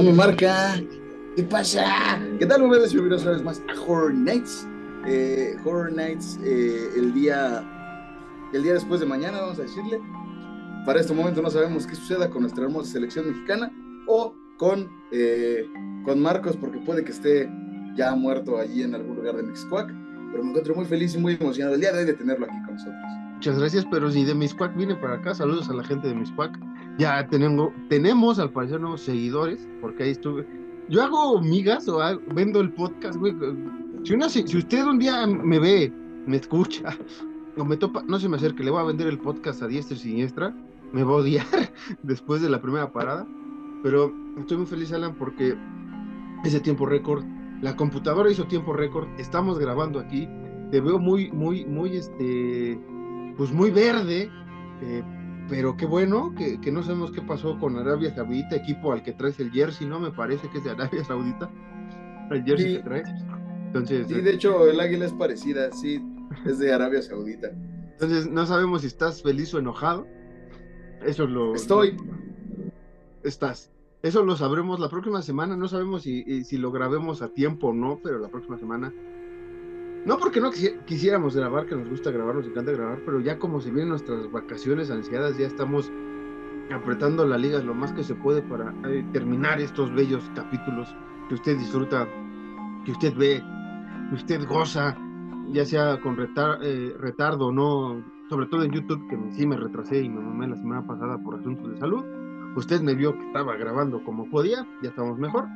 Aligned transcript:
No 0.00 0.06
me 0.06 0.12
marca. 0.14 0.82
¿Qué 1.36 1.42
pasa? 1.42 2.18
¿Qué 2.38 2.46
tal? 2.46 2.60
Bienvenidos 2.60 2.94
bienvenidos 2.94 3.22
una 3.22 3.32
vez 3.32 3.42
más 3.42 3.62
a 3.68 3.78
Horror 3.78 4.14
Nights. 4.14 4.66
Eh, 5.06 5.54
Horror 5.62 5.92
Nights 5.92 6.38
eh, 6.42 6.88
el 6.96 7.12
día 7.12 7.62
el 8.54 8.62
día 8.62 8.72
después 8.72 9.00
de 9.00 9.06
mañana, 9.06 9.42
vamos 9.42 9.58
a 9.58 9.62
decirle. 9.62 10.00
Para 10.86 11.00
este 11.00 11.12
momento 11.12 11.42
no 11.42 11.50
sabemos 11.50 11.86
qué 11.86 11.96
suceda 11.96 12.30
con 12.30 12.40
nuestra 12.40 12.64
hermosa 12.64 12.92
selección 12.92 13.28
mexicana 13.28 13.70
o 14.06 14.34
con, 14.56 14.88
eh, 15.12 15.68
con 16.06 16.18
Marcos, 16.18 16.56
porque 16.56 16.78
puede 16.78 17.04
que 17.04 17.12
esté 17.12 17.50
ya 17.94 18.14
muerto 18.14 18.56
allí 18.56 18.82
en 18.82 18.94
algún 18.94 19.16
lugar 19.16 19.36
de 19.36 19.42
Mexcoac. 19.42 19.88
Pero 20.30 20.42
me 20.42 20.48
encuentro 20.48 20.74
muy 20.76 20.86
feliz 20.86 21.14
y 21.14 21.18
muy 21.18 21.36
emocionado 21.38 21.74
el 21.74 21.80
día 21.82 21.92
de 21.92 21.98
hoy 21.98 22.04
de 22.06 22.14
tenerlo 22.14 22.46
aquí 22.46 22.56
con 22.64 22.72
nosotros. 22.76 23.04
Muchas 23.34 23.58
gracias, 23.58 23.86
pero 23.90 24.10
si 24.10 24.24
de 24.24 24.34
Miscuac 24.34 24.74
vine 24.74 24.94
para 24.94 25.16
acá, 25.16 25.34
saludos 25.34 25.68
a 25.68 25.74
la 25.74 25.82
gente 25.84 26.08
de 26.08 26.14
Miscuac. 26.14 26.58
Ya 26.98 27.26
tenemos, 27.28 27.72
tenemos 27.88 28.38
al 28.38 28.50
parecer 28.50 28.80
nuevos 28.80 29.02
seguidores, 29.02 29.66
porque 29.80 30.04
ahí 30.04 30.10
estuve. 30.10 30.46
Yo 30.88 31.02
hago 31.02 31.40
migas 31.40 31.88
o 31.88 32.00
vendo 32.34 32.60
el 32.60 32.72
podcast, 32.72 33.18
güey. 33.18 33.34
Si, 34.04 34.14
una, 34.14 34.28
si, 34.28 34.42
usted 34.42 34.84
un 34.84 34.98
día 34.98 35.26
me 35.26 35.58
ve, 35.58 35.92
me 36.26 36.36
escucha, 36.36 36.96
o 37.56 37.64
me 37.64 37.76
topa, 37.76 38.02
no 38.06 38.18
se 38.18 38.28
me 38.28 38.36
acerque, 38.36 38.64
le 38.64 38.70
voy 38.70 38.80
a 38.80 38.84
vender 38.84 39.06
el 39.06 39.18
podcast 39.18 39.62
a 39.62 39.66
diestra 39.66 39.96
y 39.96 40.00
siniestra, 40.00 40.54
me 40.92 41.04
va 41.04 41.12
a 41.12 41.16
odiar 41.16 41.46
después 42.02 42.42
de 42.42 42.50
la 42.50 42.60
primera 42.60 42.92
parada. 42.92 43.26
Pero 43.82 44.12
estoy 44.38 44.58
muy 44.58 44.66
feliz, 44.66 44.92
Alan, 44.92 45.14
porque 45.14 45.56
ese 46.44 46.60
tiempo 46.60 46.86
récord, 46.86 47.24
la 47.62 47.76
computadora 47.76 48.30
hizo 48.30 48.46
tiempo 48.46 48.72
récord, 48.72 49.08
estamos 49.18 49.58
grabando 49.58 50.00
aquí, 50.00 50.28
te 50.70 50.80
veo 50.80 50.98
muy, 50.98 51.30
muy, 51.30 51.64
muy, 51.64 51.96
este, 51.96 52.78
pues 53.36 53.52
muy 53.52 53.70
verde, 53.70 54.30
eh, 54.82 55.02
pero 55.50 55.76
qué 55.76 55.84
bueno 55.84 56.32
que, 56.36 56.58
no 56.70 56.82
sabemos 56.84 57.10
qué 57.10 57.20
pasó 57.20 57.58
con 57.58 57.76
Arabia 57.76 58.14
Saudita, 58.14 58.54
equipo 58.54 58.92
al 58.92 59.02
que 59.02 59.12
traes 59.12 59.40
el 59.40 59.50
jersey, 59.50 59.86
¿no? 59.86 59.98
Me 59.98 60.12
parece 60.12 60.48
que 60.48 60.58
es 60.58 60.64
de 60.64 60.70
Arabia 60.70 61.04
Saudita, 61.04 61.50
el 62.30 62.44
jersey 62.44 62.76
que 62.76 62.82
traes. 62.84 63.08
Entonces, 63.66 64.06
sí, 64.06 64.20
de 64.20 64.30
hecho, 64.32 64.68
el 64.68 64.78
águila 64.78 65.06
es 65.06 65.12
parecida, 65.12 65.72
sí, 65.72 66.00
es 66.46 66.60
de 66.60 66.72
Arabia 66.72 67.02
Saudita. 67.02 67.50
Entonces, 67.50 68.30
no 68.30 68.46
sabemos 68.46 68.82
si 68.82 68.86
estás 68.86 69.22
feliz 69.22 69.52
o 69.52 69.58
enojado. 69.58 70.06
Eso 71.04 71.26
lo. 71.26 71.54
Estoy. 71.54 71.96
estás. 73.24 73.72
Eso 74.02 74.24
lo 74.24 74.36
sabremos 74.36 74.78
la 74.78 74.88
próxima 74.88 75.20
semana. 75.20 75.56
No 75.56 75.66
sabemos 75.68 76.02
si, 76.02 76.44
si 76.44 76.58
lo 76.58 76.70
grabemos 76.70 77.22
a 77.22 77.28
tiempo 77.28 77.68
o 77.68 77.74
no, 77.74 78.00
pero 78.02 78.18
la 78.18 78.28
próxima 78.28 78.56
semana 78.56 78.94
no 80.04 80.18
porque 80.18 80.40
no 80.40 80.50
quisiéramos 80.50 81.36
grabar, 81.36 81.66
que 81.66 81.76
nos 81.76 81.88
gusta 81.88 82.10
grabar, 82.10 82.34
nos 82.34 82.46
encanta 82.46 82.72
grabar, 82.72 83.00
pero 83.04 83.20
ya 83.20 83.38
como 83.38 83.60
se 83.60 83.70
vienen 83.70 83.90
nuestras 83.90 84.30
vacaciones 84.30 84.90
ansiadas, 84.90 85.36
ya 85.36 85.46
estamos 85.46 85.90
apretando 86.72 87.26
la 87.26 87.36
liga 87.36 87.58
lo 87.60 87.74
más 87.74 87.92
que 87.92 88.02
se 88.02 88.14
puede 88.14 88.42
para 88.42 88.72
eh, 88.88 89.04
terminar 89.12 89.60
estos 89.60 89.92
bellos 89.92 90.22
capítulos 90.34 90.94
que 91.28 91.34
usted 91.34 91.58
disfruta, 91.58 92.08
que 92.84 92.92
usted 92.92 93.14
ve, 93.14 93.42
que 94.08 94.14
usted 94.14 94.46
goza, 94.46 94.96
ya 95.48 95.64
sea 95.64 96.00
con 96.00 96.16
eh, 96.18 96.94
retardo 96.98 97.48
o 97.48 97.52
no, 97.52 98.02
sobre 98.30 98.46
todo 98.46 98.62
en 98.62 98.70
YouTube, 98.70 99.06
que 99.08 99.18
sí 99.32 99.46
me 99.46 99.56
retrasé 99.56 100.00
y 100.00 100.08
me 100.08 100.20
mamé 100.20 100.48
la 100.48 100.56
semana 100.56 100.86
pasada 100.86 101.18
por 101.18 101.34
asuntos 101.34 101.72
de 101.72 101.78
salud. 101.78 102.04
Usted 102.56 102.80
me 102.80 102.94
vio 102.94 103.12
que 103.12 103.26
estaba 103.26 103.56
grabando 103.56 104.02
como 104.02 104.28
podía, 104.30 104.66
ya 104.82 104.88
estamos 104.88 105.18
mejor 105.18 105.46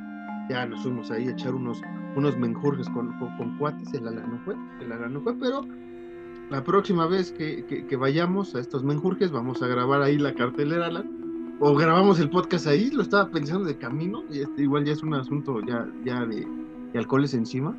ya 0.49 0.65
nos 0.65 0.83
fuimos 0.83 1.11
ahí 1.11 1.27
a 1.27 1.31
echar 1.31 1.55
unos, 1.55 1.81
unos 2.15 2.37
menjurjes 2.37 2.89
con, 2.89 3.17
con, 3.19 3.57
cuates, 3.57 3.93
el 3.93 4.07
ala 4.07 4.21
no 4.21 4.39
fue, 4.39 4.55
el 4.81 4.91
ala 4.91 5.07
no 5.07 5.21
fue, 5.21 5.33
pero 5.35 5.61
la 6.49 6.63
próxima 6.63 7.07
vez 7.07 7.31
que, 7.31 7.65
que, 7.65 7.95
vayamos 7.95 8.55
a 8.55 8.59
estos 8.59 8.83
menjurjes 8.83 9.31
vamos 9.31 9.61
a 9.61 9.67
grabar 9.67 10.01
ahí 10.01 10.17
la 10.17 10.33
cartelera, 10.33 10.89
o 11.59 11.75
grabamos 11.75 12.19
el 12.19 12.29
podcast 12.29 12.67
ahí, 12.67 12.91
lo 12.91 13.01
estaba 13.01 13.29
pensando 13.29 13.65
de 13.65 13.77
camino, 13.77 14.23
y 14.29 14.41
este, 14.41 14.63
igual 14.63 14.85
ya 14.85 14.93
es 14.93 15.01
un 15.01 15.13
asunto 15.13 15.61
ya, 15.65 15.87
ya 16.03 16.25
de, 16.25 16.45
de 16.93 16.99
alcoholes 16.99 17.33
encima, 17.33 17.75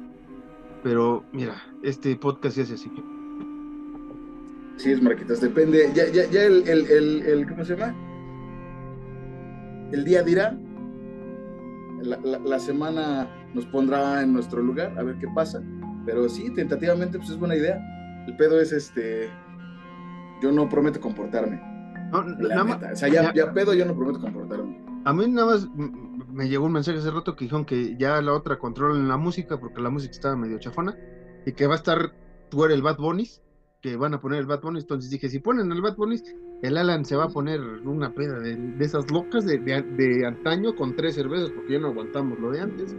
pero 0.82 1.24
mira, 1.32 1.62
este 1.82 2.16
podcast 2.16 2.56
ya 2.56 2.62
es 2.64 2.72
así. 2.72 2.90
Sí, 4.76 4.90
es 4.90 5.02
Marquitas, 5.02 5.40
depende, 5.40 5.90
ya, 5.94 6.06
ya, 6.08 6.28
ya 6.30 6.44
el, 6.44 6.68
el, 6.68 7.22
el, 7.22 7.48
¿cómo 7.48 7.64
se 7.64 7.76
llama? 7.76 7.94
El 9.92 10.04
día 10.04 10.22
dirá 10.22 10.58
la, 12.06 12.58
semana 12.58 13.28
nos 13.54 13.66
pondrá 13.66 14.22
en 14.22 14.32
nuestro 14.32 14.62
lugar, 14.62 14.98
a 14.98 15.02
ver 15.02 15.16
qué 15.18 15.28
pasa. 15.34 15.62
Pero 16.04 16.28
sí, 16.28 16.50
tentativamente, 16.54 17.18
pues 17.18 17.30
es 17.30 17.38
buena 17.38 17.56
idea. 17.56 17.78
El 18.26 18.36
pedo 18.36 18.60
es 18.60 18.72
este. 18.72 19.28
Yo 20.42 20.52
no 20.52 20.68
prometo 20.68 21.00
comportarme. 21.00 21.60
No, 22.12 22.64
más, 22.64 22.92
o 22.92 22.96
sea, 22.96 23.08
ya, 23.08 23.52
pedo, 23.52 23.74
yo 23.74 23.84
no 23.84 23.94
prometo 23.94 24.20
comportarme. 24.20 24.84
A 25.04 25.12
mí 25.12 25.28
nada 25.28 25.52
más 25.52 25.68
me 26.32 26.48
llegó 26.48 26.66
un 26.66 26.72
mensaje 26.72 26.98
hace 26.98 27.10
rato 27.10 27.36
que 27.36 27.44
dijeron 27.44 27.64
que 27.64 27.96
ya 27.96 28.20
la 28.20 28.32
otra 28.32 28.58
controlan 28.58 29.08
la 29.08 29.16
música 29.16 29.58
porque 29.58 29.80
la 29.80 29.90
música 29.90 30.12
estaba 30.12 30.36
medio 30.36 30.58
chafona 30.58 30.96
y 31.44 31.52
que 31.52 31.66
va 31.66 31.74
a 31.74 31.76
estar 31.76 32.12
tú 32.48 32.64
eres 32.64 32.76
el 32.76 32.82
Bad 32.82 32.98
Bunny, 32.98 33.28
que 33.80 33.96
van 33.96 34.14
a 34.14 34.20
poner 34.20 34.40
el 34.40 34.46
Bad 34.46 34.62
Bunny. 34.62 34.80
Entonces 34.80 35.10
dije, 35.10 35.28
si 35.28 35.38
ponen 35.38 35.70
el 35.70 35.80
Bad 35.80 35.96
Bunny, 35.96 36.20
el 36.62 36.78
Alan 36.78 37.04
se 37.04 37.16
va 37.16 37.24
a 37.24 37.28
poner 37.28 37.60
una 37.84 38.12
peda 38.12 38.38
de, 38.40 38.74
esas 38.80 39.10
locas 39.10 39.44
de, 39.44 39.58
de, 39.58 40.26
antaño 40.26 40.74
con 40.74 40.96
tres 40.96 41.14
cervezas 41.14 41.50
porque 41.50 41.74
ya 41.74 41.80
no 41.80 41.88
aguantamos 41.88 42.38
lo 42.38 42.50
de 42.50 42.60
antes. 42.60 42.96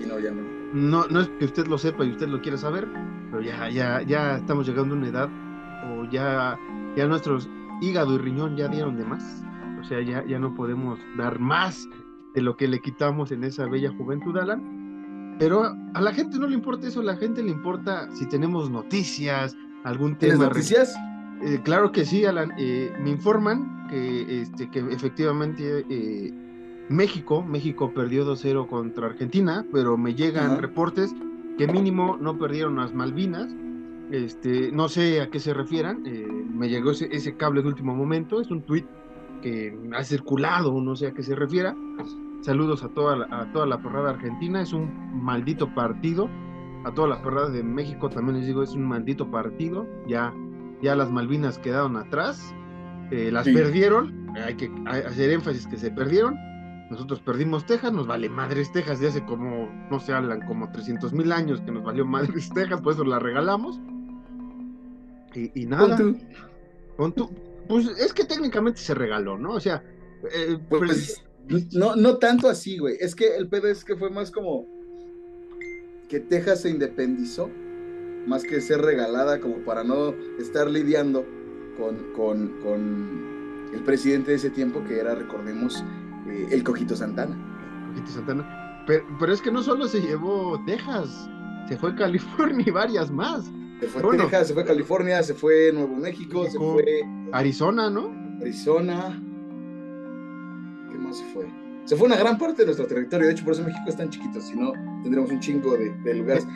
Y 0.00 0.06
no, 0.06 0.18
ya 0.18 0.30
no. 0.30 0.42
No, 0.72 1.06
no 1.08 1.20
es 1.20 1.28
que 1.38 1.44
usted 1.44 1.66
lo 1.66 1.78
sepa 1.78 2.04
y 2.04 2.10
usted 2.10 2.28
lo 2.28 2.40
quiera 2.40 2.56
saber, 2.56 2.88
pero 3.30 3.42
ya, 3.42 3.68
ya, 3.68 4.02
ya 4.02 4.36
estamos 4.36 4.66
llegando 4.66 4.94
a 4.94 4.98
una 4.98 5.08
edad 5.08 5.28
o 5.90 6.04
ya, 6.10 6.58
ya 6.96 7.06
nuestros 7.06 7.48
hígado 7.80 8.14
y 8.14 8.18
riñón 8.18 8.56
ya 8.56 8.68
dieron 8.68 8.96
de 8.96 9.04
más. 9.04 9.44
O 9.80 9.84
sea, 9.84 10.00
ya, 10.00 10.24
ya 10.24 10.38
no 10.38 10.54
podemos 10.54 10.98
dar 11.16 11.40
más 11.40 11.88
de 12.34 12.40
lo 12.40 12.56
que 12.56 12.68
le 12.68 12.80
quitamos 12.80 13.32
en 13.32 13.44
esa 13.44 13.66
bella 13.66 13.92
juventud, 13.96 14.36
Alan. 14.38 15.36
Pero 15.38 15.64
a 15.64 16.00
la 16.00 16.12
gente 16.12 16.38
no 16.38 16.46
le 16.46 16.54
importa 16.54 16.86
eso, 16.86 17.00
a 17.00 17.04
la 17.04 17.16
gente 17.16 17.42
le 17.42 17.50
importa 17.50 18.08
si 18.12 18.28
tenemos 18.28 18.70
noticias, 18.70 19.56
algún 19.82 20.16
tema. 20.16 20.44
noticias? 20.44 20.94
Eh, 21.44 21.60
claro 21.62 21.90
que 21.90 22.04
sí, 22.04 22.24
Alan. 22.24 22.52
Eh, 22.56 22.92
me 23.00 23.10
informan 23.10 23.88
que, 23.88 24.42
este, 24.42 24.70
que 24.70 24.78
efectivamente 24.78 25.84
eh, 25.90 26.32
México, 26.88 27.42
México 27.42 27.92
perdió 27.92 28.24
2-0 28.24 28.68
contra 28.68 29.06
Argentina, 29.06 29.66
pero 29.72 29.96
me 29.96 30.14
llegan 30.14 30.58
reportes 30.58 31.14
que 31.58 31.66
mínimo 31.66 32.16
no 32.20 32.38
perdieron 32.38 32.76
las 32.76 32.94
Malvinas. 32.94 33.52
Este, 34.12 34.70
no 34.70 34.88
sé 34.88 35.20
a 35.20 35.30
qué 35.30 35.40
se 35.40 35.54
refieran. 35.54 36.02
me 36.02 36.68
llegó 36.68 36.92
ese, 36.92 37.36
cable 37.36 37.62
de 37.62 37.68
último 37.68 37.94
momento. 37.94 38.40
Es 38.40 38.50
un 38.50 38.62
tuit 38.62 38.86
que 39.42 39.76
ha 39.96 40.04
circulado, 40.04 40.80
no 40.80 40.94
sé 40.94 41.08
a 41.08 41.12
qué 41.12 41.22
se 41.22 41.34
refiera. 41.34 41.74
Saludos 42.42 42.84
a 42.84 42.88
toda 42.88 43.16
la, 43.16 43.24
a 43.30 43.52
toda 43.52 43.66
la 43.66 43.82
perrada 43.82 44.10
argentina. 44.10 44.62
Es 44.62 44.72
un 44.72 45.24
maldito 45.24 45.74
partido. 45.74 46.28
A 46.84 46.92
todas 46.92 47.10
las 47.10 47.20
perradas 47.20 47.52
de 47.52 47.62
México 47.62 48.08
también 48.08 48.38
les 48.38 48.46
digo, 48.46 48.62
es 48.62 48.72
un 48.72 48.84
maldito 48.86 49.30
partido. 49.30 49.86
Ya 50.06 50.32
ya 50.82 50.96
las 50.96 51.10
Malvinas 51.10 51.58
quedaron 51.58 51.96
atrás, 51.96 52.54
eh, 53.10 53.30
las 53.32 53.46
perdieron, 53.46 54.28
hay 54.36 54.54
que 54.54 54.70
hacer 54.86 55.30
énfasis 55.30 55.66
que 55.66 55.76
se 55.76 55.90
perdieron, 55.90 56.36
nosotros 56.90 57.20
perdimos 57.20 57.64
Texas, 57.64 57.92
nos 57.92 58.06
vale 58.06 58.28
madres 58.28 58.70
Texas 58.72 59.00
de 59.00 59.08
hace 59.08 59.24
como, 59.24 59.70
no 59.90 59.98
se 59.98 60.12
hablan, 60.12 60.46
como 60.46 60.70
300 60.70 61.12
mil 61.12 61.32
años 61.32 61.60
que 61.62 61.70
nos 61.70 61.84
valió 61.84 62.04
madres 62.04 62.50
Texas, 62.54 62.80
por 62.82 62.92
eso 62.92 63.04
la 63.04 63.18
regalamos. 63.18 63.80
Y, 65.34 65.64
nada. 65.64 65.96
Con 66.98 67.14
pues 67.66 67.86
es 67.98 68.12
que 68.12 68.24
técnicamente 68.24 68.80
se 68.80 68.92
regaló, 68.92 69.38
¿no? 69.38 69.52
O 69.52 69.60
sea, 69.60 69.82
eh, 70.30 70.58
pues, 70.68 71.24
no, 71.72 71.96
no 71.96 72.18
tanto 72.18 72.50
así, 72.50 72.76
güey. 72.76 72.96
Es 73.00 73.14
que 73.14 73.36
el 73.36 73.48
pedo 73.48 73.68
es 73.68 73.82
que 73.82 73.96
fue 73.96 74.10
más 74.10 74.30
como 74.30 74.66
que 76.10 76.20
Texas 76.20 76.60
se 76.60 76.68
independizó 76.68 77.48
más 78.26 78.44
que 78.44 78.60
ser 78.60 78.80
regalada 78.80 79.40
como 79.40 79.58
para 79.58 79.84
no 79.84 80.14
estar 80.38 80.70
lidiando 80.70 81.24
con, 81.76 82.52
con, 82.60 83.32
el 83.72 83.80
presidente 83.84 84.32
de 84.32 84.36
ese 84.36 84.50
tiempo 84.50 84.84
que 84.84 84.98
era, 84.98 85.14
recordemos, 85.14 85.82
eh, 86.28 86.48
el 86.50 86.62
Cojito 86.62 86.94
Santana. 86.94 87.34
Cojito 87.88 88.10
Santana. 88.12 88.84
Pero, 88.86 89.32
es 89.32 89.40
que 89.40 89.50
no 89.50 89.62
solo 89.62 89.86
se 89.86 90.00
llevó 90.00 90.62
Texas, 90.66 91.30
se 91.68 91.76
fue 91.78 91.94
California 91.94 92.64
y 92.66 92.70
varias 92.70 93.10
más. 93.10 93.50
Se 93.80 93.86
fue 93.88 94.16
Texas, 94.16 94.48
se 94.48 94.54
fue 94.54 94.64
California, 94.64 95.22
se 95.22 95.34
fue 95.34 95.72
Nuevo 95.72 95.96
México, 95.96 96.44
se 96.48 96.58
fue... 96.58 97.02
Arizona, 97.32 97.90
¿no? 97.90 98.12
Arizona. 98.40 99.20
¿Qué 100.90 100.98
más 100.98 101.16
se 101.16 101.24
fue? 101.32 101.46
Se 101.84 101.96
fue 101.96 102.06
una 102.06 102.16
gran 102.16 102.38
parte 102.38 102.62
de 102.62 102.66
nuestro 102.66 102.86
territorio, 102.86 103.26
de 103.26 103.32
hecho 103.32 103.44
por 103.44 103.54
eso 103.54 103.64
México 103.64 103.84
es 103.88 103.96
tan 103.96 104.08
chiquito, 104.08 104.40
si 104.40 104.54
no 104.54 104.72
tendríamos 105.02 105.32
un 105.32 105.40
chingo 105.40 105.76
de, 105.76 105.90
de 105.90 106.14
lugares. 106.14 106.46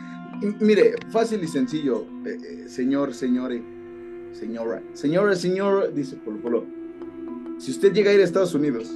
Mire, 0.59 0.95
fácil 1.09 1.43
y 1.43 1.47
sencillo, 1.47 2.05
eh, 2.25 2.37
eh, 2.43 2.69
señor, 2.69 3.13
señores, 3.13 3.61
señora, 4.33 4.83
señora, 4.93 5.35
señor, 5.35 5.93
dice 5.93 6.15
Polo 6.17 6.37
Polo. 6.39 6.65
Si 7.57 7.71
usted 7.71 7.91
llega 7.93 8.11
a 8.11 8.13
ir 8.13 8.21
a 8.21 8.23
Estados 8.23 8.53
Unidos 8.53 8.95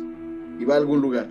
y 0.60 0.66
va 0.66 0.76
a 0.76 0.78
algún 0.78 1.02
lugar 1.02 1.28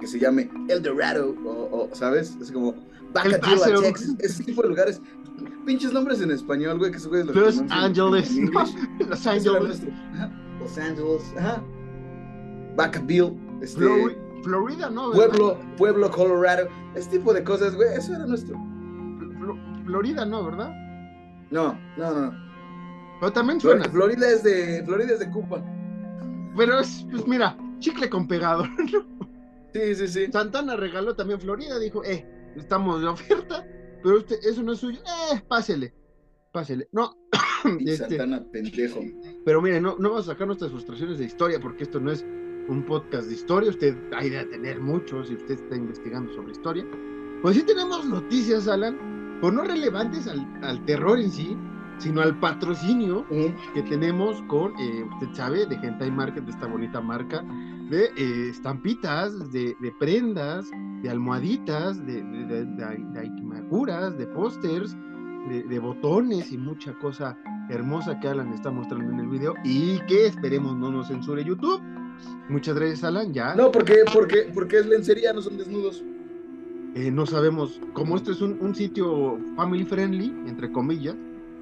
que 0.00 0.06
se 0.06 0.20
llame 0.20 0.48
El 0.68 0.82
Dorado, 0.82 1.34
o, 1.44 1.88
¿sabes? 1.92 2.36
Es 2.40 2.52
como 2.52 2.74
Baja 3.12 3.40
Texas, 3.40 4.14
ese 4.20 4.44
tipo 4.44 4.62
de 4.62 4.68
lugares. 4.68 5.00
Pinches 5.66 5.92
nombres 5.92 6.20
en 6.20 6.30
español, 6.30 6.78
güey, 6.78 6.92
que 6.92 6.98
se 6.98 7.08
Los, 7.08 7.34
Los 7.34 7.60
Ángeles. 7.70 8.30
Los 9.08 9.26
Ángeles. 9.26 9.82
Los 10.60 10.78
Ángeles, 10.78 11.22
ajá. 11.36 11.62
Vacaville, 12.76 13.32
este, 13.60 13.80
Flori- 13.80 14.16
Florida, 14.42 14.90
¿no? 14.90 15.10
¿verdad? 15.10 15.28
Pueblo, 15.28 15.58
Pueblo, 15.76 16.10
Colorado, 16.10 16.68
ese 16.94 17.10
tipo 17.10 17.32
de 17.34 17.42
cosas, 17.44 17.74
güey, 17.74 17.88
eso 17.94 18.14
era 18.14 18.26
nuestro. 18.26 18.56
Flo- 18.56 19.84
Florida, 19.84 20.24
¿no? 20.24 20.44
¿Verdad? 20.44 20.72
No, 21.50 21.78
no, 21.96 22.20
no. 22.20 22.48
Pero 23.20 23.32
también 23.32 23.60
suena. 23.60 23.84
Florida 23.88 24.28
es 24.30 24.42
de, 24.44 24.82
Florida 24.84 25.14
es 25.14 25.18
de 25.20 25.30
Cuba. 25.30 25.64
Pero 26.56 26.80
es, 26.80 27.06
pues 27.10 27.26
mira, 27.26 27.56
chicle 27.78 28.08
con 28.10 28.26
pegado. 28.28 28.64
Sí, 29.74 29.94
sí, 29.94 30.08
sí. 30.08 30.32
Santana 30.32 30.76
regaló 30.76 31.14
también 31.14 31.38
Florida, 31.38 31.78
dijo, 31.78 32.02
eh, 32.02 32.26
estamos 32.56 33.02
de 33.02 33.06
oferta, 33.08 33.66
pero 34.02 34.16
usted, 34.16 34.36
eso 34.42 34.62
no 34.62 34.72
es 34.72 34.78
suyo. 34.80 34.98
Eh, 35.32 35.42
pásele, 35.46 35.94
pásele. 36.52 36.88
No, 36.90 37.14
Y 37.78 37.90
este, 37.90 38.16
Santana, 38.16 38.42
pendejo. 38.50 39.00
pero 39.44 39.60
mire, 39.60 39.78
no, 39.78 39.96
no 39.98 40.08
vamos 40.08 40.26
a 40.26 40.32
sacar 40.32 40.46
nuestras 40.46 40.70
frustraciones 40.70 41.18
de 41.18 41.26
historia, 41.26 41.60
porque 41.60 41.84
esto 41.84 42.00
no 42.00 42.10
es 42.10 42.24
un 42.68 42.82
podcast 42.82 43.28
de 43.28 43.34
historia, 43.34 43.70
usted 43.70 43.96
hay 44.14 44.30
de 44.30 44.44
tener 44.44 44.80
muchos 44.80 45.28
si 45.28 45.34
usted 45.34 45.54
está 45.54 45.76
investigando 45.76 46.32
sobre 46.34 46.52
historia. 46.52 46.86
Pues 47.42 47.56
sí 47.56 47.62
tenemos 47.62 48.04
noticias, 48.04 48.68
Alan, 48.68 49.38
pues 49.40 49.52
no 49.52 49.64
relevantes 49.64 50.26
al, 50.26 50.46
al 50.62 50.84
terror 50.84 51.18
en 51.18 51.30
sí, 51.30 51.56
sino 51.98 52.20
al 52.20 52.38
patrocinio 52.38 53.24
que 53.74 53.82
tenemos 53.82 54.40
con, 54.42 54.72
eh, 54.78 55.04
usted 55.12 55.28
sabe, 55.34 55.66
de 55.66 55.76
Hentai 55.76 56.10
Market, 56.10 56.44
de 56.44 56.50
esta 56.50 56.66
bonita 56.66 57.00
marca, 57.00 57.42
de 57.90 58.04
eh, 58.16 58.48
estampitas, 58.50 59.50
de, 59.50 59.76
de 59.80 59.92
prendas, 59.98 60.70
de 61.02 61.10
almohaditas, 61.10 62.04
de, 62.06 62.22
de, 62.22 62.64
de, 62.64 63.18
aikimakuras, 63.18 64.16
de 64.16 64.26
pósters, 64.28 64.96
de 65.48 65.78
botones 65.78 66.52
y 66.52 66.58
mucha 66.58 66.92
cosa 66.98 67.38
hermosa 67.70 68.20
que 68.20 68.28
Alan 68.28 68.52
está 68.52 68.70
mostrando 68.70 69.10
en 69.12 69.20
el 69.20 69.28
video 69.28 69.54
y 69.64 69.98
que 70.00 70.26
esperemos 70.26 70.76
no 70.76 70.90
nos 70.90 71.08
censure 71.08 71.42
YouTube. 71.42 71.80
Muchas 72.48 72.74
gracias, 72.76 73.04
Alan. 73.04 73.32
Ya 73.32 73.54
No, 73.54 73.70
porque, 73.70 74.04
porque, 74.12 74.50
porque 74.54 74.78
es 74.78 74.86
lencería, 74.86 75.32
no 75.32 75.42
son 75.42 75.58
desnudos. 75.58 76.02
eh, 76.94 77.10
no 77.10 77.26
sabemos, 77.26 77.80
como 77.92 78.16
esto 78.16 78.32
es 78.32 78.40
un, 78.40 78.58
un 78.60 78.74
sitio 78.74 79.38
family 79.56 79.84
friendly, 79.84 80.26
entre 80.46 80.70
comillas, 80.72 81.16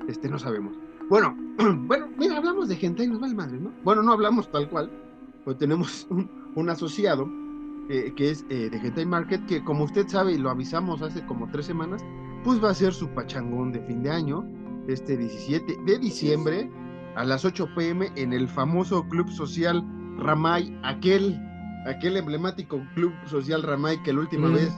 este 0.08 0.28
no 0.28 0.38
sabemos. 0.38 0.74
Bueno, 1.08 1.36
bueno, 1.86 2.08
mira, 2.18 2.36
hablamos 2.36 2.68
de 2.68 2.76
gente 2.76 3.04
y 3.04 3.08
nos 3.08 3.20
vale 3.20 3.34
madre, 3.34 3.58
¿no? 3.58 3.72
Bueno, 3.84 4.02
no 4.02 4.12
hablamos 4.12 4.50
tal 4.50 4.68
cual, 4.68 4.90
pero 5.44 5.56
tenemos 5.56 6.06
un, 6.10 6.30
un 6.54 6.70
asociado 6.70 7.28
eh, 7.88 8.12
que 8.16 8.30
es 8.30 8.44
eh, 8.50 8.68
de 8.70 8.76
Hentai 8.78 9.06
Market, 9.06 9.44
que 9.46 9.62
como 9.62 9.84
usted 9.84 10.08
sabe 10.08 10.32
y 10.32 10.38
lo 10.38 10.50
avisamos 10.50 11.02
hace 11.02 11.24
como 11.26 11.48
tres 11.50 11.66
semanas, 11.66 12.02
pues 12.44 12.62
va 12.62 12.70
a 12.70 12.74
ser 12.74 12.92
su 12.92 13.08
pachangón 13.08 13.72
de 13.72 13.80
fin 13.80 14.02
de 14.02 14.10
año, 14.10 14.44
este 14.88 15.16
17 15.16 15.78
de 15.84 15.98
diciembre, 15.98 16.70
a 17.16 17.24
las 17.24 17.44
8 17.44 17.68
pm 17.76 18.10
en 18.16 18.32
el 18.32 18.48
famoso 18.48 19.02
Club 19.08 19.28
Social 19.30 19.84
Ramay, 20.18 20.78
aquel, 20.82 21.38
aquel 21.86 22.16
emblemático 22.16 22.82
Club 22.94 23.12
Social 23.26 23.62
Ramay 23.62 24.02
que 24.02 24.12
la 24.12 24.20
última 24.20 24.48
Mm. 24.48 24.54
vez 24.54 24.72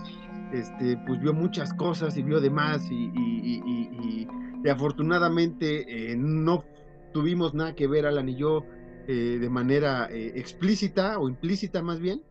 este, 0.53 0.97
pues 1.07 1.21
vio 1.21 1.35
muchas 1.35 1.73
cosas 1.75 2.17
y 2.17 2.23
vio 2.23 2.41
de 2.41 2.49
más 2.51 2.83
y, 2.91 2.95
y- 2.95 3.11
y- 3.15 3.63
y- 3.67 3.91
y- 4.03 4.29
y 4.65 4.69
afortunadamente 4.69 6.13
eh, 6.13 6.17
no 6.17 6.65
tuvimos 7.13 7.53
nada 7.55 7.75
que 7.75 7.87
ver 7.87 8.07
Alan 8.07 8.29
y 8.29 8.37
yo 8.37 8.65
eh, 9.07 9.39
de 9.41 9.49
manera 9.51 10.09
eh, 10.11 10.33
explícita 10.37 11.19
o 11.19 11.29
implícita 11.29 11.83
más 11.83 11.99
bien, 12.01 12.23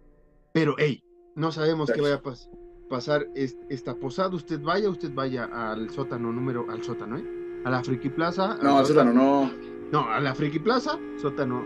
pero 0.54 0.76
hey, 0.78 1.04
no 1.36 1.52
sabemos 1.52 1.92
qué 1.92 2.02
vaya 2.02 2.16
a 2.16 2.22
pas- 2.22 2.50
pasar 2.90 3.28
es- 3.36 3.58
esta 3.70 3.96
posada, 3.96 4.30
usted 4.36 4.62
vaya, 4.62 4.90
usted 4.90 5.12
vaya 5.14 5.46
al 5.46 5.90
sótano 5.90 6.32
número, 6.32 6.66
al 6.70 6.84
sótano, 6.84 7.18
¿eh? 7.18 7.24
A 7.66 7.70
la 7.72 7.84
Friki 7.84 8.10
Plaza. 8.10 8.58
No, 8.62 8.78
al 8.78 8.84
eso 8.86 9.04
no, 9.04 9.12
no. 9.14 9.52
no, 9.92 10.08
a 10.10 10.20
la 10.20 10.34
Friki 10.36 10.60
Plaza, 10.60 10.98
sótano, 11.22 11.64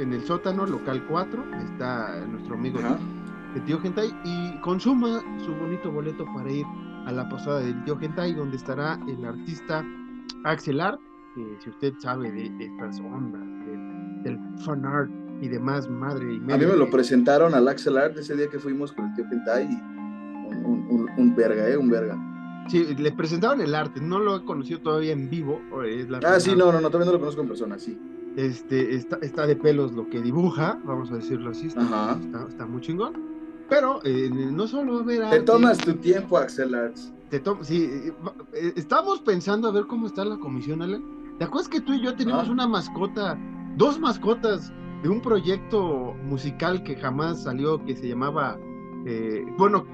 en 0.00 0.12
el 0.12 0.22
sótano, 0.24 0.66
local 0.66 1.04
4, 1.08 1.44
ahí 1.52 1.64
está 1.64 2.24
nuestro 2.26 2.54
amigo 2.54 2.78
Ajá. 2.80 2.98
de 3.54 3.60
Tío 3.60 3.80
Gentai 3.80 4.12
y 4.24 4.58
consuma 4.60 5.20
su 5.44 5.54
bonito 5.54 5.90
boleto 5.90 6.24
para 6.34 6.50
ir 6.50 6.64
a 7.06 7.12
la 7.12 7.28
posada 7.28 7.60
del 7.60 7.82
Tío 7.84 7.96
Gentai, 7.98 8.34
donde 8.34 8.56
estará 8.56 8.98
el 9.08 9.24
artista 9.24 9.84
Axel 10.44 10.80
Art, 10.80 11.00
que 11.34 11.56
si 11.62 11.70
usted 11.70 11.94
sabe 11.98 12.30
de, 12.30 12.50
de 12.50 12.64
estas 12.66 13.00
ondas, 13.00 13.42
del, 13.66 14.22
del 14.22 14.58
fan 14.64 14.84
art 14.84 15.10
y 15.40 15.48
demás, 15.48 15.88
madre 15.88 16.34
y 16.34 16.36
A 16.52 16.56
mí 16.56 16.66
me 16.66 16.76
lo 16.76 16.90
presentaron 16.90 17.54
al 17.54 17.68
Axel 17.68 17.96
Art 17.98 18.16
ese 18.18 18.36
día 18.36 18.48
que 18.48 18.58
fuimos 18.58 18.92
con 18.92 19.06
el 19.06 19.14
tío 19.14 19.24
Kentai 19.28 19.64
y 19.64 19.74
un, 20.48 20.64
un, 20.64 20.86
un, 20.90 21.10
un 21.16 21.34
verga, 21.36 21.68
¿eh? 21.68 21.76
Un 21.76 21.88
verga. 21.88 22.18
Sí, 22.68 22.94
le 22.96 23.10
presentaron 23.12 23.60
el 23.60 23.74
arte, 23.74 24.00
no 24.00 24.18
lo 24.20 24.36
he 24.36 24.44
conocido 24.44 24.80
todavía 24.80 25.12
en 25.12 25.28
vivo. 25.28 25.60
es 25.84 26.08
la 26.08 26.18
Ah, 26.24 26.38
sí, 26.38 26.54
no, 26.54 26.70
no, 26.70 26.80
no, 26.80 26.88
todavía 26.88 27.06
no 27.06 27.12
lo 27.12 27.18
conozco 27.18 27.40
en 27.42 27.48
persona, 27.48 27.78
sí. 27.78 27.98
Este, 28.36 28.94
está, 28.94 29.16
está 29.22 29.46
de 29.46 29.56
pelos 29.56 29.92
lo 29.92 30.08
que 30.08 30.20
dibuja, 30.20 30.78
vamos 30.84 31.10
a 31.10 31.16
decirlo 31.16 31.50
así, 31.50 31.66
está, 31.66 32.16
está, 32.20 32.46
está 32.48 32.66
muy 32.66 32.80
chingón. 32.80 33.14
Pero 33.68 34.00
eh, 34.04 34.30
no 34.32 34.66
solo 34.66 34.94
va 34.94 35.00
a 35.00 35.04
ver 35.04 35.30
Te 35.30 35.40
tomas 35.40 35.78
tu 35.78 35.94
tiempo, 35.94 36.38
Axel 36.38 36.74
Arts. 36.74 37.12
te 37.28 37.38
to- 37.40 37.58
sí, 37.62 37.84
eh, 37.90 38.12
eh, 38.54 38.72
estamos 38.76 39.20
pensando 39.20 39.68
a 39.68 39.72
ver 39.72 39.86
cómo 39.86 40.06
está 40.06 40.24
la 40.24 40.36
comisión, 40.38 40.82
Alan. 40.82 41.04
¿Te 41.38 41.44
acuerdas 41.44 41.68
que 41.68 41.80
tú 41.80 41.92
y 41.94 42.02
yo 42.02 42.14
teníamos 42.16 42.48
Ah. 42.48 42.52
una 42.52 42.66
mascota, 42.68 43.38
dos 43.76 43.98
mascotas 43.98 44.72
de 45.02 45.08
un 45.08 45.20
proyecto 45.20 46.14
musical 46.24 46.82
que 46.82 46.96
jamás 46.96 47.42
salió, 47.44 47.82
que 47.84 47.96
se 47.96 48.08
llamaba, 48.08 48.58
eh, 49.06 49.44
bueno, 49.56 49.86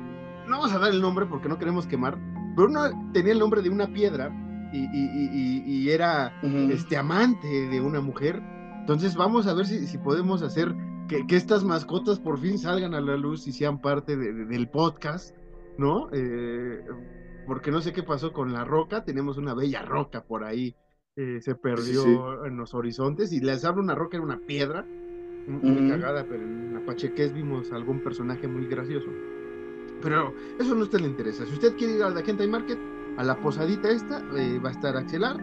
no 0.48 0.56
vamos 0.58 0.72
a 0.72 0.78
dar 0.78 0.90
el 0.90 1.00
nombre 1.00 1.26
porque 1.26 1.48
no 1.48 1.58
queremos 1.58 1.86
quemar, 1.86 2.18
pero 2.56 2.68
uno 2.68 2.80
tenía 3.12 3.32
el 3.32 3.38
nombre 3.38 3.62
de 3.62 3.70
una 3.70 3.86
piedra 3.86 4.30
y, 4.76 4.84
y- 4.92 5.30
y- 5.32 5.62
y- 5.84 5.90
era 5.90 6.32
Ujú. 6.42 6.70
este 6.72 6.96
amante 6.96 7.46
de 7.46 7.80
una 7.80 8.00
mujer. 8.00 8.40
Entonces 8.80 9.14
vamos 9.16 9.46
a 9.46 9.54
ver 9.54 9.66
si, 9.66 9.86
si 9.86 9.98
podemos 9.98 10.42
hacer 10.42 10.74
que, 11.08 11.26
que 11.26 11.36
estas 11.36 11.64
mascotas 11.64 12.18
por 12.20 12.38
fin 12.38 12.58
salgan 12.58 12.94
a 12.94 13.00
la 13.00 13.16
luz 13.16 13.46
y 13.46 13.52
sean 13.52 13.80
parte 13.80 14.16
de- 14.16 14.32
de- 14.32 14.44
del 14.46 14.68
podcast, 14.68 15.34
¿no? 15.78 16.08
Eh, 16.12 16.84
porque 17.46 17.70
no 17.70 17.80
sé 17.80 17.92
qué 17.92 18.02
pasó 18.02 18.32
con 18.32 18.52
la 18.52 18.64
roca, 18.64 19.04
tenemos 19.04 19.38
una 19.38 19.54
bella 19.54 19.82
roca 19.82 20.24
por 20.24 20.44
ahí, 20.44 20.74
eh, 21.16 21.38
se 21.40 21.54
perdió 21.54 22.02
sí. 22.02 22.18
en 22.46 22.56
los 22.56 22.74
horizontes 22.74 23.32
y 23.32 23.40
les 23.40 23.64
hablo 23.64 23.82
una 23.82 23.94
roca, 23.94 24.16
era 24.16 24.26
una 24.26 24.40
piedra, 24.40 24.84
muy, 25.46 25.60
muy 25.62 25.80
Ujú. 25.82 25.88
cagada, 25.90 26.26
pero 26.28 26.42
en 26.42 26.76
Apacheques 26.76 27.32
vimos 27.32 27.70
algún 27.72 28.00
personaje 28.00 28.48
muy 28.48 28.66
gracioso. 28.66 29.06
Pero 30.02 30.34
eso 30.58 30.74
no 30.74 30.80
a 30.80 30.84
usted 30.84 31.00
le 31.00 31.06
interesa. 31.06 31.46
Si 31.46 31.54
usted 31.54 31.74
quiere 31.76 31.94
ir 31.94 32.02
a 32.02 32.10
la 32.10 32.20
Hentai 32.20 32.48
Market, 32.48 32.78
a 33.16 33.22
la 33.24 33.36
posadita 33.36 33.88
esta, 33.90 34.22
eh, 34.36 34.58
va 34.64 34.68
a 34.70 34.72
estar 34.72 34.96
Axelar. 34.96 35.36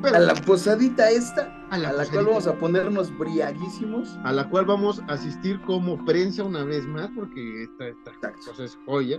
Pero 0.00 0.14
A 0.14 0.18
la 0.20 0.34
posadita 0.34 1.10
esta, 1.10 1.66
a 1.70 1.76
la 1.78 1.88
a 1.88 1.92
la 1.92 2.06
cual 2.06 2.26
vamos 2.26 2.46
a 2.46 2.54
ponernos 2.56 3.16
briaguísimos. 3.18 4.16
a 4.22 4.32
la 4.32 4.48
cual 4.48 4.64
vamos 4.64 5.02
a 5.08 5.14
asistir 5.14 5.60
como 5.62 6.04
prensa 6.04 6.44
una 6.44 6.62
vez 6.64 6.86
más, 6.86 7.10
porque 7.16 7.64
esta, 7.64 7.88
esta 7.88 8.32
cosa 8.46 8.62
es 8.64 8.78
joya. 8.86 9.18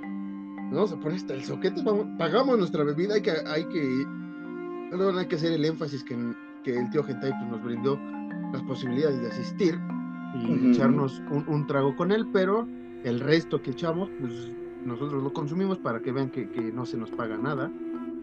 Vamos 0.71 0.93
a 0.93 0.95
poner 0.99 1.17
hasta 1.17 1.33
el 1.33 1.43
soquete, 1.43 1.81
vamos- 1.83 2.07
pagamos 2.17 2.57
nuestra 2.57 2.83
bebida, 2.85 3.15
hay 3.15 3.21
que, 3.21 3.31
hay 3.45 3.65
que, 3.65 4.05
perdón, 4.91 5.17
hay 5.17 5.27
que 5.27 5.35
hacer 5.35 5.51
el 5.51 5.65
énfasis 5.65 6.03
que, 6.03 6.15
que 6.63 6.77
el 6.79 6.89
tío 6.91 7.03
Gentai 7.03 7.31
pues, 7.31 7.51
nos 7.51 7.61
brindó 7.63 7.99
las 8.53 8.61
posibilidades 8.63 9.19
de 9.21 9.27
asistir 9.27 9.77
y 10.35 10.45
Ujú. 10.53 10.69
echarnos 10.69 11.21
un, 11.31 11.43
un 11.47 11.67
trago 11.67 11.95
con 11.97 12.11
él, 12.13 12.25
pero 12.31 12.65
el 13.03 13.19
resto 13.19 13.61
que 13.61 13.71
echamos, 13.71 14.09
pues 14.19 14.51
nosotros 14.85 15.21
lo 15.23 15.33
consumimos 15.33 15.77
para 15.79 15.99
que 16.01 16.11
vean 16.13 16.29
que, 16.29 16.49
que 16.49 16.71
no 16.71 16.85
se 16.85 16.95
nos 16.97 17.09
paga 17.11 17.37
nada 17.37 17.69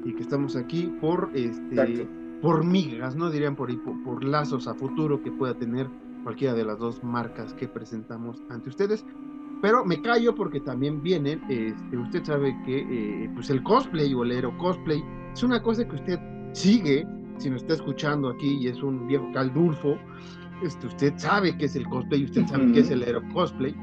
y 0.07 0.15
que 0.15 0.23
estamos 0.23 0.57
aquí 0.57 0.93
por 1.01 1.31
este 1.35 1.75
Exacto. 1.75 2.09
por 2.41 2.65
migas, 2.65 3.17
¿no? 3.17 3.31
Dirían 3.31 3.57
por 3.57 3.77
por, 3.83 4.03
por 4.05 4.25
lazos 4.25 4.69
a 4.69 4.75
futuro 4.75 5.21
que 5.23 5.33
pueda 5.33 5.55
tener 5.55 5.89
cualquiera 6.23 6.55
de 6.55 6.65
las 6.65 6.79
dos 6.79 7.03
marcas 7.03 7.55
que 7.55 7.69
presentamos 7.69 8.43
ante 8.49 8.69
ustedes. 8.69 9.05
Pero 9.63 9.85
me 9.85 10.01
callo 10.03 10.35
porque 10.35 10.61
también 10.61 11.03
vienen, 11.03 11.41
este, 11.49 11.97
usted 11.97 12.25
sabe 12.25 12.57
que 12.65 13.25
eh, 13.25 13.31
pues 13.35 13.49
el 13.51 13.63
cosplay 13.63 14.13
o 14.15 14.23
el 14.23 14.31
aero 14.33 14.57
cosplay 14.59 15.03
es 15.33 15.43
una 15.43 15.63
cosa 15.63 15.87
que 15.89 15.97
usted 15.97 16.19
sigue, 16.53 17.07
si 17.39 17.51
nos 17.51 17.63
está 17.63 17.75
escuchando 17.75 18.29
aquí 18.29 18.59
y 18.61 18.69
es 18.69 18.83
un 18.83 19.07
viejo 19.07 19.27
caldulfo, 19.33 19.99
este, 20.63 20.87
usted 20.87 21.15
sabe 21.17 21.57
que 21.57 21.65
es 21.67 21.75
el 21.77 21.87
cosplay, 21.89 22.25
usted 22.25 22.47
sabe 22.47 22.65
Ujú. 22.65 22.75
que 22.75 22.81
es 22.81 22.91
el 22.91 23.03
aero 23.03 23.23
cosplay. 23.33 23.75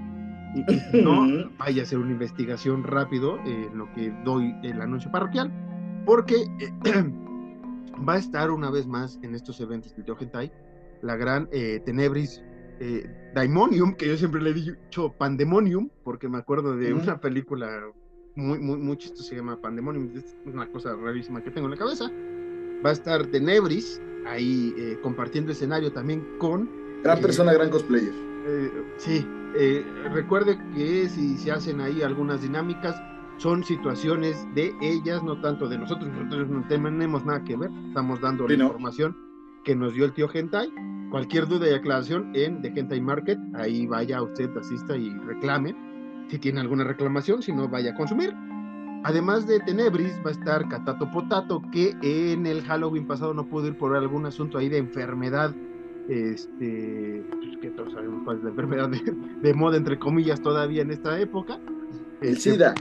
Y, 0.55 0.73
y 0.73 0.79
si 0.79 1.01
no, 1.01 1.49
vaya 1.57 1.81
a 1.81 1.83
hacer 1.83 1.97
una 1.97 2.11
investigación 2.11 2.83
rápido 2.83 3.37
eh, 3.39 3.67
en 3.71 3.77
lo 3.77 3.91
que 3.93 4.13
doy 4.23 4.55
el 4.63 4.79
anuncio 4.81 5.11
parroquial, 5.11 5.51
porque 6.05 6.35
eh, 6.59 6.73
va 8.07 8.13
a 8.13 8.17
estar 8.17 8.51
una 8.51 8.69
vez 8.71 8.87
más 8.87 9.19
en 9.21 9.35
estos 9.35 9.59
eventos 9.61 9.95
del 9.95 10.05
Yohentai 10.05 10.51
la 11.01 11.15
gran 11.17 11.49
eh, 11.51 11.81
Tenebris 11.85 12.41
eh, 12.79 13.31
Daimonium, 13.35 13.95
que 13.95 14.07
yo 14.07 14.17
siempre 14.17 14.41
le 14.41 14.49
he 14.51 14.53
dicho 14.53 15.13
Pandemonium, 15.17 15.89
porque 16.03 16.27
me 16.27 16.37
acuerdo 16.37 16.75
de 16.75 16.93
una 16.93 17.19
película 17.19 17.83
muy, 18.35 18.57
muy, 18.59 18.77
muy 18.77 18.97
chistosa, 18.97 19.29
se 19.29 19.35
llama 19.35 19.61
Pandemonium, 19.61 20.11
es 20.15 20.35
una 20.45 20.67
cosa 20.71 20.95
rarísima 20.95 21.43
que 21.43 21.51
tengo 21.51 21.67
en 21.67 21.71
la 21.71 21.77
cabeza. 21.77 22.09
Va 22.85 22.89
a 22.89 22.93
estar 22.93 23.25
Tenebris 23.27 24.01
ahí 24.25 24.73
eh, 24.77 24.97
compartiendo 25.03 25.51
escenario 25.51 25.91
también 25.91 26.25
con 26.39 26.69
Gran 27.03 27.19
Eh, 27.19 27.21
persona, 27.21 27.53
gran 27.53 27.69
cosplayer. 27.69 28.13
eh, 28.47 28.71
sí, 28.97 29.25
recuerde 30.13 30.57
que 30.73 31.09
si 31.09 31.37
se 31.37 31.51
hacen 31.51 31.79
ahí 31.81 32.01
algunas 32.01 32.41
dinámicas, 32.41 32.95
son 33.37 33.63
situaciones 33.63 34.47
de 34.55 34.73
ellas, 34.81 35.23
no 35.23 35.39
tanto 35.41 35.67
de 35.67 35.77
nosotros. 35.77 36.11
Nosotros 36.11 36.49
no 36.49 36.65
tenemos 36.67 37.25
nada 37.25 37.43
que 37.43 37.57
ver, 37.57 37.71
estamos 37.87 38.21
dando 38.21 38.47
Sí, 38.47 38.53
la 38.53 38.59
no. 38.59 38.65
información 38.65 39.17
que 39.63 39.75
nos 39.75 39.93
dio 39.93 40.05
el 40.05 40.13
tío 40.13 40.27
Gentai. 40.27 40.71
Cualquier 41.09 41.47
duda 41.47 41.69
y 41.69 41.73
aclaración 41.73 42.31
en 42.33 42.61
The 42.61 42.71
Gentai 42.71 42.99
Market, 42.99 43.37
ahí 43.53 43.85
vaya 43.85 44.21
usted, 44.21 44.49
asista 44.57 44.97
y 44.97 45.09
reclame. 45.19 45.75
Si 46.29 46.39
tiene 46.39 46.61
alguna 46.61 46.83
reclamación, 46.83 47.41
si 47.43 47.51
no, 47.51 47.67
vaya 47.67 47.91
a 47.91 47.95
consumir. 47.95 48.33
Además 49.03 49.45
de 49.45 49.59
Tenebris, 49.59 50.17
va 50.25 50.29
a 50.29 50.31
estar 50.31 50.67
Catato 50.69 51.11
Potato, 51.11 51.61
que 51.71 51.95
en 52.01 52.45
el 52.45 52.63
Halloween 52.63 53.05
pasado 53.05 53.33
no 53.33 53.45
pudo 53.45 53.67
ir 53.67 53.77
por 53.77 53.95
algún 53.95 54.25
asunto 54.25 54.57
ahí 54.57 54.69
de 54.69 54.77
enfermedad. 54.77 55.53
Este, 56.09 57.23
pues, 57.29 57.57
que 57.61 57.69
todos 57.71 57.93
sabemos 57.93 58.23
cuál 58.23 58.37
es 58.37 58.43
la 58.43 58.49
enfermedad 58.49 58.89
de, 58.89 59.53
moda, 59.53 59.77
entre 59.77 59.99
comillas, 59.99 60.41
todavía 60.41 60.81
en 60.81 60.91
esta 60.91 61.19
época. 61.19 61.59
El 62.21 62.29
este, 62.29 62.51
SIDA. 62.53 62.73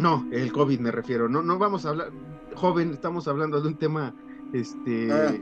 No, 0.00 0.26
el 0.32 0.50
COVID 0.50 0.80
me 0.80 0.90
refiero. 0.90 1.28
No, 1.28 1.42
no 1.42 1.58
vamos 1.58 1.84
a 1.84 1.90
hablar, 1.90 2.10
joven, 2.54 2.90
estamos 2.90 3.28
hablando 3.28 3.60
de 3.60 3.68
un 3.68 3.76
tema 3.76 4.14
este, 4.54 5.12
ah. 5.12 5.34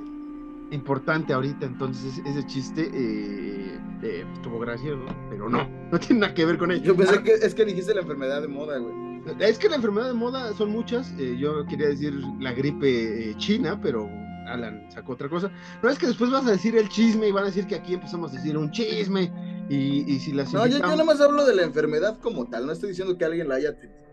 importante 0.72 1.32
ahorita, 1.32 1.64
entonces 1.64 2.20
ese 2.26 2.44
chiste 2.46 2.90
eh, 2.92 3.78
eh, 4.02 4.26
estuvo 4.34 4.58
gracioso, 4.58 5.04
pero 5.30 5.48
no, 5.48 5.68
no 5.92 5.98
tiene 6.00 6.22
nada 6.22 6.34
que 6.34 6.44
ver 6.44 6.58
con 6.58 6.72
ello. 6.72 6.82
Yo 6.82 6.96
pensé 6.96 7.22
que 7.22 7.34
es 7.34 7.54
que 7.54 7.64
dijiste 7.64 7.94
la 7.94 8.00
enfermedad 8.00 8.42
de 8.42 8.48
moda, 8.48 8.78
güey. 8.78 9.08
Es 9.38 9.58
que 9.58 9.68
la 9.68 9.76
enfermedad 9.76 10.08
de 10.08 10.14
moda 10.14 10.52
son 10.54 10.70
muchas. 10.70 11.12
Eh, 11.18 11.36
yo 11.38 11.64
quería 11.66 11.88
decir 11.88 12.14
la 12.40 12.52
gripe 12.52 13.34
china, 13.36 13.78
pero 13.80 14.08
Alan 14.48 14.86
sacó 14.90 15.12
otra 15.12 15.28
cosa. 15.28 15.52
No 15.82 15.88
es 15.90 15.98
que 15.98 16.06
después 16.06 16.30
vas 16.30 16.46
a 16.46 16.50
decir 16.50 16.76
el 16.76 16.88
chisme 16.88 17.28
y 17.28 17.32
van 17.32 17.44
a 17.44 17.46
decir 17.46 17.66
que 17.66 17.76
aquí 17.76 17.94
empezamos 17.94 18.32
a 18.32 18.36
decir 18.36 18.56
un 18.56 18.70
chisme. 18.72 19.30
Y, 19.68 20.10
y 20.12 20.18
si 20.18 20.32
las. 20.32 20.52
No, 20.52 20.66
yo, 20.66 20.78
yo 20.78 20.86
nada 20.86 21.04
más 21.04 21.20
hablo 21.20 21.44
de 21.44 21.54
la 21.54 21.62
enfermedad 21.62 22.18
como 22.20 22.46
tal. 22.46 22.66
No 22.66 22.72
estoy 22.72 22.88
diciendo 22.88 23.16
que 23.18 23.24
alguien 23.24 23.48
la 23.48 23.56
haya 23.56 23.78
tenido. 23.78 24.07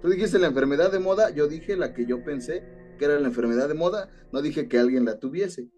Tú 0.00 0.08
dijiste 0.08 0.38
la 0.38 0.48
enfermedad 0.48 0.92
de 0.92 0.98
moda, 0.98 1.30
yo 1.30 1.48
dije 1.48 1.76
la 1.76 1.92
que 1.92 2.06
yo 2.06 2.22
pensé 2.22 2.64
que 2.98 3.04
era 3.04 3.18
la 3.18 3.28
enfermedad 3.28 3.68
de 3.68 3.74
moda, 3.74 4.10
no 4.32 4.42
dije 4.42 4.68
que 4.68 4.78
alguien 4.78 5.04
la 5.04 5.18
tuviese. 5.18 5.68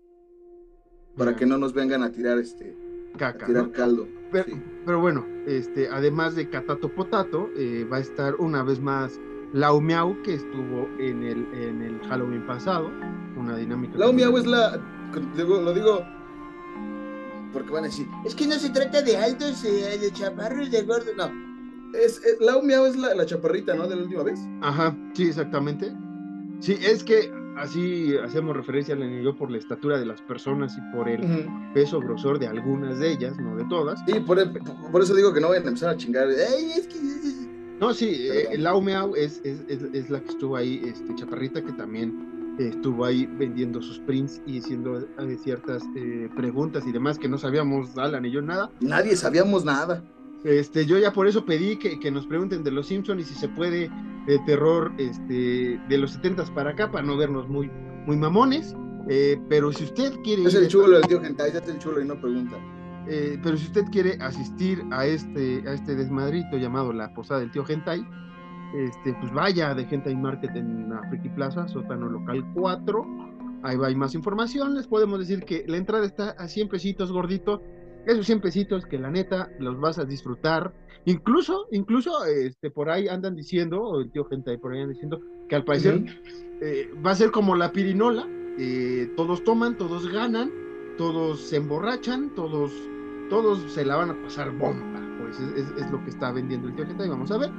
Para 1.17 1.37
que 1.37 1.45
no 1.45 1.59
nos 1.59 1.75
vengan 1.75 2.03
a 2.03 2.12
tirar 2.12 2.39
este 2.39 2.77
Caca, 3.19 3.45
a 3.45 3.49
tirar 3.49 3.73
caldo. 3.73 4.07
Pero, 4.31 5.00
bueno, 5.00 5.27
este, 5.47 5.89
además 5.89 6.35
de 6.35 6.49
Catato 6.49 6.95
Potato, 6.95 7.50
eh, 7.57 7.87
va 7.91 7.97
a 7.99 8.00
estar 8.00 8.37
una 8.37 8.62
vez 8.62 8.81
más 8.81 9.19
Lau 9.53 9.81
Miau, 9.81 10.23
que 10.23 10.35
estuvo 10.35 10.89
en 10.99 11.25
el, 11.25 11.53
en 11.53 11.83
el 11.83 12.00
Halloween 12.09 12.47
pasado. 12.47 12.91
Una 13.37 13.57
dinámica. 13.57 13.99
Lau 13.99 14.12
Miau 14.12 14.39
es 14.39 14.47
la. 14.47 14.81
lo 15.12 15.75
digo 15.75 16.05
porque 17.53 17.73
van 17.73 17.85
a 17.85 17.89
decir, 17.89 18.07
es 18.25 18.35
que 18.35 18.47
no 18.47 18.55
se 18.55 18.71
trata 18.71 19.03
de 19.03 19.17
altos, 19.17 19.65
eh, 19.65 19.99
de 19.99 20.12
chaparros, 20.12 20.71
de 20.71 20.83
gordos. 20.83 21.15
No, 21.17 21.31
es, 21.94 22.23
Lau 22.40 22.62
Miau 22.62 22.87
es 22.87 22.97
la, 22.97 23.25
chaparrita, 23.26 23.75
¿no? 23.75 23.88
De 23.88 23.97
la 23.97 24.02
última 24.02 24.23
vez. 24.23 24.40
Ajá, 24.62 24.97
sí, 25.14 25.28
exactamente. 25.28 25.92
Sí, 26.61 26.78
es 26.82 27.02
que 27.02 27.32
así 27.56 28.16
hacemos 28.16 28.56
referencia 28.56 28.94
al 28.94 29.23
yo 29.23 29.35
por 29.37 29.50
la 29.50 29.59
estatura 29.59 29.99
de 29.99 30.06
las 30.06 30.20
personas 30.23 30.76
y 30.76 30.97
por 30.97 31.09
el 31.09 31.47
peso 31.75 32.00
grosor 32.00 32.38
de 32.38 32.47
algunas 32.47 32.99
de 32.99 33.12
ellas, 33.12 33.38
no 33.38 33.56
de 33.56 33.64
todas. 33.64 34.00
Sí, 34.06 34.20
por, 34.20 34.38
eso 34.38 35.14
digo 35.14 35.32
que 35.32 35.40
no 35.40 35.49
vayan 35.49 35.64
a 35.64 35.68
empezar 35.68 35.90
a 35.90 35.97
chingar. 35.97 36.28
No, 37.80 37.94
sí, 37.94 38.28
eh, 38.30 38.59
es, 39.16 39.40
es, 39.42 39.61
es, 39.68 40.11
la 40.11 40.20
que 40.20 40.28
estuvo 40.28 40.56
ahí, 40.56 40.82
este, 40.85 41.14
chaparrita, 41.14 41.64
que 41.64 41.73
también 41.73 42.56
estuvo 42.59 43.06
ahí 43.06 43.26
vendiendo 43.26 43.80
sus 43.80 43.99
prints 44.00 44.42
y 44.47 44.59
haciendo 44.59 44.99
eh, 44.99 45.38
ciertas 45.42 45.82
eh, 45.97 46.28
preguntas 46.37 46.87
y 46.87 46.92
demás 46.92 47.18
que 47.18 47.28
no 47.28 47.38
sabíamos, 47.38 47.97
Alan 47.97 48.26
y 48.26 48.30
yo, 48.30 48.42
nada. 48.42 48.70
Nadie 48.80 49.16
sabíamos 49.16 49.64
nada. 49.64 50.02
Este, 50.44 50.87
yo 50.87 50.99
ya 50.99 51.12
por 51.12 51.26
eso 51.26 51.44
pedí 51.44 51.76
que, 51.76 52.11
nos 52.11 52.26
pregunten 52.26 52.62
de 52.64 52.70
los 52.70 52.87
Simpsons 52.87 53.20
y 53.23 53.25
si 53.25 53.35
se 53.35 53.49
puede 53.49 53.90
de 54.26 54.38
terror 54.47 54.92
este, 54.99 55.78
de 55.88 55.99
los 55.99 56.12
70 56.12 56.44
para 56.54 56.70
acá, 56.70 56.90
para 56.90 57.04
no 57.04 57.16
vernos 57.16 57.49
muy, 57.49 57.70
muy 58.06 58.16
mamones. 58.16 58.75
Eh, 59.09 59.40
pero 59.49 59.73
si 59.73 59.85
usted 59.85 60.12
quiere. 60.23 60.44
Es 60.44 60.54
el 60.54 60.68
chulo 60.68 60.90
del 60.90 61.06
tío 61.06 61.20
Gentai, 61.20 61.50
es 61.50 61.68
el 61.68 61.78
chulo 61.78 62.00
y 62.00 62.04
no 62.04 62.20
pregunta. 62.20 62.56
Eh, 63.09 63.38
pero 63.42 63.56
si 63.56 63.66
usted 63.66 63.85
quiere 63.90 64.12
asistir 64.20 64.82
a 64.90 65.04
este, 65.06 65.64
a 65.66 65.73
este 65.73 65.94
desmadrito 65.94 66.56
llamado 66.59 66.92
La 66.92 67.12
Posada 67.12 67.40
del 67.40 67.50
Tío 67.50 67.64
Gentai, 67.64 68.06
este, 68.75 69.14
pues 69.14 69.32
vaya 69.32 69.75
de 69.75 69.85
Gentai 69.87 70.14
Market 70.14 70.54
en 70.54 70.90
la 70.90 71.02
Friki 71.09 71.30
Plaza, 71.30 71.66
sótano 71.66 72.09
local 72.09 72.44
4. 72.54 73.06
Ahí 73.62 73.76
va, 73.76 73.88
hay 73.88 73.97
más 73.97 74.14
información. 74.14 74.75
Les 74.75 74.87
podemos 74.87 75.18
decir 75.18 75.44
que 75.44 75.64
la 75.66 75.76
entrada 75.76 76.06
está 76.06 76.30
a 76.30 76.47
100 76.47 76.68
pesitos 76.68 77.11
gordito 77.11 77.62
esos 78.11 78.26
100 78.26 78.40
pesitos 78.40 78.87
que 78.87 78.99
la 78.99 79.11
neta 79.11 79.50
los 79.59 79.79
vas 79.81 79.99
a 79.99 80.05
disfrutar. 80.05 80.73
Incluso, 81.05 81.67
incluso, 81.71 82.25
este, 82.25 82.71
por 82.71 82.90
ahí 82.90 83.09
andan 83.09 83.35
diciendo, 83.35 83.83
o 83.83 84.00
el 84.00 84.11
tío 84.11 84.25
gente 84.26 84.50
ahí 84.50 84.59
por 84.59 84.73
ahí 84.73 84.81
andan 84.81 84.95
diciendo, 84.95 85.21
que 85.49 85.57
al 85.57 85.64
parecer 85.64 86.05
eh, 86.61 86.90
va 87.05 87.12
a 87.12 87.14
ser 87.14 87.31
como 87.31 87.57
la 87.57 87.73
pirinola, 87.73 88.29
eh, 88.59 89.11
todos 89.17 89.43
toman, 89.45 89.76
todos 89.79 90.09
ganan, 90.12 90.50
todos 90.99 91.40
se 91.40 91.57
emborrachan, 91.57 92.35
todos, 92.35 92.73
todos 93.31 93.73
se 93.73 93.85
la 93.85 93.97
van 93.97 94.11
a 94.11 94.23
pasar 94.23 94.50
bomba. 94.50 95.00
Pues 95.19 95.38
es, 95.40 95.90
lo 95.90 96.02
que 96.05 96.11
está 96.11 96.33
vendiendo 96.33 96.69
el 96.69 96.75
tío 96.75 96.87
gente, 96.87 97.07
y 97.07 97.09
vamos 97.09 97.31
a 97.31 97.38
ver. 97.38 97.50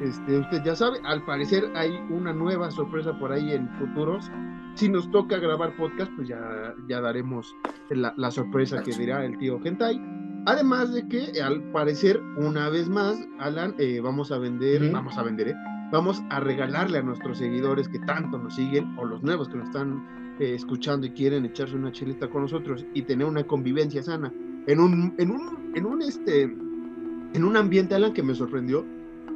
Este, 0.00 0.38
usted 0.38 0.62
ya 0.64 0.74
sabe, 0.74 0.98
al 1.04 1.24
parecer 1.24 1.70
hay 1.74 1.96
una 2.10 2.32
nueva 2.32 2.70
sorpresa 2.70 3.18
por 3.18 3.32
ahí 3.32 3.52
en 3.52 3.68
futuros 3.78 4.30
si 4.74 4.88
nos 4.88 5.10
toca 5.10 5.38
grabar 5.38 5.76
podcast, 5.76 6.10
pues 6.16 6.28
ya, 6.28 6.74
ya 6.88 7.00
daremos 7.00 7.54
la, 7.90 8.30
sorpresa 8.30 8.82
que 8.82 8.92
dirá 8.92 9.24
el 9.24 9.38
tío 9.38 9.60
Gentai. 9.60 10.00
Además 10.46 10.92
de 10.92 11.08
que, 11.08 11.40
al 11.40 11.62
parecer, 11.70 12.20
una 12.36 12.68
vez 12.68 12.88
más, 12.88 13.16
Alan, 13.38 13.74
eh, 13.78 14.00
vamos 14.00 14.30
a 14.30 14.38
vender, 14.38 14.90
vamos 14.90 15.16
a 15.16 15.22
vender, 15.22 15.48
¿eh? 15.48 15.54
vamos 15.90 16.22
a 16.28 16.40
regalarle 16.40 16.98
a 16.98 17.02
nuestros 17.02 17.38
seguidores 17.38 17.88
que 17.88 18.00
tanto 18.00 18.36
nos 18.36 18.56
siguen, 18.56 18.98
o 18.98 19.04
los 19.04 19.22
nuevos 19.22 19.48
que 19.48 19.56
nos 19.56 19.68
están 19.68 20.36
eh, 20.40 20.54
escuchando 20.54 21.06
y 21.06 21.10
quieren 21.10 21.44
echarse 21.44 21.76
una 21.76 21.92
chelita 21.92 22.28
con 22.28 22.42
nosotros 22.42 22.84
y 22.92 23.02
tener 23.02 23.26
una 23.26 23.44
convivencia 23.44 24.02
sana 24.02 24.32
en 24.66 24.80
un, 24.80 25.14
en 25.18 25.30
un, 25.30 25.72
en 25.74 25.86
un, 25.86 26.02
este, 26.02 26.42
en 26.42 27.44
un 27.44 27.56
ambiente, 27.56 27.94
Alan, 27.94 28.12
que 28.12 28.22
me 28.22 28.34
sorprendió 28.34 28.84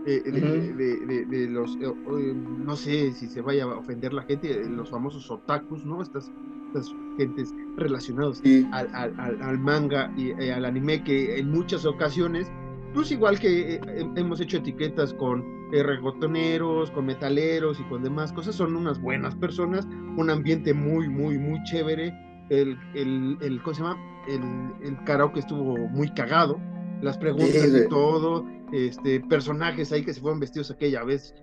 de, 0.08 1.48
los, 1.50 1.76
eh, 1.76 1.84
eh, 1.84 2.34
no 2.34 2.76
sé 2.76 3.12
si 3.12 3.26
se 3.26 3.40
vaya 3.40 3.64
a 3.64 3.78
ofender 3.78 4.12
la 4.12 4.22
gente, 4.22 4.64
los 4.68 4.90
famosos 4.90 5.30
otakus, 5.30 5.84
¿no? 5.84 6.02
Estas, 6.02 6.30
estas 6.68 6.94
gentes 7.16 7.54
relacionados 7.76 8.42
al, 8.72 9.14
al, 9.40 9.58
manga 9.58 10.12
y, 10.16 10.30
eh, 10.30 10.52
al 10.52 10.64
anime 10.64 11.02
que 11.02 11.38
en 11.38 11.50
muchas 11.50 11.84
ocasiones, 11.84 12.50
pues 12.94 13.10
igual 13.10 13.38
que 13.38 13.80
hemos 14.16 14.40
hecho 14.40 14.58
etiquetas 14.58 15.12
con 15.14 15.44
regotoneros, 15.70 16.90
con 16.90 17.06
metaleros 17.06 17.78
y 17.78 17.82
con 17.84 18.02
demás 18.02 18.32
cosas, 18.32 18.54
son 18.54 18.74
unas 18.74 19.00
buenas 19.00 19.34
personas, 19.34 19.86
un 20.16 20.30
ambiente 20.30 20.72
muy, 20.72 21.08
muy, 21.08 21.38
muy 21.38 21.62
chévere. 21.64 22.14
El, 22.48 22.78
el, 22.94 23.36
el 23.42 23.62
¿cómo 23.62 23.74
se 23.74 23.82
llama? 23.82 23.98
El, 24.26 24.42
el 24.86 25.04
karaoke 25.04 25.40
estuvo 25.40 25.76
muy 25.88 26.08
cagado, 26.14 26.58
las 27.02 27.18
preguntas 27.18 27.68
y 27.68 27.88
todo 27.88 28.46
este, 28.72 29.20
personajes 29.20 29.92
ahí 29.92 30.04
que 30.04 30.14
se 30.14 30.20
fueron 30.20 30.40
vestidos 30.40 30.70
aquella 30.70 31.04
vez, 31.04 31.34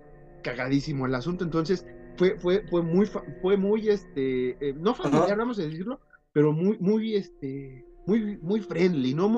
cagadísimo 0.42 1.06
el 1.06 1.14
asunto, 1.14 1.44
entonces 1.44 1.84
fue, 2.16 2.38
fue, 2.38 2.64
fue 2.68 2.82
muy, 2.82 3.06
fue 3.42 3.56
muy, 3.56 3.88
este, 3.88 4.56
eh, 4.60 4.74
no 4.78 4.94
familiar, 4.94 5.36
vamos 5.36 5.58
a 5.58 5.62
decirlo, 5.62 6.00
pero 6.32 6.52
muy, 6.52 6.78
muy, 6.78 7.14
este, 7.14 7.84
muy, 8.06 8.38
muy 8.38 8.60
friendly, 8.60 9.14
¿no? 9.14 9.28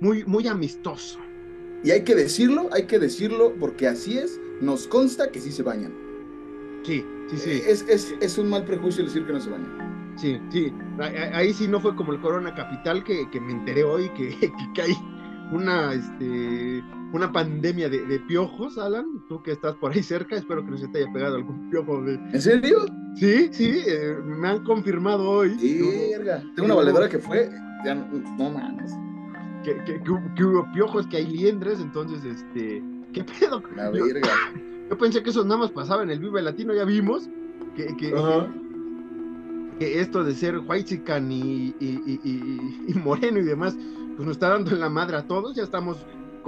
Muy, 0.00 0.24
muy, 0.24 0.48
amistoso. 0.48 1.18
Y 1.84 1.90
hay 1.90 2.02
que 2.02 2.14
decirlo, 2.14 2.68
hay 2.72 2.86
que 2.86 2.98
decirlo, 2.98 3.54
porque 3.58 3.86
así 3.86 4.18
es, 4.18 4.40
nos 4.60 4.86
consta 4.88 5.30
que 5.30 5.40
sí 5.40 5.52
se 5.52 5.62
bañan. 5.62 5.94
Sí, 6.84 7.04
sí, 7.30 7.36
sí. 7.36 7.50
Eh, 7.50 7.62
es, 7.66 7.84
es, 7.88 8.14
es 8.20 8.38
un 8.38 8.50
mal 8.50 8.64
prejuicio 8.64 9.04
decir 9.04 9.26
que 9.26 9.32
no 9.32 9.40
se 9.40 9.50
bañan. 9.50 10.14
Sí, 10.16 10.40
sí. 10.50 10.72
Ahí 11.32 11.52
sí 11.52 11.68
no 11.68 11.80
fue 11.80 11.94
como 11.94 12.12
el 12.12 12.20
Corona 12.20 12.52
Capital 12.52 13.04
que, 13.04 13.30
que 13.30 13.40
me 13.40 13.52
enteré 13.52 13.84
hoy 13.84 14.08
que, 14.10 14.52
que, 14.74 14.82
hay 14.82 14.96
una, 15.52 15.94
este, 15.94 16.82
una 17.12 17.32
pandemia 17.32 17.88
de, 17.88 18.20
piojos, 18.20 18.78
Alan. 18.78 19.24
Tú 19.28 19.42
que 19.42 19.52
estás 19.52 19.74
por 19.76 19.92
ahí 19.92 20.02
cerca, 20.02 20.36
espero 20.36 20.64
que 20.64 20.70
no 20.72 20.78
se 20.78 20.88
te 20.88 20.98
haya 20.98 21.12
pegado 21.12 21.36
algún 21.36 21.70
piojo. 21.70 22.02
De... 22.02 22.14
¿En 22.14 22.40
serio? 22.40 22.86
Sí, 23.16 23.48
sí, 23.52 23.82
eh, 23.86 24.16
me 24.24 24.48
han 24.48 24.64
confirmado 24.64 25.28
hoy. 25.28 25.56
Verga. 26.10 26.42
Tengo 26.54 26.66
una 26.66 26.74
valedora 26.74 27.08
que 27.08 27.18
fue, 27.18 27.50
ya 27.84 27.94
no, 27.94 28.50
mames. 28.50 28.92
Que, 29.64 29.76
que, 29.84 30.10
hubo 30.10 30.70
piojos, 30.72 31.06
que 31.06 31.18
hay 31.18 31.26
liendres, 31.26 31.80
entonces, 31.80 32.24
este, 32.24 32.82
¿qué 33.12 33.24
pedo? 33.24 33.62
La 33.74 33.90
verga. 33.90 34.28
Yo, 34.88 34.96
pensé 34.96 35.22
que 35.22 35.30
eso 35.30 35.44
nada 35.44 35.58
más 35.58 35.70
pasaba 35.70 36.02
en 36.02 36.10
el 36.10 36.20
Vive 36.20 36.40
Latino, 36.40 36.74
ya 36.74 36.84
vimos 36.84 37.28
que, 37.74 37.94
que, 37.96 38.14
que 39.78 40.00
esto 40.00 40.24
de 40.24 40.34
ser 40.34 40.58
white 40.58 40.94
y, 40.94 41.74
y, 41.80 42.20
y, 42.24 42.84
y, 42.86 42.94
moreno 42.94 43.38
y 43.38 43.42
demás, 43.42 43.76
pues 44.16 44.26
nos 44.26 44.36
está 44.36 44.50
dando 44.50 44.70
en 44.70 44.80
la 44.80 44.88
madre 44.88 45.16
a 45.16 45.26
todos, 45.26 45.56
ya 45.56 45.62
estamos 45.62 45.98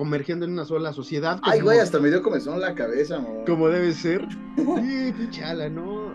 convergiendo 0.01 0.47
en 0.47 0.53
una 0.53 0.65
sola 0.65 0.95
sociedad. 0.95 1.39
Ay, 1.43 1.61
güey, 1.61 1.79
hasta 1.79 2.01
me 2.01 2.09
dio 2.09 2.23
comezón 2.23 2.59
la 2.59 2.75
cabeza, 2.75 3.17
amor. 3.17 3.45
Como 3.45 3.69
debe 3.69 3.93
ser. 3.93 4.27
Sí, 4.57 5.13
pinchala, 5.13 5.69
¿no? 5.69 6.15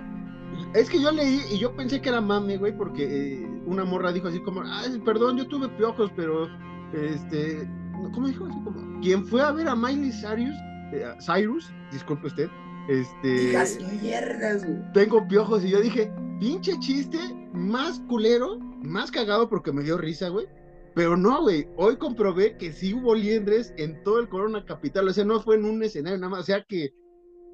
Es 0.73 0.89
que 0.89 0.99
yo 0.99 1.11
leí 1.11 1.39
y 1.51 1.59
yo 1.59 1.75
pensé 1.75 2.01
que 2.01 2.09
era 2.09 2.19
mame, 2.19 2.57
güey, 2.57 2.75
porque 2.75 3.03
eh, 3.03 3.47
una 3.67 3.85
morra 3.85 4.11
dijo 4.11 4.27
así 4.27 4.39
como, 4.39 4.63
ay, 4.65 4.99
perdón, 5.05 5.37
yo 5.37 5.47
tuve 5.47 5.69
piojos, 5.69 6.11
pero, 6.15 6.47
este, 6.93 7.69
¿cómo 8.15 8.27
dijo? 8.27 8.47
Así 8.47 8.59
como, 8.63 8.99
¿quién 9.01 9.23
fue 9.23 9.43
a 9.43 9.51
ver 9.51 9.67
a 9.67 9.75
Miley 9.75 10.11
Cyrus? 10.11 10.55
Eh, 10.91 11.05
Cyrus, 11.23 11.71
disculpe 11.91 12.25
usted, 12.25 12.49
este... 12.89 13.51
Hijas 13.51 13.77
mierdas, 14.01 14.65
güey. 14.65 14.93
Tengo 14.93 15.27
piojos 15.27 15.63
y 15.63 15.69
yo 15.69 15.79
dije, 15.79 16.11
pinche 16.39 16.73
chiste, 16.79 17.19
más 17.53 17.99
culero, 18.07 18.57
más 18.81 19.11
cagado 19.11 19.47
porque 19.47 19.71
me 19.71 19.83
dio 19.83 19.95
risa, 19.99 20.29
güey. 20.29 20.47
Pero 20.95 21.17
no, 21.17 21.41
güey, 21.41 21.67
hoy 21.75 21.97
comprobé 21.97 22.57
que 22.57 22.71
sí 22.71 22.93
hubo 22.93 23.13
liendres 23.13 23.73
en 23.77 24.01
todo 24.03 24.19
el 24.19 24.29
Corona 24.29 24.65
Capital, 24.65 25.07
o 25.07 25.13
sea, 25.13 25.25
no 25.25 25.41
fue 25.41 25.57
en 25.57 25.65
un 25.65 25.83
escenario 25.83 26.17
nada 26.17 26.29
más, 26.29 26.39
o 26.39 26.43
sea 26.43 26.63
que, 26.63 26.93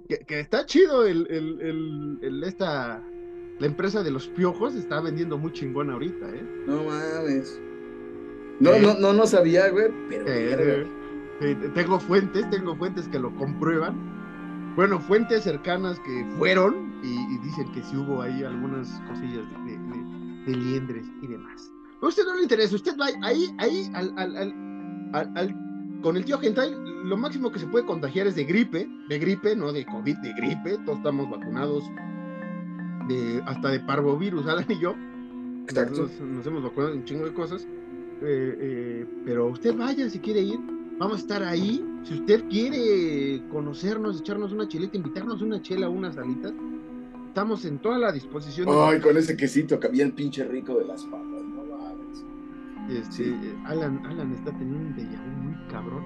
que, 0.08 0.40
está 0.40 0.66
chido 0.66 1.06
el, 1.08 1.26
el, 1.30 2.20
el, 2.22 2.44
esta, 2.44 3.04
la 3.60 3.66
empresa 3.66 4.04
de 4.04 4.12
los 4.12 4.28
piojos 4.28 4.76
está 4.76 5.02
vendiendo 5.02 5.40
muy 5.40 5.52
chingón 5.54 5.90
ahorita, 5.90 6.30
¿eh? 6.30 6.64
No 6.68 6.84
mames. 6.84 7.60
No, 8.60 8.78
no, 8.78 8.94
no, 8.94 9.12
no 9.12 9.26
sabía, 9.26 9.70
güey, 9.70 9.88
pero... 10.08 10.26
Eh, 10.28 10.86
tengo 11.74 12.00
fuentes, 12.00 12.48
tengo 12.52 12.76
fuentes 12.76 13.08
que 13.08 13.18
lo 13.18 13.36
comprueban. 13.36 14.76
Bueno, 14.76 15.00
fuentes 15.00 15.44
cercanas 15.44 16.00
que 16.02 16.26
fueron 16.38 16.94
y, 17.04 17.38
dicen 17.40 17.72
que 17.74 17.82
sí 17.82 17.98
hubo 17.98 18.22
ahí 18.22 18.44
algunas 18.44 18.88
cosillas 19.08 19.44
de, 20.46 20.56
liendres 20.56 21.06
y 21.22 21.28
demás. 21.28 21.71
A 22.02 22.08
usted 22.08 22.24
no 22.26 22.36
le 22.36 22.44
interesa, 22.44 22.76
usted 22.76 22.98
va 22.98 23.08
ahí, 23.22 23.54
ahí, 23.60 23.92
al, 23.94 24.14
al, 24.18 25.36
al, 25.36 26.02
con 26.02 26.18
el 26.18 26.26
tío 26.26 26.40
Gentai, 26.40 26.74
lo 27.04 27.16
máximo 27.16 27.52
que 27.52 27.60
se 27.60 27.68
puede 27.68 27.86
contagiar 27.86 28.28
es 28.28 28.36
de 28.36 28.44
gripe, 28.44 28.90
de 29.08 29.20
gripe, 29.20 29.56
no 29.56 29.72
de 29.72 29.86
COVID, 29.86 30.18
de 30.18 30.34
gripe, 30.34 30.78
todos 30.86 30.98
estamos 30.98 31.30
vacunados, 31.30 31.84
de, 33.08 33.42
hasta 33.46 33.70
de 33.70 33.80
parvovirus, 33.82 34.48
Alan 34.48 34.66
y 34.70 34.80
yo. 34.80 34.96
Exacto. 35.64 36.10
Nos, 36.22 36.46
hemos 36.46 36.64
vacunado 36.64 36.94
un 36.96 37.06
chingo 37.06 37.26
de 37.26 37.34
cosas, 37.34 37.68
eh, 38.24 38.58
eh, 38.60 39.06
pero 39.26 39.48
usted 39.48 39.76
vaya 39.76 40.10
si 40.10 40.20
quiere 40.20 40.42
ir, 40.42 40.60
Vamos 41.02 41.18
a 41.18 41.22
estar 41.22 41.44
ahí. 41.44 41.84
Si 42.04 42.14
usted 42.14 42.44
quiere 42.48 43.42
conocernos, 43.50 44.20
echarnos 44.20 44.52
una 44.52 44.68
chelita, 44.68 44.98
invitarnos 44.98 45.42
una 45.42 45.60
chela, 45.60 45.90
unas 45.90 46.16
alitas, 46.16 46.54
estamos 47.26 47.66
en 47.66 47.80
toda 47.80 47.98
la 47.98 48.12
disposición. 48.12 48.68
Ay, 48.70 49.00
con 49.00 49.18
ese 49.18 49.36
quesito 49.36 49.80
que 49.80 49.88
había 49.88 50.06
el 50.06 50.14
pinche 50.14 50.44
rico 50.44 50.76
de 50.76 50.86
las 50.86 51.04
papas, 51.06 51.31
Este, 52.90 53.34
Alan, 53.66 54.06
Alan 54.06 54.34
está 54.34 54.52
teniendo 54.52 54.78
un 54.78 54.96
déjà 54.96 55.22
muy 55.22 55.68
cabrón. 55.68 56.04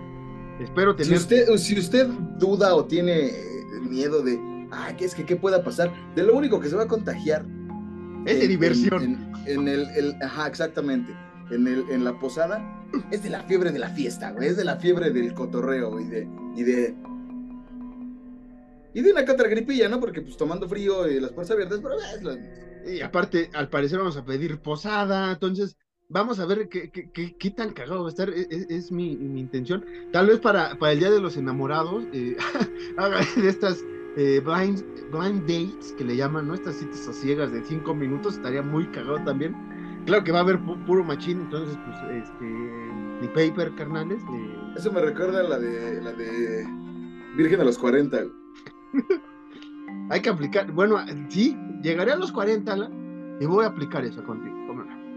Espero 0.59 0.95
tener. 0.95 1.17
Si 1.17 1.23
usted, 1.23 1.57
si 1.57 1.79
usted 1.79 2.07
duda 2.39 2.75
o 2.75 2.85
tiene 2.85 3.31
miedo 3.81 4.21
de, 4.21 4.39
ah, 4.71 4.93
¿qué 4.97 5.05
es 5.05 5.15
que 5.15 5.25
qué 5.25 5.35
pueda 5.35 5.63
pasar? 5.63 5.91
De 6.15 6.23
lo 6.23 6.35
único 6.35 6.59
que 6.59 6.69
se 6.69 6.75
va 6.75 6.83
a 6.83 6.87
contagiar. 6.87 7.45
Es 8.25 8.39
de 8.39 8.47
diversión. 8.47 9.31
En, 9.45 9.67
el, 9.67 9.87
el, 9.95 10.15
ajá, 10.21 10.47
exactamente 10.47 11.15
en, 11.51 11.67
el, 11.67 11.89
en 11.89 12.03
la 12.03 12.17
posada, 12.19 12.63
es 13.11 13.23
de 13.23 13.29
la 13.29 13.43
fiebre 13.43 13.71
de 13.71 13.79
la 13.79 13.89
fiesta, 13.89 14.31
güey, 14.31 14.49
es 14.49 14.57
de 14.57 14.65
la 14.65 14.77
fiebre 14.77 15.11
del 15.11 15.33
cotorreo 15.33 15.99
y 15.99 16.05
de, 16.05 16.27
y 16.55 16.63
de, 16.63 16.95
y 18.93 19.01
de 19.01 19.11
una 19.11 19.25
que 19.25 19.31
otra 19.31 19.47
gripilla, 19.47 19.89
¿no? 19.89 19.99
Porque 19.99 20.21
pues 20.21 20.37
tomando 20.37 20.67
frío 20.67 21.07
y 21.09 21.19
las 21.19 21.31
puertas 21.31 21.51
abiertas, 21.51 21.79
pero 21.81 21.95
Y 22.91 23.01
aparte, 23.01 23.49
al 23.53 23.69
parecer 23.69 23.99
vamos 23.99 24.17
a 24.17 24.25
pedir 24.25 24.59
posada, 24.59 25.31
entonces 25.33 25.77
vamos 26.09 26.39
a 26.39 26.45
ver 26.45 26.69
qué, 26.69 26.89
qué, 26.89 27.35
qué, 27.37 27.51
tan 27.51 27.71
cagado 27.73 28.01
va 28.01 28.07
a 28.07 28.09
estar, 28.09 28.29
e, 28.29 28.41
e, 28.49 28.65
es, 28.69 28.91
mi, 28.91 29.15
mi, 29.15 29.39
intención. 29.39 29.85
Tal 30.11 30.27
vez 30.27 30.39
para, 30.39 30.77
para 30.77 30.93
el 30.93 30.99
Día 30.99 31.11
de 31.11 31.19
los 31.19 31.37
Enamorados, 31.37 32.03
eh, 32.13 32.37
haga 32.97 33.19
de 33.35 33.49
estas 33.49 33.83
eh, 34.17 34.41
blind, 34.43 34.83
blind 35.11 35.41
dates 35.41 35.93
que 35.97 36.03
le 36.03 36.15
llaman, 36.15 36.47
¿no? 36.47 36.53
Estas 36.53 36.75
citas 36.75 37.07
a 37.07 37.13
ciegas 37.13 37.51
de 37.51 37.63
cinco 37.63 37.93
minutos, 37.93 38.35
estaría 38.35 38.61
muy 38.61 38.87
cagado 38.87 39.23
también 39.23 39.55
Claro 40.05 40.23
que 40.23 40.31
va 40.31 40.39
a 40.39 40.41
haber 40.43 40.59
puro 40.59 41.03
machín, 41.03 41.41
entonces, 41.41 41.77
pues, 41.83 41.97
este, 42.23 42.45
ni 42.45 43.27
paper, 43.27 43.73
carnales. 43.75 44.21
Eso 44.75 44.91
me 44.91 45.01
recuerda 45.01 45.39
a 45.39 45.43
la 45.43 45.57
de, 45.57 46.01
la 46.01 46.13
de 46.13 46.67
Virgen 47.35 47.61
a 47.61 47.63
los 47.63 47.77
40. 47.77 48.25
Hay 50.11 50.21
que 50.21 50.29
aplicar, 50.29 50.71
bueno, 50.71 50.97
sí, 51.29 51.57
llegaré 51.81 52.11
a 52.11 52.17
los 52.17 52.31
40 52.31 52.89
y 53.39 53.45
voy 53.45 53.65
a 53.65 53.69
aplicar 53.69 54.05
eso 54.05 54.23
contigo. 54.23 54.54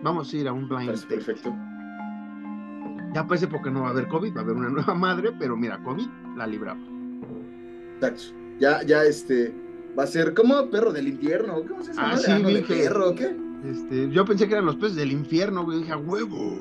Vamos 0.02 0.32
a 0.32 0.36
ir 0.36 0.48
a 0.48 0.52
un 0.52 0.68
blind. 0.68 1.06
Perfecto. 1.06 1.54
Ya 3.14 3.26
parece 3.26 3.48
porque 3.48 3.70
no 3.70 3.82
va 3.82 3.88
a 3.88 3.90
haber 3.90 4.06
COVID, 4.08 4.36
va 4.36 4.40
a 4.40 4.44
haber 4.44 4.56
una 4.56 4.68
nueva 4.68 4.94
madre, 4.94 5.32
pero 5.38 5.56
mira, 5.56 5.82
COVID 5.82 6.06
la 6.36 6.46
libramos. 6.46 6.88
Exacto. 7.94 8.22
Ya, 8.60 8.82
ya 8.82 9.04
este, 9.04 9.54
va 9.98 10.04
a 10.04 10.06
ser 10.06 10.34
como 10.34 10.68
perro 10.70 10.92
del 10.92 11.08
infierno. 11.08 11.62
¿Cómo 11.66 11.82
se 11.82 11.94
llama? 11.94 12.12
Ah, 12.12 12.18
sí, 12.18 12.32
¿De 12.32 12.62
perro 12.62 13.14
qué? 13.14 13.36
Este, 13.64 14.08
yo 14.10 14.24
pensé 14.24 14.46
que 14.46 14.54
eran 14.54 14.66
los 14.66 14.76
peces 14.76 14.96
del 14.96 15.12
infierno, 15.12 15.64
güey. 15.64 15.78
Dije, 15.78 15.92
a 15.92 15.96
huevo. 15.96 16.58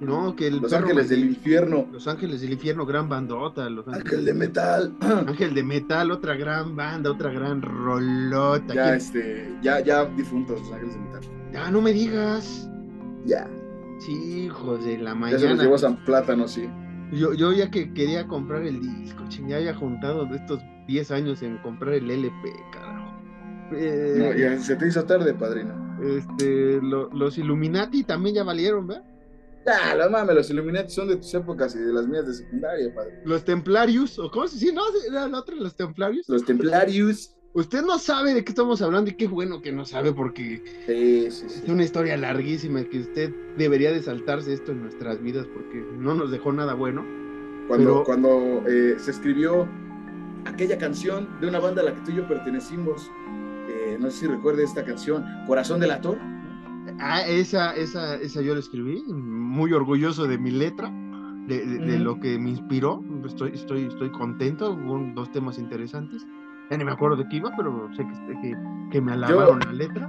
No, 0.00 0.34
que 0.34 0.48
el 0.48 0.56
Los 0.56 0.72
Ángeles 0.72 1.10
del 1.10 1.20
Infierno. 1.20 1.86
Los 1.92 2.08
Ángeles 2.08 2.40
del 2.40 2.52
Infierno, 2.52 2.84
gran 2.84 3.08
bandota. 3.08 3.70
Los 3.70 3.86
Ángel 3.86 4.24
de 4.24 4.34
Metal. 4.34 4.96
Ángel 5.00 5.54
de 5.54 5.62
Metal, 5.62 6.10
otra 6.10 6.34
gran 6.34 6.74
banda, 6.74 7.12
otra 7.12 7.30
gran 7.30 7.62
rolota. 7.62 8.74
Ya, 8.74 8.96
este, 8.96 9.56
ya, 9.62 9.78
ya 9.78 10.04
difuntos 10.06 10.60
los 10.60 10.72
Ángeles 10.72 10.94
de 10.94 11.00
Metal. 11.00 11.41
Ya, 11.52 11.70
no 11.70 11.82
me 11.82 11.92
digas. 11.92 12.68
Ya. 13.24 13.48
Sí, 14.00 14.12
hijos 14.46 14.84
de 14.84 14.98
la 14.98 15.14
mañana. 15.14 15.38
Ya 15.38 15.48
se 15.48 15.54
los 15.54 15.62
llevó 15.62 15.78
San 15.78 16.04
Plátano, 16.04 16.48
sí. 16.48 16.68
Yo, 17.12 17.34
yo 17.34 17.52
ya 17.52 17.70
que 17.70 17.92
quería 17.92 18.26
comprar 18.26 18.62
el 18.62 18.80
disco, 18.80 19.22
ching, 19.28 19.48
ya 19.48 19.56
había 19.56 19.74
juntado 19.74 20.24
de 20.24 20.36
estos 20.36 20.60
10 20.88 21.10
años 21.10 21.42
en 21.42 21.58
comprar 21.58 21.94
el 21.94 22.10
LP, 22.10 22.52
carajo. 22.72 23.12
no, 23.70 24.32
ya 24.32 24.58
se 24.58 24.76
te 24.76 24.88
hizo 24.88 25.04
tarde, 25.04 25.34
padrino. 25.34 25.74
Este, 26.02 26.80
los 26.80 27.38
Illuminati 27.38 28.02
también 28.02 28.36
ya 28.36 28.44
valieron, 28.44 28.86
¿verdad? 28.86 29.04
Ah, 29.66 29.94
no 29.96 30.10
mames, 30.10 30.34
los 30.34 30.50
Illuminati 30.50 30.90
son 30.90 31.08
de 31.08 31.16
tus 31.16 31.32
épocas 31.34 31.74
y 31.76 31.78
de 31.78 31.92
las 31.92 32.08
mías 32.08 32.26
de 32.26 32.34
secundaria, 32.34 32.92
padre. 32.94 33.20
Los 33.24 33.44
Templarios, 33.44 34.18
o 34.18 34.30
cómo 34.30 34.48
se 34.48 34.58
dice, 34.58 34.72
no, 34.72 34.82
era 35.08 35.28
la 35.28 35.38
otra, 35.38 35.54
los 35.54 35.76
Templarios. 35.76 36.28
Los 36.28 36.44
Templarios. 36.44 37.36
Usted 37.54 37.82
no 37.82 37.98
sabe 37.98 38.32
de 38.32 38.44
qué 38.44 38.52
estamos 38.52 38.80
hablando 38.80 39.10
y 39.10 39.14
qué 39.14 39.26
bueno 39.26 39.60
que 39.60 39.72
no 39.72 39.84
sabe 39.84 40.12
porque 40.12 40.62
es 40.86 41.62
una 41.68 41.84
historia 41.84 42.16
larguísima 42.16 42.82
que 42.84 43.00
usted 43.00 43.34
debería 43.58 43.92
de 43.92 44.02
saltarse 44.02 44.54
esto 44.54 44.72
en 44.72 44.82
nuestras 44.82 45.22
vidas 45.22 45.46
porque 45.52 45.84
no 45.98 46.14
nos 46.14 46.30
dejó 46.30 46.52
nada 46.52 46.72
bueno. 46.74 47.04
Cuando, 47.68 48.04
cuando 48.04 48.62
eh, 48.66 48.96
se 48.98 49.10
escribió 49.10 49.68
aquella 50.46 50.78
canción 50.78 51.28
de 51.40 51.48
una 51.48 51.58
banda 51.58 51.82
a 51.82 51.84
la 51.84 51.94
que 51.94 52.00
tú 52.00 52.10
y 52.12 52.16
yo 52.16 52.26
pertenecimos, 52.26 53.10
no 53.98 54.10
sé 54.10 54.20
si 54.20 54.26
recuerde 54.26 54.64
esta 54.64 54.84
canción, 54.84 55.24
Corazón 55.46 55.80
del 55.80 55.92
Ator. 55.92 56.18
Ah, 56.98 57.22
esa, 57.26 57.74
esa, 57.74 58.16
esa 58.16 58.42
yo 58.42 58.54
la 58.54 58.60
escribí, 58.60 59.02
muy 59.04 59.72
orgulloso 59.72 60.26
de 60.26 60.38
mi 60.38 60.50
letra, 60.50 60.90
de, 61.46 61.98
lo 61.98 62.18
que 62.18 62.38
me 62.38 62.50
inspiró. 62.50 63.02
Estoy, 63.24 63.52
estoy, 63.54 63.86
estoy 63.86 64.10
contento, 64.10 64.74
dos 65.14 65.30
temas 65.32 65.58
interesantes. 65.58 66.26
Ya 66.72 66.78
ni 66.78 66.84
me 66.84 66.92
acuerdo 66.92 67.16
de 67.16 67.28
qué 67.28 67.36
iba, 67.36 67.52
pero 67.54 67.90
sé 67.94 68.02
que, 68.02 68.56
que, 68.90 69.00
me 69.02 69.12
alabaron 69.12 69.60
la 69.60 69.72
letra. 69.74 70.08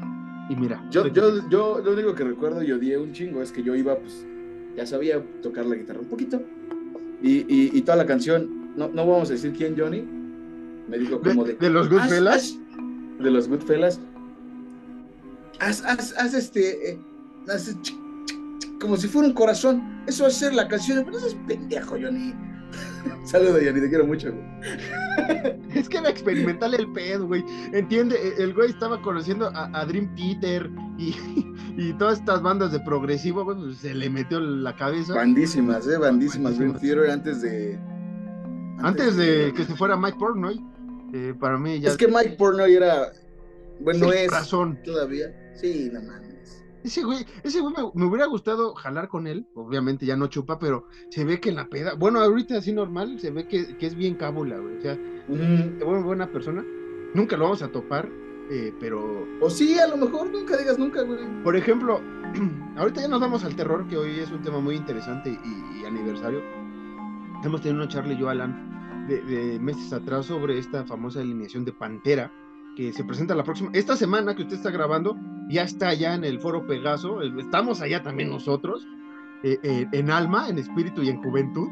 Y 0.49 0.55
mira. 0.55 0.81
Yo, 0.91 1.07
yo, 1.07 1.49
yo 1.49 1.81
lo 1.83 1.91
único 1.91 2.15
que 2.15 2.23
recuerdo 2.23 2.63
y 2.63 2.71
odié 2.71 2.97
un 2.97 3.11
chingo 3.11 3.41
es 3.41 3.51
que 3.51 3.61
yo 3.61 3.75
iba, 3.75 3.97
pues, 3.97 4.25
ya 4.73 4.85
sabía 4.85 5.21
tocar 5.41 5.65
la 5.65 5.75
guitarra 5.75 5.99
un 5.99 6.07
poquito. 6.07 6.41
Y, 7.21 7.45
y, 7.49 7.81
toda 7.81 7.97
la 7.97 8.05
canción, 8.05 8.71
no, 8.77 8.87
no 8.87 9.05
vamos 9.05 9.29
a 9.29 9.33
decir 9.33 9.51
quién, 9.51 9.75
Johnny, 9.77 10.07
me 10.87 10.97
dijo 10.99 11.19
como 11.19 11.43
de... 11.43 11.55
De, 11.55 11.69
los 11.69 11.89
Goodfellas 11.89 12.57
de 13.19 13.29
los 13.29 13.49
Goodfellas, 13.49 13.99
haz, 15.59 15.83
haz, 15.83 16.15
haz 16.17 16.33
este, 16.33 16.91
eh, 16.91 16.99
haz, 17.49 17.75
como 18.79 18.95
si 18.95 19.09
fuera 19.09 19.27
un 19.27 19.33
corazón. 19.33 20.01
Eso 20.07 20.23
va 20.23 20.29
a 20.29 20.31
ser 20.31 20.53
la 20.53 20.69
canción, 20.69 21.03
pero 21.03 21.17
eso 21.17 21.27
es 21.27 21.35
pendejo, 21.45 21.97
Johnny. 22.01 22.33
Saludos, 23.23 23.61
Johnny, 23.63 23.81
te 23.81 23.89
quiero 23.89 24.05
mucho, 24.05 24.33
es 25.73 25.89
que 25.89 25.97
era 25.97 26.09
experimental 26.09 26.73
el 26.73 26.91
pedo, 26.91 27.27
güey. 27.27 27.43
Entiende, 27.71 28.15
e, 28.15 28.43
el 28.43 28.53
güey 28.53 28.69
estaba 28.69 29.01
conociendo 29.01 29.51
a, 29.53 29.85
Dream 29.85 30.13
Theater 30.15 30.69
y, 30.97 31.15
y, 31.77 31.93
todas 31.93 32.19
estas 32.19 32.41
bandas 32.41 32.71
de 32.71 32.79
progresivo, 32.81 33.43
güey, 33.43 33.57
pues 33.57 33.77
se 33.77 33.93
le 33.93 34.09
metió 34.09 34.39
la 34.39 34.75
cabeza. 34.75 35.13
Bandísimas, 35.13 35.87
eh, 35.87 35.97
bandísimas. 35.97 36.57
Dream 36.57 36.77
Theater 36.79 37.11
antes 37.11 37.41
de. 37.41 37.79
Antes, 38.79 39.15
de, 39.15 39.53
que 39.55 39.63
se 39.63 39.75
fuera 39.75 39.95
Mike 39.95 40.17
Portnoy. 40.19 40.59
Eh, 41.13 41.33
para 41.39 41.57
mí 41.57 41.79
ya. 41.79 41.89
Es 41.89 41.97
que 41.97 42.07
Mike 42.07 42.35
Pornoy 42.37 42.75
era. 42.75 43.13
Bueno, 43.79 44.11
es. 44.11 44.31
Razón. 44.31 44.79
Todavía. 44.83 45.27
Sí, 45.55 45.89
no 45.93 46.01
mames. 46.01 46.22
Ese 46.83 47.03
güey, 47.03 47.25
ese 47.43 47.61
güey 47.61 47.73
me, 47.93 48.05
hubiera 48.05 48.25
gustado 48.25 48.73
jalar 48.75 49.07
con 49.07 49.27
él. 49.27 49.47
Obviamente 49.55 50.05
ya 50.05 50.15
no 50.15 50.27
chupa, 50.27 50.59
pero 50.59 50.87
se 51.09 51.23
ve 51.23 51.39
que 51.39 51.49
en 51.49 51.55
la 51.55 51.69
peda. 51.69 51.93
Bueno, 51.95 52.19
ahorita 52.19 52.57
así 52.57 52.73
normal, 52.73 53.19
se 53.19 53.31
ve 53.31 53.47
que, 53.47 53.75
es 53.79 53.95
bien 53.95 54.15
cábula, 54.15 54.57
güey. 54.57 54.77
O 54.77 54.81
sea, 54.81 54.97
uh 55.27 56.03
buena 56.03 56.31
persona. 56.31 56.65
Nunca 57.13 57.37
lo 57.37 57.45
vamos 57.45 57.61
a 57.61 57.71
topar, 57.71 58.09
eh, 58.49 58.73
pero. 58.79 59.25
O 59.41 59.49
sí, 59.49 59.79
a 59.79 59.87
lo 59.87 59.97
mejor 59.97 60.29
nunca 60.31 60.57
digas 60.57 60.77
nunca, 60.77 61.03
güey. 61.03 61.19
Por 61.43 61.55
ejemplo, 61.55 62.01
ahorita 62.75 63.01
ya 63.01 63.07
nos 63.07 63.21
vamos 63.21 63.43
al 63.45 63.55
terror, 63.55 63.87
que 63.87 63.97
hoy 63.97 64.19
es 64.19 64.31
un 64.31 64.41
tema 64.41 64.59
muy 64.59 64.75
interesante 64.75 65.29
y, 65.29 65.81
y 65.81 65.85
aniversario. 65.85 66.41
Hemos 67.43 67.61
tenido 67.61 67.83
una 67.83 67.91
charla 67.91 68.13
yo, 68.13 68.29
Alan, 68.29 68.73
de, 69.07 69.59
meses 69.59 69.91
atrás 69.93 70.25
sobre 70.25 70.57
esta 70.57 70.85
famosa 70.85 71.19
alineación 71.19 71.65
de 71.65 71.73
Pantera 71.73 72.31
que 72.75 72.91
se 72.93 73.03
presenta 73.03 73.35
la 73.35 73.43
próxima, 73.43 73.69
esta 73.73 73.95
semana 73.95 74.35
que 74.35 74.43
usted 74.43 74.55
está 74.55 74.71
grabando, 74.71 75.15
ya 75.49 75.63
está 75.63 75.89
allá 75.89 76.15
en 76.15 76.23
el 76.23 76.39
foro 76.39 76.65
Pegaso, 76.65 77.21
estamos 77.21 77.81
allá 77.81 78.01
también 78.01 78.29
nosotros, 78.29 78.87
eh, 79.43 79.59
eh, 79.63 79.87
en 79.91 80.09
alma, 80.09 80.49
en 80.49 80.57
espíritu 80.57 81.03
y 81.03 81.09
en 81.09 81.21
juventud. 81.21 81.69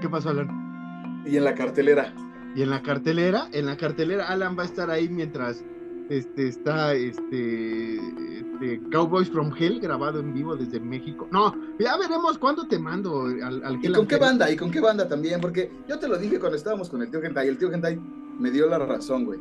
¿Qué 0.00 0.08
pasó, 0.08 0.30
Alan? 0.30 1.22
Y 1.26 1.36
en 1.36 1.44
la 1.44 1.54
cartelera. 1.54 2.14
Y 2.54 2.62
en 2.62 2.70
la 2.70 2.82
cartelera, 2.82 3.48
en 3.52 3.66
la 3.66 3.76
cartelera, 3.76 4.28
Alan 4.28 4.56
va 4.58 4.62
a 4.62 4.66
estar 4.66 4.90
ahí 4.90 5.08
mientras 5.08 5.64
este, 6.08 6.48
está 6.48 6.94
este, 6.94 7.96
este, 7.96 8.80
Cowboys 8.90 9.30
from 9.30 9.52
Hell 9.56 9.80
grabado 9.80 10.20
en 10.20 10.34
vivo 10.34 10.56
desde 10.56 10.80
México. 10.80 11.28
No, 11.30 11.54
ya 11.78 11.96
veremos 11.96 12.38
cuándo 12.38 12.66
te 12.66 12.78
mando 12.78 13.26
al, 13.26 13.64
al 13.64 13.84
¿Y 13.84 13.92
con 13.92 14.06
qué 14.06 14.16
banda? 14.16 14.50
¿Y 14.50 14.56
con 14.56 14.70
qué 14.70 14.80
banda 14.80 15.08
también? 15.08 15.40
Porque 15.40 15.70
yo 15.88 15.98
te 15.98 16.08
lo 16.08 16.18
dije 16.18 16.40
cuando 16.40 16.56
estábamos 16.56 16.90
con 16.90 17.02
el 17.02 17.10
tío 17.10 17.20
Gentai. 17.20 17.48
El 17.48 17.58
tío 17.58 17.70
Gentai 17.70 18.00
me 18.38 18.50
dio 18.50 18.68
la 18.68 18.78
razón, 18.78 19.24
güey. 19.24 19.38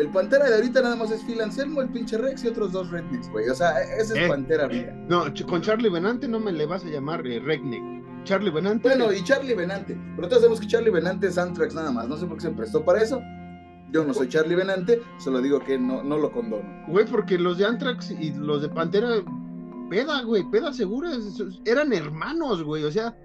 El 0.00 0.08
Pantera 0.08 0.48
de 0.48 0.54
ahorita 0.54 0.80
nada 0.80 0.96
más 0.96 1.10
es 1.10 1.22
Phil 1.24 1.40
Anselmo, 1.42 1.82
el 1.82 1.90
pinche 1.90 2.16
Rex 2.16 2.42
y 2.44 2.48
otros 2.48 2.72
dos 2.72 2.90
Rednecks, 2.90 3.30
güey. 3.30 3.48
O 3.50 3.54
sea, 3.54 3.80
ese 3.82 4.14
es 4.14 4.24
eh, 4.24 4.28
Pantera 4.28 4.64
ahorita. 4.64 4.92
No, 5.08 5.24
con 5.46 5.60
Charlie 5.60 5.90
Benante 5.90 6.26
no 6.26 6.40
me 6.40 6.52
le 6.52 6.64
vas 6.64 6.84
a 6.84 6.88
llamar 6.88 7.26
eh, 7.26 7.38
Redneck. 7.38 8.24
Charlie 8.24 8.50
Benante. 8.50 8.88
Bueno, 8.88 9.12
y 9.12 9.22
Charlie 9.22 9.54
Benante. 9.54 9.98
Pero 10.16 10.28
todos 10.28 10.40
sabemos 10.42 10.60
que 10.60 10.66
Charlie 10.66 10.90
Benante 10.90 11.26
es 11.26 11.36
Anthrax 11.36 11.74
nada 11.74 11.92
más. 11.92 12.08
No 12.08 12.16
sé 12.16 12.26
por 12.26 12.38
qué 12.38 12.44
se 12.44 12.50
prestó 12.50 12.82
para 12.82 13.02
eso. 13.02 13.20
Yo 13.92 14.04
no 14.04 14.14
soy 14.14 14.28
Charlie 14.28 14.54
Benante, 14.54 15.02
solo 15.18 15.42
digo 15.42 15.58
que 15.60 15.78
no, 15.78 16.02
no 16.02 16.16
lo 16.16 16.32
condono. 16.32 16.64
Güey, 16.86 17.06
porque 17.06 17.38
los 17.38 17.58
de 17.58 17.66
Anthrax 17.66 18.12
y 18.12 18.32
los 18.32 18.62
de 18.62 18.68
Pantera, 18.68 19.22
peda, 19.90 20.22
güey, 20.22 20.48
peda 20.50 20.72
segura, 20.72 21.10
eran 21.64 21.92
hermanos, 21.92 22.62
güey, 22.62 22.84
o 22.84 22.92
sea, 22.92 23.18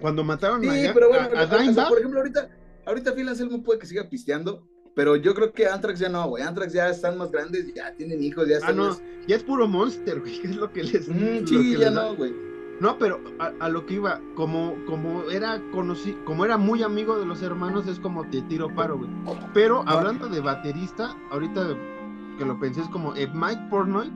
cuando 0.00 0.24
mataron 0.24 0.62
sí, 0.62 0.86
a, 0.86 0.92
pero 0.92 1.08
bueno, 1.08 1.24
a, 1.24 1.88
por 1.88 1.98
ejemplo, 1.98 2.20
ahorita, 2.20 2.50
ahorita 2.84 3.14
Phil 3.14 3.28
Anselmo 3.28 3.62
puede 3.62 3.78
que 3.78 3.86
siga 3.86 4.08
pisteando, 4.10 4.68
pero 4.98 5.14
yo 5.14 5.32
creo 5.32 5.52
que 5.52 5.68
Anthrax 5.68 6.00
ya 6.00 6.08
no, 6.08 6.26
güey. 6.26 6.42
Anthrax 6.42 6.72
ya 6.72 6.88
están 6.88 7.18
más 7.18 7.30
grandes, 7.30 7.72
ya 7.72 7.94
tienen 7.94 8.20
hijos, 8.20 8.48
ya 8.48 8.56
ah, 8.56 8.58
están. 8.58 8.80
Ah, 8.80 8.82
no, 8.82 8.98
ya 9.28 9.36
es 9.36 9.44
puro 9.44 9.68
monster, 9.68 10.18
güey. 10.18 10.40
Es 10.44 10.56
lo 10.56 10.72
que 10.72 10.82
les. 10.82 11.08
Mm, 11.08 11.46
sí, 11.46 11.76
ya 11.78 11.88
no, 11.88 12.16
güey. 12.16 12.34
No, 12.80 12.98
pero 12.98 13.20
a, 13.38 13.68
lo 13.68 13.86
que 13.86 13.94
iba, 13.94 14.20
como, 14.34 14.74
como 14.86 15.30
era 15.30 15.62
conocido, 15.70 16.18
como 16.24 16.44
era 16.44 16.58
muy 16.58 16.82
amigo 16.82 17.16
de 17.16 17.26
los 17.26 17.42
hermanos, 17.42 17.86
es 17.86 18.00
como 18.00 18.28
te 18.28 18.42
tiro 18.42 18.74
paro, 18.74 18.98
güey. 18.98 19.08
Pero 19.54 19.84
hablando 19.86 20.28
de 20.28 20.40
baterista, 20.40 21.16
ahorita 21.30 21.76
que 22.36 22.44
lo 22.44 22.58
pensé, 22.58 22.80
es 22.80 22.88
como 22.88 23.14
eh, 23.14 23.30
Mike 23.32 23.68
Pornoy, 23.70 24.12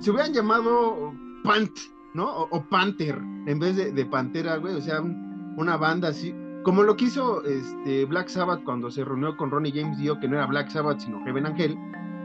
se 0.00 0.10
hubieran 0.10 0.32
llamado 0.32 1.12
Pant, 1.44 1.76
¿no? 2.14 2.26
O, 2.44 2.64
Panther, 2.70 3.18
en 3.46 3.58
vez 3.58 3.76
de, 3.76 4.06
Pantera, 4.06 4.56
güey. 4.56 4.76
O 4.76 4.80
sea, 4.80 5.02
una 5.02 5.76
banda 5.76 6.08
así. 6.08 6.34
Como 6.64 6.82
lo 6.82 6.96
quiso 6.96 7.42
este, 7.44 8.04
Black 8.04 8.28
Sabbath 8.28 8.62
cuando 8.64 8.90
se 8.90 9.04
reunió 9.04 9.36
con 9.36 9.50
Ronnie 9.50 9.72
James 9.72 9.98
Dio, 9.98 10.18
que 10.18 10.28
no 10.28 10.36
era 10.36 10.46
Black 10.46 10.70
Sabbath, 10.70 11.00
sino 11.00 11.24
Heaven 11.24 11.46
Angel. 11.46 11.76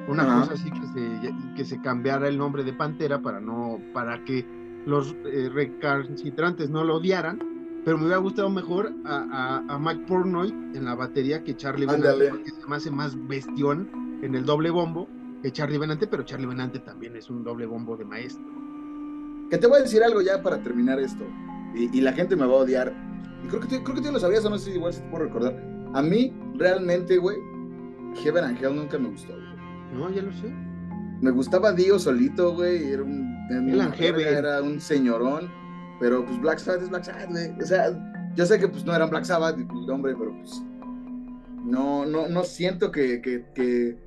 Una 0.08 0.26
cosa 0.26 0.54
así 0.54 0.70
que 0.70 0.86
se, 0.88 1.34
que 1.56 1.64
se 1.64 1.82
cambiara 1.82 2.28
el 2.28 2.38
nombre 2.38 2.64
de 2.66 2.74
Pantera 2.74 3.22
para 3.22 3.40
no, 3.40 3.80
para 3.94 4.22
que 4.26 4.46
los 4.86 5.16
eh, 5.26 5.50
recalcitrantes 5.54 6.70
no 6.70 6.84
lo 6.84 6.98
odiaran, 6.98 7.40
pero 7.86 7.98
me 7.98 8.04
hubiera 8.04 8.20
gustado 8.20 8.50
mejor 8.50 8.92
a, 9.06 9.64
a, 9.68 9.80
Mike 9.80 10.06
Pornoy 10.08 10.50
en 10.50 10.86
la 10.86 10.96
batería 10.96 11.44
que 11.44 11.56
Charlie 11.56 11.86
Benante, 11.86 12.30
porque 12.30 12.52
se 12.52 12.68
me 12.68 12.76
hace 12.76 12.92
más 12.92 13.16
bestión 13.28 13.90
en 14.22 14.36
el 14.36 14.46
doble 14.46 14.70
bombo 14.70 15.08
que 15.42 15.52
Charlie 15.52 15.78
Benante, 15.78 16.08
pero 16.08 16.24
Charlie 16.24 16.48
Benante 16.48 16.80
también 16.80 17.16
es 17.18 17.30
un 17.30 17.44
doble 17.44 17.66
bombo 17.66 17.98
de 17.98 18.06
maestro. 18.06 18.46
Que 19.50 19.58
te 19.58 19.68
voy 19.68 19.80
a 19.80 19.84
decir 19.84 20.02
algo 20.02 20.22
ya 20.22 20.42
para 20.42 20.64
terminar 20.64 21.00
esto, 21.00 21.26
y, 21.76 22.00
la 22.02 22.14
gente 22.14 22.36
me 22.36 22.46
va 22.46 22.54
a 22.54 22.58
odiar, 22.58 22.94
y 23.44 23.48
creo 23.48 23.62
que, 23.62 23.84
creo 23.84 23.96
que 23.96 24.02
tú 24.02 24.12
lo 24.12 24.20
sabías, 24.20 24.46
o 24.46 24.50
no 24.50 24.58
sé 24.58 24.72
si 24.72 24.78
igual 24.78 24.94
se 24.94 25.02
te 25.02 25.10
puedo 25.10 25.26
recordar. 25.26 25.56
A 25.94 26.02
mí, 26.02 26.34
realmente, 26.56 27.18
güey, 27.18 27.38
Heaven 28.24 28.44
Angel 28.44 28.76
nunca 28.76 28.98
me 28.98 29.10
gustó, 29.10 29.34
No, 29.94 30.10
ya 30.10 30.22
lo 30.22 30.32
sé. 30.34 30.54
Me 31.22 31.32
gustaba 31.32 31.72
Dio 31.72 32.00
solito, 32.00 32.54
güey, 32.54 32.92
era 32.92 33.04
un 33.04 33.34
era 33.50 34.62
un 34.62 34.80
señorón, 34.80 35.50
pero 36.00 36.26
pues 36.26 36.40
Black 36.40 36.60
Sabbath 36.60 36.84
es 36.84 36.90
Black 36.90 37.04
Sabbath, 37.04 37.30
güey. 37.30 37.52
O 37.62 37.66
sea, 37.66 38.32
yo 38.36 38.46
sé 38.46 38.60
que 38.60 38.68
pues 38.68 38.86
no 38.86 38.96
eran 38.96 39.10
Black 39.10 39.26
Sabbath, 39.26 39.58
el 39.58 39.68
nombre, 39.86 40.16
pero 40.18 40.36
pues 40.38 40.62
no, 41.64 42.06
no, 42.06 42.28
no 42.28 42.44
siento 42.44 42.92
que, 42.92 43.22
que, 43.22 43.46
que, 43.54 43.98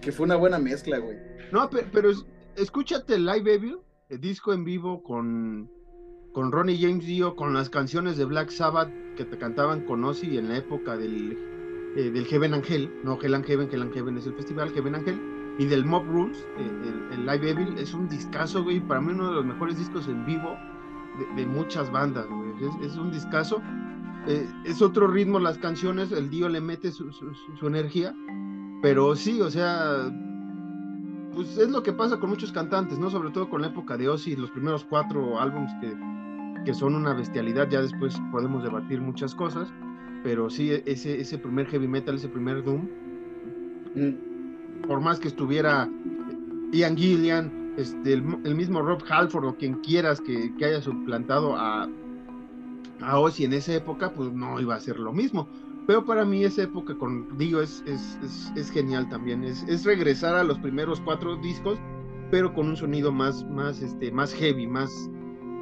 que 0.00 0.12
fue 0.12 0.24
una 0.24 0.36
buena 0.36 0.58
mezcla, 0.58 0.98
güey. 0.98 1.16
No, 1.52 1.68
pero, 1.70 2.10
escúchate 2.56 3.14
el 3.14 3.26
live 3.26 3.54
Evil, 3.54 3.78
el 4.08 4.20
disco 4.20 4.52
en 4.52 4.64
vivo 4.64 5.02
con, 5.02 5.70
con 6.36 6.52
Ronnie 6.52 6.76
James 6.78 7.06
Dio, 7.06 7.34
con 7.34 7.54
las 7.54 7.70
canciones 7.70 8.18
de 8.18 8.26
Black 8.26 8.50
Sabbath 8.50 8.92
que 9.16 9.24
te 9.24 9.38
cantaban 9.38 9.80
con 9.86 10.04
Ozzy 10.04 10.36
en 10.36 10.50
la 10.50 10.58
época 10.58 10.94
del, 10.94 11.38
eh, 11.96 12.10
del 12.10 12.26
Heaven 12.26 12.52
Angel, 12.52 12.92
no 13.04 13.18
Hell 13.18 13.36
and 13.36 13.46
Heaven, 13.46 13.70
Hell 13.72 13.90
Heaven 13.90 14.18
es 14.18 14.26
el 14.26 14.34
festival, 14.34 14.70
Heaven 14.70 14.96
Angel 14.96 15.18
y 15.58 15.64
del 15.64 15.86
Mob 15.86 16.04
Rules, 16.04 16.46
eh, 16.58 17.14
el, 17.14 17.24
Live 17.24 17.52
Evil, 17.52 17.78
es 17.78 17.94
un 17.94 18.06
discazo, 18.10 18.62
güey, 18.62 18.80
para 18.80 19.00
mí 19.00 19.12
uno 19.12 19.30
de 19.30 19.34
los 19.36 19.46
mejores 19.46 19.78
discos 19.78 20.08
en 20.08 20.26
vivo 20.26 20.54
de, 21.36 21.46
muchas 21.46 21.90
bandas, 21.90 22.26
güey, 22.28 22.50
es, 22.82 22.98
un 22.98 23.10
discazo, 23.10 23.62
eh, 24.26 24.46
es 24.66 24.82
otro 24.82 25.06
ritmo 25.06 25.38
las 25.38 25.56
canciones, 25.56 26.12
el 26.12 26.28
Dio 26.28 26.50
le 26.50 26.60
mete 26.60 26.92
su, 26.92 27.08
energía, 27.62 28.14
pero 28.82 29.16
sí, 29.16 29.40
o 29.40 29.50
sea, 29.50 30.14
pues 31.32 31.56
es 31.56 31.70
lo 31.70 31.82
que 31.82 31.94
pasa 31.94 32.20
con 32.20 32.28
muchos 32.28 32.52
cantantes, 32.52 32.98
¿no? 32.98 33.08
Sobre 33.08 33.30
todo 33.30 33.48
con 33.48 33.62
la 33.62 33.68
época 33.68 33.96
de 33.96 34.10
Ozzy, 34.10 34.36
los 34.36 34.50
primeros 34.50 34.84
cuatro 34.84 35.40
álbumes 35.40 35.72
que, 35.80 35.96
que 36.66 36.74
son 36.74 36.96
una 36.96 37.14
bestialidad, 37.14 37.70
ya 37.70 37.80
después 37.80 38.20
podemos 38.32 38.64
debatir 38.64 39.00
muchas 39.00 39.36
cosas, 39.36 39.72
pero 40.24 40.50
sí, 40.50 40.72
ese, 40.84 41.20
ese 41.20 41.38
primer 41.38 41.68
heavy 41.68 41.86
metal, 41.86 42.16
ese 42.16 42.28
primer 42.28 42.64
doom, 42.64 42.88
por 44.88 45.00
más 45.00 45.20
que 45.20 45.28
estuviera 45.28 45.88
Ian 46.72 46.96
Gillian, 46.96 47.72
este, 47.76 48.14
el, 48.14 48.24
mismo 48.56 48.82
Rob 48.82 49.00
Halford 49.08 49.44
o 49.44 49.56
quien 49.56 49.74
quieras 49.74 50.20
que, 50.20 50.52
haya 50.58 50.82
suplantado 50.82 51.54
a, 51.56 51.88
Ozzy 53.14 53.44
en 53.44 53.52
esa 53.52 53.74
época, 53.74 54.12
pues 54.12 54.32
no 54.32 54.60
iba 54.60 54.74
a 54.74 54.80
ser 54.80 54.98
lo 54.98 55.12
mismo. 55.12 55.48
Pero 55.86 56.04
para 56.04 56.24
mí 56.24 56.42
esa 56.42 56.62
época 56.62 56.96
con 56.96 57.38
Dio 57.38 57.62
es, 57.62 57.84
es, 57.86 58.70
genial 58.72 59.08
también. 59.08 59.44
Es, 59.44 59.84
regresar 59.84 60.34
a 60.34 60.42
los 60.42 60.58
primeros 60.58 61.00
cuatro 61.00 61.36
discos, 61.36 61.78
pero 62.32 62.52
con 62.52 62.68
un 62.68 62.76
sonido 62.76 63.12
más, 63.12 63.44
más, 63.50 63.82
este, 63.82 64.10
más 64.10 64.34
heavy, 64.34 64.66
más, 64.66 64.90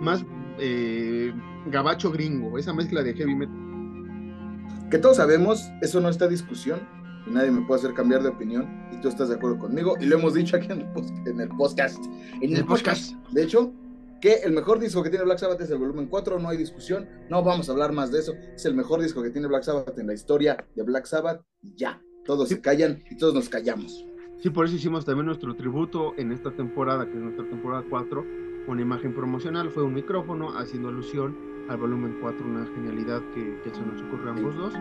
más 0.01 0.25
eh, 0.59 1.33
gabacho 1.67 2.11
gringo, 2.11 2.59
esa 2.59 2.73
mezcla 2.73 3.03
de 3.03 3.14
heavy 3.14 3.35
metal. 3.35 4.88
Que 4.90 4.99
todos 4.99 5.17
sabemos, 5.17 5.69
eso 5.83 6.01
no 6.01 6.09
está 6.09 6.29
discusión, 6.29 6.81
y 7.27 7.31
nadie 7.31 7.51
me 7.51 7.62
puede 7.62 7.81
hacer 7.81 7.95
cambiar 7.95 8.23
de 8.23 8.29
opinión 8.29 8.69
y 8.93 9.01
tú 9.01 9.09
estás 9.09 9.29
de 9.29 9.37
acuerdo 9.37 9.59
conmigo 9.59 9.97
y 10.01 10.07
lo 10.07 10.19
hemos 10.19 10.35
dicho 10.35 10.57
aquí 10.57 10.67
en 10.71 10.83
el, 10.83 10.87
en 11.27 11.40
el 11.40 11.49
podcast. 11.49 12.05
En 12.40 12.57
el, 12.57 12.64
podcast. 12.64 13.14
De 13.31 13.43
hecho, 13.43 13.73
que 14.21 14.35
el 14.45 14.53
mejor 14.53 14.79
disco 14.79 15.03
que 15.03 15.11
tiene 15.11 15.25
Black 15.25 15.38
Sabbath 15.38 15.61
es 15.61 15.71
el 15.71 15.79
volumen 15.79 16.07
4, 16.07 16.38
no 16.38 16.49
hay 16.49 16.57
discusión, 16.57 17.09
no 17.31 17.43
vamos 17.43 17.69
a 17.69 17.73
hablar 17.73 17.93
más 17.93 18.11
de 18.11 18.21
eso, 18.21 18.35
es 18.55 18.64
el 18.67 18.75
mejor 18.75 19.01
disco 19.01 19.23
que 19.23 19.31
tiene 19.31 19.49
Black 19.49 19.62
Sabbath 19.62 19.99
en 19.99 20.07
la 20.07 20.14
historia 20.14 20.64
de 20.75 20.83
Black 20.83 21.07
Sabbath 21.07 21.43
ya, 21.62 22.01
todos 22.25 22.49
se 22.49 22.61
callan 22.61 23.03
y 23.11 23.17
todos 23.17 23.35
nos 23.35 23.49
callamos. 23.49 24.05
Sí, 24.43 24.51
por 24.51 24.67
eso 24.67 24.77
hicimos 24.77 25.05
también 25.05 25.27
nuestro 25.27 25.55
tributo 25.57 26.12
en 26.19 26.33
esta 26.33 26.51
temporada, 26.51 27.07
que 27.07 27.12
es 27.12 27.23
nuestra 27.23 27.49
temporada 27.49 27.85
4, 27.88 28.25
una 28.66 28.83
imagen 28.83 29.14
promocional, 29.14 29.70
fue 29.70 29.83
un 29.83 29.94
micrófono 29.94 30.57
haciendo 30.59 30.88
alusión 30.88 31.37
al 31.68 31.77
volumen 31.79 32.16
4, 32.20 32.46
una 32.46 32.66
genialidad 32.66 33.22
que, 33.35 33.61
que 33.62 33.70
se 33.70 33.81
nos 33.81 34.00
ocurrió 34.03 34.29
a 34.29 34.35
ambos 34.35 34.57
dos. 34.57 34.74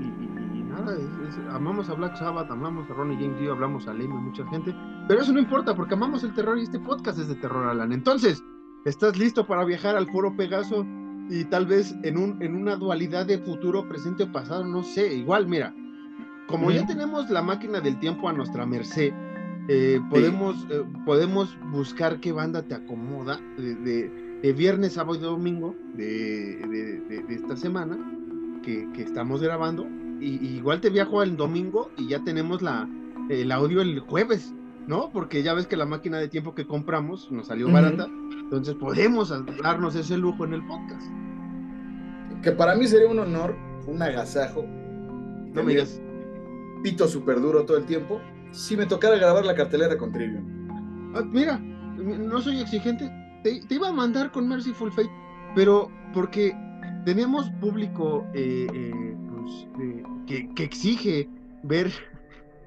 y, 0.00 0.46
amamos 1.50 1.88
a 1.88 1.94
Black 1.94 2.16
Sabbath, 2.16 2.50
amamos 2.50 2.88
a 2.90 2.94
Ronnie 2.94 3.16
James 3.16 3.40
Dio, 3.40 3.52
hablamos 3.52 3.88
a 3.88 3.94
Leme, 3.94 4.14
mucha 4.14 4.46
gente, 4.48 4.74
pero 5.08 5.20
eso 5.20 5.32
no 5.32 5.38
importa 5.38 5.74
porque 5.74 5.94
amamos 5.94 6.22
el 6.24 6.34
terror 6.34 6.58
y 6.58 6.62
este 6.62 6.78
podcast 6.78 7.18
es 7.18 7.28
de 7.28 7.34
terror, 7.36 7.68
Alan. 7.68 7.92
Entonces, 7.92 8.42
¿estás 8.84 9.16
listo 9.18 9.46
para 9.46 9.64
viajar 9.64 9.96
al 9.96 10.10
foro 10.10 10.36
Pegaso 10.36 10.84
y 11.30 11.44
tal 11.44 11.66
vez 11.66 11.94
en, 12.02 12.18
un, 12.18 12.42
en 12.42 12.54
una 12.54 12.76
dualidad 12.76 13.26
de 13.26 13.38
futuro, 13.38 13.88
presente 13.88 14.24
o 14.24 14.32
pasado? 14.32 14.64
No 14.64 14.82
sé, 14.82 15.14
igual, 15.14 15.46
mira, 15.46 15.74
como 16.48 16.70
ya 16.70 16.86
tenemos 16.86 17.30
la 17.30 17.42
máquina 17.42 17.80
del 17.80 17.98
tiempo 17.98 18.28
a 18.28 18.32
nuestra 18.32 18.66
merced, 18.66 19.12
eh, 19.68 20.00
podemos, 20.10 20.66
eh, 20.70 20.84
podemos 21.04 21.56
buscar 21.70 22.20
qué 22.20 22.32
banda 22.32 22.62
te 22.62 22.74
acomoda 22.74 23.40
de, 23.58 24.52
viernes, 24.52 24.92
sábado 24.92 25.16
y 25.16 25.20
domingo 25.20 25.74
de, 25.94 27.24
esta 27.28 27.56
semana 27.56 27.98
que, 28.62 28.88
que, 28.92 29.02
estamos 29.02 29.42
grabando 29.42 29.88
y, 30.20 30.46
igual 30.56 30.80
te 30.80 30.90
viajo 30.90 31.22
el 31.22 31.36
domingo 31.36 31.90
y 31.96 32.08
ya 32.08 32.22
tenemos 32.22 32.62
la, 32.62 32.88
el 33.28 33.50
audio 33.50 33.82
el 33.82 33.98
jueves, 34.00 34.54
¿no? 34.86 35.10
Porque 35.10 35.42
ya 35.42 35.52
ves 35.54 35.66
que 35.66 35.76
la 35.76 35.86
máquina 35.86 36.18
de 36.18 36.28
tiempo 36.28 36.54
que 36.54 36.66
compramos 36.66 37.30
nos 37.32 37.48
salió 37.48 37.70
barata, 37.70 38.08
entonces 38.30 38.74
podemos 38.76 39.32
darnos 39.62 39.96
ese 39.96 40.16
lujo 40.16 40.44
en 40.44 40.54
el 40.54 40.64
podcast. 40.64 41.06
Que 42.42 42.52
para 42.52 42.76
mí 42.76 42.86
sería 42.86 43.08
un 43.08 43.18
honor, 43.18 43.56
un 43.86 44.00
agasajo. 44.00 44.64
No 45.52 45.62
me 45.64 45.72
digas. 45.72 46.00
Pito 46.82 47.08
súper 47.08 47.40
duro 47.40 47.64
todo 47.64 47.78
el 47.78 47.86
tiempo, 47.86 48.20
si 48.56 48.76
me 48.76 48.86
tocara 48.86 49.16
grabar 49.16 49.44
la 49.44 49.54
cartelera 49.54 49.96
con 49.98 50.12
Trivium. 50.12 51.12
Ah, 51.14 51.22
mira, 51.22 51.58
no 51.58 52.40
soy 52.40 52.60
exigente, 52.60 53.10
te, 53.42 53.62
iba 53.74 53.88
a 53.88 53.92
mandar 53.92 54.32
con 54.32 54.48
Mercyful 54.48 54.90
Fate, 54.92 55.10
pero 55.54 55.90
porque 56.14 56.56
teníamos 57.04 57.50
público 57.60 58.26
eh, 58.34 58.66
eh, 58.72 60.02
que, 60.26 60.64
exige 60.64 61.28
ver 61.62 61.92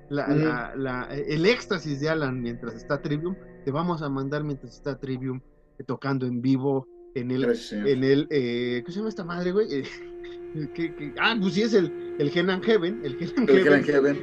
el 0.10 1.46
éxtasis 1.46 2.00
de 2.00 2.10
Alan 2.10 2.42
mientras 2.42 2.76
está 2.76 3.02
Trivium, 3.02 3.36
te 3.66 3.72
vamos 3.72 4.02
a 4.02 4.10
mandar 4.10 4.44
mientras 4.44 4.76
está 4.76 4.98
Trivium 4.98 5.42
eh, 5.78 5.84
tocando 5.84 6.26
en 6.26 6.42
vivo 6.42 6.88
en 7.16 7.32
el, 7.32 7.44
en 7.72 8.04
el 8.04 8.28
eh, 8.30 8.84
¿qué 8.86 8.92
se 8.92 8.98
llama 8.98 9.10
esta 9.10 9.24
madre, 9.24 9.52
güey? 9.52 9.68
Eh, 10.56 11.14
ah, 11.20 11.38
pues 11.40 11.54
sí 11.54 11.62
es 11.62 11.76
el, 11.76 12.16
el 12.18 12.32
Heaven, 12.32 12.60
el 13.04 13.16
Heaven, 13.16 14.18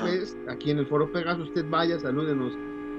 pues 0.00 0.36
aquí 0.48 0.70
en 0.70 0.78
el 0.78 0.86
Foro 0.86 1.10
Pegaso 1.10 1.42
usted 1.42 1.64
vaya, 1.68 1.98
salúdenos. 1.98 2.52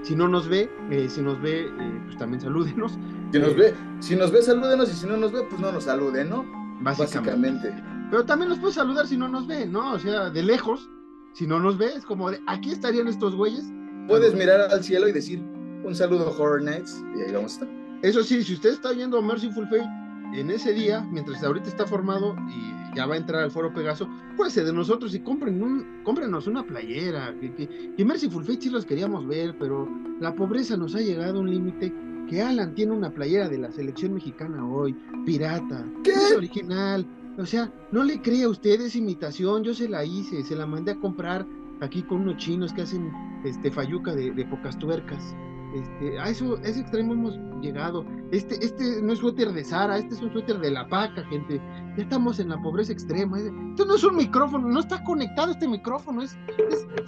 Si 0.04 0.16
no 0.16 0.28
nos 0.28 0.48
ve, 0.48 0.70
eh, 0.92 1.10
si 1.10 1.22
nos 1.22 1.42
ve, 1.42 1.66
eh, 1.66 2.02
pues 2.06 2.18
también 2.18 2.42
salúdenos. 2.42 2.98
Si 3.32 3.40
nos 3.40 3.56
ve, 3.56 3.74
si 4.00 4.16
nos 4.16 4.32
ve, 4.32 4.42
salúdenos 4.42 4.90
y 4.90 4.94
si 4.94 5.06
no 5.06 5.18
nos 5.18 5.32
ve, 5.32 5.44
pues 5.50 5.62
no 5.62 5.72
nos 5.72 5.84
salude, 5.84 6.26
¿no? 6.26 6.46
Básicamente. 6.82 7.74
Pero 8.10 8.26
también 8.26 8.50
nos 8.50 8.60
puede 8.60 8.74
saludar 8.74 9.06
si 9.06 9.18
no 9.18 9.28
nos 9.28 9.46
ve, 9.46 9.66
¿no? 9.66 9.94
O 9.94 10.00
sea, 10.00 10.30
de 10.30 10.42
lejos, 10.42 10.90
si 11.34 11.46
no 11.46 11.60
nos 11.60 11.78
ve, 11.78 11.94
es 11.96 12.06
como 12.06 12.32
de, 12.32 12.40
aquí 12.48 12.72
estarían 12.72 13.08
estos 13.08 13.36
güeyes. 13.36 13.66
Puedes 14.08 14.34
mirar 14.34 14.62
al 14.62 14.84
cielo 14.84 15.08
y 15.08 15.12
decir 15.12 15.40
un 15.84 15.94
saludo 15.94 16.34
Horror 16.38 16.64
Nights 16.64 17.04
y 17.16 17.22
ahí 17.22 17.32
vamos 17.32 17.52
a 17.52 17.66
estar. 17.66 17.70
Eso 18.02 18.24
sí, 18.24 18.44
si 18.44 18.54
usted 18.54 18.72
está 18.72 18.90
oyendo 18.90 19.22
Merciful 19.22 19.66
Fate 19.66 19.88
en 20.34 20.52
ese 20.52 20.74
día, 20.74 21.02
mientras 21.12 21.44
ahorita 21.44 21.68
está 21.68 21.86
formado 21.86 22.36
y 22.50 22.96
ya 22.96 23.06
va 23.06 23.16
a 23.16 23.18
entrar 23.18 23.44
al 23.44 23.52
foro 23.52 23.74
Pegaso, 23.74 24.08
pues 24.38 24.56
de 24.56 24.74
nosotros 24.74 25.14
y 25.16 25.20
compren 25.20 25.62
un, 25.62 26.02
cómprenos 26.04 26.48
una 26.48 26.64
playera. 26.64 27.36
Que, 27.40 27.54
que, 27.96 28.06
Fate 28.06 28.62
sí 28.62 28.70
los 28.70 28.86
queríamos 28.86 29.28
ver, 29.28 29.56
pero 29.60 29.88
la 30.20 30.34
pobreza 30.36 30.78
nos 30.78 30.96
ha 30.96 31.00
llegado 31.00 31.38
a 31.38 31.42
un 31.42 31.50
límite 31.50 31.94
que 32.28 32.42
Alan 32.42 32.76
tiene 32.76 32.92
una 32.92 33.10
playera 33.10 33.50
de 33.50 33.58
la 33.58 33.72
selección 33.72 34.14
mexicana 34.14 34.66
hoy, 34.68 34.96
pirata, 35.26 35.86
¿Qué? 36.04 36.12
es 36.12 36.34
original. 36.36 37.06
O 37.38 37.46
sea, 37.46 37.72
no 37.92 38.04
le 38.04 38.22
crea 38.22 38.46
a 38.46 38.50
usted, 38.50 38.82
es 38.82 38.96
imitación, 38.96 39.64
yo 39.64 39.74
se 39.74 39.88
la 39.88 40.04
hice, 40.04 40.44
se 40.44 40.56
la 40.56 40.66
mandé 40.66 40.92
a 40.92 41.00
comprar 41.00 41.46
aquí 41.82 42.04
con 42.04 42.22
unos 42.22 42.38
chinos 42.38 42.74
que 42.74 42.82
hacen 42.82 43.12
este 43.46 43.72
fayuca 43.72 44.14
de, 44.14 44.32
de 44.32 44.46
pocas 44.46 44.78
tuercas. 44.78 45.34
Este, 45.74 46.20
a 46.20 46.30
eso, 46.30 46.58
ese 46.64 46.80
extremo 46.82 47.14
hemos 47.14 47.38
llegado. 47.62 48.06
Este, 48.32 48.56
este 48.64 49.02
no 49.02 49.14
es 49.14 49.20
suéter 49.20 49.52
de 49.52 49.64
Sara, 49.64 49.98
este 49.98 50.16
es 50.16 50.22
un 50.22 50.32
suéter 50.32 50.60
de 50.60 50.72
la 50.72 50.88
paca, 50.88 51.24
gente. 51.26 51.62
Ya 51.96 52.04
estamos 52.04 52.40
en 52.40 52.50
la 52.50 52.62
pobreza 52.62 52.92
extrema. 52.92 53.40
Esto 53.40 53.86
no 53.86 53.96
es 53.96 54.04
un 54.04 54.16
micrófono, 54.16 54.68
no 54.68 54.80
está 54.80 55.04
conectado 55.04 55.52
este 55.52 55.68
micrófono. 55.68 56.24
Es, 56.24 56.36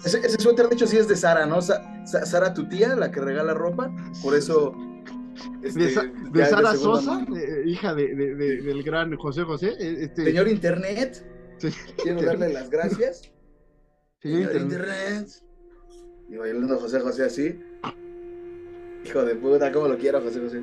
Ese, 0.04 0.38
suéter, 0.38 0.68
de 0.68 0.74
hecho, 0.74 0.86
sí 0.86 0.96
es 0.96 1.08
de 1.08 1.16
Sara, 1.16 1.46
¿no? 1.46 1.60
Sara, 1.60 2.54
tu 2.54 2.68
tía, 2.68 2.94
la 2.94 3.10
que 3.10 3.20
regala 3.20 3.54
ropa, 3.54 3.92
por 4.22 4.34
eso. 4.34 4.74
Este, 5.62 6.10
de, 6.30 6.46
Sara 6.46 6.74
Sosa, 6.76 7.26
hija 7.64 7.94
de, 7.94 8.14
del 8.14 8.82
gran 8.82 9.16
José 9.16 9.42
José. 9.42 9.74
E, 9.78 10.04
este... 10.04 10.24
Señor 10.24 10.46
Internet, 10.46 11.26
quiero 12.02 12.22
darle 12.22 12.52
las 12.52 12.70
gracias. 12.70 13.22
Señor, 14.22 14.54
Internet. 14.54 15.28
Y 16.28 16.36
bailando 16.36 16.78
José 16.78 17.00
José 17.00 17.24
así. 17.24 17.58
Hijo 19.04 19.24
de 19.24 19.34
puta, 19.34 19.72
cómo 19.72 19.88
lo 19.88 19.98
quiero 19.98 20.20
José 20.20 20.40
José. 20.40 20.62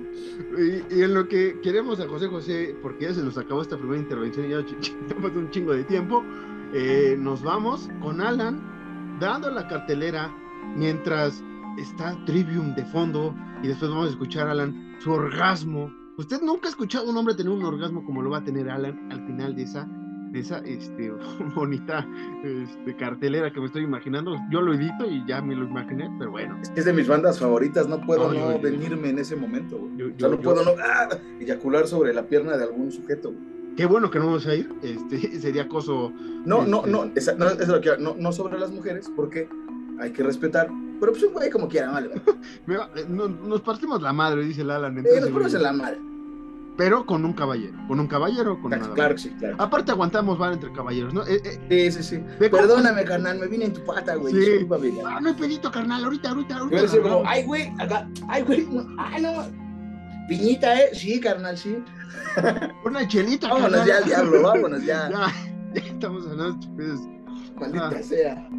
Y, 0.92 1.02
en 1.02 1.14
lo 1.14 1.28
que 1.28 1.60
queremos 1.62 2.00
a 2.00 2.08
José 2.08 2.28
José, 2.28 2.76
porque 2.82 3.06
ya 3.06 3.14
se 3.14 3.22
nos 3.22 3.38
acabó 3.38 3.62
esta 3.62 3.78
primera 3.78 4.00
intervención 4.00 4.46
y 4.46 4.50
ya 4.50 4.66
tenemos 5.08 5.36
un 5.36 5.50
chingo 5.52 5.74
de 5.74 5.84
tiempo, 5.84 6.24
eh, 6.74 7.16
nos 7.20 7.44
vamos 7.44 7.90
con 8.02 8.22
Alan 8.22 9.18
dando 9.20 9.52
la 9.52 9.68
cartelera 9.68 10.34
mientras 10.76 11.44
está 11.78 12.18
Trivium 12.26 12.76
de 12.76 12.86
fondo 12.86 13.36
y 13.62 13.68
después 13.68 13.92
vamos 13.92 14.08
a 14.08 14.12
escuchar 14.12 14.48
a 14.48 14.52
Alan 14.52 14.96
su 15.00 15.12
orgasmo. 15.12 15.92
Usted 16.18 16.42
nunca 16.42 16.68
ha 16.68 16.72
escuchado 16.72 17.08
a 17.08 17.10
un 17.12 17.18
hombre 17.18 17.36
tener 17.36 17.52
un 17.52 17.64
orgasmo 17.64 18.06
como 18.06 18.22
lo 18.22 18.30
va 18.30 18.38
a 18.38 18.44
tener 18.44 18.70
Alan 18.70 19.12
al 19.12 19.26
final 19.26 19.56
de 19.56 19.64
esa 19.64 19.88
de 20.32 20.40
esa 20.40 20.60
este, 20.60 21.12
bonita 21.56 22.08
este, 22.44 22.96
cartelera 22.96 23.52
que 23.52 23.60
me 23.60 23.68
estoy 23.68 23.84
imaginando. 23.84 24.36
Yo 24.50 24.62
lo 24.62 24.74
edito 24.74 25.06
y 25.06 25.26
ya 25.28 25.42
me 25.42 25.56
lo 25.56 25.66
imaginé, 25.66 26.10
pero 26.18 26.32
bueno. 26.32 26.60
Es 26.76 26.86
de 26.86 26.94
mis 26.94 27.08
bandas 27.08 27.40
favoritas, 27.40 27.88
no 27.88 28.02
puedo 28.02 28.32
no, 28.32 28.60
venirme 28.60 29.10
en 29.10 29.20
ese 29.20 29.36
momento. 29.36 29.80
Yo, 30.18 30.30
no 30.30 30.40
puedo 30.40 30.64
no 30.64 30.72
¡ah! 30.84 31.10
eyacular 31.40 31.88
sobre 31.88 32.14
la 32.14 32.24
pierna 32.24 32.58
de 32.58 32.64
algún 32.64 32.92
sujeto. 32.92 33.34
Qué 33.76 33.86
bueno 33.86 34.12
que 34.12 34.20
no 34.20 34.26
vamos 34.26 34.46
a 34.46 34.56
ir, 34.56 34.70
este, 34.82 35.18
sería 35.40 35.64
acoso. 35.64 36.12
No, 36.46 36.66
no, 36.66 36.80
este, 36.80 36.92
no, 36.92 37.12
esa, 37.16 37.34
no, 37.36 37.50
es 37.50 37.68
lo 37.68 37.82
que, 37.82 37.98
no, 37.98 38.16
no 38.18 38.32
sobre 38.32 38.60
las 38.60 38.72
mujeres, 38.72 39.10
porque 39.16 39.48
hay 40.00 40.12
que 40.12 40.24
respetar. 40.24 40.70
Pero 41.00 41.14
pues 41.14 41.24
un 41.24 41.34
güey 41.34 41.50
como 41.50 41.70
quiera, 41.70 41.92
vale. 41.92 42.10
nos 43.08 43.62
partimos 43.62 44.02
la 44.02 44.12
madre, 44.12 44.44
dice 44.44 44.62
el 44.62 44.72
Alan. 44.72 44.98
Entonces, 44.98 45.22
nos 45.22 45.30
ponemos 45.30 45.54
en 45.54 45.64
la 45.64 45.74
madre 45.74 46.09
pero 46.80 47.06
con 47.06 47.26
un 47.26 47.34
caballero. 47.34 47.78
Con 47.90 48.00
un 48.00 48.08
caballero 48.08 48.62
con 48.62 48.72
claro, 48.72 48.94
Claro 48.94 49.18
sí, 49.18 49.32
claro. 49.38 49.58
Aparte 49.60 49.92
aguantamos 49.92 50.38
van 50.40 50.54
entre 50.54 50.72
caballeros, 50.72 51.14
¿no? 51.14 51.28
Eh, 51.28 51.42
eh, 51.70 51.92
sí, 51.92 52.02
sí, 52.02 52.22
sí. 52.40 52.50
Perdóname, 52.50 53.04
carnal, 53.04 53.38
me 53.38 53.48
vine 53.48 53.66
en 53.66 53.74
tu 53.74 53.84
pata, 53.84 54.16
güey. 54.16 54.34
Sí. 54.34 54.66
Ah, 55.06 55.20
no 55.22 55.28
hay 55.28 55.36
pedito, 55.36 55.70
carnal, 55.70 56.06
ahorita, 56.06 56.30
ahorita, 56.30 56.56
ahorita. 56.56 56.78
Yo 56.78 56.82
decir 56.84 57.02
como, 57.02 57.24
ay, 57.28 57.44
güey, 57.44 57.74
acá, 57.80 58.08
ay, 58.30 58.44
güey, 58.44 58.66
no, 58.66 58.88
ay, 58.98 59.22
no. 59.22 59.46
Piñita, 60.30 60.80
¿eh? 60.80 60.92
Sí, 60.94 61.20
carnal, 61.20 61.58
sí. 61.58 61.84
Una 62.86 63.06
chelita, 63.06 63.50
Vámonos 63.50 63.86
ya 63.86 63.98
al 63.98 64.06
diablo, 64.06 64.42
vámonos 64.42 64.86
ya. 64.86 65.10
ya, 65.12 65.34
ya 65.74 65.82
estamos 65.82 66.26
hablando 66.28 66.66
pues. 66.78 67.02
Maldita 67.58 67.92
ah. 67.94 68.04
sea. 68.04 68.50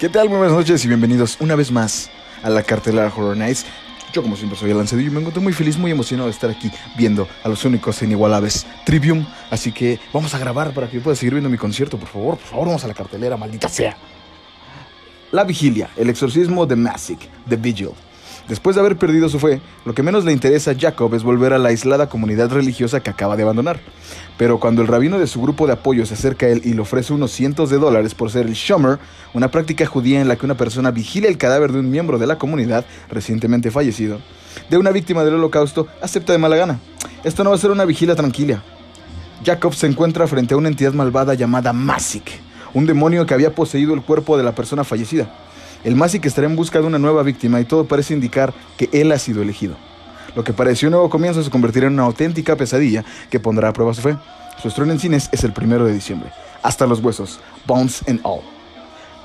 ¿Qué 0.00 0.08
tal? 0.08 0.30
Muy 0.30 0.38
buenas 0.38 0.56
noches 0.56 0.82
y 0.82 0.88
bienvenidos 0.88 1.36
una 1.40 1.54
vez 1.54 1.70
más 1.70 2.08
a 2.42 2.48
la 2.48 2.62
cartelera 2.62 3.12
Horror 3.14 3.36
Nights. 3.36 3.66
Yo 4.14 4.22
como 4.22 4.34
siempre 4.34 4.58
soy 4.58 4.70
Alan 4.70 4.88
Cedillo 4.88 5.10
y 5.10 5.12
me 5.12 5.18
encuentro 5.18 5.42
muy 5.42 5.52
feliz, 5.52 5.76
muy 5.76 5.90
emocionado 5.90 6.26
de 6.26 6.32
estar 6.32 6.48
aquí 6.48 6.70
viendo 6.96 7.28
a 7.44 7.50
los 7.50 7.62
únicos 7.66 8.00
e 8.00 8.06
inigualables 8.06 8.66
Trivium. 8.86 9.26
Así 9.50 9.72
que 9.72 10.00
vamos 10.10 10.34
a 10.34 10.38
grabar 10.38 10.72
para 10.72 10.88
que 10.88 11.00
pueda 11.00 11.14
seguir 11.14 11.34
viendo 11.34 11.50
mi 11.50 11.58
concierto, 11.58 11.98
por 11.98 12.08
favor. 12.08 12.38
Por 12.38 12.46
favor, 12.46 12.66
vamos 12.68 12.82
a 12.82 12.88
la 12.88 12.94
cartelera, 12.94 13.36
maldita 13.36 13.68
sea. 13.68 13.94
La 15.32 15.44
Vigilia, 15.44 15.90
el 15.98 16.08
exorcismo 16.08 16.64
de 16.64 16.76
Masic, 16.76 17.28
The 17.46 17.56
Vigil. 17.56 17.90
Después 18.50 18.74
de 18.74 18.80
haber 18.80 18.96
perdido 18.96 19.28
su 19.28 19.38
fe, 19.38 19.60
lo 19.84 19.94
que 19.94 20.02
menos 20.02 20.24
le 20.24 20.32
interesa 20.32 20.72
a 20.72 20.74
Jacob 20.76 21.14
es 21.14 21.22
volver 21.22 21.52
a 21.52 21.58
la 21.58 21.68
aislada 21.68 22.08
comunidad 22.08 22.50
religiosa 22.50 22.98
que 22.98 23.08
acaba 23.08 23.36
de 23.36 23.44
abandonar. 23.44 23.78
Pero 24.36 24.58
cuando 24.58 24.82
el 24.82 24.88
rabino 24.88 25.20
de 25.20 25.28
su 25.28 25.40
grupo 25.40 25.68
de 25.68 25.74
apoyo 25.74 26.04
se 26.04 26.14
acerca 26.14 26.46
a 26.46 26.48
él 26.48 26.62
y 26.64 26.72
le 26.72 26.80
ofrece 26.80 27.12
unos 27.12 27.30
cientos 27.30 27.70
de 27.70 27.78
dólares 27.78 28.16
por 28.16 28.28
ser 28.28 28.46
el 28.46 28.54
Shomer, 28.54 28.98
una 29.34 29.52
práctica 29.52 29.86
judía 29.86 30.20
en 30.20 30.26
la 30.26 30.34
que 30.34 30.46
una 30.46 30.56
persona 30.56 30.90
vigila 30.90 31.28
el 31.28 31.38
cadáver 31.38 31.70
de 31.70 31.78
un 31.78 31.92
miembro 31.92 32.18
de 32.18 32.26
la 32.26 32.38
comunidad 32.38 32.84
recientemente 33.08 33.70
fallecido, 33.70 34.18
de 34.68 34.78
una 34.78 34.90
víctima 34.90 35.22
del 35.22 35.34
holocausto, 35.34 35.86
acepta 36.02 36.32
de 36.32 36.38
mala 36.38 36.56
gana. 36.56 36.80
Esto 37.22 37.44
no 37.44 37.50
va 37.50 37.56
a 37.56 37.60
ser 37.60 37.70
una 37.70 37.84
vigilia 37.84 38.16
tranquila. 38.16 38.64
Jacob 39.44 39.74
se 39.74 39.86
encuentra 39.86 40.26
frente 40.26 40.54
a 40.54 40.56
una 40.56 40.70
entidad 40.70 40.92
malvada 40.92 41.34
llamada 41.34 41.72
Masik, 41.72 42.28
un 42.74 42.84
demonio 42.84 43.26
que 43.26 43.34
había 43.34 43.54
poseído 43.54 43.94
el 43.94 44.02
cuerpo 44.02 44.36
de 44.36 44.42
la 44.42 44.56
persona 44.56 44.82
fallecida. 44.82 45.32
El 45.82 45.96
Masic 45.96 46.26
estará 46.26 46.46
en 46.46 46.56
busca 46.56 46.80
de 46.80 46.86
una 46.86 46.98
nueva 46.98 47.22
víctima 47.22 47.60
y 47.60 47.64
todo 47.64 47.86
parece 47.86 48.12
indicar 48.12 48.52
que 48.76 48.90
él 48.92 49.12
ha 49.12 49.18
sido 49.18 49.40
elegido. 49.40 49.76
Lo 50.36 50.44
que 50.44 50.52
pareció 50.52 50.88
un 50.88 50.92
nuevo 50.92 51.10
comienzo 51.10 51.42
se 51.42 51.50
convertirá 51.50 51.86
en 51.86 51.94
una 51.94 52.04
auténtica 52.04 52.56
pesadilla 52.56 53.04
que 53.30 53.40
pondrá 53.40 53.68
a 53.68 53.72
prueba 53.72 53.94
su 53.94 54.02
fe. 54.02 54.16
Su 54.60 54.68
estreno 54.68 54.92
en 54.92 55.00
cines 55.00 55.28
es 55.32 55.42
el 55.42 55.52
primero 55.52 55.86
de 55.86 55.94
diciembre. 55.94 56.30
Hasta 56.62 56.86
los 56.86 57.00
huesos, 57.00 57.40
Bones 57.66 58.02
and 58.06 58.20
All. 58.22 58.42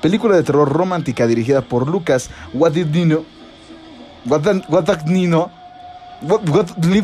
Película 0.00 0.34
de 0.34 0.42
terror 0.42 0.70
romántica 0.70 1.26
dirigida 1.26 1.60
por 1.60 1.88
Lucas 1.88 2.30
Guadagnino. 2.52 3.24
Guadagnino. 4.24 5.50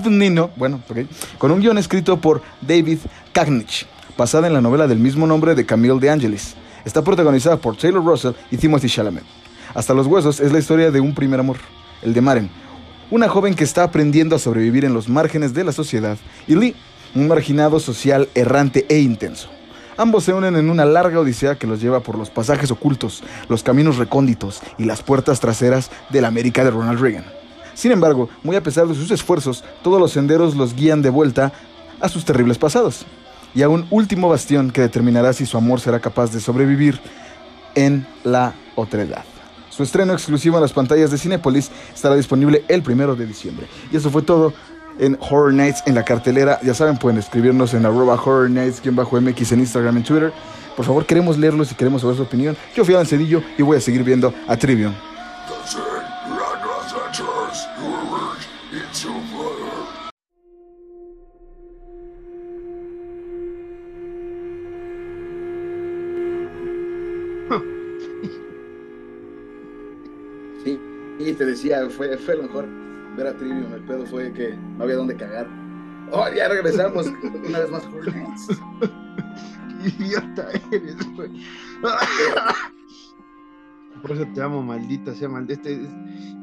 Nino, 0.09 0.51
bueno, 0.57 0.81
ok, 0.89 0.99
con 1.37 1.51
un 1.51 1.61
guion 1.61 1.77
escrito 1.77 2.19
por 2.19 2.41
David 2.63 2.99
Cagnich, 3.33 3.87
basada 4.17 4.47
en 4.47 4.55
la 4.55 4.63
novela 4.63 4.87
del 4.87 4.99
mismo 4.99 5.27
nombre 5.27 5.55
de 5.55 5.67
Camille 5.67 6.01
de 6.01 6.09
Angelis. 6.09 6.55
Está 6.85 7.03
protagonizada 7.03 7.59
por 7.59 7.77
Taylor 7.77 8.03
Russell 8.03 8.33
y 8.51 8.57
Timothy 8.57 8.89
Chalamet. 8.89 9.42
Hasta 9.75 9.95
los 9.95 10.07
huesos 10.07 10.41
es 10.41 10.53
la 10.53 10.59
historia 10.59 10.91
de 10.91 11.01
un 11.01 11.15
primer 11.15 11.41
amor, 11.41 11.57
el 12.03 12.13
de 12.13 12.21
Maren, 12.21 12.51
una 13.11 13.29
joven 13.29 13.55
que 13.55 13.65
está 13.65 13.83
aprendiendo 13.83 14.37
a 14.37 14.39
sobrevivir 14.39 14.85
en 14.85 14.95
los 14.95 15.09
márgenes 15.09 15.55
de 15.55 15.65
la 15.65 15.73
sociedad, 15.73 16.19
y 16.47 16.55
Lee, 16.55 16.77
un 17.15 17.29
marginado 17.29 17.81
social 17.81 18.29
errante 18.35 18.87
e 18.89 18.99
intenso. 18.99 19.49
Ambos 19.97 20.25
se 20.25 20.33
unen 20.33 20.57
en 20.57 20.71
una 20.71 20.85
larga 20.85 21.21
odisea 21.21 21.57
que 21.57 21.67
los 21.67 21.81
lleva 21.81 22.01
por 22.01 22.17
los 22.17 22.31
pasajes 22.31 22.71
ocultos, 22.71 23.23
los 23.49 23.63
caminos 23.63 23.99
recónditos 23.99 24.63
y 24.79 24.85
las 24.85 25.03
puertas 25.03 25.41
traseras 25.41 25.91
de 26.11 26.21
la 26.21 26.29
América 26.29 26.65
de 26.65 26.71
Ronald 26.71 27.01
Reagan. 27.01 27.25
Sin 27.75 27.93
embargo, 27.93 28.29
muy 28.43 28.57
a 28.57 28.63
pesar 28.63 28.87
de 28.87 28.95
sus 28.95 29.11
esfuerzos, 29.11 29.65
todos 29.83 30.01
los 30.01 30.13
senderos 30.13 30.57
los 30.57 30.75
guían 30.75 31.03
de 31.03 31.11
vuelta 31.11 31.53
a 32.01 32.09
sus 32.09 32.25
terribles 32.25 32.59
pasados 32.59 33.07
y 33.55 33.63
a 33.63 33.69
un 33.69 33.87
último 33.91 34.29
bastión 34.29 34.71
que 34.71 34.81
determinará 34.81 35.33
si 35.33 35.47
su 35.47 35.57
amor 35.57 35.81
será 35.81 36.01
capaz 36.01 36.33
de 36.33 36.41
sobrevivir 36.41 37.01
en 37.75 38.07
la 38.25 38.55
otredad. 38.77 39.25
Su 39.73 39.83
estreno 39.83 40.13
exclusivo 40.13 40.59
en 40.59 40.63
las 40.63 40.73
pantallas 40.75 41.11
de 41.11 41.17
Cinepolis 41.17 41.71
estará 41.95 42.15
disponible 42.15 42.63
el 42.69 42.83
primero 42.83 43.17
de 43.17 43.25
diciembre. 43.25 43.67
Y 43.91 43.97
eso 43.97 44.11
fue 44.11 44.21
todo 44.21 44.53
en 44.99 45.17
Horror 45.19 45.55
Nights 45.55 45.83
en 45.87 45.95
la 45.95 46.05
cartelera. 46.05 46.61
Ya 46.63 46.75
saben, 46.75 46.99
pueden 46.99 47.19
escribirnos 47.19 47.73
en 47.73 47.87
arroba 47.87 48.15
Horror 48.15 48.51
Nights-MX 48.51 49.53
en 49.53 49.61
Instagram 49.61 49.97
y 49.97 50.03
Twitter. 50.03 50.31
Por 50.77 50.85
favor, 50.85 51.07
queremos 51.07 51.39
leerlos 51.39 51.73
y 51.73 51.75
queremos 51.75 52.03
saber 52.03 52.17
su 52.17 52.23
opinión. 52.23 52.55
Yo 52.77 52.85
fui 52.85 52.93
Alan 52.93 53.07
Cedillo 53.07 53.43
y 53.57 53.63
voy 53.63 53.79
a 53.79 53.81
seguir 53.81 54.05
viendo 54.05 54.35
a 54.47 54.59
Trivium. 54.59 54.93
Y 71.33 71.35
te 71.35 71.47
decía, 71.47 71.89
fue, 71.89 72.19
fue 72.19 72.37
lo 72.37 72.43
mejor 72.43 72.69
ver 73.17 73.27
a 73.27 73.35
Trivium. 73.35 73.73
El 73.73 73.81
pedo 73.85 74.05
fue 74.05 74.31
que 74.35 74.55
no 74.77 74.85
había 74.85 74.97
dónde 74.97 75.17
cagar. 75.17 75.49
Oh, 76.11 76.27
ya 76.37 76.47
regresamos 76.49 77.07
una 77.49 77.61
vez 77.61 77.71
más. 77.71 77.83
Hornets. 77.87 78.49
Idiota 79.99 80.49
eres, 80.71 80.97
güey. 81.17 81.31
Por 84.03 84.13
eso 84.13 84.27
te 84.35 84.43
amo, 84.43 84.63
maldita 84.63 85.15
sea, 85.15 85.31
maldita. 85.31 85.71
Este, 85.71 85.89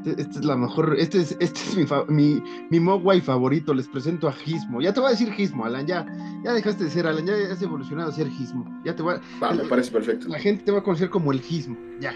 este, 0.08 0.22
este 0.22 0.40
es 0.40 0.46
la 0.46 0.58
mejor. 0.58 0.96
Este 0.98 1.20
es, 1.22 1.38
este 1.40 1.60
es 1.60 1.78
mi, 1.78 1.86
mi, 2.08 2.42
mi 2.72 2.80
Mogwai 2.80 3.22
favorito. 3.22 3.76
Les 3.76 3.88
presento 3.88 4.28
a 4.28 4.32
Gizmo. 4.34 4.82
Ya 4.82 4.92
te 4.92 5.02
voy 5.02 5.10
a 5.10 5.12
decir 5.12 5.32
Gizmo, 5.34 5.66
Alan. 5.66 5.86
Ya, 5.86 6.04
ya 6.44 6.54
dejaste 6.54 6.86
de 6.86 6.90
ser 6.90 7.06
Alan. 7.06 7.28
Ya 7.28 7.36
has 7.52 7.62
evolucionado 7.62 8.10
a 8.10 8.14
ser 8.14 8.28
Gizmo. 8.30 8.66
Ya 8.84 8.96
te 8.96 9.04
voy 9.04 9.14
a- 9.16 9.22
Va, 9.40 9.52
me 9.54 9.66
parece 9.66 9.92
perfecto. 9.92 10.28
La 10.30 10.40
gente 10.40 10.64
te 10.64 10.72
va 10.72 10.80
a 10.80 10.84
conocer 10.84 11.12
como 11.12 11.32
el 11.32 11.42
Gizmo. 11.42 11.78
Ya. 12.00 12.14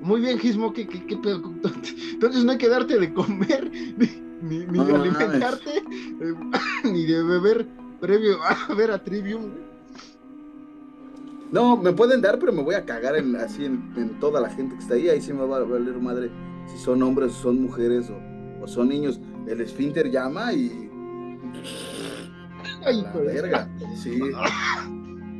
Muy 0.00 0.20
bien, 0.20 0.38
Gizmo. 0.38 0.72
¿Qué, 0.72 0.86
qué, 0.86 1.04
qué 1.04 1.16
pedo? 1.16 1.42
Entonces 2.12 2.44
no 2.44 2.52
hay 2.52 2.58
que 2.58 2.68
darte 2.68 2.98
de 2.98 3.12
comer, 3.12 3.70
ni, 4.42 4.58
de 4.58 4.66
No, 4.66 4.96
alimentarte, 4.96 5.78
eh, 5.78 6.34
ni 6.84 7.04
de 7.04 7.22
beber 7.22 7.66
previo 8.00 8.38
a 8.42 8.74
ver 8.76 8.90
a 8.90 9.02
Trivium. 9.02 9.42
No, 11.50 11.76
me 11.76 11.92
pueden 11.92 12.20
dar, 12.20 12.38
pero 12.38 12.52
me 12.52 12.62
voy 12.62 12.74
a 12.74 12.84
cagar 12.84 13.16
en, 13.16 13.34
así 13.36 13.64
en, 13.64 13.92
en 13.96 14.20
toda 14.20 14.40
la 14.40 14.50
gente 14.50 14.74
que 14.74 14.82
está 14.82 14.94
ahí. 14.94 15.08
Ahí 15.08 15.20
sí 15.20 15.32
me 15.32 15.46
va 15.46 15.56
a 15.56 15.60
valer 15.60 15.98
madre 15.98 16.30
si 16.66 16.76
son 16.78 17.02
hombres 17.02 17.32
o 17.32 17.42
son 17.42 17.62
mujeres 17.62 18.10
o, 18.10 18.62
o 18.62 18.66
son 18.68 18.88
niños. 18.88 19.18
El 19.46 19.60
esfínter 19.62 20.10
llama 20.10 20.52
y. 20.52 20.90
Ay, 22.84 23.02
La 23.02 23.12
verga. 23.12 23.68
Sí. 23.96 24.20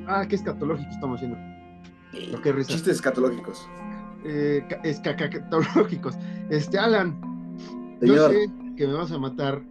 Ah, 0.06 0.26
qué 0.26 0.34
escatológico 0.36 0.90
estamos 0.90 1.16
haciendo. 1.16 1.36
Lo 2.32 2.40
que 2.40 2.52
risa. 2.52 2.72
Chistes 2.72 2.96
escatológicos. 2.96 3.68
Eh, 4.24 4.64
ca- 4.68 4.80
escatológicos. 4.84 6.16
Este, 6.50 6.78
Alan, 6.78 7.18
yo 8.00 8.14
sé 8.28 8.46
que 8.76 8.86
me 8.86 8.94
vas 8.94 9.12
a 9.12 9.18
matar 9.18 9.62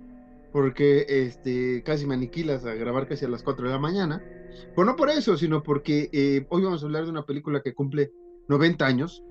porque 0.51 1.05
este, 1.07 1.83
casi 1.83 2.05
me 2.05 2.15
aniquilas 2.15 2.65
a 2.65 2.73
grabar 2.73 3.07
casi 3.07 3.25
a 3.25 3.29
las 3.29 3.43
4 3.43 3.67
de 3.67 3.73
la 3.73 3.79
mañana. 3.79 4.21
Pues 4.73 4.85
no 4.87 4.95
por 4.95 5.09
eso, 5.09 5.37
sino 5.37 5.61
porque 5.63 6.09
eh, 6.11 6.45
hoy 6.49 6.63
vamos 6.63 6.81
a 6.81 6.85
hablar 6.85 7.05
de 7.05 7.11
una 7.11 7.25
película 7.25 7.61
que 7.61 7.73
cumple 7.73 8.11
90 8.47 8.85
años. 8.85 9.21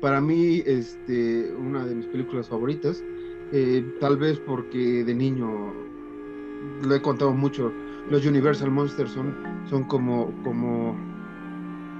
Para 0.00 0.20
mí, 0.20 0.62
este, 0.66 1.52
una 1.54 1.84
de 1.86 1.94
mis 1.94 2.06
películas 2.06 2.48
favoritas. 2.48 3.02
eh, 3.52 3.84
tal 4.00 4.16
vez 4.16 4.38
porque 4.40 5.04
de 5.04 5.14
niño 5.14 5.72
lo 6.82 6.94
he 6.94 7.00
contado 7.00 7.32
mucho. 7.32 7.72
Los 8.10 8.26
Universal 8.26 8.70
Monsters 8.70 9.10
son, 9.12 9.34
son 9.68 9.84
como, 9.84 10.32
como, 10.44 10.96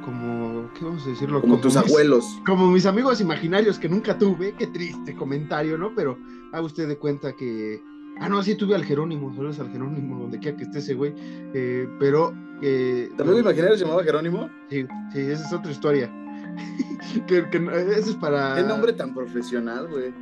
como, 0.06 0.70
¿qué 0.72 0.84
vamos 0.86 1.04
a 1.06 1.10
decirlo? 1.10 1.42
Como 1.42 1.58
tus 1.58 1.74
mis- 1.76 1.84
abuelos. 1.84 2.24
como 2.46 2.70
mis 2.70 2.86
amigos 2.86 3.20
imaginarios 3.20 3.78
que 3.78 3.88
nunca 3.90 4.16
tuve, 4.16 4.54
qué 4.54 4.68
triste 4.68 5.14
comentario, 5.14 5.76
¿no? 5.76 5.92
Pero 5.94 6.16
haga 6.52 6.62
usted 6.62 6.88
de 6.88 6.96
cuenta 6.96 7.34
que. 7.34 7.82
Ah, 8.18 8.30
no, 8.30 8.42
sí 8.42 8.54
tuve 8.54 8.74
al 8.74 8.84
Jerónimo, 8.86 9.34
saludos 9.34 9.60
al 9.60 9.70
Jerónimo, 9.70 10.18
donde 10.20 10.38
quiera 10.38 10.56
que 10.56 10.62
esté 10.64 10.78
ese 10.78 10.94
güey. 10.94 11.12
eh, 11.52 11.86
pero. 11.98 12.32
Eh, 12.62 13.10
¿Tu 13.14 13.22
amigo 13.22 13.40
imaginario 13.40 13.76
se 13.76 13.84
llamaba 13.84 14.02
Jerónimo? 14.02 14.48
sí, 14.70 14.86
sí, 15.12 15.20
esa 15.20 15.46
es 15.46 15.52
otra 15.52 15.70
historia. 15.70 16.10
que, 17.26 17.46
que 17.50 17.58
ese 17.98 18.10
es 18.10 18.16
para. 18.16 18.54
Qué 18.54 18.62
nombre 18.62 18.94
tan 18.94 19.12
profesional, 19.12 19.88
güey. 19.88 20.14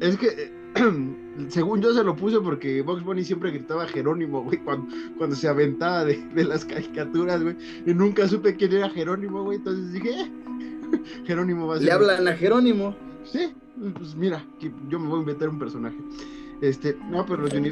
Es 0.00 0.16
que. 0.16 0.57
según 1.48 1.80
yo 1.80 1.92
se 1.94 2.04
lo 2.04 2.14
puse 2.16 2.40
porque 2.40 2.82
Box 2.82 3.02
Bunny 3.04 3.24
siempre 3.24 3.50
gritaba 3.50 3.86
Jerónimo, 3.86 4.42
güey, 4.44 4.58
cuando, 4.58 4.88
cuando 5.16 5.34
se 5.36 5.48
aventaba 5.48 6.04
de, 6.04 6.16
de 6.34 6.44
las 6.44 6.64
caricaturas, 6.64 7.42
güey. 7.42 7.56
Y 7.86 7.94
nunca 7.94 8.28
supe 8.28 8.54
quién 8.56 8.72
era 8.72 8.90
Jerónimo, 8.90 9.42
güey. 9.44 9.58
Entonces 9.58 9.92
dije, 9.92 10.10
eh, 10.20 10.30
Jerónimo 11.26 11.66
va 11.66 11.74
a 11.76 11.78
ser. 11.78 11.86
Le 11.86 11.92
hablan 11.92 12.28
a 12.28 12.32
Jerónimo. 12.34 12.94
Sí, 13.24 13.52
pues 13.96 14.14
mira, 14.14 14.44
yo 14.88 14.98
me 14.98 15.08
voy 15.08 15.18
a 15.18 15.20
inventar 15.20 15.48
un 15.48 15.58
personaje. 15.58 15.96
Este, 16.60 16.96
no, 17.10 17.24
pero 17.26 17.42
los, 17.42 17.52
uni 17.52 17.70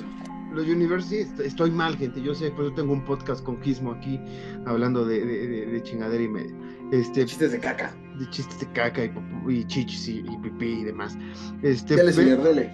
los 0.87 1.13
est- 1.13 1.41
estoy 1.41 1.71
mal, 1.71 1.97
gente. 1.97 2.23
Yo 2.23 2.35
sé, 2.35 2.51
pues 2.53 2.69
yo 2.69 2.75
tengo 2.75 2.93
un 2.93 3.05
podcast 3.05 3.43
con 3.45 3.61
Gizmo 3.63 3.93
aquí 3.93 4.21
hablando 4.65 5.05
de, 5.05 5.25
de, 5.25 5.49
de- 5.49 5.67
de 5.67 5.83
chingadera 5.83 6.23
y 6.23 6.29
media. 6.29 6.55
Este, 6.93 7.25
Chistes 7.27 7.51
de 7.51 7.59
caca. 7.59 7.93
de 8.19 8.31
chistes 8.31 8.61
de 8.61 8.67
caca 8.73 9.03
y, 9.49 9.65
chichis 9.67 10.07
y, 10.09 10.19
y 10.21 10.37
pipí 10.43 10.67
y 10.67 10.85
demás. 10.85 11.19
Este, 11.63 11.97
Dale, 11.97 12.13
señor, 12.13 12.45
dale. 12.45 12.71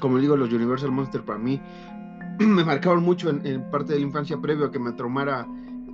Como 0.00 0.18
digo, 0.18 0.36
los 0.36 0.52
Universal 0.52 0.92
Monster 0.92 1.22
para 1.22 1.38
mí 1.38 1.60
me 2.38 2.64
marcaron 2.64 3.02
mucho 3.02 3.30
en, 3.30 3.70
parte 3.70 3.92
de 3.94 4.00
la 4.00 4.06
infancia 4.06 4.38
previo 4.38 4.66
a 4.66 4.70
que 4.70 4.78
me 4.78 4.92
traumara 4.92 5.46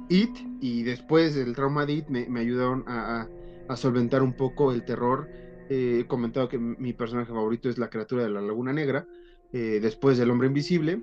It 0.09 0.31
y 0.61 0.83
después 0.83 1.35
del 1.35 1.55
trauma 1.55 1.87
de 1.87 1.95
It 1.95 2.09
me, 2.09 2.27
me 2.29 2.41
ayudaron 2.41 2.85
a, 2.87 3.29
solventar 3.77 4.23
un 4.23 4.35
poco 4.35 4.73
el 4.73 4.85
terror. 4.85 5.27
Eh, 5.71 6.01
he 6.01 6.07
comentado 6.07 6.47
que 6.49 6.59
mi 6.59 6.93
personaje 6.93 7.33
favorito 7.33 7.71
es 7.71 7.79
la 7.79 7.89
criatura 7.89 8.23
de 8.25 8.29
la 8.29 8.43
Laguna 8.43 8.71
Negra, 8.75 9.07
eh, 9.55 9.79
después 9.81 10.19
del 10.19 10.31
hombre 10.31 10.49
invisible. 10.49 11.01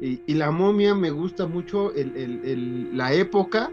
Y, 0.00 0.20
y 0.26 0.34
la 0.34 0.52
momia 0.52 0.94
me 0.94 1.10
gusta 1.10 1.46
mucho 1.46 1.92
el- 1.94 2.16
el- 2.16 2.44
el- 2.44 2.96
la 2.96 3.12
época 3.12 3.72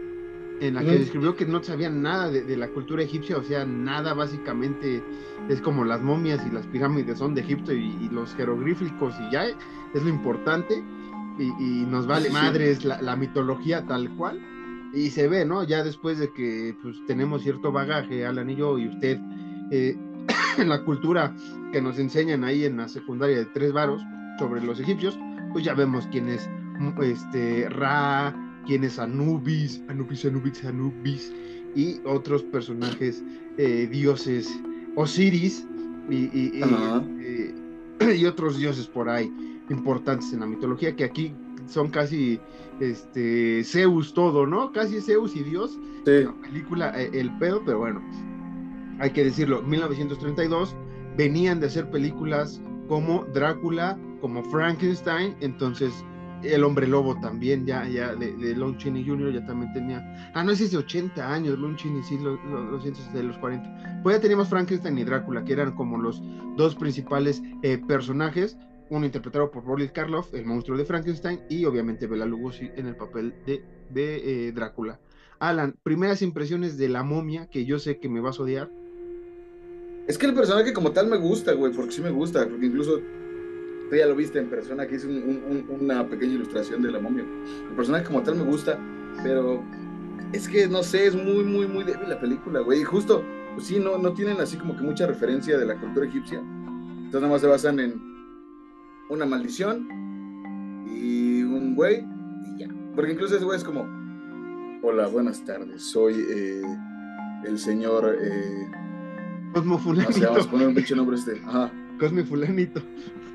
en 0.60 0.74
la 0.74 0.82
que 0.82 0.98
describió 0.98 1.34
que 1.36 1.46
no 1.46 1.62
sabían 1.62 2.02
nada 2.02 2.30
de, 2.30 2.42
de 2.42 2.56
la 2.56 2.68
cultura 2.68 3.02
egipcia, 3.02 3.36
o 3.38 3.42
sea, 3.42 3.64
nada 3.64 4.14
básicamente 4.14 5.02
es 5.48 5.60
como 5.60 5.84
las 5.84 6.02
momias 6.02 6.46
y 6.46 6.50
las 6.50 6.66
pirámides 6.66 7.18
son 7.18 7.34
de 7.34 7.40
Egipto 7.40 7.72
y, 7.72 7.96
y 8.00 8.08
los 8.10 8.34
jeroglíficos 8.34 9.14
y 9.20 9.32
ya 9.32 9.44
es 9.46 10.02
lo 10.02 10.08
importante 10.08 10.82
y, 11.38 11.44
y 11.44 11.86
nos 11.86 12.06
vale 12.06 12.26
Sí, 12.28 12.28
sí. 12.28 12.32
madres 12.34 12.84
la, 12.84 13.00
la 13.00 13.16
mitología 13.16 13.86
tal 13.86 14.10
cual 14.16 14.38
y 14.92 15.10
se 15.10 15.28
ve, 15.28 15.44
¿no? 15.44 15.64
Ya 15.64 15.82
después 15.84 16.18
de 16.18 16.32
que 16.32 16.76
pues, 16.82 16.96
tenemos 17.06 17.42
cierto 17.42 17.72
bagaje, 17.72 18.26
Alan 18.26 18.50
y 18.50 18.56
yo 18.56 18.78
y 18.78 18.88
usted, 18.88 19.18
eh, 19.70 19.96
en 20.58 20.68
la 20.68 20.82
cultura 20.84 21.34
que 21.72 21.80
nos 21.80 21.98
enseñan 21.98 22.44
ahí 22.44 22.64
en 22.64 22.76
la 22.76 22.88
secundaria 22.88 23.38
de 23.38 23.46
tres 23.46 23.72
varos 23.72 24.02
sobre 24.38 24.62
los 24.62 24.80
egipcios, 24.80 25.18
pues 25.52 25.64
ya 25.64 25.74
vemos 25.74 26.06
quién 26.10 26.28
es 26.28 26.48
mm, 26.78 27.02
este, 27.02 27.68
Ra, 27.68 28.34
quién 28.66 28.84
es 28.84 28.98
Anubis, 28.98 29.82
Anubis, 29.88 30.24
Anubis, 30.24 30.64
Anubis, 30.64 31.32
y 31.74 32.00
otros 32.04 32.42
personajes, 32.44 33.22
eh, 33.56 33.88
dioses, 33.90 34.48
Osiris, 34.96 35.66
y, 36.10 36.16
y- 36.16 36.50
y, 36.54 36.62
eh, 37.20 37.54
y 38.18 38.24
otros 38.26 38.58
dioses 38.58 38.86
por 38.88 39.08
ahí 39.08 39.32
importantes 39.70 40.32
en 40.32 40.40
la 40.40 40.46
mitología, 40.46 40.96
que 40.96 41.04
aquí 41.04 41.34
son 41.66 41.90
casi 41.90 42.40
este, 42.80 43.62
Zeus 43.64 44.12
todo, 44.14 44.46
¿no? 44.46 44.72
Casi 44.72 45.00
Zeus 45.00 45.36
y 45.36 45.44
Dios, 45.44 45.78
Sí. 46.04 46.24
la 46.24 46.34
película 46.40 46.92
eh, 47.00 47.10
El 47.12 47.30
pedo, 47.38 47.62
pero 47.64 47.78
bueno, 47.78 48.02
hay 48.98 49.10
que 49.10 49.22
decirlo, 49.24 49.62
1932 49.62 50.74
venían 51.16 51.60
de 51.60 51.66
hacer 51.66 51.88
películas 51.90 52.60
como 52.88 53.24
Drácula, 53.34 53.98
como 54.20 54.42
Frankenstein, 54.44 55.36
entonces 55.40 55.92
El 56.42 56.64
Hombre 56.64 56.86
Lobo 56.86 57.18
también, 57.20 57.66
ya, 57.66 57.86
ya, 57.86 58.14
de, 58.14 58.32
de 58.32 58.54
Lon 58.54 58.78
Chaney 58.78 59.04
Jr. 59.06 59.32
ya 59.32 59.44
también 59.44 59.72
tenía, 59.72 60.32
ah, 60.34 60.42
no, 60.42 60.52
ese 60.52 60.64
es 60.64 60.70
de 60.70 60.78
80 60.78 61.32
años, 61.32 61.58
Lon 61.58 61.76
Chaney, 61.76 62.02
sí, 62.02 62.18
lo, 62.18 62.36
lo, 62.44 62.62
lo 62.70 62.80
siento, 62.80 63.00
es 63.00 63.12
de 63.12 63.22
los 63.22 63.36
40. 63.38 64.00
Pues 64.02 64.16
ya 64.16 64.22
teníamos 64.22 64.48
Frankenstein 64.48 64.98
y 64.98 65.04
Drácula, 65.04 65.44
que 65.44 65.52
eran 65.52 65.72
como 65.74 65.98
los 65.98 66.22
dos 66.56 66.74
principales 66.74 67.42
eh, 67.62 67.78
personajes, 67.78 68.56
uno 68.88 69.06
interpretado 69.06 69.50
por 69.50 69.64
Boris 69.64 69.92
Karloff, 69.92 70.34
el 70.34 70.44
monstruo 70.46 70.76
de 70.76 70.84
Frankenstein, 70.84 71.40
y 71.48 71.64
obviamente 71.64 72.06
Bela 72.06 72.26
Lugosi 72.26 72.70
en 72.76 72.86
el 72.86 72.96
papel 72.96 73.34
de, 73.46 73.62
de 73.90 74.48
eh, 74.48 74.52
Drácula. 74.52 74.98
Alan, 75.38 75.76
primeras 75.82 76.22
impresiones 76.22 76.76
de 76.76 76.88
la 76.88 77.02
momia, 77.02 77.46
que 77.46 77.64
yo 77.64 77.78
sé 77.78 77.98
que 77.98 78.08
me 78.08 78.20
vas 78.20 78.38
a 78.38 78.42
odiar. 78.42 78.70
Es 80.06 80.18
que 80.18 80.26
el 80.26 80.34
personaje 80.34 80.72
como 80.72 80.92
tal 80.92 81.06
me 81.06 81.16
gusta, 81.16 81.52
güey, 81.52 81.72
porque 81.72 81.92
sí 81.92 82.02
me 82.02 82.10
gusta, 82.10 82.48
porque 82.48 82.66
incluso 82.66 83.00
tú 83.90 83.96
ya 83.96 84.06
lo 84.06 84.14
viste 84.14 84.38
en 84.38 84.48
persona, 84.48 84.86
que 84.86 84.94
hice 84.96 85.06
un- 85.08 85.22
un- 85.22 85.64
un- 85.68 85.80
una 85.82 86.06
pequeña 86.06 86.34
ilustración 86.34 86.80
de 86.82 86.92
la 86.92 87.00
momia. 87.00 87.24
El 87.68 87.74
personaje 87.76 88.04
como 88.04 88.22
tal 88.22 88.36
me 88.36 88.44
gusta, 88.44 88.78
pero 89.22 89.62
es 90.32 90.48
que 90.48 90.68
no 90.68 90.82
sé, 90.82 91.06
es 91.08 91.14
muy, 91.14 91.42
muy, 91.44 91.66
muy 91.66 91.82
débil 91.84 92.08
la 92.08 92.20
película, 92.20 92.60
güey. 92.60 92.80
Y 92.80 92.84
justo, 92.84 93.22
pues 93.54 93.66
sí, 93.66 93.78
no, 93.80 93.98
no 93.98 94.12
tienen 94.12 94.40
así 94.40 94.56
como 94.56 94.76
que 94.76 94.82
mucha 94.82 95.06
referencia 95.06 95.58
de 95.58 95.66
la 95.66 95.74
cultura 95.78 96.06
egipcia. 96.06 96.38
Entonces 96.38 97.20
nada 97.20 97.28
más 97.32 97.40
se 97.40 97.48
basan 97.48 97.80
en 97.80 98.00
una 99.10 99.26
maldición 99.26 99.88
y 100.86 101.42
un 101.42 101.74
güey 101.74 102.04
y 102.46 102.60
ya. 102.60 102.68
Porque 102.94 103.12
incluso 103.12 103.34
ese 103.36 103.44
güey 103.44 103.58
es 103.58 103.64
como, 103.64 103.84
hola, 104.82 105.08
buenas 105.08 105.44
tardes, 105.44 105.82
soy 105.82 106.14
eh, 106.30 106.62
el 107.44 107.58
señor... 107.58 108.16
Eh, 108.20 108.68
Cosmo 109.52 109.80
no 109.84 110.12
sé, 110.12 110.24
vamos 110.26 110.46
a 110.46 110.50
poner 110.50 110.68
un 110.68 110.74
pinche 110.76 110.94
nombre 110.94 111.16
este. 111.16 111.42
Ajá. 111.44 111.72
Cosme 111.98 112.22
Fulanito. 112.22 112.80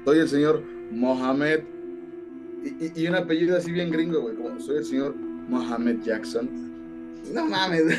Soy 0.05 0.19
el 0.19 0.29
señor 0.29 0.63
Mohamed. 0.91 1.61
Y, 2.63 2.85
y- 2.85 2.91
y 3.03 3.07
un 3.07 3.15
apellido 3.15 3.57
así 3.57 3.71
bien 3.71 3.91
gringo, 3.91 4.21
güey. 4.21 4.35
Como 4.35 4.59
soy 4.59 4.77
el 4.77 4.85
señor 4.85 5.15
Mohamed 5.49 6.01
Jackson. 6.03 6.49
No 7.33 7.45
mames. 7.47 7.83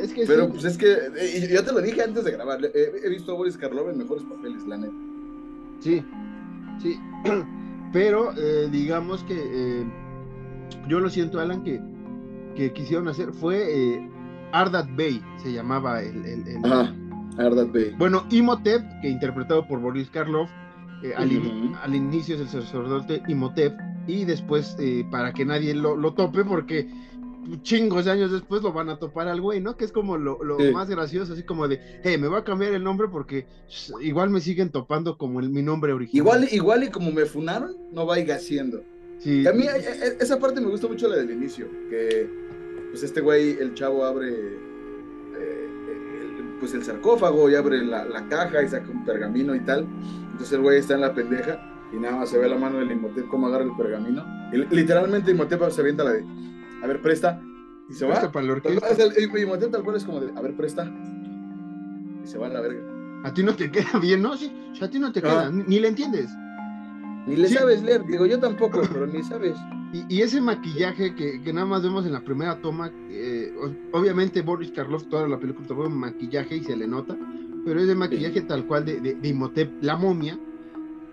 Es 0.00 0.14
que 0.14 0.24
Pero 0.26 0.46
sí, 0.46 0.50
pues 0.52 0.64
es 0.64 0.78
que. 0.78 0.92
eh, 1.16 1.48
yo 1.52 1.62
te 1.62 1.72
lo 1.72 1.82
dije 1.82 2.02
antes 2.02 2.24
de 2.24 2.30
grabar. 2.30 2.58
He, 2.64 2.92
he 3.04 3.08
visto 3.10 3.32
a 3.32 3.34
Boris 3.34 3.58
Karloff 3.58 3.90
en 3.90 3.98
mejores 3.98 4.22
papeles, 4.24 4.66
la 4.66 4.78
neta. 4.78 4.94
sí, 5.80 6.02
sí. 6.80 6.98
Pero 7.92 8.32
eh, 8.38 8.68
digamos 8.72 9.22
que 9.24 9.34
eh, 9.36 9.84
yo 10.88 11.00
lo 11.00 11.10
siento, 11.10 11.38
Alan, 11.40 11.62
que, 11.64 11.82
que 12.56 12.72
quisieron 12.72 13.08
hacer 13.08 13.32
fue 13.32 13.58
eh, 13.94 14.10
Ardat 14.52 14.88
Bey, 14.96 15.20
se 15.42 15.52
llamaba 15.52 16.00
el, 16.02 16.24
el- 16.24 16.48
el-. 16.48 16.62
Ardat 17.38 17.70
Bey. 17.72 17.94
Bueno, 17.98 18.26
Imhotep, 18.30 18.82
que 19.00 19.08
interpretado 19.08 19.66
por 19.66 19.80
Boris 19.80 20.10
Karloff, 20.10 20.50
eh, 21.02 21.14
al, 21.16 21.32
in- 21.32 21.46
Ujú. 21.46 21.74
al 21.82 21.94
inicio 21.94 22.34
es 22.34 22.40
el 22.42 22.48
sacerdote 22.48 23.22
Imhotep, 23.28 23.74
y 24.06 24.24
después, 24.24 24.76
eh, 24.80 25.04
para 25.10 25.32
que 25.32 25.44
nadie 25.44 25.74
lo, 25.74 25.96
lo 25.96 26.12
tope, 26.14 26.44
porque 26.44 26.88
chingos 27.62 28.04
de 28.04 28.10
años 28.12 28.30
después 28.32 28.62
lo 28.62 28.72
van 28.72 28.90
a 28.90 28.98
topar 28.98 29.26
al 29.28 29.40
güey, 29.40 29.60
¿no? 29.60 29.76
Que 29.76 29.84
es 29.84 29.92
como 29.92 30.16
lo, 30.18 30.42
lo 30.44 30.58
Sí. 30.58 30.70
más 30.72 30.88
gracioso, 30.90 31.32
así 31.32 31.42
como 31.42 31.68
de, 31.68 31.80
hey, 32.04 32.16
me 32.18 32.28
voy 32.28 32.38
a 32.38 32.44
cambiar 32.44 32.72
el 32.74 32.84
nombre 32.84 33.08
porque 33.08 33.46
igual 34.02 34.30
me 34.30 34.40
siguen 34.40 34.70
topando 34.70 35.16
como 35.16 35.40
el, 35.40 35.48
mi 35.50 35.62
nombre 35.62 35.92
original. 35.92 36.16
Igual, 36.26 36.48
igual 36.52 36.84
y 36.84 36.88
como 36.88 37.10
me 37.12 37.24
funaron, 37.24 37.74
no 37.92 38.04
vaya 38.06 38.34
haciendo. 38.36 38.82
Sí. 39.18 39.46
A 39.46 39.52
mí 39.52 39.64
eh, 39.64 39.70
eh, 39.78 40.16
esa 40.20 40.38
parte 40.38 40.60
me 40.60 40.68
gusta 40.68 40.86
mucho 40.88 41.08
la 41.08 41.16
del 41.16 41.30
inicio, 41.30 41.66
que 41.88 42.28
pues 42.90 43.02
este 43.02 43.20
güey, 43.20 43.58
el 43.58 43.74
chavo 43.74 44.04
abre 44.04 44.28
eh, 44.30 44.58
pues 46.60 46.74
el 46.74 46.84
sarcófago 46.84 47.48
y 47.50 47.54
abre 47.56 47.84
la, 47.84 48.04
la 48.04 48.28
caja 48.28 48.62
y 48.62 48.68
saca 48.68 48.90
un 48.90 49.04
pergamino 49.04 49.54
y 49.54 49.60
tal. 49.60 49.86
Entonces 50.32 50.52
el 50.52 50.60
güey 50.60 50.78
está 50.78 50.94
en 50.94 51.00
la 51.00 51.14
pendeja 51.14 51.58
y 51.92 51.96
nada 51.96 52.16
más 52.16 52.28
se 52.30 52.38
ve 52.38 52.48
la 52.48 52.56
mano 52.56 52.78
del 52.78 52.92
Imhotep 52.92 53.26
cómo 53.28 53.46
agarra 53.48 53.64
el 53.64 53.76
pergamino. 53.76 54.24
Y 54.52 54.58
li- 54.58 54.66
literalmente 54.70 55.30
Imhotep 55.32 55.68
se 55.70 55.80
avienta 55.80 56.04
la 56.04 56.12
de, 56.12 56.24
a 56.82 56.86
ver, 56.86 57.00
presta. 57.02 57.40
Y 57.88 57.94
se 57.94 58.04
va. 58.04 58.12
Presta 58.12 58.30
para 58.30 58.46
o 58.52 58.94
sea, 58.94 59.06
el 59.06 59.38
Imhotep 59.42 59.70
tal 59.72 59.82
cual 59.82 59.96
es 59.96 60.04
como 60.04 60.20
de, 60.20 60.30
a 60.36 60.40
ver, 60.40 60.54
presta. 60.54 60.84
Y 62.22 62.26
se 62.26 62.38
va 62.38 62.46
a 62.46 62.50
la 62.50 62.60
verga. 62.60 62.80
A 63.24 63.34
ti 63.34 63.42
no 63.42 63.54
te 63.54 63.70
queda 63.70 63.98
bien, 64.00 64.22
¿no? 64.22 64.36
Sí, 64.36 64.52
o 64.72 64.74
sea, 64.74 64.86
a 64.86 64.90
ti 64.90 64.98
no 64.98 65.12
te 65.12 65.20
queda, 65.20 65.46
Ah. 65.46 65.50
ni, 65.50 65.64
ni 65.64 65.80
le 65.80 65.88
entiendes. 65.88 66.30
Ni 67.26 67.36
le 67.36 67.48
Sí. 67.48 67.54
sabes 67.54 67.82
leer, 67.82 68.04
digo 68.06 68.26
yo 68.26 68.38
tampoco, 68.40 68.80
pero 68.92 69.06
ni 69.06 69.22
sabes. 69.22 69.56
Y, 69.92 70.04
y 70.08 70.22
ese 70.22 70.40
maquillaje 70.40 71.14
que, 71.14 71.40
que 71.42 71.52
nada 71.52 71.66
más 71.66 71.82
vemos 71.82 72.06
en 72.06 72.12
la 72.12 72.20
primera 72.20 72.60
toma, 72.60 72.90
eh, 73.10 73.52
obviamente 73.92 74.40
Boris 74.42 74.70
Karloff 74.70 75.08
toda 75.08 75.26
la 75.26 75.38
película 75.38 75.66
tomó 75.66 75.82
un 75.84 75.98
maquillaje 75.98 76.56
y 76.56 76.64
se 76.64 76.76
le 76.76 76.86
nota, 76.86 77.16
pero 77.64 77.80
ese 77.80 77.94
maquillaje 77.94 78.40
tal 78.42 78.66
cual 78.66 78.84
de, 78.84 79.00
de, 79.00 79.14
de 79.16 79.28
Imhotep, 79.28 79.82
la 79.82 79.96
momia, 79.96 80.38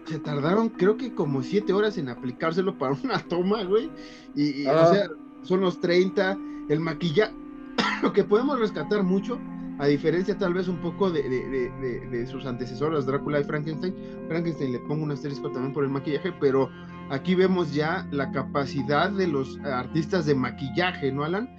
se 0.06 0.20
tardaron 0.20 0.70
creo 0.70 0.96
que 0.96 1.14
como 1.14 1.42
siete 1.44 1.74
horas 1.74 1.98
en 1.98 2.08
aplicárselo 2.10 2.78
para 2.78 2.96
una 3.04 3.20
toma, 3.28 3.64
güey. 3.64 3.90
Y, 4.36 4.62
y, 4.64 4.68
Ah. 4.68 4.88
o 4.90 4.94
sea, 4.94 5.10
son 5.42 5.62
los 5.62 5.80
30, 5.82 6.38
el 6.70 6.80
maquillaje, 6.80 7.34
lo 8.04 8.14
que 8.14 8.24
podemos 8.24 8.60
rescatar 8.60 9.02
mucho, 9.04 9.40
a 9.80 9.86
diferencia 9.88 10.38
tal 10.38 10.54
vez 10.54 10.68
un 10.68 10.78
poco 10.78 11.12
de, 11.12 11.24
de, 11.24 12.08
de, 12.10 12.28
sus 12.28 12.46
antecesoras, 12.46 13.06
Drácula 13.06 13.40
y 13.40 13.44
Frankenstein. 13.44 13.94
Frankenstein 14.28 14.72
le 14.74 14.80
pongo 14.80 15.04
un 15.04 15.12
asterisco 15.12 15.52
también 15.52 15.74
por 15.74 15.84
el 15.84 15.90
maquillaje, 15.90 16.34
pero 16.40 16.70
aquí 17.10 17.36
vemos 17.36 17.74
ya 17.74 18.08
la 18.12 18.32
capacidad 18.32 19.10
de 19.12 19.28
los 19.28 19.60
artistas 19.60 20.26
de 20.26 20.36
maquillaje, 20.36 21.12
¿no, 21.12 21.24
Alan? 21.24 21.50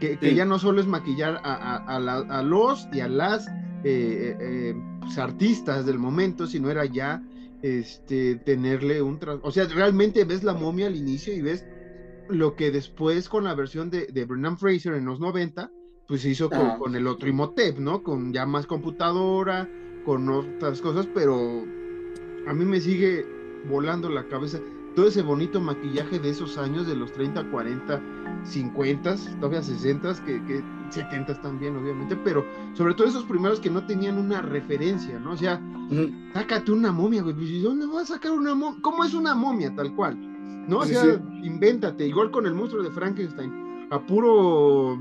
Que, 0.00 0.16
ya 0.34 0.44
no 0.44 0.58
solo 0.58 0.80
es 0.80 0.86
maquillar 0.86 1.40
a, 1.44 1.54
a- 1.54 1.96
a 1.96 1.98
la- 2.00 2.26
a 2.38 2.42
los 2.42 2.88
y 2.92 3.00
a 3.00 3.08
las 3.08 3.48
eh, 3.84 4.36
eh, 4.40 4.74
pues, 5.00 5.18
artistas 5.18 5.86
del 5.86 5.98
momento, 5.98 6.46
sino 6.46 6.70
era 6.70 6.84
ya 6.84 7.22
este, 7.62 8.36
tenerle 8.36 9.02
un... 9.02 9.18
O 9.42 9.50
sea, 9.50 9.64
realmente 9.66 10.24
ves 10.24 10.44
la 10.44 10.54
momia 10.54 10.86
al 10.86 10.96
inicio 10.96 11.34
y 11.34 11.42
ves 11.42 11.64
lo 12.28 12.54
que 12.54 12.70
después 12.70 13.28
con 13.28 13.44
la 13.44 13.54
versión 13.54 13.90
de, 13.90 14.06
de 14.06 14.26
Fraser 14.56 14.94
en 14.94 15.04
los 15.06 15.18
90, 15.18 15.70
pues 16.08 16.22
se 16.22 16.30
hizo 16.30 16.48
con, 16.50 16.78
con 16.78 16.96
el 16.96 17.06
otro 17.06 17.28
Imhotep, 17.28 17.78
¿no? 17.78 18.02
Con 18.02 18.32
ya 18.32 18.46
más 18.46 18.66
computadora, 18.66 19.68
con 20.04 20.28
otras 20.30 20.80
cosas, 20.80 21.06
pero 21.14 21.64
a 22.46 22.52
mí 22.54 22.64
me 22.64 22.80
sigue 22.80 23.26
volando 23.68 24.08
la 24.08 24.26
cabeza 24.26 24.58
todo 24.96 25.06
ese 25.06 25.22
bonito 25.22 25.60
maquillaje 25.60 26.18
de 26.18 26.30
esos 26.30 26.56
años, 26.58 26.86
de 26.86 26.96
los 26.96 27.12
30, 27.12 27.50
40, 27.50 28.00
50, 28.42 29.16
todavía 29.38 29.62
60, 29.62 30.24
que, 30.24 30.42
que 30.44 30.62
70 30.88 31.40
también, 31.42 31.76
obviamente, 31.76 32.16
pero 32.24 32.44
sobre 32.72 32.94
todo 32.94 33.06
esos 33.06 33.24
primeros 33.24 33.60
que 33.60 33.70
no 33.70 33.86
tenían 33.86 34.18
una 34.18 34.40
referencia, 34.40 35.20
¿no? 35.20 35.32
O 35.32 35.36
sea, 35.36 35.60
sácate 36.32 36.72
una 36.72 36.90
momia, 36.90 37.22
güey. 37.22 37.34
Pues, 37.34 37.48
¿y 37.48 37.60
¿Dónde 37.60 37.86
vas 37.86 38.10
a 38.10 38.14
sacar 38.14 38.32
una 38.32 38.54
momia? 38.54 38.80
¿Cómo 38.82 39.04
es 39.04 39.12
una 39.14 39.34
momia 39.34 39.72
tal 39.74 39.94
cual? 39.94 40.16
¿No? 40.66 40.78
O 40.78 40.84
Sí, 40.84 40.94
sea, 40.94 41.02
sí. 41.04 41.20
invéntate, 41.46 42.06
igual 42.06 42.30
con 42.30 42.46
el 42.46 42.54
monstruo 42.54 42.82
de 42.82 42.90
Frankenstein, 42.90 43.86
a 43.90 44.00
puro 44.04 44.98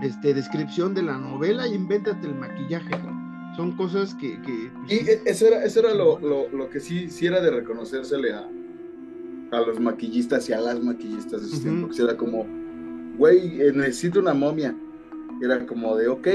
este, 0.00 0.32
descripción 0.34 0.94
de 0.94 1.02
la 1.02 1.18
novela, 1.18 1.66
invéntate 1.66 2.26
el 2.26 2.34
maquillaje. 2.34 2.94
Son 3.56 3.72
cosas 3.76 4.14
que. 4.14 4.40
que 4.42 4.70
pues, 4.80 4.92
Y 4.92 4.96
sí. 5.04 5.10
e- 5.10 5.22
eso 5.26 5.46
era, 5.46 5.64
eso 5.64 5.80
era 5.80 5.94
lo, 5.94 6.18
lo, 6.20 6.48
lo 6.48 6.70
que 6.70 6.80
sí, 6.80 7.10
sí 7.10 7.26
era 7.26 7.40
de 7.40 7.50
reconocérsele 7.50 8.32
a, 8.32 8.48
a 9.50 9.60
los 9.60 9.78
maquillistas 9.78 10.48
y 10.48 10.52
a 10.54 10.60
las 10.60 10.80
maquillistas 10.82 11.42
de 11.42 11.46
ese 11.48 11.56
Ujú. 11.56 11.62
tiempo, 11.64 11.94
que 11.94 12.02
era 12.02 12.16
como, 12.16 12.46
güey, 13.18 13.60
eh, 13.60 13.72
necesito 13.74 14.20
una 14.20 14.32
momia. 14.34 14.74
Era 15.42 15.66
como 15.66 15.96
de, 15.96 16.08
ok, 16.08 16.26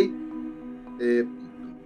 eh, 0.99 1.25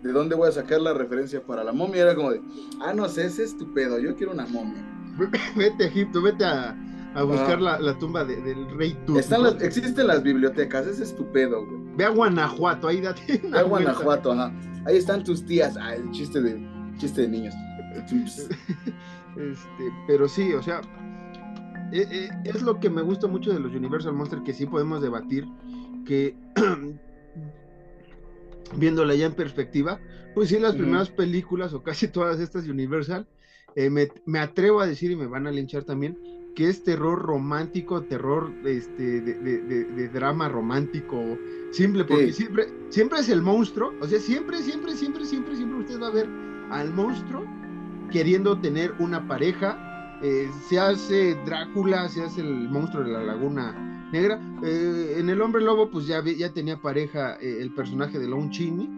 ¿de 0.01 0.11
dónde 0.11 0.35
voy 0.35 0.49
a 0.49 0.51
sacar 0.51 0.81
la 0.81 0.93
referencia 0.93 1.41
para 1.41 1.63
la 1.63 1.71
momia? 1.71 2.01
Era 2.01 2.15
como 2.15 2.31
de, 2.31 2.41
ah, 2.81 2.93
no 2.93 3.07
sé, 3.07 3.25
ese 3.25 3.43
es 3.43 3.55
tu 3.57 3.71
pedo, 3.73 3.99
yo 3.99 4.15
quiero 4.15 4.33
una 4.33 4.45
momia. 4.47 4.83
Vete 5.55 5.83
a 5.83 5.87
Egipto, 5.87 6.21
vete 6.21 6.43
a, 6.43 6.75
a 7.13 7.23
buscar 7.23 7.57
Ah. 7.57 7.61
la, 7.61 7.79
la 7.79 7.97
tumba 7.99 8.23
de- 8.25 8.41
del 8.41 8.69
rey 8.77 8.97
Tut. 9.05 9.17
Están 9.17 9.43
las, 9.43 9.61
existen 9.61 10.07
las 10.07 10.23
bibliotecas, 10.23 10.87
es 10.87 11.15
tu 11.15 11.29
pedo, 11.31 11.65
güey. 11.65 11.81
Ve 11.97 12.05
a 12.05 12.09
Guanajuato, 12.09 12.87
ahí 12.87 13.01
date 13.01 13.21
Ve 13.43 13.59
a 13.59 13.63
vuelta. 13.63 13.91
Guanajuato, 13.91 14.31
ajá. 14.31 14.51
Ahí 14.85 14.97
están 14.97 15.23
tus 15.23 15.45
tías. 15.45 15.75
Ah, 15.77 15.95
el 15.95 16.09
chiste 16.11 16.41
de, 16.41 16.65
chiste 16.97 17.21
de 17.21 17.27
niños. 17.27 17.53
Este, 19.37 19.93
pero 20.07 20.27
sí, 20.27 20.51
o 20.53 20.61
sea, 20.61 20.81
eh, 21.93 22.05
eh, 22.11 22.29
es 22.43 22.61
lo 22.63 22.79
que 22.81 22.89
me 22.89 23.01
gusta 23.01 23.27
mucho 23.27 23.53
de 23.53 23.59
los 23.61 23.73
Universal 23.73 24.13
Monsters, 24.13 24.41
que 24.43 24.53
sí 24.53 24.65
podemos 24.65 25.01
debatir, 25.01 25.45
que 26.05 26.35
viéndola 28.75 29.15
ya 29.15 29.25
en 29.27 29.33
perspectiva, 29.33 29.99
pues 30.35 30.49
sí, 30.49 30.59
las 30.59 30.75
primeras 30.75 31.09
películas 31.09 31.73
o 31.73 31.81
casi 31.81 32.07
todas 32.09 32.39
estas 32.39 32.67
Universal, 32.67 33.25
eh, 33.75 33.89
me, 33.89 34.09
me 34.25 34.39
atrevo 34.39 34.81
a 34.81 34.87
decir 34.87 35.11
y 35.11 35.15
me 35.15 35.27
van 35.27 35.47
a 35.47 35.51
linchar 35.51 35.83
también, 35.83 36.17
que 36.55 36.67
es 36.69 36.83
terror 36.83 37.19
romántico, 37.21 38.03
terror 38.03 38.51
este, 38.65 39.21
de, 39.21 39.33
de- 39.35 39.61
de- 39.61 39.85
de 39.85 40.09
drama 40.09 40.49
romántico, 40.49 41.37
simple, 41.71 42.03
porque 42.05 42.27
Sí. 42.27 42.33
siempre, 42.43 42.67
siempre 42.89 43.19
es 43.19 43.29
el 43.29 43.41
monstruo, 43.41 43.93
o 44.01 44.07
sea, 44.07 44.19
siempre, 44.19 44.61
siempre, 44.61 44.93
siempre, 44.93 45.25
siempre, 45.25 45.55
siempre 45.55 45.79
usted 45.79 46.01
va 46.01 46.07
a 46.07 46.11
ver 46.11 46.27
al 46.71 46.93
monstruo 46.93 47.45
queriendo 48.11 48.59
tener 48.59 48.93
una 48.99 49.25
pareja, 49.27 50.19
eh, 50.21 50.49
se 50.67 50.77
hace 50.79 51.35
Drácula, 51.45 52.09
se 52.09 52.23
hace 52.23 52.41
el 52.41 52.69
monstruo 52.69 53.03
de 53.03 53.11
la 53.11 53.23
laguna 53.23 54.09
negra, 54.11 54.39
eh, 54.63 55.15
en 55.17 55.29
el 55.29 55.41
hombre 55.41 55.61
lobo 55.63 55.89
pues 55.89 56.05
ya, 56.07 56.21
ya 56.23 56.51
tenía 56.53 56.75
pareja 56.81 57.37
eh, 57.39 57.59
el 57.61 57.73
personaje 57.73 58.19
de 58.19 58.27
Lon 58.27 58.49
Chaney, 58.49 58.89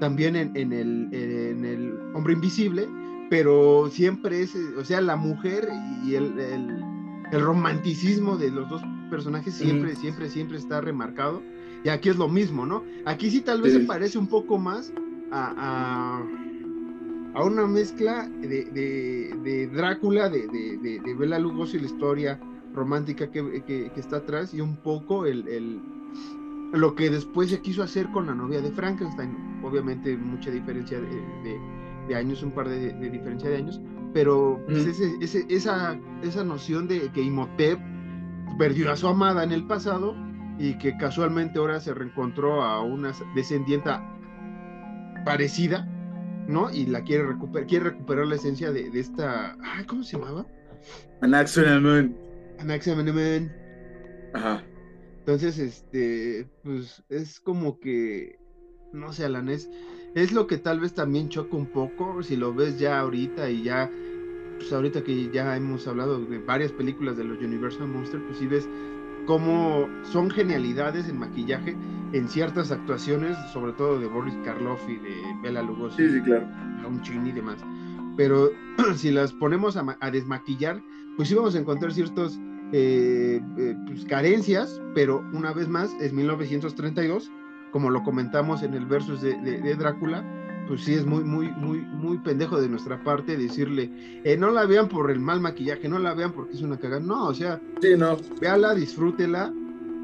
también 0.00 0.34
en, 0.34 0.56
en 0.56 0.72
el, 0.72 1.08
en 1.12 1.64
el 1.66 1.98
hombre 2.14 2.32
invisible, 2.32 2.88
pero 3.28 3.88
siempre 3.90 4.42
es, 4.42 4.56
o 4.78 4.84
sea, 4.84 5.00
la 5.02 5.16
mujer 5.16 5.68
y 6.04 6.14
el, 6.14 6.38
el- 6.38 6.82
el 7.32 7.40
romanticismo 7.42 8.36
de 8.36 8.50
los 8.50 8.68
dos 8.68 8.82
personajes 9.10 9.54
siempre, 9.54 9.96
siempre, 9.96 10.28
siempre 10.28 10.58
está 10.58 10.80
remarcado. 10.80 11.42
Y 11.84 11.88
aquí 11.88 12.08
es 12.10 12.16
lo 12.16 12.28
mismo, 12.28 12.64
¿no? 12.64 12.84
Aquí 13.04 13.30
sí 13.30 13.40
tal 13.40 13.60
vez 13.62 13.72
Sí. 13.72 13.80
se 13.80 13.86
parece 13.86 14.18
un 14.18 14.28
poco 14.28 14.58
más 14.58 14.92
a, 15.32 15.54
a, 17.34 17.38
a 17.38 17.44
una 17.44 17.66
mezcla 17.66 18.28
de, 18.28 18.64
de- 18.66 19.36
de 19.42 19.66
Drácula, 19.68 20.28
de, 20.28 20.46
de, 20.46 20.78
de, 20.78 21.00
de 21.00 21.14
Bela 21.14 21.38
Lugosi, 21.40 21.78
la 21.80 21.86
historia 21.86 22.38
romántica 22.74 23.30
que, 23.30 23.62
que- 23.66 23.90
que 23.92 24.00
está 24.00 24.18
atrás, 24.18 24.54
y 24.54 24.60
un 24.60 24.76
poco 24.76 25.26
el, 25.26 25.48
el- 25.48 25.80
lo 26.72 26.94
que 26.94 27.10
después 27.10 27.50
se 27.50 27.60
quiso 27.60 27.82
hacer 27.82 28.08
con 28.12 28.26
la 28.26 28.34
novia 28.34 28.60
de 28.60 28.70
Frankenstein. 28.70 29.60
Obviamente 29.64 30.16
mucha 30.16 30.50
diferencia 30.50 31.00
de, 31.00 31.58
de- 32.08 32.14
años, 32.16 32.42
un 32.42 32.52
par 32.52 32.68
de, 32.68 32.92
de 32.92 33.10
diferencia 33.10 33.48
de 33.50 33.56
años, 33.56 33.80
pero 34.12 34.60
pues, 34.66 34.86
Mm. 34.86 34.90
ese- 34.90 35.12
ese- 35.20 35.46
esa, 35.48 35.98
esa 36.22 36.44
noción 36.44 36.88
de 36.88 37.10
que 37.12 37.22
Imhotep 37.22 37.78
perdió 38.58 38.90
a 38.92 38.96
su 38.96 39.08
amada 39.08 39.42
en 39.44 39.52
el 39.52 39.66
pasado 39.66 40.14
y 40.58 40.76
que 40.78 40.96
casualmente 40.98 41.58
ahora 41.58 41.80
se 41.80 41.94
reencontró 41.94 42.62
a 42.62 42.82
una 42.82 43.12
descendienta 43.34 44.02
parecida, 45.24 45.86
¿no? 46.48 46.70
Y 46.70 46.86
la 46.86 47.02
quiere 47.02 47.24
recuperar, 47.26 47.66
quiere 47.68 47.84
recuperar 47.90 48.26
la 48.26 48.34
esencia 48.34 48.70
de, 48.72 48.90
de 48.90 49.00
esta, 49.00 49.56
ay, 49.62 49.84
¿cómo 49.86 50.02
se 50.02 50.18
llamaba? 50.18 50.46
Anaxonamun. 51.20 52.16
Anaxamen. 52.58 53.52
Ajá. 54.34 54.62
Entonces, 55.20 55.58
este, 55.58 56.48
pues 56.64 57.02
es 57.08 57.38
como 57.40 57.78
que, 57.78 58.38
no 58.92 59.12
sé, 59.12 59.24
Alan, 59.24 59.48
es, 59.48 59.70
es 60.14 60.32
lo 60.32 60.46
que 60.46 60.58
tal 60.58 60.80
vez 60.80 60.92
también 60.92 61.28
choca 61.28 61.56
un 61.56 61.66
poco, 61.66 62.22
si 62.22 62.36
lo 62.36 62.54
ves 62.54 62.78
ya 62.78 63.00
ahorita 63.00 63.50
y 63.50 63.62
ya, 63.62 63.90
pues 64.58 64.72
ahorita 64.72 65.02
que 65.02 65.30
ya 65.30 65.56
hemos 65.56 65.86
hablado 65.86 66.18
de 66.18 66.38
varias 66.38 66.72
películas 66.72 67.16
de 67.16 67.24
los 67.24 67.38
Universal 67.38 67.88
Monsters, 67.88 68.22
pues 68.26 68.38
sí 68.38 68.46
ves 68.46 68.68
cómo 69.26 69.88
son 70.02 70.30
genialidades 70.30 71.08
en 71.08 71.18
maquillaje 71.18 71.76
en 72.12 72.28
ciertas 72.28 72.70
actuaciones, 72.70 73.36
sobre 73.52 73.72
todo 73.72 73.98
de 73.98 74.06
Boris 74.06 74.34
Karloff 74.44 74.80
y 74.88 74.96
de 74.96 75.14
Bela 75.42 75.62
Lugosi. 75.62 75.96
Sí, 75.96 76.12
sí, 76.12 76.20
claro. 76.20 76.46
un 76.86 77.00
chin 77.02 77.26
y 77.26 77.32
demás. 77.32 77.58
Pero 78.16 78.50
si 78.96 79.10
las 79.10 79.32
ponemos 79.32 79.76
a 79.76 80.10
desmaquillar, 80.10 80.82
pues 81.16 81.28
sí 81.28 81.34
vamos 81.34 81.54
a 81.54 81.58
encontrar 81.58 81.92
ciertas 81.92 82.38
eh, 82.72 83.40
eh, 83.58 83.76
pues, 83.86 84.04
carencias, 84.06 84.80
pero 84.94 85.24
una 85.32 85.52
vez 85.52 85.68
más 85.68 85.94
es 86.00 86.12
1932, 86.12 87.30
como 87.72 87.90
lo 87.90 88.02
comentamos 88.02 88.62
en 88.62 88.74
el 88.74 88.86
versus 88.86 89.20
de, 89.22 89.34
de- 89.40 89.60
de 89.60 89.74
Drácula, 89.74 90.24
pues 90.68 90.82
sí 90.84 90.94
es 90.94 91.04
muy, 91.04 91.24
muy, 91.24 91.48
muy, 91.52 91.78
muy 91.80 92.18
pendejo 92.18 92.60
de 92.60 92.68
nuestra 92.68 93.02
parte 93.02 93.36
decirle, 93.36 93.90
eh, 94.24 94.36
no 94.36 94.50
la 94.50 94.64
vean 94.66 94.88
por 94.88 95.10
el 95.10 95.18
mal 95.20 95.40
maquillaje, 95.40 95.88
no 95.88 95.98
la 95.98 96.14
vean 96.14 96.32
porque 96.32 96.54
es 96.54 96.62
una 96.62 96.78
cagada. 96.78 97.00
No, 97.00 97.26
o 97.26 97.34
sea, 97.34 97.60
Sí, 97.80 97.96
no. 97.96 98.16
véala, 98.40 98.74
disfrútela. 98.74 99.52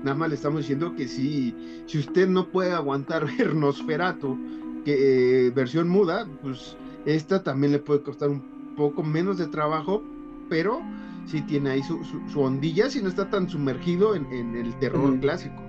Nada 0.02 0.16
más 0.16 0.28
le 0.28 0.34
estamos 0.36 0.60
diciendo 0.60 0.94
que 0.96 1.06
si, 1.08 1.54
si 1.86 1.98
usted 1.98 2.28
no 2.28 2.48
puede 2.48 2.72
aguantar 2.72 3.26
ver 3.38 3.54
Nosferatu, 3.54 4.38
que 4.84 5.46
eh, 5.46 5.50
versión 5.50 5.88
muda, 5.88 6.26
pues 6.42 6.76
esta 7.04 7.42
también 7.42 7.72
le 7.72 7.78
puede 7.78 8.02
costar 8.02 8.28
un 8.28 8.42
poco 8.76 9.02
menos 9.02 9.38
de 9.38 9.46
trabajo, 9.48 10.02
pero 10.48 10.80
sí 11.26 11.42
tiene 11.42 11.70
ahí 11.70 11.82
su, 11.82 12.02
su, 12.04 12.20
su 12.32 12.40
ondilla 12.40 12.88
si 12.90 13.02
no 13.02 13.08
está 13.08 13.28
tan 13.28 13.48
sumergido 13.48 14.14
en, 14.14 14.24
en 14.32 14.54
el 14.56 14.74
terror 14.78 15.18
clásico. 15.20 15.62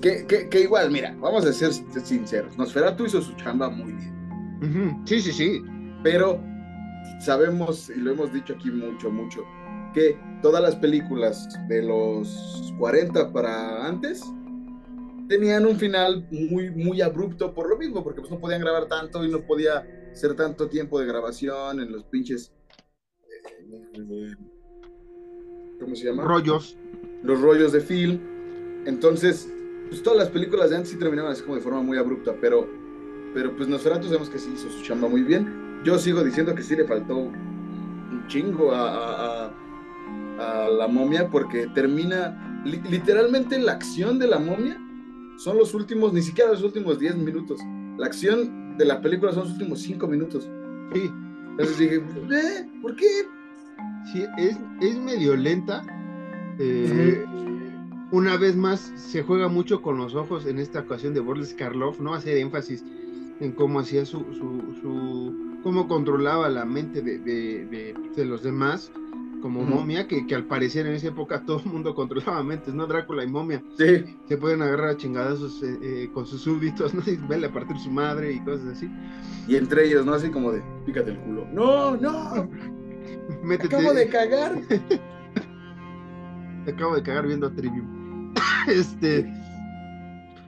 Que, 0.00 0.26
que, 0.26 0.48
que 0.48 0.60
igual, 0.60 0.90
mira, 0.90 1.14
vamos 1.20 1.44
a 1.46 1.52
ser 1.52 1.72
sinceros. 1.72 2.56
Nosferatu 2.58 3.06
hizo 3.06 3.20
su 3.22 3.32
chamba 3.34 3.68
muy 3.70 3.92
bien. 3.92 4.14
Ujú, 4.62 5.02
Sí, 5.06 5.20
sí, 5.20 5.32
sí. 5.32 5.62
Pero 6.02 6.40
sabemos, 7.20 7.90
y 7.90 7.98
lo 8.00 8.12
hemos 8.12 8.32
dicho 8.32 8.54
aquí 8.54 8.70
mucho, 8.70 9.10
mucho, 9.10 9.42
que 9.94 10.18
todas 10.42 10.62
las 10.62 10.76
películas 10.76 11.48
de 11.68 11.82
los 11.82 12.72
40 12.78 13.32
para 13.32 13.86
antes 13.86 14.22
tenían 15.28 15.66
un 15.66 15.76
final 15.76 16.26
muy, 16.30 16.70
muy 16.70 17.00
abrupto 17.00 17.52
por 17.54 17.68
lo 17.68 17.76
mismo, 17.76 18.04
porque 18.04 18.20
pues 18.20 18.30
no 18.30 18.38
podían 18.38 18.60
grabar 18.60 18.86
tanto 18.86 19.24
y 19.24 19.30
no 19.30 19.40
podía 19.46 19.84
ser 20.12 20.34
tanto 20.36 20.68
tiempo 20.68 21.00
de 21.00 21.06
grabación 21.06 21.80
en 21.80 21.90
los 21.92 22.04
pinches... 22.04 22.52
eh, 23.94 24.34
¿Cómo 25.80 25.94
se 25.94 26.04
llama? 26.06 26.24
Rollos. 26.24 26.76
los 27.22 27.40
rollos 27.40 27.72
de 27.72 27.80
film. 27.80 28.20
Entonces, 28.86 29.52
pues 29.88 30.02
todas 30.02 30.18
las 30.18 30.28
películas 30.28 30.70
de 30.70 30.76
antes 30.76 30.90
sí 30.90 30.98
terminaban 30.98 31.32
así 31.32 31.42
como 31.42 31.56
de 31.56 31.60
forma 31.62 31.80
muy 31.82 31.98
abrupta, 31.98 32.34
pero, 32.40 32.66
pero 33.34 33.54
pues 33.56 33.68
Nosferatu 33.68 34.06
sabemos 34.06 34.28
que 34.30 34.38
sí 34.38 34.50
hizo 34.54 34.68
su 34.70 34.82
chamba 34.82 35.08
muy 35.08 35.22
bien. 35.22 35.80
Yo 35.84 35.98
sigo 35.98 36.22
diciendo 36.24 36.54
que 36.54 36.62
sí 36.62 36.74
le 36.76 36.84
faltó 36.84 37.16
un 37.16 38.24
chingo 38.28 38.72
a, 38.72 38.88
a- 38.90 39.46
a- 39.46 40.64
a 40.64 40.68
la 40.68 40.86
momia 40.88 41.28
porque 41.28 41.66
termina, 41.74 42.62
li- 42.64 42.82
literalmente 42.90 43.58
la 43.58 43.72
acción 43.72 44.18
de 44.18 44.26
la 44.26 44.38
momia 44.38 44.78
son 45.38 45.56
los 45.58 45.74
últimos, 45.74 46.12
ni 46.12 46.22
siquiera 46.22 46.50
los 46.50 46.62
últimos 46.62 46.98
10 46.98 47.16
minutos. 47.16 47.58
La 47.98 48.06
acción 48.06 48.76
de 48.76 48.84
la 48.84 49.00
película 49.00 49.32
son 49.32 49.44
los 49.44 49.52
últimos 49.52 49.80
5 49.80 50.06
minutos. 50.06 50.48
Sí, 50.92 51.10
Entonces 51.50 51.78
dije, 51.78 51.96
¿eh? 51.96 52.70
¿Por 52.82 52.96
qué? 52.96 53.06
sí, 54.12 54.24
es, 54.38 54.58
es 54.80 54.96
medio 54.98 55.34
lenta. 55.36 55.82
Eh, 56.58 57.24
Una 58.16 58.38
vez 58.38 58.56
más, 58.56 58.80
se 58.96 59.22
juega 59.22 59.48
mucho 59.48 59.82
con 59.82 59.98
los 59.98 60.14
ojos 60.14 60.46
en 60.46 60.58
esta 60.58 60.80
ocasión 60.80 61.12
de 61.12 61.20
Boris 61.20 61.52
Karloff, 61.52 62.00
¿no? 62.00 62.14
Hacer 62.14 62.38
énfasis 62.38 62.82
en 63.40 63.52
cómo 63.52 63.80
hacía 63.80 64.06
su, 64.06 64.20
su, 64.32 64.74
su- 64.80 65.60
cómo 65.62 65.86
controlaba 65.86 66.48
la 66.48 66.64
mente 66.64 67.02
de, 67.02 67.18
de- 67.18 67.66
de- 67.66 67.94
de 68.16 68.24
los 68.24 68.42
demás, 68.42 68.90
como 69.42 69.62
momia, 69.64 70.08
que, 70.08 70.26
que 70.26 70.34
al 70.34 70.44
parecer 70.44 70.86
en 70.86 70.94
esa 70.94 71.08
época 71.08 71.42
todo 71.46 71.60
el 71.62 71.70
mundo 71.70 71.94
controlaba 71.94 72.42
mentes, 72.42 72.72
¿no? 72.72 72.86
Drácula 72.86 73.22
y 73.22 73.26
momia 73.28 73.62
Sí. 73.76 74.16
se 74.26 74.38
pueden 74.38 74.62
agarrar 74.62 74.88
a 74.88 74.96
chingadazos 74.96 75.62
eh, 75.62 75.78
eh, 75.82 76.10
con 76.14 76.24
sus 76.26 76.40
súbditos, 76.40 76.94
¿no? 76.94 77.02
Y 77.06 77.16
verle 77.16 77.48
a 77.48 77.52
partir 77.52 77.76
su 77.78 77.90
madre 77.90 78.32
y 78.32 78.40
cosas 78.40 78.68
así. 78.68 78.88
Y 79.46 79.56
entre 79.56 79.88
ellos, 79.88 80.06
¿no? 80.06 80.14
Así 80.14 80.30
como 80.30 80.52
de, 80.52 80.62
pícate 80.86 81.10
el 81.10 81.18
culo. 81.18 81.46
No, 81.52 81.94
no, 81.98 82.48
Métete, 83.44 83.76
acabo 83.76 83.92
de 83.92 84.08
cagar. 84.08 84.58
te 86.64 86.70
acabo 86.72 86.94
de 86.96 87.02
cagar 87.02 87.26
viendo 87.26 87.46
a 87.48 87.50
Trivium. 87.54 87.95
Este. 88.68 89.32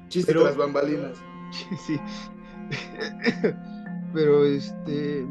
Chiste 0.08 0.32
Pero- 0.32 0.44
tras 0.44 0.56
bambalinas. 0.56 1.18
Sí. 1.86 1.98
pero 4.12 4.44
este. 4.44 5.26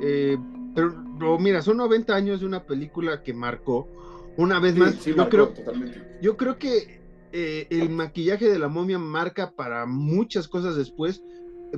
eh, 0.00 0.38
pero 0.74 1.38
mira, 1.38 1.62
son 1.62 1.76
90 1.78 2.14
años 2.14 2.40
de 2.40 2.46
una 2.46 2.64
película 2.64 3.22
que 3.22 3.32
marcó. 3.32 3.88
Una 4.36 4.58
vez 4.58 4.74
Sí, 4.74 4.80
más, 4.80 4.94
sí, 4.96 5.10
yo, 5.10 5.16
marcó 5.16 5.30
creo, 5.30 5.48
totalmente. 5.50 6.02
yo 6.20 6.36
creo 6.36 6.58
que 6.58 7.00
eh, 7.32 7.66
el 7.70 7.88
maquillaje 7.90 8.48
de 8.50 8.58
la 8.58 8.68
momia 8.68 8.98
marca 8.98 9.52
para 9.52 9.86
muchas 9.86 10.48
cosas 10.48 10.76
después. 10.76 11.22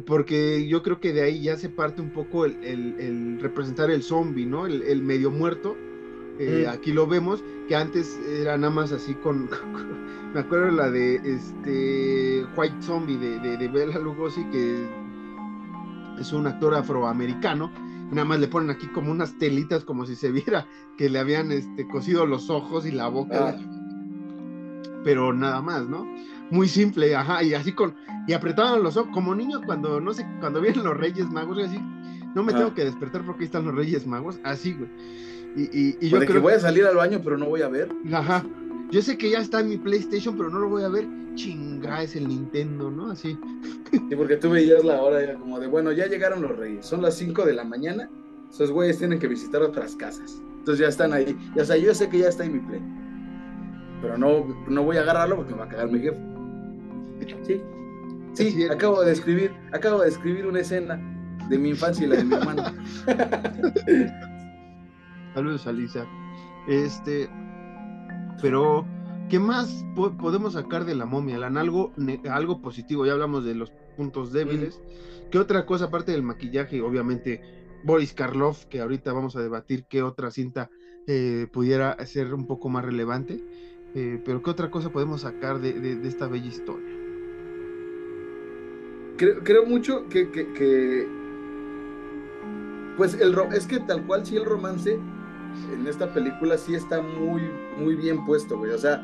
Porque 0.07 0.69
yo 0.69 0.83
creo 0.83 1.01
que 1.01 1.13
de 1.15 1.23
ahí 1.23 1.41
ya 1.43 1.57
se 1.57 1.71
parte 1.71 2.03
un 2.03 2.11
poco 2.11 2.45
el, 2.45 2.63
el- 2.63 2.97
el 3.01 3.41
representar 3.41 3.91
el 3.91 4.03
zombie, 4.03 4.45
¿no? 4.45 4.67
El, 4.67 4.83
el 4.83 5.03
medio 5.03 5.31
muerto. 5.31 5.75
Eh, 6.39 6.65
Mm. 6.67 6.71
Aquí 6.71 6.93
lo 6.93 7.07
vemos, 7.07 7.43
que 7.69 7.77
antes 7.77 8.19
era 8.29 8.57
nada 8.59 8.73
más 8.73 8.93
así 8.93 9.15
con, 9.23 9.49
me 10.35 10.41
acuerdo 10.41 10.71
la 10.71 10.91
de 10.91 11.17
este 11.17 12.45
White 12.57 12.83
Zombie 12.83 13.17
de, 13.17 13.39
de, 13.41 13.57
de 13.57 13.69
Bela 13.69 13.99
Lugosi, 13.99 14.45
que 14.51 14.87
es 16.19 16.33
un 16.33 16.47
actor 16.47 16.75
afroamericano, 16.75 17.71
nada 18.11 18.25
más 18.25 18.39
le 18.41 18.49
ponen 18.49 18.71
aquí 18.71 18.87
como 18.89 19.11
unas 19.11 19.37
telitas 19.39 19.85
como 19.85 20.07
si 20.07 20.15
se 20.15 20.31
viera 20.31 20.67
que 20.97 21.09
le 21.11 21.19
habían 21.19 21.53
este, 21.53 21.87
cosido 21.89 22.25
los 22.27 22.49
ojos 22.51 22.87
y 22.87 22.93
la 22.93 23.09
boca, 23.09 23.55
Ah, 23.57 23.57
pero 25.05 25.33
nada 25.33 25.63
más, 25.63 25.87
¿no? 25.89 26.05
Muy 26.51 26.69
simple, 26.69 27.15
ajá, 27.15 27.43
y 27.43 27.55
así 27.55 27.73
con, 27.73 27.95
y 28.27 28.33
apretaban 28.33 28.83
los 28.83 28.97
ojos, 28.97 29.11
como 29.13 29.35
niño 29.35 29.61
cuando, 29.65 30.01
no 30.01 30.13
sé, 30.13 30.27
cuando 30.41 30.61
vienen 30.61 30.85
los 30.85 30.97
Reyes 30.97 31.31
Magos, 31.31 31.59
y 31.59 31.63
así, 31.63 31.79
no 32.35 32.43
me 32.43 32.53
Ah. 32.53 32.57
tengo 32.57 32.75
que 32.75 32.85
despertar 32.85 33.23
porque 33.25 33.43
ahí 33.43 33.47
están 33.47 33.65
los 33.65 33.75
Reyes 33.75 34.07
Magos, 34.07 34.39
así, 34.45 34.73
güey. 34.75 34.89
Y, 35.57 35.63
y, 35.63 35.99
y 36.01 36.09
yo 36.11 36.19
o 36.19 36.21
de 36.21 36.27
creo 36.27 36.41
que 36.41 36.43
voy 36.43 36.53
a 36.53 36.61
salir 36.61 36.85
al 36.85 36.97
baño, 36.97 37.21
pero 37.25 37.39
no 37.39 37.47
voy 37.47 37.63
a 37.63 37.69
ver. 37.69 37.89
Ajá. 38.13 38.45
Yo 38.91 39.03
sé 39.03 39.19
que 39.19 39.31
ya 39.31 39.41
está 39.41 39.61
en 39.61 39.69
mi 39.71 39.79
PlayStation, 39.79 40.37
pero 40.37 40.51
no 40.51 40.61
lo 40.61 40.69
voy 40.69 40.85
a 40.85 40.89
ver. 40.89 41.07
Chinga, 41.35 42.03
es 42.03 42.15
el 42.15 42.29
Nintendo, 42.29 42.91
¿no? 42.91 43.11
Así. 43.11 43.39
Sí, 43.91 44.17
porque 44.17 44.37
tú 44.37 44.51
veías 44.51 44.85
la 44.85 45.03
hora, 45.03 45.23
era 45.23 45.35
como 45.35 45.59
de, 45.59 45.67
bueno, 45.67 45.93
ya 45.93 46.07
llegaron 46.07 46.43
los 46.43 46.57
reyes, 46.57 46.87
son 46.87 47.03
las 47.03 47.15
5 47.17 47.45
de 47.45 47.53
la 47.53 47.65
mañana, 47.65 48.09
esos 48.51 48.71
güeyes 48.71 48.99
tienen 48.99 49.19
que 49.19 49.29
visitar 49.29 49.63
otras 49.63 49.97
casas. 49.97 50.41
Entonces 50.59 50.81
ya 50.81 50.89
están 50.89 51.13
ahí. 51.13 51.37
Ya 51.55 51.65
sea, 51.65 51.77
yo 51.77 51.95
sé 51.95 52.09
que 52.09 52.19
ya 52.19 52.29
está 52.29 52.45
en 52.45 52.55
mi 52.55 52.61
play. 52.61 52.81
Pero 54.03 54.19
no, 54.19 54.47
no 54.69 54.83
voy 54.83 54.97
a 54.97 55.01
agarrarlo 55.01 55.37
porque 55.37 55.53
me 55.53 55.59
va 55.59 55.65
a 55.65 55.69
cagar 55.69 55.91
mi 55.91 56.01
jefe. 56.01 56.19
Sí. 57.45 57.61
Sí, 58.35 58.65
acabo 58.65 59.03
de 59.03 59.13
escribir, 59.13 59.53
acabo 59.73 60.03
de 60.03 60.09
escribir 60.09 60.47
una 60.47 60.61
escena 60.61 61.01
de 61.49 61.59
mi 61.59 61.71
infancia 61.71 62.05
y 62.05 62.09
la 62.09 62.17
de 62.17 62.25
mi 62.25 62.35
hermano. 62.35 62.65
Saludos 65.37 65.67
a 65.67 65.73
Lisa. 65.73 66.07
Este. 66.67 67.29
Pero, 68.41 68.87
¿qué 69.29 69.39
más 69.39 69.85
po- 69.95 70.17
podemos 70.17 70.55
sacar 70.55 70.87
de 70.87 70.95
la 70.95 71.05
momia? 71.05 71.37
Alan? 71.37 71.59
Algo, 71.59 71.93
algo 72.31 72.63
positivo. 72.63 73.05
Ya 73.05 73.13
hablamos 73.13 73.45
de 73.45 73.55
los 73.55 73.71
puntos 73.99 74.33
débiles. 74.33 74.81
¿Qué 75.31 75.39
otra 75.39 75.67
cosa, 75.67 75.85
aparte 75.87 76.13
del 76.13 76.23
maquillaje? 76.23 76.81
Obviamente, 76.81 77.43
Boris 77.85 78.15
Karloff, 78.15 78.65
que 78.65 78.81
ahorita 78.81 79.13
vamos 79.13 79.37
a 79.37 79.43
debatir 79.43 79.85
qué 79.87 80.03
otra 80.03 80.31
cinta 80.31 80.71
eh, 81.07 81.47
pudiera 81.53 81.95
ser 82.07 82.33
un 82.33 82.47
poco 82.47 82.71
más 82.71 82.87
relevante. 82.87 83.45
Eh, 83.95 84.23
pero, 84.25 84.43
¿qué 84.43 84.49
otra 84.49 84.71
cosa 84.71 84.89
podemos 84.89 85.21
sacar 85.21 85.61
de- 85.61 85.75
de- 85.79 85.97
de 85.97 86.09
esta 86.09 86.29
bella 86.29 86.47
historia? 86.47 86.97
creo, 89.19 89.45
creo 89.45 89.67
mucho 89.67 90.09
que, 90.09 90.31
que- 90.31 90.53
que- 90.55 91.07
pues 92.97 93.13
el 93.21 93.35
es 93.55 93.67
que 93.67 93.81
tal 93.81 94.07
cual 94.07 94.25
sí 94.25 94.37
el 94.37 94.45
romance 94.47 94.99
en 95.73 95.87
esta 95.87 96.13
película 96.13 96.57
sí 96.59 96.75
está 96.75 97.01
muy 97.03 97.43
muy 97.79 97.95
bien 97.97 98.25
puesto, 98.25 98.57
güey. 98.59 98.73
O 98.73 98.79
sea, 98.79 99.03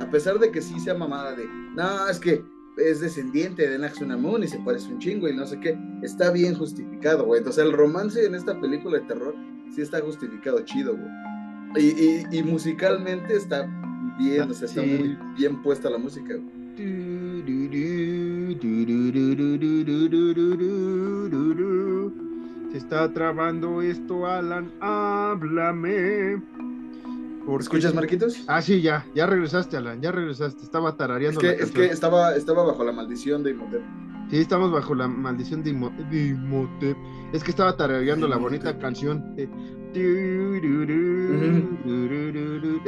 a 0.00 0.10
pesar 0.10 0.38
de 0.38 0.50
que 0.50 0.60
sí 0.62 0.78
sea 0.80 0.94
mamada 0.94 1.34
de, 1.34 1.46
no, 1.74 2.08
es 2.08 2.18
que 2.20 2.42
es 2.76 3.00
descendiente 3.00 3.68
de 3.68 3.78
Naxunamun 3.78 4.44
y 4.44 4.48
se 4.48 4.58
parece 4.60 4.92
un 4.92 4.98
chingo 5.00 5.28
y 5.28 5.34
no 5.34 5.44
sé 5.46 5.58
qué, 5.60 5.76
está 6.02 6.30
bien 6.30 6.54
justificado, 6.54 7.24
güey. 7.24 7.42
Sea, 7.50 7.64
el 7.64 7.72
romance 7.72 8.24
en 8.24 8.34
esta 8.36 8.60
película 8.60 8.98
de 9.00 9.06
terror 9.06 9.34
sí 9.74 9.80
está 9.82 10.00
justificado 10.00 10.60
chido, 10.64 10.96
güey. 10.96 11.10
Y, 11.76 11.86
y- 12.32 12.38
y 12.38 12.42
musicalmente 12.44 13.34
está 13.36 13.68
bien, 14.18 14.50
o 14.50 14.54
sea, 14.54 14.66
está 14.68 14.82
muy 14.82 15.18
bien 15.36 15.60
puesta 15.62 15.90
la 15.90 15.98
música, 15.98 16.34
güey. 16.36 16.58
Se 22.78 22.84
está 22.84 23.12
trabando 23.12 23.82
esto, 23.82 24.24
Alan. 24.24 24.70
Háblame. 24.80 26.40
Porque- 27.44 27.62
¿Escuchas, 27.64 27.92
Marquitos? 27.92 28.44
Ah, 28.46 28.62
sí, 28.62 28.80
ya, 28.80 29.04
ya 29.16 29.26
regresaste, 29.26 29.76
Alan, 29.76 30.00
ya 30.00 30.12
regresaste. 30.12 30.62
Estaba 30.62 30.90
Es 30.90 30.96
tarareando 30.96 31.40
que, 31.40 31.46
la 31.48 31.52
es 31.54 31.72
que 31.72 31.86
estaba, 31.86 32.36
estaba 32.36 32.62
bajo 32.62 32.84
la 32.84 32.92
maldición 32.92 33.42
de 33.42 33.50
Imhotep. 33.50 33.82
Sí, 34.30 34.36
estamos 34.36 34.70
bajo 34.70 34.94
la 34.94 35.08
maldición 35.08 35.64
de, 35.64 35.70
Imo- 35.74 35.90
de 36.08 36.26
Imhotep. 36.28 36.96
Es 37.32 37.42
que 37.42 37.50
estaba 37.50 37.76
tarareando 37.76 38.28
la 38.28 38.36
bonita 38.36 38.78
canción. 38.78 39.34
de- 39.34 39.48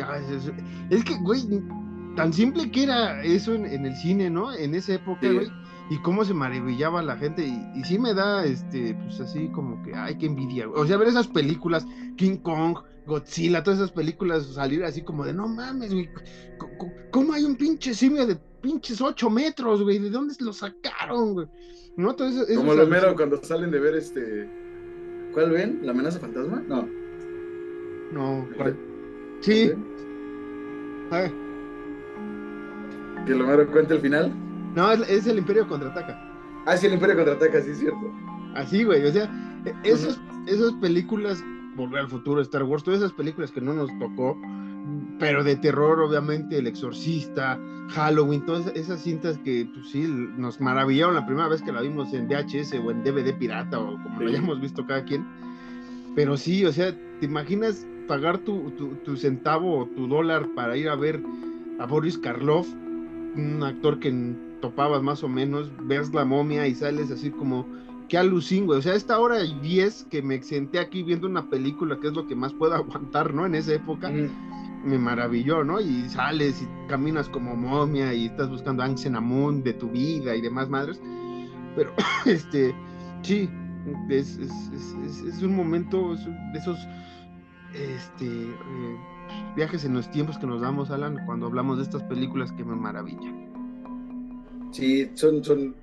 Ah, 0.07 0.19
es- 0.19 0.47
es- 0.47 0.53
Es 0.91 1.05
que, 1.05 1.17
güey, 1.23 1.43
tan 2.15 2.33
simple 2.33 2.71
que 2.71 2.85
era 2.85 3.23
eso 3.25 3.55
en, 3.55 3.67
en 3.67 3.87
el 3.87 3.97
cine, 3.97 4.31
¿no? 4.31 4.53
En 4.53 4.75
esa 4.77 4.95
época, 4.95 5.21
Sí. 5.23 5.35
güey. 5.35 5.49
Y 5.91 5.99
cómo 6.03 6.25
se 6.25 6.33
maravillaba 6.33 7.03
la 7.03 7.17
gente. 7.17 7.45
Y, 7.45 7.79
y 7.79 7.85
sí 7.85 7.99
me 7.99 8.15
da, 8.15 8.45
este, 8.45 8.95
pues 8.95 9.21
así 9.21 9.49
como 9.49 9.83
que, 9.83 9.95
ay, 9.95 10.17
qué 10.17 10.27
envidia. 10.27 10.69
O 10.71 10.87
sea, 10.87 10.97
ver 10.97 11.09
esas 11.09 11.27
películas, 11.27 11.85
King 12.17 12.37
Kong, 12.39 12.79
Godzilla, 13.07 13.63
todas 13.63 13.81
esas 13.81 13.93
películas, 13.93 14.47
salir 14.47 14.85
así 14.85 15.03
como 15.03 15.25
de, 15.25 15.35
no 15.35 15.49
mames, 15.49 15.93
güey. 15.93 16.09
¿Cómo 17.11 17.33
hay 17.33 17.45
un 17.45 17.57
pinche 17.57 17.93
simio 17.93 18.27
de 18.27 18.37
pinches 18.61 19.01
8 19.01 19.31
metros, 19.31 19.83
güey. 19.83 19.99
¿De 19.99 20.11
dónde 20.11 20.35
lo 20.41 20.53
sacaron, 20.53 21.35
güey? 21.35 21.49
¿No? 21.97 22.11
Entonces, 22.11 22.49
eso 22.49 22.61
Como 22.61 22.75
lo 22.75 22.87
mero 22.87 23.15
cuando 23.17 23.43
salen 23.43 23.71
de 23.71 23.81
ver 23.81 23.95
este. 23.97 24.49
¿Cuál 25.33 25.51
ven? 25.51 25.81
¿La 25.83 25.93
amenaza 25.93 26.19
fantasma? 26.19 26.63
No. 26.67 26.89
No, 28.13 28.49
¿cuál? 28.57 28.77
Sí. 29.41 29.73
ah, 31.11 31.29
Que 33.27 33.35
lo 33.35 33.47
mero 33.47 33.71
cuenta 33.71 33.95
el 33.95 34.01
final. 34.01 34.33
No, 34.75 34.91
es, 34.93 35.01
es 35.09 35.27
el 35.27 35.39
Imperio 35.39 35.67
contraataca. 35.69 36.19
Ah, 36.67 36.77
sí, 36.77 36.87
el 36.87 36.95
Imperio 36.95 37.17
contraataca, 37.17 37.61
sí, 37.63 37.71
es 37.71 37.79
cierto. 37.79 38.13
Así, 38.55 38.85
güey. 38.85 39.05
O 39.07 39.13
sea, 39.13 39.25
e- 39.65 39.75
esos, 39.85 40.21
esas 40.47 40.73
películas, 40.75 41.43
Volver 41.77 42.01
al 42.01 42.09
futuro, 42.09 42.41
Star 42.43 42.65
Wars, 42.65 42.83
todas 42.83 42.99
esas 43.01 43.13
películas 43.13 43.51
que 43.53 43.61
no 43.61 43.73
nos 43.73 43.89
tocó, 44.01 44.37
pero 45.19 45.45
de 45.45 45.57
terror, 45.57 46.01
obviamente, 46.01 46.59
El 46.59 46.67
Exorcista, 46.67 47.59
Halloween, 47.91 48.45
todas 48.45 48.67
esas 48.75 49.01
cintas 49.03 49.39
que, 49.39 49.69
pues 49.73 49.89
sí, 49.91 50.03
nos 50.37 50.61
maravillaron 50.61 51.15
la 51.15 51.25
primera 51.25 51.49
vez 51.49 51.63
que 51.63 51.73
la 51.73 51.81
vimos 51.81 52.13
en 52.13 52.27
VHS 52.29 52.75
o 52.85 52.91
en 52.91 53.03
DVD 53.05 53.33
pirata 53.39 53.79
o 53.79 53.93
como 54.03 54.21
lo 54.21 54.29
Sí. 54.29 54.35
hayamos 54.37 54.61
visto 54.61 54.85
cada 54.87 55.05
quien. 55.05 55.25
Pero 56.17 56.37
sí, 56.37 56.65
o 56.67 56.73
sea, 56.73 56.93
¿te 57.21 57.27
imaginas 57.27 57.87
pagar 58.09 58.39
tu, 58.39 58.71
tu, 58.73 58.89
tu 58.97 59.17
centavo 59.17 59.79
o 59.79 59.87
tu 59.87 60.09
dólar 60.09 60.49
para 60.57 60.77
ir 60.77 60.89
a 60.89 60.97
ver 60.97 61.23
a 61.79 61.87
Boris 61.87 62.19
Karloff, 62.19 62.69
un 63.37 63.63
actor 63.63 64.01
que 64.01 64.09
topabas 64.61 65.03
más 65.03 65.23
o 65.23 65.29
menos, 65.29 65.71
ves 65.87 66.13
la 66.15 66.25
momia 66.25 66.67
y 66.67 66.75
sales 66.75 67.11
así 67.11 67.31
como, 67.31 67.67
qué 68.09 68.19
alucin, 68.19 68.67
güey. 68.67 68.79
O 68.79 68.83
sea, 68.83 68.95
esta 68.95 69.19
hora 69.19 69.43
y 69.43 69.59
10 69.61 70.05
que 70.11 70.23
me 70.23 70.43
senté 70.43 70.79
aquí 70.79 71.03
viendo 71.03 71.27
una 71.27 71.49
película, 71.49 71.99
que 72.01 72.09
es 72.09 72.13
lo 72.15 72.27
que 72.27 72.35
más 72.37 72.53
puedo 72.53 72.75
aguantar, 72.77 73.33
¿no? 73.35 73.47
En 73.47 73.55
esa 73.55 73.75
época, 73.75 74.11
me 74.85 74.99
maravilló, 74.99 75.63
¿no? 75.63 75.81
Y 75.81 76.09
sales 76.09 76.63
y 76.63 76.89
caminas 76.89 77.29
como 77.29 77.55
momia 77.55 78.15
y 78.15 78.27
estás 78.27 78.49
buscando 78.49 78.83
Anxen 78.83 79.15
Amun 79.15 79.63
de 79.63 79.75
tu 79.75 79.89
vida 79.91 80.35
y 80.35 80.41
demás 80.41 80.69
madres. 80.71 81.01
Pero, 81.77 81.93
este, 82.27 82.75
sí, 83.23 83.49
es, 84.09 84.39
es, 84.39 84.51
es, 84.73 85.21
es- 85.23 85.43
un 85.43 85.55
momento, 85.55 86.15
es 86.15 86.27
un- 86.27 86.53
de 86.53 86.59
esos, 86.59 86.79
este, 87.75 88.27
eh, 88.27 88.97
viajes 89.55 89.85
en 89.85 89.95
los 89.95 90.11
tiempos 90.11 90.39
que 90.39 90.47
nos 90.47 90.61
damos, 90.63 90.91
Alan, 90.91 91.19
cuando 91.27 91.47
hablamos 91.47 91.77
de 91.77 91.85
estas 91.85 92.03
películas 92.05 92.51
que 92.53 92.65
me 92.65 92.75
maravillan. 92.75 93.40
Sí, 94.71 95.11
son, 95.15 95.43
son. 95.45 95.77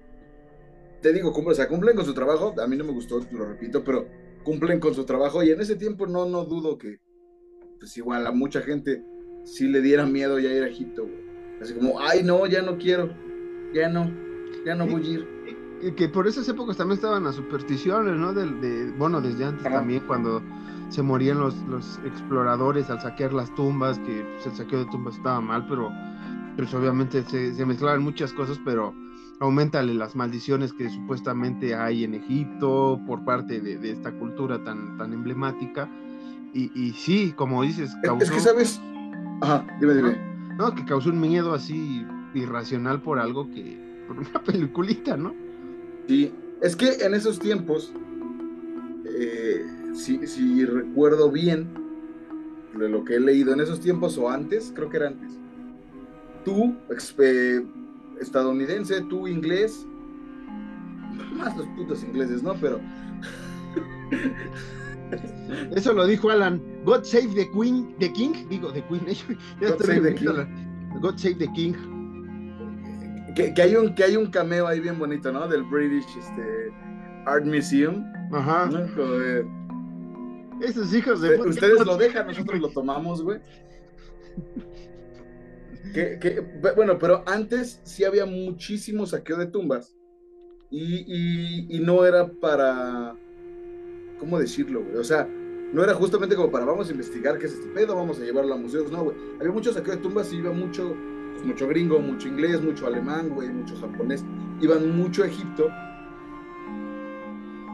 Te 1.01 1.13
digo, 1.13 1.31
cumplen, 1.31 1.53
o 1.53 1.55
sea, 1.55 1.67
cumplen 1.67 1.95
con 1.95 2.05
su 2.05 2.13
trabajo. 2.13 2.53
A 2.61 2.67
mí 2.67 2.75
no 2.75 2.83
me 2.83 2.91
gustó, 2.91 3.19
lo 3.31 3.45
repito, 3.45 3.83
pero 3.83 4.07
cumplen 4.43 4.79
con 4.79 4.93
su 4.93 5.05
trabajo. 5.05 5.43
Y 5.43 5.51
en 5.51 5.61
ese 5.61 5.75
tiempo 5.75 6.07
no, 6.07 6.25
no 6.25 6.45
dudo 6.45 6.77
que, 6.77 6.97
pues 7.79 7.95
igual 7.97 8.25
a 8.25 8.31
mucha 8.31 8.61
gente 8.61 9.03
sí 9.45 9.67
le 9.67 9.81
diera 9.81 10.05
miedo 10.05 10.39
ya 10.39 10.51
ir 10.51 10.63
a 10.63 10.67
Egipto, 10.67 11.03
güey. 11.03 11.27
Así 11.61 11.73
como, 11.73 11.99
ay, 11.99 12.23
no, 12.23 12.45
ya 12.45 12.61
no 12.61 12.77
quiero. 12.77 13.09
Ya 13.73 13.89
no, 13.89 14.11
ya 14.65 14.75
no 14.75 14.87
voy 14.87 15.05
a 15.05 15.09
ir. 15.09 15.37
Y 15.81 15.91
que 15.91 16.09
por 16.09 16.27
esas 16.27 16.47
épocas 16.49 16.77
también 16.77 16.95
estaban 16.95 17.23
las 17.23 17.35
supersticiones, 17.35 18.15
¿no? 18.15 18.33
Del, 18.33 18.59
de, 18.61 18.91
bueno, 18.97 19.21
desde 19.21 19.45
antes 19.45 19.65
Ajá. 19.65 19.75
también, 19.75 20.03
cuando 20.07 20.41
se 20.89 21.03
morían 21.03 21.39
los, 21.39 21.55
los 21.67 21.99
exploradores 22.05 22.89
al 22.89 23.01
saquear 23.01 23.33
las 23.33 23.53
tumbas, 23.53 23.99
que 23.99 24.25
pues, 24.33 24.47
el 24.47 24.53
saqueo 24.53 24.79
de 24.79 24.85
tumbas 24.85 25.17
estaba 25.17 25.41
mal, 25.41 25.67
pero 25.67 25.91
pues 26.57 26.73
obviamente 26.73 27.23
se, 27.23 27.53
se 27.53 27.65
mezclaban 27.65 28.01
muchas 28.03 28.33
cosas, 28.33 28.59
pero 28.65 28.93
aumentale 29.39 29.93
las 29.93 30.15
maldiciones 30.15 30.73
que 30.73 30.89
supuestamente 30.89 31.75
hay 31.75 32.03
en 32.03 32.15
Egipto 32.15 32.99
por 33.05 33.23
parte 33.23 33.61
de, 33.61 33.77
de 33.77 33.91
esta 33.91 34.11
cultura 34.11 34.63
tan, 34.63 34.97
tan 34.97 35.13
emblemática. 35.13 35.87
Y, 36.53 36.71
y 36.73 36.93
sí, 36.93 37.33
como 37.35 37.61
dices, 37.61 37.91
Es, 38.01 38.23
es 38.23 38.31
que, 38.31 38.39
¿sabes? 38.39 38.81
Ajá, 39.41 39.65
dime, 39.79 39.93
dime. 39.93 40.17
no, 40.57 40.73
que 40.73 40.83
causó 40.85 41.09
un 41.09 41.21
miedo 41.21 41.53
así 41.53 42.03
irracional 42.33 43.01
por 43.01 43.19
algo 43.19 43.47
que, 43.51 43.77
por 44.07 44.17
una 44.17 44.43
peliculita, 44.45 45.15
¿no? 45.15 45.35
Sí, 46.07 46.31
es 46.61 46.75
que 46.75 46.93
en 47.05 47.13
esos 47.13 47.37
tiempos, 47.37 47.93
eh, 49.05 49.63
si, 49.93 50.25
si 50.25 50.65
recuerdo 50.65 51.31
bien 51.31 51.67
de 52.75 52.89
lo 52.89 53.03
que 53.03 53.15
he 53.15 53.19
leído 53.19 53.53
en 53.53 53.59
esos 53.59 53.79
tiempos 53.79 54.17
o 54.17 54.29
antes, 54.29 54.71
creo 54.75 54.89
que 54.89 54.97
era 54.97 55.07
antes, 55.09 55.37
tú, 56.47 56.77
eh, 57.19 57.61
estadounidense, 58.21 59.01
tú 59.01 59.27
inglés, 59.27 59.85
más 61.35 61.57
los 61.57 61.67
putos 61.67 62.01
ingleses, 62.03 62.41
¿no? 62.41 62.53
Pero 62.55 62.79
Eso 65.75 65.91
lo 65.93 66.07
dijo 66.07 66.29
Alan. 66.29 66.61
God 66.85 67.03
save 67.03 67.33
the 67.35 67.49
Queen, 67.51 67.93
the 67.99 68.11
King, 68.13 68.47
digo, 68.49 68.71
the 68.71 68.81
Queen. 68.83 69.05
ya 69.61 69.71
God 69.71 69.81
save 69.81 70.01
the 70.01 70.09
repitiendo 70.09 70.33
la- 70.37 70.99
God 71.01 71.17
save 71.17 71.35
the 71.35 71.51
King. 71.53 71.73
que, 73.35 73.53
que 73.53 73.61
hay 73.61 73.75
un, 73.75 73.93
que 73.93 74.05
hay 74.05 74.15
un 74.15 74.27
cameo 74.27 74.67
ahí 74.67 74.79
bien 74.79 74.97
bonito, 74.97 75.31
¿no? 75.33 75.49
Del 75.49 75.63
British 75.63 76.07
este, 76.17 76.71
Art 77.25 77.45
Museum, 77.45 78.05
Ajá. 78.31 78.69
Esos 80.61 80.93
hijos 80.93 81.21
de. 81.21 81.41
Ustedes 81.41 81.85
lo 81.85 81.97
dejan, 81.97 82.27
nosotros 82.27 82.59
lo 82.61 82.69
tomamos, 82.69 83.21
güey. 83.21 83.39
Que, 85.93 86.17
que- 86.19 86.41
bu- 86.61 86.75
bueno, 86.75 86.97
pero 86.97 87.23
antes 87.25 87.79
sí 87.83 88.03
había 88.03 88.25
muchísimo 88.25 89.05
saqueo 89.05 89.37
de 89.37 89.47
tumbas. 89.47 89.95
Y, 90.69 91.05
y- 91.07 91.67
y 91.77 91.79
no 91.79 92.05
era 92.05 92.27
para. 92.27 93.15
¿Cómo 94.19 94.39
decirlo, 94.39 94.83
güey? 94.83 94.95
O 94.97 95.03
sea, 95.03 95.27
no 95.73 95.83
era 95.83 95.93
justamente 95.93 96.35
como 96.35 96.49
para 96.51 96.65
vamos 96.65 96.89
a 96.89 96.91
investigar 96.91 97.37
qué 97.37 97.45
es 97.45 97.53
este 97.53 97.67
pedo, 97.69 97.95
vamos 97.95 98.19
a 98.19 98.23
llevarlo 98.23 98.53
a 98.53 98.57
museos. 98.57 98.91
No, 98.91 99.03
güey. 99.03 99.15
Había 99.39 99.51
mucho 99.51 99.71
saqueo 99.71 99.95
de 99.95 100.01
tumbas 100.01 100.31
y 100.33 100.37
iba 100.37 100.51
mucho, 100.51 100.95
pues, 101.33 101.45
mucho 101.45 101.67
gringo, 101.67 101.99
mucho 101.99 102.27
inglés, 102.27 102.61
mucho 102.61 102.87
alemán, 102.87 103.29
güey, 103.29 103.49
mucho 103.49 103.75
japonés. 103.79 104.25
Iban 104.59 104.97
mucho 104.97 105.23
a 105.23 105.27
Egipto 105.27 105.69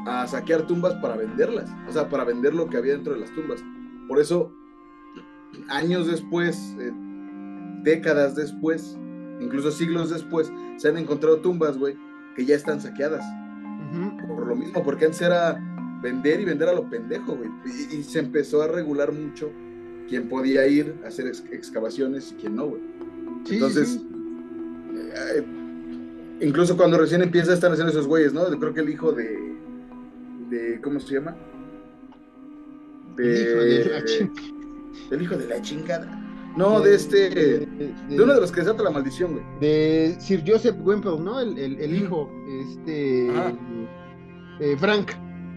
a 0.06 0.28
saquear 0.28 0.68
tumbas 0.68 0.94
para 0.96 1.16
venderlas. 1.16 1.70
O 1.88 1.92
sea, 1.94 2.10
para 2.10 2.26
vender 2.26 2.54
lo 2.54 2.68
que 2.70 2.78
había 2.78 2.94
dentro 2.94 3.14
de 3.14 3.22
las 3.22 3.34
tumbas. 3.34 3.64
Por 4.08 4.20
eso, 4.20 4.52
años 5.70 6.08
después, 6.08 6.76
eh, 6.80 6.92
décadas 7.84 8.36
después, 8.36 8.98
incluso 9.40 9.72
siglos 9.72 10.10
después, 10.10 10.52
se 10.78 10.88
han 10.88 10.98
encontrado 10.98 11.38
tumbas, 11.38 11.78
güey, 11.78 11.96
que 12.36 12.46
ya 12.46 12.56
están 12.56 12.82
saqueadas. 12.82 13.24
Por 14.28 14.48
lo 14.48 14.56
mismo, 14.56 14.84
porque 14.84 15.06
antes 15.06 15.22
era 15.22 15.60
vender 16.02 16.42
y 16.42 16.46
vender 16.46 16.70
a 16.70 16.74
lo 16.74 16.90
pendejo, 16.90 17.36
güey. 17.36 17.50
Y, 17.66 17.98
y 17.98 18.04
se 18.04 18.20
empezó 18.20 18.62
a 18.64 18.68
regular 18.68 19.12
mucho 19.12 19.52
quién 20.10 20.28
podía 20.28 20.66
ir 20.68 20.96
a 21.04 21.08
hacer 21.10 21.28
ex- 21.28 21.44
excavaciones 21.52 22.32
y 22.32 22.36
quién 22.42 22.56
no, 22.56 22.68
güey. 22.68 22.82
Sí, 23.46 23.56
Entonces, 23.56 23.90
sí, 23.90 24.10
eh, 25.16 25.44
incluso 26.42 26.76
cuando 26.76 26.98
recién 26.98 27.22
empieza 27.22 27.54
están 27.54 27.72
haciendo 27.74 27.92
esos 27.92 28.08
güeyes, 28.08 28.34
¿no? 28.34 28.46
Creo 28.46 28.74
que 28.74 28.82
el 28.82 28.90
hijo 28.90 29.12
de, 29.12 29.54
de 30.50 30.82
¿cómo 30.82 31.00
se 31.00 31.14
llama? 31.16 31.36
El 33.18 33.42
hijo 33.42 33.60
de 33.60 33.86
la 33.86 34.06
chingada. 34.06 34.48
del 35.12 35.22
hijo 35.22 35.36
de 35.38 35.48
la 35.48 35.62
chingada. 35.62 36.23
No, 36.56 36.80
de 36.82 36.94
este, 36.96 37.30
de, 37.32 37.66
de 38.10 38.24
uno 38.24 38.34
de 38.36 38.42
los 38.42 38.52
que 38.52 38.62
desata 38.62 38.84
la 38.84 38.92
maldición, 38.92 39.34
güey. 39.34 39.44
de 39.60 40.16
Sir 40.20 40.44
Joseph 40.46 40.76
Wemple, 40.84 41.20
¿no? 41.20 41.40
El, 41.40 41.58
el, 41.58 41.80
el 41.80 41.96
hijo, 41.96 42.30
este. 42.62 43.28
Eh, 44.60 44.78
Frank. 44.78 45.12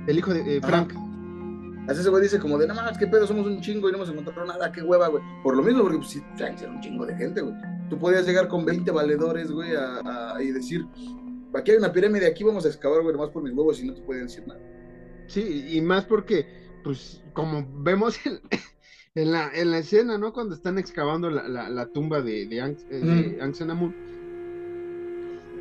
El 0.07 0.19
hijo 0.19 0.33
de 0.33 0.57
eh. 0.57 0.61
Frank. 0.63 0.93
Así 1.89 2.01
ese 2.01 2.11
güey 2.11 2.23
dice 2.23 2.41
como 2.41 2.59
de, 2.59 2.67
no 2.67 2.75
mames, 2.75 2.99
qué 2.99 3.07
pedo, 3.07 3.27
somos 3.27 3.47
un 3.47 3.61
chingo 3.61 3.89
y 3.89 3.93
no 3.93 3.99
hemos 3.99 4.09
encontrado 4.09 4.45
nada, 4.45 4.73
qué 4.73 4.83
hueva, 4.83 5.07
güey. 5.09 5.23
Por 5.45 5.57
lo 5.57 5.63
mismo, 5.63 5.83
porque 5.83 5.99
pues 5.99 6.11
sí, 6.11 6.23
Frank 6.37 6.61
era 6.61 6.73
un 6.73 6.81
chingo 6.81 7.07
de 7.07 7.15
gente, 7.15 7.41
güey. 7.43 7.55
Tú 7.89 7.99
podías 7.99 8.27
llegar 8.27 8.49
con 8.49 8.65
20 8.65 8.91
valedores, 8.91 9.53
güey, 9.53 9.77
a, 9.77 10.35
a- 10.35 10.43
y 10.43 10.51
decir, 10.51 10.85
aquí 11.55 11.71
hay 11.71 11.77
una 11.77 11.93
pirámide, 11.93 12.27
aquí 12.27 12.43
vamos 12.43 12.65
a 12.65 12.69
excavar, 12.69 13.03
güey, 13.03 13.15
nomás 13.15 13.31
por 13.31 13.43
mis 13.45 13.53
huevos 13.53 13.81
y 13.81 13.87
no 13.87 13.95
te 13.95 14.03
pueden 14.03 14.25
decir 14.27 14.45
nada. 14.49 14.59
Sí, 15.29 15.67
y 15.77 15.81
más 15.81 16.05
porque, 16.07 16.47
pues, 16.83 17.23
como 17.35 17.65
vemos 17.85 18.19
en, 18.27 18.41
en 19.17 19.33
la, 19.33 19.51
en 19.53 19.71
la 19.73 19.79
escena, 19.79 20.19
¿no? 20.19 20.33
Cuando 20.33 20.55
están 20.55 20.79
excavando 20.79 21.29
la, 21.31 21.49
la, 21.49 21.69
la 21.71 21.87
tumba 21.87 22.21
de, 22.23 22.47
de, 22.47 22.61
Ang, 22.61 22.77
eh, 22.91 23.01
de 23.01 23.37
Mm. 23.39 23.43
Anxanamun, 23.43 23.95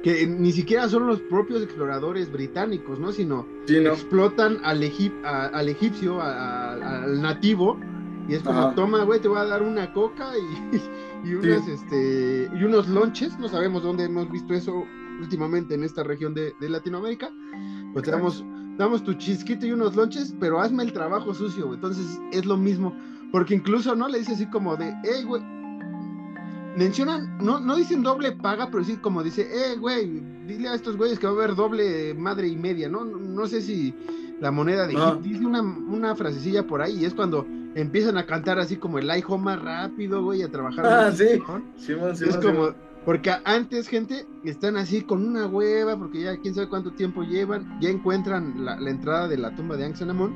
que 0.04 0.28
ni 0.28 0.52
siquiera 0.52 0.88
son 0.88 1.08
los 1.08 1.20
propios 1.22 1.64
exploradores 1.64 2.32
británicos, 2.32 3.00
¿no? 3.00 3.12
Sino 3.12 3.48
Sí, 3.66 3.80
¿no? 3.82 3.90
explotan 3.94 4.60
al, 4.64 4.84
egip- 4.84 5.24
a- 5.24 5.48
al 5.48 5.70
egipcio, 5.70 6.22
a- 6.22 6.74
a- 6.74 7.04
al 7.06 7.22
nativo, 7.22 7.80
y 8.28 8.34
es 8.36 8.44
como, 8.44 8.60
Ajá. 8.60 8.76
toma, 8.76 9.04
güey, 9.04 9.20
te 9.20 9.28
voy 9.28 9.40
a 9.40 9.46
dar 9.46 9.64
una 9.64 9.92
coca 9.94 10.32
y, 11.24 11.28
y 11.30 11.34
unas, 11.36 11.68
este, 11.68 12.50
y 12.54 12.64
unos 12.64 12.88
lonches, 12.88 13.40
no 13.40 13.48
sabemos 13.48 13.82
dónde 13.84 14.04
hemos 14.04 14.30
visto 14.32 14.54
eso 14.54 14.84
últimamente 15.22 15.74
en 15.76 15.84
esta 15.84 16.04
región 16.04 16.34
de, 16.34 16.54
de 16.60 16.70
Latinoamérica, 16.70 17.32
pues 17.94 18.04
te 18.06 18.12
damos, 18.12 18.44
damos 18.78 19.04
tu 19.04 19.14
chisquito 19.14 19.66
y 19.66 19.72
unos 19.72 19.96
lonches, 19.96 20.36
pero 20.40 20.60
hazme 20.60 20.84
el 20.84 20.92
trabajo 20.94 21.34
sucio, 21.34 21.66
güey. 21.68 21.76
entonces 21.76 22.20
es 22.32 22.46
lo 22.46 22.58
mismo, 22.58 22.94
porque 23.36 23.54
incluso, 23.54 23.98
¿no? 23.98 24.08
Le 24.08 24.20
dice 24.20 24.32
así 24.32 24.46
como 24.46 24.78
de, 24.78 24.96
hey, 25.04 25.26
güey, 25.26 25.44
mencionan, 26.78 27.38
no, 27.40 27.60
no 27.60 27.76
dicen 27.76 28.02
doble 28.02 28.32
paga, 28.32 28.70
pero 28.72 28.82
sí 28.86 28.96
como 28.96 29.24
dice, 29.24 29.42
eh, 29.42 29.76
güey, 29.78 30.22
dile 30.48 30.70
a 30.70 30.74
estos 30.74 30.96
güeyes 30.96 31.20
que 31.20 31.28
va 31.28 31.34
a 31.34 31.36
haber 31.36 31.54
doble 31.54 32.14
madre 32.14 32.48
y 32.48 32.56
media, 32.56 32.88
¿no? 32.88 33.04
No, 33.04 33.18
no 33.18 33.46
sé 33.46 33.62
si 33.62 33.94
la 34.40 34.52
moneda 34.52 34.88
de 34.88 34.96
Ah. 34.96 35.10
Egipto 35.10 35.20
dice 35.22 35.46
una, 35.46 35.62
una 35.62 36.16
frasecilla 36.16 36.66
por 36.66 36.82
ahí 36.82 37.02
y 37.02 37.04
es 37.04 37.14
cuando 37.14 37.46
empiezan 37.76 38.18
a 38.18 38.26
cantar 38.26 38.58
así 38.58 38.78
como 38.78 39.00
el 39.00 39.12
hijo 39.18 39.38
más 39.38 39.62
rápido, 39.62 40.24
güey, 40.24 40.42
a 40.42 40.50
trabajar. 40.50 40.86
Ah, 40.86 41.02
más 41.10 41.18
sí. 41.18 41.26
chingón. 41.34 41.66
Simón, 41.76 42.12
Es 42.12 42.38
como. 42.38 42.70
Porque 43.04 43.34
antes, 43.44 43.90
gente, 43.90 44.26
están 44.46 44.78
así 44.78 45.02
con 45.02 45.28
una 45.28 45.46
hueva, 45.46 45.98
porque 45.98 46.22
ya 46.22 46.38
quién 46.38 46.56
sabe 46.56 46.70
cuánto 46.70 46.94
tiempo 46.94 47.22
llevan, 47.24 47.82
ya 47.82 47.90
encuentran 47.90 48.64
la, 48.64 48.80
la 48.80 48.90
entrada 48.90 49.28
de 49.28 49.38
la 49.38 49.54
tumba 49.54 49.76
de 49.76 49.84
Anxenamon 49.84 50.34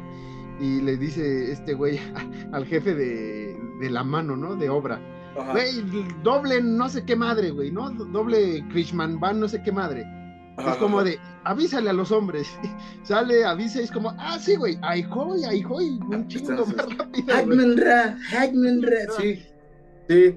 y 0.60 0.82
le 0.82 0.98
dice 0.98 1.52
este 1.52 1.74
güey 1.74 2.00
al 2.52 2.66
jefe 2.66 2.94
de, 2.96 3.58
de 3.80 3.90
la 3.90 4.04
mano, 4.04 4.36
¿no? 4.36 4.56
De 4.56 4.70
obra. 4.70 5.00
Ajá. 5.38 5.52
Güey, 5.52 5.84
doble 6.24 6.62
no 6.62 6.90
sé 6.90 7.06
qué 7.06 7.16
madre, 7.16 7.52
güey, 7.52 7.72
¿no? 7.72 7.90
Doble 7.92 8.66
Krishman 8.70 9.20
Van 9.20 9.40
no 9.40 9.48
sé 9.48 9.62
qué 9.64 9.72
madre. 9.72 10.06
Ajá, 10.58 10.72
Es 10.72 10.78
como 10.78 11.00
ajá. 11.00 11.10
de, 11.10 11.20
avísale 11.46 11.90
a 11.90 11.94
los 11.94 12.12
hombres. 12.12 12.50
Sale, 13.04 13.46
avisa 13.46 13.80
y 13.80 13.84
es 13.86 13.92
como, 13.92 14.14
ah, 14.18 14.38
sí, 14.40 14.56
güey, 14.56 14.78
ahí 14.82 15.04
voy, 15.04 15.44
ahí 15.46 15.64
voy, 15.64 16.00
un 16.10 16.28
chingo 16.28 16.50
Entonces, 16.52 16.76
más 16.76 16.98
rápido. 16.98 17.26
güey. 17.26 17.38
Hagmanra, 17.38 18.18
Hagmanra. 18.38 18.98
Sí, 19.18 19.44
sí. 20.10 20.36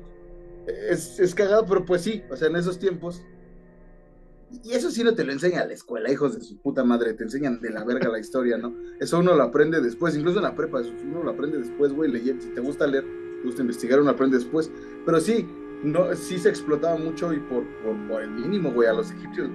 Es, 0.89 1.19
es 1.19 1.35
cagado, 1.35 1.67
pero 1.67 1.85
pues 1.85 2.03
sí, 2.03 2.23
o 2.31 2.37
sea, 2.37 2.47
en 2.49 2.57
esos 2.57 2.79
tiempos. 2.79 3.21
Y 4.65 4.73
eso 4.73 4.91
sí 4.91 5.03
no 5.03 5.15
te 5.15 5.25
lo 5.25 5.33
enseña 5.33 5.65
la 5.65 5.73
escuela, 5.73 6.11
hijos 6.11 6.35
de 6.35 6.45
su 6.45 6.59
puta 6.59 6.85
madre, 6.85 7.15
te 7.15 7.25
enseñan 7.25 7.61
de 7.61 7.71
la 7.71 7.85
verga 7.85 8.09
la 8.09 8.19
historia, 8.19 8.59
¿no? 8.59 8.75
Eso 9.01 9.19
uno 9.19 9.35
lo 9.35 9.43
aprende 9.43 9.81
después, 9.81 10.17
incluso 10.17 10.39
en 10.39 10.45
la 10.45 10.55
prepa, 10.55 10.81
eso 10.81 10.93
uno 11.05 11.23
lo 11.23 11.31
aprende 11.31 11.59
después, 11.59 11.93
güey, 11.93 12.11
leyendo. 12.11 12.43
Si 12.43 12.51
te 12.51 12.61
gusta 12.61 12.87
leer, 12.87 13.05
te 13.41 13.47
gusta 13.47 13.63
investigar, 13.63 14.01
uno 14.01 14.11
aprende 14.11 14.39
después. 14.39 14.71
Pero 15.07 15.21
sí, 15.21 15.47
no, 15.83 16.15
sí 16.15 16.39
se 16.39 16.49
explotaba 16.49 16.97
mucho 16.97 17.33
y 17.33 17.39
por, 17.41 17.65
por, 17.83 18.09
por 18.09 18.23
el 18.23 18.31
mínimo, 18.31 18.73
güey, 18.73 18.89
a 18.89 18.93
los 18.93 19.11
egipcios. 19.11 19.51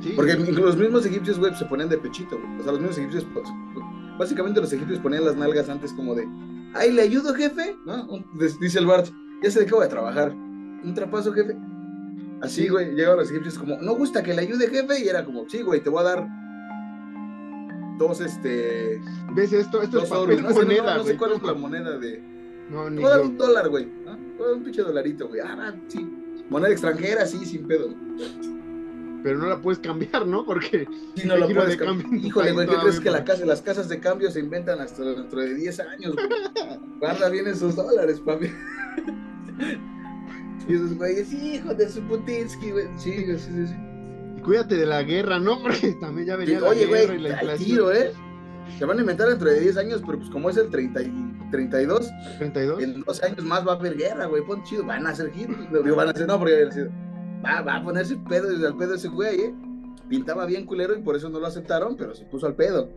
Sí. 0.00 0.12
Porque 0.16 0.34
los 0.34 0.76
mismos 0.76 1.06
egipcios, 1.06 1.38
güey, 1.38 1.54
se 1.54 1.64
ponían 1.66 1.88
de 1.88 1.98
pechito, 1.98 2.38
güey. 2.38 2.60
O 2.60 2.62
sea, 2.62 2.72
los 2.72 2.80
mismos 2.80 2.98
egipcios, 2.98 3.26
pues, 3.32 3.46
básicamente 4.18 4.60
los 4.60 4.72
egipcios 4.72 4.98
ponían 4.98 5.24
las 5.24 5.36
nalgas 5.36 5.68
antes 5.68 5.92
como 5.92 6.14
de, 6.14 6.26
ay, 6.74 6.92
¿le 6.92 7.02
ayudo, 7.02 7.34
jefe? 7.34 7.76
¿No? 7.86 8.06
Dice 8.60 8.78
el 8.78 8.86
Bart, 8.86 9.06
ya 9.42 9.50
de 9.50 9.66
qué 9.66 9.74
voy 9.74 9.86
a 9.86 9.88
trabajar. 9.88 10.32
Un 10.32 10.92
trapazo, 10.94 11.32
jefe. 11.32 11.56
Así, 12.44 12.62
Sí. 12.62 12.68
güey, 12.68 12.94
llegaban 12.94 13.18
los 13.18 13.30
egipcios 13.30 13.58
como, 13.58 13.76
¿no 13.80 13.94
gusta 13.94 14.22
que 14.22 14.34
le 14.34 14.42
ayude, 14.42 14.68
jefe? 14.68 15.04
Y 15.04 15.08
era 15.08 15.24
como, 15.24 15.48
sí, 15.48 15.62
güey, 15.62 15.80
te 15.82 15.88
voy 15.90 16.00
a 16.00 16.04
dar 16.04 16.28
dos, 17.98 18.20
este, 18.20 19.00
¿Ves 19.34 19.52
esto? 19.52 19.80
Esto 19.82 20.02
es 20.02 20.08
papel 20.10 20.42
No 20.42 20.48
sé, 20.48 20.54
no, 20.54 20.60
moneda, 20.62 20.96
no 20.96 21.04
sé 21.04 21.16
cuál 21.16 21.32
es 21.32 21.42
la 21.42 21.54
moneda 21.54 21.98
de... 21.98 22.22
No, 22.70 22.84
Te 22.84 22.90
ni 22.90 22.96
voy 23.02 23.06
a 23.06 23.16
dar 23.16 23.20
un 23.22 23.36
dólar, 23.36 23.68
güey. 23.68 23.86
¿no? 24.04 24.16
Te 24.16 24.22
voy 24.36 24.42
a 24.42 24.46
dar 24.48 24.54
un 24.56 24.64
pinche 24.64 24.82
dolarito, 24.82 25.28
güey. 25.28 25.40
Ah, 25.44 25.74
sí. 25.88 26.06
Moneda 26.50 26.72
extranjera, 26.72 27.26
sí, 27.26 27.44
sin 27.44 27.66
pedo. 27.66 27.88
Pero 29.22 29.38
no 29.38 29.46
la 29.46 29.58
puedes 29.60 29.78
cambiar, 29.78 30.26
¿no? 30.26 30.44
Porque 30.44 30.86
Sí, 31.16 31.26
no 31.26 31.34
Giro 31.46 31.60
puedes 31.60 31.78
de 31.78 31.84
cambiar. 31.84 32.14
Híjole, 32.14 32.52
güey, 32.52 32.66
¿qué 32.68 32.76
crees 32.76 33.00
que 33.00 33.10
la 33.10 33.24
casa, 33.24 33.46
las 33.46 33.62
casas 33.62 33.88
de 33.88 33.98
cambio 34.00 34.30
se 34.30 34.40
inventan 34.40 34.80
hasta 34.80 35.02
dentro 35.02 35.40
de 35.40 35.54
10 35.54 35.80
años, 35.80 36.14
güey? 36.14 36.26
Guarda 37.00 37.28
bien 37.30 37.46
esos 37.46 37.74
dólares, 37.76 38.20
papi. 38.20 38.50
Y 40.68 40.74
esos 40.74 40.94
güeyes, 40.96 41.32
hijo 41.32 41.74
de 41.74 41.88
su 41.88 42.00
putinsky, 42.02 42.70
güey. 42.70 42.86
Sí, 42.96 43.24
güey, 43.24 43.38
sí, 43.38 43.50
sí, 43.54 43.66
sí. 43.66 43.74
y 44.36 44.40
cuídate 44.40 44.76
de 44.76 44.86
la 44.86 45.02
guerra, 45.02 45.38
¿no? 45.38 45.58
Porque 45.62 45.92
también 46.00 46.26
ya 46.28 46.36
venía 46.36 46.56
Sí, 46.58 46.62
la 46.64 46.68
Oye, 46.70 46.86
guerra 46.86 47.02
y 47.02 47.06
güey, 47.06 47.18
la 47.20 47.28
inflación. 47.30 47.68
tiro, 47.68 47.92
¿eh? 47.92 48.12
Se 48.78 48.84
van 48.86 48.96
a 48.98 49.00
inventar 49.02 49.28
dentro 49.28 49.50
de 49.50 49.60
10 49.60 49.76
años, 49.76 50.02
pero 50.06 50.18
pues 50.18 50.30
como 50.30 50.48
es 50.48 50.56
el 50.56 50.70
30 50.70 51.02
y 51.02 51.12
32, 51.50 52.10
32. 52.38 52.82
en 52.82 53.02
dos 53.02 53.22
años 53.22 53.44
más 53.44 53.66
va 53.66 53.72
a 53.72 53.74
haber 53.76 53.94
guerra, 53.96 54.24
güey. 54.26 54.42
Pon 54.44 54.62
chido, 54.64 54.84
van 54.84 55.06
a 55.06 55.10
hacer 55.10 55.30
hit. 55.32 55.48
Digo, 55.48 55.94
van 55.96 56.08
a 56.08 56.10
hacer, 56.12 56.26
no, 56.26 56.38
porque 56.38 56.70
sido. 56.72 56.88
Va, 57.44 57.60
va 57.60 57.76
a 57.76 57.84
ponerse 57.84 58.16
pedo 58.28 58.48
desde 58.50 58.66
al 58.66 58.76
pedo 58.76 58.94
ese 58.94 59.08
güey, 59.08 59.38
¿eh? 59.40 59.54
Pintaba 60.08 60.46
bien 60.46 60.64
culero 60.64 60.96
y 60.96 61.02
por 61.02 61.14
eso 61.14 61.28
no 61.28 61.38
lo 61.40 61.46
aceptaron, 61.46 61.94
pero 61.96 62.14
se 62.14 62.24
puso 62.24 62.46
al 62.46 62.54
pedo. 62.56 62.88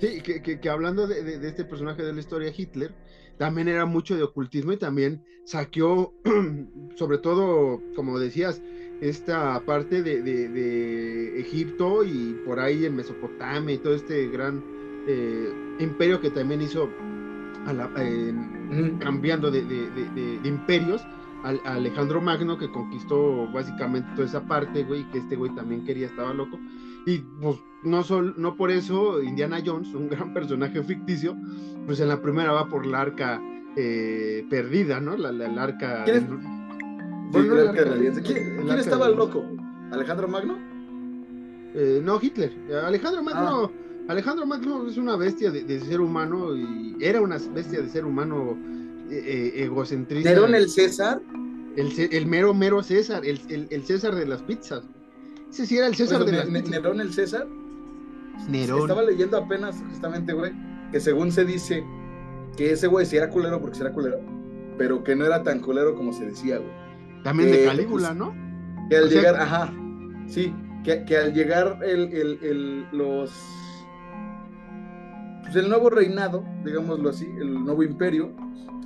Sí, 0.00 0.20
que, 0.20 0.42
que, 0.42 0.58
que 0.58 0.68
hablando 0.68 1.06
de, 1.06 1.22
de- 1.22 1.38
de 1.38 1.48
este 1.48 1.64
personaje 1.64 2.02
de 2.02 2.12
la 2.12 2.18
historia, 2.20 2.52
Hitler, 2.54 2.92
también 3.38 3.68
era 3.68 3.84
mucho 3.86 4.16
de 4.16 4.22
ocultismo 4.22 4.72
y 4.72 4.76
también 4.76 5.22
saqueó, 5.44 6.14
sobre 6.96 7.18
todo, 7.18 7.80
como 7.94 8.18
decías, 8.18 8.62
esta 9.00 9.60
parte 9.64 10.02
de, 10.02 11.40
Egipto 11.40 12.04
y 12.04 12.40
por 12.46 12.60
ahí 12.60 12.84
en 12.86 12.96
Mesopotamia 12.96 13.74
y 13.74 13.78
todo 13.78 13.94
este 13.94 14.28
gran 14.28 14.62
eh, 15.06 15.52
imperio 15.80 16.20
que 16.20 16.30
también 16.30 16.62
hizo 16.62 16.88
a 17.66 17.72
cambiando 19.00 19.50
de, 19.50 20.40
imperios. 20.44 21.02
Alejandro 21.66 22.22
Magno 22.22 22.56
que 22.56 22.70
conquistó 22.70 23.46
básicamente 23.52 24.08
toda 24.14 24.26
esa 24.26 24.46
parte, 24.46 24.82
güey, 24.84 25.04
que 25.10 25.18
este 25.18 25.36
güey 25.36 25.54
también 25.54 25.84
quería, 25.84 26.06
estaba 26.06 26.32
loco. 26.32 26.58
Y 27.04 27.18
pues 27.18 27.58
no, 27.82 28.02
sol, 28.02 28.34
no 28.38 28.56
por 28.56 28.70
eso 28.70 29.22
Indiana 29.22 29.62
Jones, 29.64 29.92
un 29.94 30.08
gran 30.08 30.32
personaje 30.32 30.82
ficticio, 30.82 31.36
pues 31.86 32.00
en 32.00 32.08
la 32.08 32.20
primera 32.20 32.52
va 32.52 32.68
por 32.68 32.86
la 32.86 33.00
arca 33.02 33.40
eh, 33.76 34.46
perdida, 34.50 35.00
¿no? 35.00 35.16
La, 35.16 35.32
la, 35.32 35.48
la 35.48 35.62
arca... 35.64 36.04
¿Quién 36.04 36.16
es? 36.16 36.22
Sí, 37.32 37.38
el 37.38 37.48
que 37.50 37.60
arca-. 37.80 37.94
¿Quién, 37.94 38.16
el 38.16 38.22
quién 38.22 38.70
arca 38.70 38.80
estaba 38.80 39.08
de- 39.08 39.16
loco? 39.16 39.44
¿Alejandro 39.92 40.28
Magno? 40.28 40.56
Eh, 41.74 42.00
no, 42.02 42.18
Hitler. 42.22 42.52
Alejandro 42.84 43.22
Magno, 43.22 43.64
Ah. 43.64 43.70
Alejandro 44.12 44.46
Magno 44.46 44.86
es 44.86 44.96
una 44.96 45.16
bestia 45.16 45.50
de, 45.50 45.64
de 45.64 45.80
ser 45.80 46.00
humano 46.00 46.54
y 46.54 46.94
era 47.00 47.20
una 47.22 47.38
bestia 47.54 47.80
de 47.80 47.88
ser 47.88 48.04
humano 48.04 48.56
eh, 49.10 49.52
eh, 49.56 49.64
egocentrista. 49.64 50.30
¿Nerón 50.30 50.54
el 50.54 50.68
César? 50.68 51.20
El, 51.76 51.90
el 52.12 52.26
mero, 52.26 52.54
mero 52.54 52.82
César, 52.82 53.24
el, 53.24 53.40
el- 53.48 53.66
el 53.70 53.82
César 53.84 54.14
de 54.14 54.26
las 54.26 54.42
pizzas. 54.42 54.84
Ese 55.50 55.66
sí 55.66 55.76
era 55.78 55.86
el 55.86 55.94
César 55.94 56.24
de 56.24 56.32
Ne- 56.32 56.38
las 56.38 56.46
pizzas. 56.46 56.70
Nerón 56.70 57.00
el 57.00 57.12
César. 57.12 57.46
Nerón. 58.48 58.80
Estaba 58.82 59.02
leyendo 59.02 59.36
apenas, 59.38 59.82
justamente, 59.90 60.32
güey, 60.32 60.52
que 60.94 61.00
según 61.00 61.32
se 61.32 61.44
dice 61.44 61.84
que 62.56 62.70
ese 62.70 62.86
güey 62.86 63.04
sí 63.04 63.16
era 63.16 63.28
culero 63.28 63.60
porque 63.60 63.74
sí 63.74 63.82
era 63.82 63.92
culero, 63.92 64.20
pero 64.78 65.02
que 65.02 65.16
no 65.16 65.26
era 65.26 65.42
tan 65.42 65.58
culero 65.58 65.96
como 65.96 66.12
se 66.12 66.24
decía, 66.26 66.58
güey. 66.58 66.70
También 67.24 67.50
de 67.50 67.64
eh, 67.64 67.66
Calígula, 67.66 68.08
pues, 68.10 68.16
¿no? 68.16 68.32
Que 68.88 68.96
al 68.98 69.04
O 69.04 69.08
sea- 69.08 69.18
llegar, 69.20 69.34
ajá, 69.40 69.74
sí, 70.28 70.54
que, 70.84 71.04
que 71.04 71.16
al 71.16 71.34
llegar 71.34 71.80
el, 71.82 72.12
el- 72.12 72.38
el- 72.42 72.86
los. 72.92 73.32
Pues 75.42 75.56
el 75.56 75.68
nuevo 75.68 75.90
reinado, 75.90 76.44
digámoslo 76.64 77.08
así, 77.10 77.26
el 77.40 77.54
nuevo 77.64 77.82
imperio, 77.82 78.32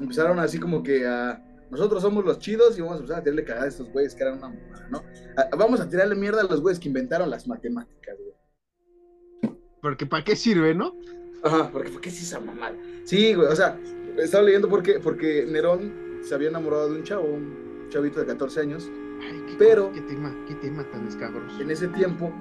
empezaron 0.00 0.38
así 0.38 0.58
como 0.58 0.82
que 0.82 1.06
a. 1.06 1.44
Nosotros 1.70 2.00
somos 2.00 2.24
los 2.24 2.38
chidos 2.38 2.78
y 2.78 2.80
vamos 2.80 2.96
a 2.96 3.00
empezar 3.00 3.20
a 3.20 3.22
tirarle 3.22 3.44
cagada 3.44 3.66
a 3.66 3.68
estos 3.68 3.92
güeyes 3.92 4.14
que 4.14 4.22
eran 4.22 4.38
una 4.38 4.48
mamada, 4.48 4.88
¿no? 4.90 5.02
A- 5.36 5.54
vamos 5.58 5.78
a 5.82 5.88
tirarle 5.90 6.14
mierda 6.14 6.40
a 6.40 6.44
los 6.44 6.62
güeyes 6.62 6.80
que 6.80 6.88
inventaron 6.88 7.28
las 7.28 7.46
matemáticas, 7.46 8.16
güey. 8.16 9.54
Porque 9.82 10.06
¿para 10.06 10.24
qué 10.24 10.34
sirve, 10.36 10.74
no? 10.74 10.94
Ajá, 11.42 11.70
porque 11.70 11.90
¿por 11.90 12.00
qué 12.00 12.08
es 12.08 12.20
esa 12.22 12.40
mamada? 12.40 12.74
Sí, 13.04 13.34
güey, 13.34 13.48
o 13.48 13.56
sea, 13.56 13.78
estaba 14.18 14.44
leyendo 14.44 14.68
porque, 14.68 14.98
porque 15.00 15.46
Nerón 15.48 15.92
se 16.22 16.34
había 16.34 16.48
enamorado 16.48 16.90
de 16.90 16.98
un 16.98 17.04
chavo, 17.04 17.24
un 17.24 17.86
chavito 17.90 18.20
de 18.20 18.26
14 18.26 18.60
años. 18.60 18.90
Ay, 19.20 19.44
qué, 19.48 19.54
Pero- 19.58 19.92
qué 19.92 20.00
tema, 20.02 20.34
qué 20.46 20.54
tema 20.56 20.84
tan 20.90 21.06
escabroso. 21.06 21.60
En 21.60 21.70
ese 21.70 21.88
tiempo, 21.88 22.32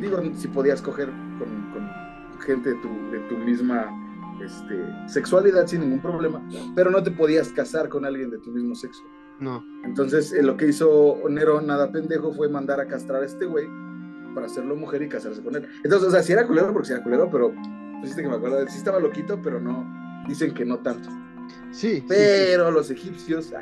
digo, 0.00 0.20
si 0.34 0.48
podías 0.48 0.82
coger 0.82 1.08
con, 1.38 1.72
con 1.72 2.40
gente 2.40 2.70
de 2.70 2.74
tu, 2.76 2.88
de 3.10 3.18
tu 3.28 3.36
misma 3.38 3.90
este, 4.44 4.84
sexualidad 5.08 5.66
sin 5.66 5.80
ningún 5.80 6.00
problema, 6.00 6.46
pero 6.74 6.90
no 6.90 7.02
te 7.02 7.10
podías 7.10 7.48
casar 7.50 7.88
con 7.88 8.04
alguien 8.04 8.30
de 8.30 8.38
tu 8.38 8.50
mismo 8.50 8.74
sexo. 8.74 9.02
No. 9.40 9.64
Entonces, 9.84 10.32
eh, 10.32 10.42
lo 10.42 10.56
que 10.56 10.68
hizo 10.68 11.18
Nerón, 11.28 11.66
nada 11.66 11.90
pendejo, 11.92 12.32
fue 12.32 12.48
mandar 12.48 12.80
a 12.80 12.86
castrar 12.86 13.22
a 13.22 13.26
este 13.26 13.44
güey 13.46 13.66
para 14.34 14.46
hacerlo 14.46 14.76
mujer 14.76 15.02
y 15.02 15.08
casarse 15.08 15.42
con 15.42 15.56
él. 15.56 15.66
Entonces, 15.84 16.08
o 16.08 16.10
sea, 16.10 16.22
sí 16.22 16.32
era 16.32 16.46
culero 16.46 16.72
porque 16.72 16.88
sí 16.88 16.92
era 16.94 17.02
culero, 17.02 17.30
pero 17.30 17.54
sí 18.14 18.22
que 18.22 18.28
me 18.28 18.36
acuerdo, 18.36 18.66
sí 18.68 18.78
estaba 18.78 18.98
loquito, 19.00 19.40
pero 19.42 19.60
no, 19.60 19.84
dicen 20.28 20.52
que 20.54 20.64
no 20.64 20.78
tanto. 20.78 21.08
Sí, 21.70 21.96
sí, 21.96 22.02
sí. 22.02 22.04
Pero 22.08 22.70
los 22.70 22.90
egipcios, 22.90 23.52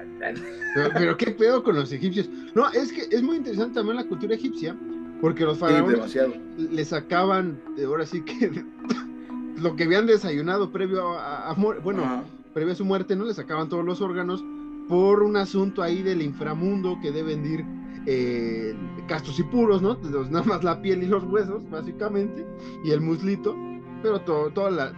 Pero, 0.74 0.90
pero 0.94 1.16
qué 1.16 1.30
pedo 1.32 1.62
con 1.62 1.74
los 1.76 1.92
egipcios. 1.92 2.28
No, 2.54 2.70
es 2.70 2.92
que 2.92 3.02
es 3.14 3.22
muy 3.22 3.36
interesante 3.36 3.74
también 3.74 3.96
la 3.96 4.04
cultura 4.06 4.34
egipcia, 4.34 4.76
porque 5.20 5.44
los 5.44 5.54
sí, 5.54 5.60
faraones 5.60 5.90
demasiado. 5.92 6.34
le 6.56 6.84
sacaban, 6.84 7.60
eh, 7.76 7.84
ahora 7.84 8.06
sí 8.06 8.22
que 8.22 8.50
lo 9.60 9.76
que 9.76 9.84
habían 9.84 10.06
desayunado 10.06 10.70
previo 10.70 11.18
a, 11.18 11.54
bueno, 11.82 12.04
Ajá. 12.04 12.24
previo 12.52 12.72
a 12.72 12.76
su 12.76 12.84
muerte, 12.84 13.16
¿no? 13.16 13.24
Le 13.24 13.34
sacaban 13.34 13.68
todos 13.68 13.84
los 13.84 14.00
órganos 14.00 14.44
por 14.88 15.22
un 15.22 15.36
asunto 15.36 15.82
ahí 15.82 16.02
del 16.02 16.22
inframundo 16.22 16.98
que 17.02 17.10
deben 17.10 17.42
de 17.42 17.48
ir 17.48 17.64
eh, 18.06 18.74
castos 19.08 19.38
y 19.38 19.42
puros, 19.44 19.80
¿no? 19.80 19.94
Los- 20.10 20.30
nada 20.30 20.44
más 20.44 20.62
la 20.62 20.80
piel 20.82 21.02
y 21.02 21.06
los 21.06 21.24
huesos, 21.24 21.68
básicamente, 21.70 22.46
y 22.84 22.90
el 22.90 23.00
muslito, 23.00 23.56
pero 24.04 24.20
todo, 24.20 24.50
toda 24.50 24.70
la... 24.70 24.92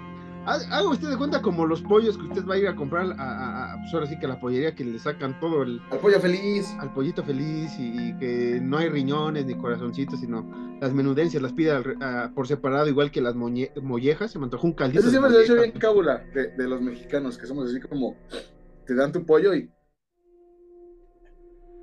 ha- 0.46 0.76
Haga 0.76 0.88
usted 0.90 1.08
de 1.08 1.16
cuenta 1.16 1.40
como 1.40 1.64
los 1.64 1.80
pollos 1.80 2.18
que 2.18 2.24
usted 2.24 2.44
va 2.44 2.54
a 2.54 2.58
ir 2.58 2.66
a 2.66 2.74
comprar, 2.74 3.06
a, 3.12 3.22
a- 3.22 3.72
a- 3.74 3.76
pues 3.80 3.94
ahora 3.94 4.06
sí 4.06 4.18
que 4.18 4.26
a 4.26 4.30
la 4.30 4.40
pollería 4.40 4.74
que 4.74 4.84
le 4.84 4.98
sacan 4.98 5.38
todo 5.38 5.62
el, 5.62 5.80
Al 5.92 5.98
pollo 6.00 6.18
feliz. 6.20 6.74
al 6.80 6.92
pollito 6.92 7.22
feliz 7.22 7.70
y, 7.78 8.08
y 8.08 8.18
que 8.18 8.58
no 8.60 8.78
hay 8.78 8.88
riñones 8.88 9.46
ni 9.46 9.54
corazoncitos, 9.54 10.18
sino 10.20 10.44
las 10.80 10.92
menudencias 10.92 11.40
las 11.40 11.52
pide 11.52 11.70
al 11.70 11.96
a- 12.02 12.32
por 12.34 12.48
separado, 12.48 12.88
igual 12.88 13.12
que 13.12 13.20
las 13.20 13.36
moñe- 13.36 13.70
mollejas. 13.80 14.32
Se 14.32 14.38
me 14.40 14.44
antojó 14.46 14.66
un 14.66 14.72
caldito. 14.74 15.00
Eso 15.00 15.10
siempre 15.10 15.30
se 15.30 15.38
ha 15.38 15.42
hecho 15.42 15.54
bien 15.54 15.70
cábula 15.72 16.24
de, 16.34 16.48
de 16.56 16.68
los 16.68 16.80
mexicanos, 16.82 17.38
que 17.38 17.46
somos 17.46 17.70
así 17.70 17.80
como, 17.80 18.16
te 18.86 18.94
dan 18.96 19.12
tu 19.12 19.24
pollo 19.24 19.54
y... 19.54 19.70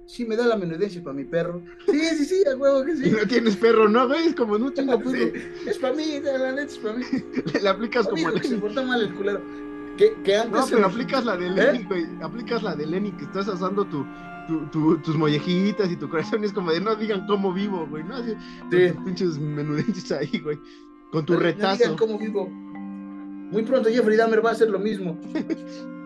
Sí, 0.05 0.25
me 0.25 0.35
da 0.35 0.45
la 0.45 0.57
menudencia 0.57 1.01
para 1.01 1.13
mi 1.15 1.23
perro. 1.23 1.61
Sí, 1.85 1.99
sí, 2.17 2.25
sí, 2.25 2.43
a 2.51 2.55
huevo 2.57 2.83
que 2.83 2.91
Y 2.91 2.97
sí. 2.97 3.11
no 3.21 3.27
tienes 3.27 3.55
perro, 3.55 3.87
¿no, 3.87 4.07
güey? 4.07 4.27
Es 4.27 4.35
como 4.35 4.57
no 4.57 4.71
tengo 4.71 4.97
perro. 4.99 5.11
Sí, 5.11 5.31
es 5.65 5.77
para 5.77 5.93
mí, 5.93 6.19
la 6.21 6.51
neta 6.51 6.63
es 6.63 6.77
para 6.77 6.95
mí. 6.95 7.05
Le, 7.53 7.61
le 7.63 7.69
aplicas 7.69 8.07
como 8.07 8.29
el 8.29 8.41
que 8.41 8.47
se 8.47 8.57
mal 8.57 9.01
el 9.01 9.13
culero. 9.15 9.41
Que, 9.97 10.13
que 10.23 10.35
antes... 10.35 10.59
No, 10.59 10.65
pero 10.67 10.79
me- 10.81 10.85
aplicas 10.93 11.23
la 11.25 11.37
de 11.37 11.47
¿Eh? 11.47 11.51
Lenny, 11.51 11.83
güey. 11.85 12.05
Aplicas 12.21 12.63
la 12.63 12.75
de 12.75 12.85
Lenny, 12.85 13.11
que 13.13 13.25
estás 13.25 13.47
asando 13.47 13.85
tu, 13.85 14.05
tu- 14.47 14.65
tu- 14.71 14.97
tus 14.97 15.15
mollejitas 15.15 15.89
y 15.91 15.95
tu 15.95 16.09
corazón 16.09 16.43
y 16.43 16.47
es 16.47 16.53
como 16.53 16.71
de 16.71 16.81
no 16.81 16.95
digan 16.95 17.25
cómo 17.27 17.53
vivo, 17.53 17.85
güey, 17.87 18.03
¿no? 18.03 18.15
Así, 18.15 18.31
Sí. 18.31 18.35
con 18.87 18.95
tus 18.95 19.05
pinches 19.05 19.39
menudencias 19.39 20.11
ahí, 20.11 20.39
güey. 20.43 20.59
Con 21.11 21.25
tu 21.25 21.33
No- 21.33 21.39
no 21.39 21.45
retazo. 21.45 21.77
digan 21.77 21.95
cómo 21.97 22.17
vivo. 22.19 22.49
Muy 22.49 23.61
pronto 23.63 23.87
Jeffrey 23.89 24.17
Dahmer 24.17 24.43
va 24.43 24.49
a 24.49 24.53
hacer 24.53 24.69
lo 24.69 24.79
mismo. 24.79 25.17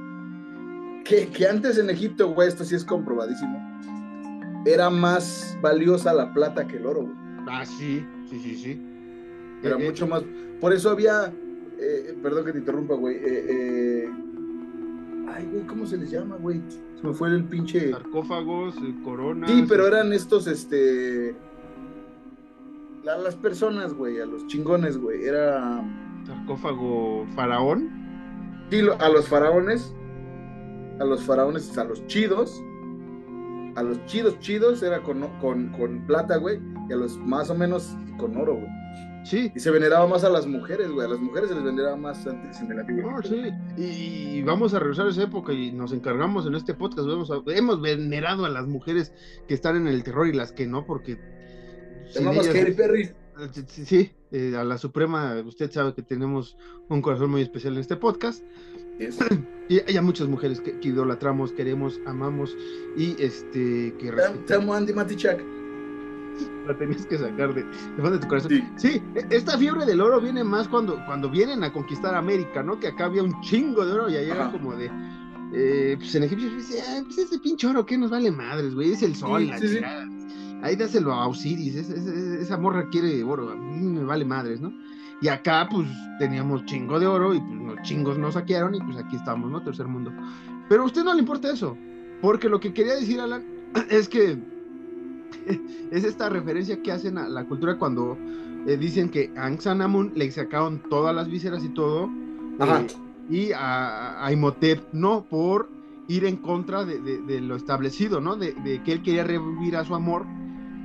que, 1.08 1.28
que 1.28 1.47
antes 1.47 1.78
en 1.78 1.89
Egipto, 1.89 2.30
güey, 2.34 2.47
esto 2.47 2.64
sí 2.64 2.76
es 2.76 2.84
comprobadísimo. 2.84 3.58
Era 4.66 4.89
más 4.89 5.58
valiosa 5.62 6.14
la 6.14 6.34
plata 6.34 6.68
que 6.68 6.78
el 6.78 6.86
oro, 6.86 7.01
güey. 7.03 7.16
Ah, 7.47 7.66
sí, 7.66 8.05
sí, 8.30 8.39
sí, 8.39 8.55
sí. 8.58 8.82
Era 9.64 9.78
Eh, 9.78 9.84
eh, 9.84 9.86
mucho 9.89 10.08
más. 10.08 10.24
Por 10.60 10.74
eso 10.74 10.89
había. 10.89 11.32
eh, 11.80 12.18
perdón 12.22 12.45
que 12.45 12.51
te 12.53 12.58
interrumpa, 12.60 12.95
güey. 12.95 13.16
eh, 13.18 13.22
eh, 13.49 14.10
ay, 15.30 15.45
güey, 15.51 15.66
¿cómo 15.68 15.86
se 15.86 15.95
les 15.97 16.10
llama, 16.12 16.36
güey? 16.38 16.62
Se 16.99 17.08
me 17.08 17.14
fue 17.14 17.30
el 17.30 17.43
pinche. 17.45 17.91
Sarcófagos, 17.91 18.76
eh, 18.78 18.95
coronas. 19.03 19.49
Sí, 19.49 19.64
pero 19.70 19.88
eran 19.88 20.12
estos, 20.12 20.47
este. 20.47 21.36
la- 23.03 23.18
las 23.20 23.36
personas, 23.36 23.93
güey, 23.93 24.20
a 24.20 24.26
los 24.26 24.45
chingones, 24.47 24.97
güey. 24.97 25.24
Era. 25.24 25.82
Sarcófago 26.26 27.26
faraón. 27.36 27.89
Sí, 28.70 28.82
a 28.99 29.10
los 29.10 29.28
faraones. 29.30 29.93
A 31.00 31.04
los 31.06 31.24
faraones, 31.24 31.78
a 31.78 31.84
los 31.84 32.06
chidos. 32.08 32.62
A 33.76 33.84
los 33.84 34.04
chidos, 34.06 34.39
chidos, 34.39 34.82
era 34.82 35.04
con, 35.04 35.22
con, 35.39 35.70
con 35.70 36.06
plata, 36.08 36.38
güey. 36.38 36.60
Y 36.89 36.93
a 36.93 36.95
los 36.95 37.18
más 37.18 37.50
o 37.50 37.56
menos 37.56 37.95
con 38.18 38.36
oro, 38.38 38.56
güey. 38.56 38.68
Sí. 39.24 39.52
Y 39.54 39.60
se 39.60 39.70
veneraba 39.72 40.08
más 40.08 40.24
a 40.24 40.30
las 40.30 40.48
mujeres, 40.48 40.89
güey. 40.89 41.06
A 41.06 41.10
las 41.10 41.20
mujeres 41.20 41.50
se 41.50 41.56
les 41.56 41.64
veneraba 41.64 41.95
más 41.98 42.26
antes 42.26 42.60
en 42.62 42.72
el 42.72 42.80
antiguo. 42.80 43.12
No, 43.12 43.22
sí. 43.22 43.41
Y, 43.78 43.84
y 44.38 44.41
vamos 44.43 44.74
a 44.74 44.80
regresar 44.80 45.06
a 45.08 45.10
esa 45.10 45.24
época 45.24 45.52
y 45.54 45.72
nos 45.72 45.91
encargamos 45.91 46.48
en 46.48 46.56
este 46.56 46.74
podcast. 46.74 47.08
Vamos 47.08 47.30
a- 47.30 47.41
hemos 47.54 47.82
venerado 47.82 48.45
a 48.45 48.50
las 48.50 48.66
mujeres 48.68 49.12
que 49.48 49.54
están 49.54 49.76
en 49.76 49.88
el 49.88 50.04
terror 50.04 50.28
y 50.28 50.34
las 50.34 50.52
que 50.54 50.66
no, 50.66 50.86
porque. 50.86 51.20
Llamamos 52.14 52.48
Katy 52.48 52.72
Perry. 52.72 53.12
Sí, 53.68 53.86
sí, 53.86 54.12
eh, 54.32 54.56
a 54.58 54.64
la 54.64 54.78
Suprema, 54.80 55.36
usted 55.45 55.70
sabe 55.70 55.93
que 55.93 56.02
tenemos 56.02 56.58
un 56.89 57.04
corazón 57.04 57.30
muy 57.30 57.41
especial 57.41 57.74
en 57.74 57.82
este 57.82 57.98
podcast. 57.98 58.43
Y 59.70 59.80
hay 59.86 59.98
a 59.98 60.02
muchas 60.02 60.30
mujeres 60.30 60.62
que, 60.62 60.80
que 60.80 60.88
idolatramos, 60.88 61.52
queremos, 61.52 62.00
amamos 62.06 62.56
y 62.95 63.22
este 63.22 63.93
que 64.00 64.12
respetamos. 64.12 64.64
amo, 64.64 64.74
Andy 64.74 64.93
Matichak. 64.93 65.41
La 66.68 66.78
tenías 66.78 67.06
que 67.06 67.18
sacar 67.18 67.54
de, 67.54 67.64
de 67.64 68.18
tu 68.20 68.28
corazón. 68.28 68.50
Sí. 68.52 68.64
Sí, 68.78 69.02
e- 69.16 69.26
esta 69.36 69.58
fiebre 69.58 69.86
del 69.86 70.00
oro 70.00 70.22
viene 70.22 70.43
más 70.43 70.68
cuando, 70.70 71.04
cuando 71.06 71.30
vienen 71.30 71.64
a 71.66 71.74
conquistar 71.74 72.16
América, 72.16 72.64
¿no? 72.64 72.80
Que 72.80 72.88
acá 72.88 73.06
había 73.06 73.24
un 73.24 73.39
chingo 73.41 73.86
de 73.86 73.91
oro 73.91 74.10
y 74.10 74.16
allá 74.16 74.36
era 74.36 74.52
como 74.52 74.74
de. 74.76 74.89
eh, 75.54 75.95
pues 75.98 76.16
en 76.16 76.24
Egipcio, 76.24 76.50
pues, 76.54 76.84
"Ah, 76.88 77.02
pues 77.06 77.18
ese 77.18 77.38
pinche 77.39 77.68
oro, 77.68 77.86
¿qué 77.86 77.98
nos 77.98 78.10
vale 78.12 78.32
madres, 78.32 78.74
güey? 78.74 78.93
Es 78.93 79.02
el 79.04 79.16
sol, 79.16 79.41
Sí, 79.41 79.48
la 79.48 79.58
sí. 79.60 79.80
Ahí 80.64 80.76
dáselo 80.76 81.12
a 81.14 81.28
Osiris, 81.28 81.76
es- 81.76 81.89
es- 81.89 82.08
esa 82.08 82.58
morra 82.58 82.88
quiere 82.89 83.22
oro, 83.24 83.50
a 83.52 83.56
mí 83.56 83.82
me 83.86 84.04
vale 84.06 84.24
madres, 84.26 84.60
¿no? 84.62 84.72
Y 85.22 85.28
acá, 85.30 85.68
pues, 85.70 85.88
teníamos 86.20 86.63
chingo 86.65 86.99
de 86.99 87.07
oro 87.07 87.34
y 87.34 87.39
pues 87.39 87.59
los 87.61 87.82
chingos 87.82 88.18
nos 88.18 88.36
saquearon 88.36 88.76
y 88.76 88.80
pues 88.80 88.97
aquí 88.97 89.15
estamos, 89.15 89.49
¿no? 89.51 89.61
Tercer 89.63 89.88
mundo. 89.88 90.11
Pero 90.70 90.84
a 90.84 90.86
usted 90.86 91.03
no 91.03 91.13
le 91.13 91.20
importa 91.22 91.51
eso, 91.51 91.76
porque 92.22 92.49
lo 92.49 92.59
que 92.59 92.74
quería 92.74 92.95
decir, 92.95 93.20
Alan, 93.20 93.43
es 93.89 94.07
que 94.07 94.38
es 95.91 96.03
esta 96.03 96.30
referencia 96.30 96.82
que 96.82 96.91
hacen 96.91 97.18
a 97.18 97.28
la 97.30 97.45
cultura 97.45 97.78
cuando 97.78 98.18
eh, 98.68 98.78
dicen 98.78 99.09
que 99.09 99.32
a 99.36 99.45
Ankh 99.45 99.61
San 99.61 99.82
Amun 99.82 100.11
le 100.15 100.30
sacaron 100.32 100.82
todas 100.89 101.15
las 101.15 101.28
vísceras 101.30 101.63
y 101.63 101.70
todo, 101.70 102.09
Ajá. 102.59 102.82
eh, 102.82 102.88
y 103.30 103.51
a, 103.53 104.24
a 104.26 104.32
Imhotep 104.32 104.84
no, 104.93 105.26
por 105.30 105.70
ir 106.07 106.26
en 106.26 106.38
contra 106.38 106.86
de, 106.86 106.99
de- 107.01 107.22
de 107.22 107.41
lo 107.41 107.55
establecido, 107.55 108.22
¿no? 108.22 108.36
De, 108.36 108.53
de 108.53 108.82
que 108.84 108.93
él 108.93 109.01
quería 109.01 109.24
revivir 109.24 109.76
a 109.76 109.84
su 109.84 109.95
amor 109.95 110.26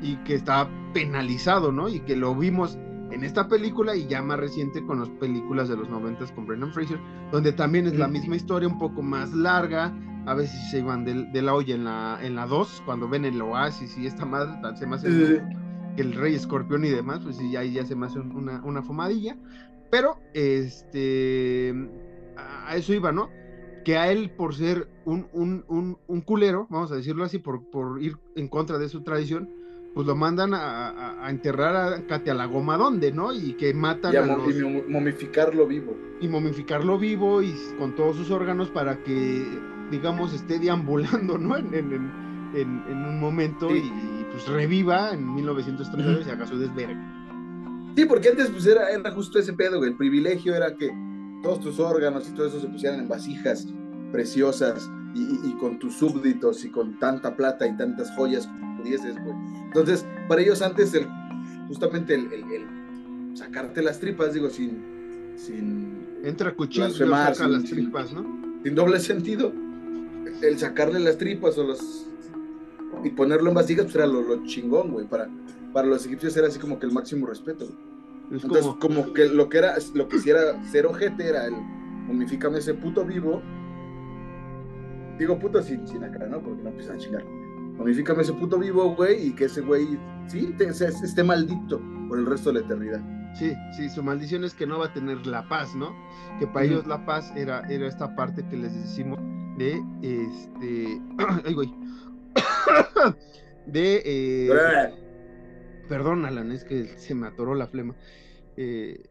y 0.00 0.16
que 0.24 0.34
estaba 0.34 0.68
penalizado, 0.92 1.70
¿no? 1.70 1.88
Y 1.88 2.00
que 2.00 2.16
lo 2.16 2.34
vimos 2.34 2.76
en 3.12 3.24
esta 3.24 3.46
película 3.48 3.94
y 3.94 4.06
ya 4.06 4.22
más 4.22 4.38
reciente 4.38 4.84
con 4.84 5.00
las 5.00 5.08
películas 5.10 5.68
de 5.68 5.76
los 5.76 5.88
noventas 5.88 6.32
con 6.32 6.46
Brendan 6.46 6.72
Fraser, 6.72 6.98
donde 7.30 7.52
también 7.52 7.86
es 7.86 7.92
la 7.98 8.06
misma 8.08 8.36
historia, 8.36 8.68
un 8.68 8.78
poco 8.78 9.02
más 9.02 9.32
larga, 9.32 9.92
a 10.26 10.34
veces 10.34 10.70
se 10.70 10.78
iban 10.78 11.04
de, 11.04 11.24
de 11.32 11.42
la 11.42 11.54
olla 11.54 11.74
en 11.74 11.84
la 11.84 12.18
en 12.22 12.34
la 12.36 12.46
2, 12.46 12.82
cuando 12.86 13.08
ven 13.08 13.24
el 13.24 13.40
oasis 13.42 13.96
y 13.98 14.06
esta 14.06 14.24
madre, 14.24 14.52
tan- 14.62 14.76
se 14.76 14.86
me 14.86 14.96
hace 14.96 15.08
que 15.96 16.02
el 16.02 16.14
rey 16.14 16.34
escorpión 16.34 16.84
y 16.84 16.88
demás, 16.90 17.20
pues 17.22 17.36
sí, 17.36 17.54
ahí 17.56 17.72
ya 17.72 17.84
se 17.84 17.94
me 17.96 18.06
hace 18.06 18.18
un- 18.18 18.34
una, 18.34 18.62
una 18.64 18.82
fumadilla, 18.82 19.36
pero 19.90 20.16
este, 20.32 21.74
a, 22.36 22.70
a 22.70 22.76
eso 22.76 22.92
iba, 22.94 23.12
¿no? 23.12 23.30
Que 23.84 23.96
a 23.98 24.10
él, 24.12 24.30
por 24.30 24.54
ser 24.54 24.88
un, 25.04 25.26
un, 25.32 25.64
un, 25.68 25.98
un 26.06 26.20
culero, 26.20 26.66
vamos 26.70 26.92
a 26.92 26.96
decirlo 26.96 27.24
así, 27.24 27.38
por, 27.38 27.68
por 27.70 28.00
ir 28.02 28.16
en 28.36 28.48
contra 28.48 28.78
de 28.78 28.88
su 28.88 29.02
tradición, 29.02 29.50
pues 29.94 30.06
lo 30.06 30.16
mandan 30.16 30.54
a, 30.54 30.88
a- 30.88 31.26
a 31.26 31.30
enterrar 31.30 31.76
a 31.76 32.06
Cate 32.06 32.30
a 32.30 32.34
la 32.34 32.46
goma 32.46 32.76
donde, 32.78 33.12
¿no? 33.12 33.32
Y 33.32 33.54
que 33.54 33.74
matan 33.74 34.12
Y, 34.14 34.16
a 34.16 34.22
a 34.22 34.26
mo- 34.26 34.36
los- 34.38 34.56
y 34.56 34.62
mo- 34.62 34.82
momificarlo 34.88 35.66
vivo. 35.66 35.96
y 36.20 36.28
momificarlo 36.28 36.98
vivo 36.98 37.42
y 37.42 37.54
con 37.78 37.94
todos 37.94 38.16
sus 38.16 38.30
órganos 38.30 38.70
para 38.70 39.02
que, 39.02 39.46
digamos, 39.90 40.32
esté 40.32 40.58
deambulando, 40.58 41.36
¿no? 41.38 41.56
En, 41.56 41.66
en, 41.74 41.92
en, 41.92 42.10
en- 42.54 42.82
en 42.88 43.04
un 43.04 43.20
momento 43.20 43.68
Sí. 43.68 43.76
y, 43.76 43.86
y, 44.20 44.26
pues 44.32 44.46
reviva 44.48 45.10
en 45.12 45.34
1939 45.34 46.24
y 46.26 46.30
haga 46.30 46.46
su 46.46 46.58
desverga. 46.58 47.08
Sí, 47.94 48.06
porque 48.06 48.30
antes 48.30 48.48
pues 48.48 48.64
era, 48.66 48.88
era 48.90 49.10
justo 49.12 49.38
ese 49.38 49.52
pedo, 49.52 49.76
güey. 49.78 49.90
El 49.90 49.96
privilegio 49.98 50.54
era 50.54 50.74
que 50.74 50.90
todos 51.42 51.60
tus 51.60 51.78
órganos 51.78 52.26
y 52.28 52.32
todo 52.32 52.46
eso 52.46 52.58
se 52.60 52.68
pusieran 52.68 53.00
en 53.00 53.08
vasijas 53.08 53.66
preciosas 54.10 54.90
y, 55.14 55.20
y- 55.50 55.56
con 55.60 55.78
tus 55.78 55.94
súbditos 55.96 56.64
y 56.64 56.70
con 56.70 56.98
tanta 56.98 57.36
plata 57.36 57.66
y 57.66 57.76
tantas 57.76 58.10
joyas 58.16 58.48
pudieses, 58.82 59.14
güey. 59.22 59.34
Entonces, 59.66 60.04
para 60.28 60.42
ellos 60.42 60.60
antes, 60.62 60.92
el, 60.94 61.06
justamente 61.68 62.14
el, 62.14 62.32
el- 62.32 62.52
el 62.52 63.36
sacarte 63.36 63.82
las 63.82 63.98
tripas, 64.00 64.34
digo, 64.34 64.50
sin, 64.50 64.82
sin, 65.36 66.06
Entra 66.24 66.54
cuchillo 66.54 66.88
y 66.88 66.92
saca 66.92 67.34
sí, 67.34 67.50
las 67.50 67.64
tripas, 67.64 68.12
¿no? 68.12 68.24
sin 68.62 68.74
doble 68.74 69.00
sentido, 69.00 69.52
el 70.42 70.58
sacarle 70.58 71.00
las 71.00 71.18
tripas 71.18 71.56
o 71.58 71.64
los 71.64 72.06
y 73.04 73.10
ponerlo 73.10 73.48
en 73.48 73.54
vasijas, 73.54 73.86
pues 73.86 73.96
era 73.96 74.06
lo, 74.06 74.20
lo 74.22 74.44
chingón, 74.46 74.92
güey. 74.92 75.06
Para, 75.06 75.28
para 75.72 75.88
los 75.88 76.04
egipcios 76.06 76.36
era 76.36 76.46
así 76.48 76.58
como 76.58 76.78
que 76.78 76.86
el 76.86 76.92
máximo 76.92 77.26
respeto, 77.26 77.64
güey. 77.66 78.36
Es 78.36 78.44
Entonces, 78.44 78.66
como, 78.78 78.78
como 78.78 79.12
que 79.12 79.26
lo 79.28 79.48
que 79.48 79.58
era, 79.58 79.74
lo 79.94 80.08
que 80.08 80.18
sí 80.18 80.30
era 80.30 80.62
ser 80.70 80.86
ojete 80.86 81.26
era 81.28 81.46
el 81.46 81.54
momifícame 82.06 82.58
ese 82.58 82.74
puto 82.74 83.04
vivo. 83.04 83.42
Digo 85.18 85.38
puto 85.38 85.62
sin, 85.62 85.86
sin 85.86 86.04
acá, 86.04 86.26
¿no? 86.26 86.40
Porque 86.40 86.62
no 86.62 86.70
empiezan 86.70 86.96
a 86.96 86.98
chingar. 86.98 87.24
Momifícame 87.76 88.22
ese 88.22 88.32
puto 88.32 88.58
vivo, 88.58 88.94
güey, 88.94 89.28
y 89.28 89.32
que 89.32 89.46
ese 89.46 89.60
güey, 89.60 89.98
sí, 90.28 90.54
te- 90.58 90.72
se- 90.72 90.88
esté 90.88 91.22
maldito 91.24 91.80
por 92.08 92.18
el 92.18 92.26
resto 92.26 92.52
de 92.52 92.60
la 92.60 92.66
eternidad. 92.66 93.00
sí, 93.34 93.52
sí, 93.76 93.88
su 93.88 94.02
maldición 94.02 94.44
es 94.44 94.52
que 94.54 94.66
no 94.66 94.78
va 94.78 94.86
a 94.86 94.92
tener 94.92 95.26
la 95.26 95.48
paz, 95.48 95.74
¿no? 95.74 95.94
Que 96.38 96.46
para 96.46 96.66
ellos 96.66 96.86
la 96.86 97.04
paz 97.06 97.32
era, 97.34 97.60
era 97.70 97.86
esta 97.88 98.14
parte 98.14 98.46
que 98.48 98.56
les 98.56 98.74
decimos 98.74 99.18
de, 99.56 99.82
este, 100.02 101.00
ay, 101.46 101.54
güey, 101.54 101.74
de, 103.66 104.02
eh, 104.04 104.92
Perdón, 105.88 106.24
Alan, 106.24 106.52
es 106.52 106.64
que 106.64 106.96
se 106.98 107.14
me 107.14 107.26
atoró 107.26 107.54
la 107.54 107.66
flema. 107.66 107.94
Eh, 108.56 109.08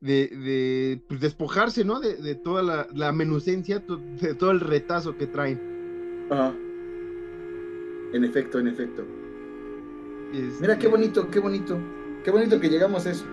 de, 0.00 0.28
de 0.28 1.02
pues, 1.08 1.20
despojarse, 1.20 1.84
¿no? 1.84 2.00
De, 2.00 2.16
de 2.16 2.34
toda 2.34 2.62
la, 2.62 2.86
la 2.94 3.12
menucencia, 3.12 3.84
to- 3.86 3.96
de 3.98 4.34
todo 4.34 4.50
el 4.50 4.60
retazo 4.60 5.16
que 5.16 5.26
traen. 5.26 6.26
Ajá. 6.30 6.54
En 8.12 8.24
efecto, 8.24 8.58
en 8.58 8.68
efecto. 8.68 9.04
Este, 10.32 10.60
Mira 10.60 10.78
qué 10.78 10.88
bonito, 10.88 11.28
qué 11.30 11.38
bonito. 11.40 11.78
Qué 12.24 12.30
bonito 12.30 12.60
que 12.60 12.68
llegamos 12.68 13.06
a 13.06 13.10
eso. 13.10 13.24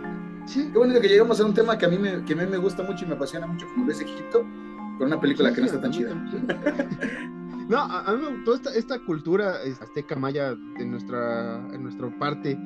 Sí, 0.45 0.69
Qué 0.71 0.77
bonito 0.77 0.99
que 0.99 1.07
llegamos 1.07 1.39
a 1.39 1.45
un 1.45 1.53
tema 1.53 1.77
que 1.77 1.85
a 1.85 1.89
mí 1.89 1.97
me, 1.97 2.23
que 2.25 2.33
a 2.33 2.35
mí 2.35 2.43
me 2.49 2.57
gusta 2.57 2.81
mucho 2.83 3.05
y 3.05 3.07
me 3.07 3.13
apasiona 3.15 3.45
mucho, 3.45 3.67
como 3.73 3.85
lo 3.85 3.91
es 3.91 4.01
Egipto, 4.01 4.39
con 4.97 5.07
una 5.07 5.19
película 5.19 5.53
que 5.53 5.61
no 5.61 5.67
está 5.67 5.79
tan 5.81 5.91
chida. 5.91 6.09
No, 7.69 7.77
a, 7.83 8.11
mí 8.15 8.23
me 8.23 8.31
gustó 8.31 8.55
esta, 8.55 8.73
esta 8.73 8.97
cultura 9.05 9.57
azteca 9.79 10.15
maya 10.15 10.55
de 10.55 10.85
nuestra, 10.87 11.57
en 11.71 11.83
nuestra 11.83 12.09
parte 12.17 12.57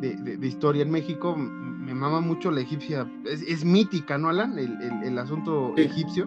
de, 0.00 0.16
de- 0.16 0.38
de 0.38 0.46
historia 0.46 0.80
en 0.82 0.90
México. 0.90 1.36
Me 1.36 1.92
mama 1.94 2.22
mucho 2.22 2.50
la 2.50 2.62
egipcia. 2.62 3.06
Es, 3.26 3.42
es 3.42 3.66
mítica, 3.66 4.16
¿no, 4.16 4.30
Alan? 4.30 4.58
El, 4.58 4.72
el- 4.80 5.02
el 5.08 5.18
asunto 5.18 5.74
Sí. 5.76 5.82
egipcio. 5.82 6.26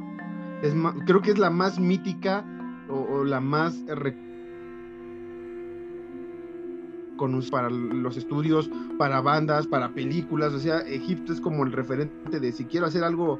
Es 0.61 0.75
creo 1.07 1.23
que 1.23 1.31
es 1.31 1.39
la 1.39 1.49
más 1.49 1.79
mítica 1.79 2.45
o, 2.87 2.99
o 2.99 3.23
la 3.23 3.39
más 3.39 3.83
con 7.19 7.37
para 7.51 7.69
los 7.69 8.15
estudios, 8.15 8.71
para 8.97 9.19
bandas, 9.19 9.67
para 9.67 9.89
películas. 9.89 10.53
O 10.53 10.59
sea, 10.59 10.79
Egipto 10.79 11.33
es 11.33 11.41
como 11.41 11.65
el 11.65 11.73
referente 11.73 12.39
de 12.39 12.51
si 12.53 12.63
quiero 12.63 12.85
hacer 12.85 13.03
algo 13.03 13.39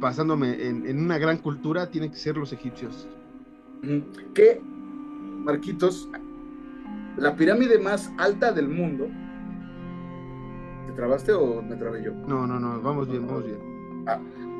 basándome 0.00 0.66
en, 0.66 0.84
en 0.86 0.98
una 0.98 1.16
gran 1.16 1.38
cultura, 1.38 1.88
tienen 1.88 2.10
que 2.10 2.16
ser 2.16 2.36
los 2.36 2.52
egipcios. 2.52 3.08
Que, 4.34 4.60
Marquitos, 5.44 6.10
la 7.16 7.36
pirámide 7.36 7.78
más 7.78 8.12
alta 8.18 8.50
del 8.50 8.68
mundo. 8.68 9.06
¿Te 10.88 10.92
trabaste 10.94 11.32
o 11.32 11.62
me 11.62 11.76
trabé 11.76 12.02
yo? 12.02 12.12
No, 12.26 12.44
no, 12.44 12.58
no, 12.58 12.82
vamos 12.82 13.08
bien, 13.08 13.24
vamos 13.24 13.44
bien. 13.44 13.58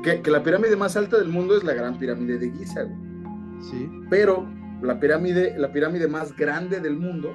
Que, 0.03 0.21
que 0.21 0.31
la 0.31 0.41
pirámide 0.41 0.77
más 0.77 0.95
alta 0.95 1.17
del 1.17 1.27
mundo 1.27 1.57
es 1.57 1.65
la 1.65 1.73
gran 1.73 1.99
pirámide 1.99 2.37
de 2.37 2.49
Giza, 2.51 2.83
güey. 2.83 3.07
Sí, 3.59 3.89
Pero 4.09 4.47
la 4.81 4.99
pirámide, 4.99 5.57
la 5.57 5.73
pirámide 5.73 6.07
más 6.07 6.33
grande 6.35 6.79
del 6.79 6.95
mundo 6.95 7.33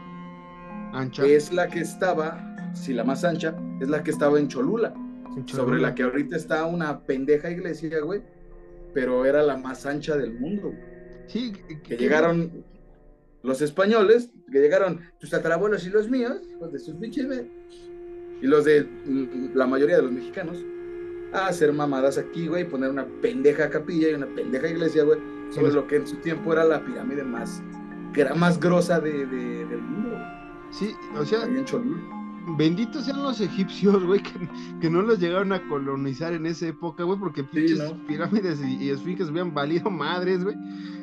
Ancha. 0.92 1.24
es 1.26 1.52
la 1.52 1.68
que 1.68 1.80
estaba, 1.80 2.72
sí, 2.74 2.92
la 2.92 3.04
más 3.04 3.24
ancha, 3.24 3.54
es 3.80 3.88
la 3.88 4.02
que 4.02 4.10
estaba 4.10 4.38
en 4.38 4.48
Cholula, 4.48 4.92
en 5.36 5.48
sobre 5.48 5.80
la 5.80 5.94
que 5.94 6.02
ahorita 6.02 6.36
está 6.36 6.64
una 6.66 7.00
pendeja 7.00 7.50
iglesia, 7.50 8.00
güey, 8.00 8.22
pero 8.94 9.24
era 9.24 9.42
la 9.42 9.56
más 9.56 9.86
ancha 9.86 10.16
del 10.16 10.34
mundo, 10.38 10.68
güey. 10.68 10.92
Sí, 11.26 11.52
que 11.82 11.96
llegaron 11.96 12.64
los 13.42 13.62
españoles, 13.62 14.30
que 14.50 14.60
llegaron 14.60 15.00
tus 15.18 15.30
tatarabuelos 15.30 15.86
y 15.86 15.90
los 15.90 16.08
míos, 16.10 16.40
hijos 16.50 16.72
de 16.72 16.78
sus 16.78 16.94
güey, 16.98 17.50
y 18.42 18.46
los 18.46 18.64
de 18.64 18.86
la 19.54 19.66
mayoría 19.66 19.96
de 19.96 20.02
los 20.02 20.12
mexicanos, 20.12 20.58
a 21.32 21.46
hacer 21.46 21.72
mamadas 21.72 22.18
aquí, 22.18 22.48
güey, 22.48 22.62
y 22.62 22.66
poner 22.66 22.90
una 22.90 23.06
pendeja 23.22 23.70
capilla 23.70 24.10
y 24.10 24.14
una 24.14 24.26
pendeja 24.26 24.68
iglesia, 24.68 25.04
güey, 25.04 25.18
sobre 25.50 25.70
Sí. 25.70 25.74
lo 25.76 25.86
que 25.86 25.96
en 25.96 26.06
su 26.06 26.16
tiempo 26.16 26.52
era 26.52 26.64
la 26.64 26.84
pirámide 26.84 27.24
más, 27.24 27.62
que 28.12 28.20
era 28.20 28.34
más 28.34 28.60
grosa 28.60 29.00
de, 29.00 29.24
de- 29.26 29.64
del 29.64 29.80
mundo, 29.80 30.10
güey, 30.10 30.41
Sí, 30.72 30.94
o 31.16 31.24
sea, 31.24 31.46
benditos 32.56 33.04
sean 33.04 33.22
los 33.22 33.40
egipcios, 33.40 34.04
güey, 34.06 34.22
que, 34.22 34.32
que 34.80 34.90
no 34.90 35.02
los 35.02 35.18
llegaron 35.20 35.52
a 35.52 35.62
colonizar 35.68 36.32
en 36.32 36.46
esa 36.46 36.66
época, 36.68 37.04
güey, 37.04 37.18
porque 37.18 37.44
pinches 37.44 37.78
¿no? 37.78 37.96
pirámides 38.06 38.60
y, 38.62 38.84
y 38.84 38.90
esfinges 38.90 39.28
habían 39.28 39.54
valido 39.54 39.90
madres, 39.90 40.42
güey. 40.42 40.56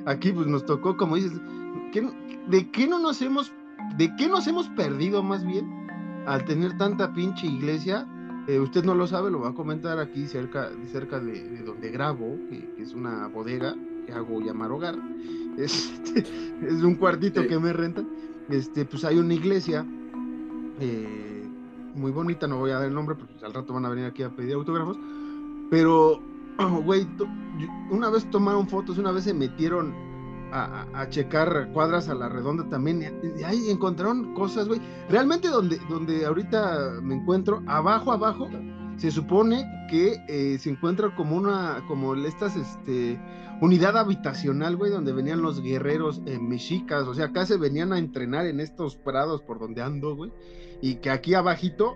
Aquí 0.06 0.32
pues 0.32 0.48
nos 0.48 0.66
tocó, 0.66 0.98
como 0.98 1.16
dices, 1.16 1.40
¿qué 1.94 2.02
no- 2.02 2.14
¿de 2.48 2.70
qué 2.72 2.88
no 2.88 3.00
nos 3.00 3.22
hemos, 3.22 3.54
de 3.98 4.14
qué 4.18 4.28
nos 4.28 4.48
hemos 4.48 4.68
perdido 4.70 5.24
más 5.24 5.46
bien 5.46 5.70
al 6.26 6.44
tener 6.46 6.78
tanta 6.78 7.14
pinche 7.14 7.48
iglesia? 7.48 8.08
Eh, 8.48 8.60
usted 8.60 8.84
no 8.84 8.96
lo 8.96 9.06
sabe, 9.06 9.30
lo 9.30 9.42
va 9.42 9.50
a 9.50 9.54
comentar 9.54 10.00
aquí 10.00 10.26
cerca, 10.26 10.72
cerca 10.92 11.20
de, 11.20 11.48
de 11.48 11.62
donde 11.64 11.92
grabo, 11.92 12.36
que, 12.50 12.74
que 12.76 12.82
es 12.82 12.94
una 12.96 13.28
bodega 13.28 13.76
que 14.08 14.12
hago 14.14 14.42
llamar 14.42 14.72
hogar. 14.72 14.96
Este, 15.58 16.20
es 16.66 16.84
un 16.84 16.96
cuartito 16.96 17.42
Sí. 17.42 17.48
que 17.50 17.60
me 17.60 17.74
rentan. 17.74 18.08
Este, 18.50 18.86
pues 18.86 19.04
hay 19.06 19.18
una 19.18 19.34
iglesia 19.34 19.86
eh, 20.80 21.48
muy 21.94 22.12
bonita, 22.12 22.48
no 22.48 22.58
voy 22.58 22.72
a 22.72 22.76
dar 22.80 22.88
el 22.88 22.94
nombre 22.94 23.16
porque 23.16 23.34
al 23.46 23.54
rato 23.54 23.74
van 23.74 23.86
a 23.86 23.90
venir 23.90 24.06
aquí 24.06 24.24
a 24.24 24.30
pedir 24.30 24.54
autógrafos, 24.56 24.98
pero, 25.70 26.20
güey, 26.84 27.08
una 27.92 28.10
vez 28.10 28.30
tomaron 28.32 28.68
fotos, 28.68 28.98
una 28.98 29.12
vez 29.12 29.26
se 29.26 29.34
metieron 29.34 29.94
a, 30.52 30.86
a- 30.94 31.10
checar 31.10 31.70
cuadras 31.74 32.10
a 32.10 32.16
la 32.16 32.28
redonda 32.30 32.68
también, 32.70 33.04
y 33.38 33.44
ahí 33.44 33.70
encontraron 33.70 34.34
cosas, 34.34 34.68
güey, 34.68 34.82
realmente 35.10 35.48
donde, 35.50 35.80
donde 35.90 36.26
ahorita 36.26 37.00
me 37.04 37.16
encuentro, 37.16 37.62
abajo, 37.68 38.12
abajo, 38.12 38.50
se 38.98 39.12
supone 39.12 39.64
que 39.90 40.18
eh, 40.28 40.58
se 40.60 40.72
encuentra 40.72 41.14
como 41.16 41.36
una, 41.36 41.84
como 41.88 42.16
estas, 42.16 42.56
este, 42.56 43.20
unidad 43.62 43.98
habitacional, 43.98 44.76
güey, 44.78 44.92
donde 44.92 45.12
venían 45.14 45.42
los 45.42 45.62
guerreros 45.62 46.22
eh, 46.26 46.40
mexicas, 46.40 47.04
o 47.08 47.14
sea, 47.14 47.26
acá 47.26 47.46
se 47.46 47.58
venían 47.58 47.94
a 47.94 48.00
entrenar 48.00 48.46
en 48.48 48.60
estos 48.60 48.96
prados 48.96 49.42
por 49.42 49.60
donde 49.60 49.82
ando, 49.82 50.16
güey, 50.16 50.32
y 50.82 50.96
que 50.96 51.10
aquí 51.10 51.34
abajito 51.34 51.96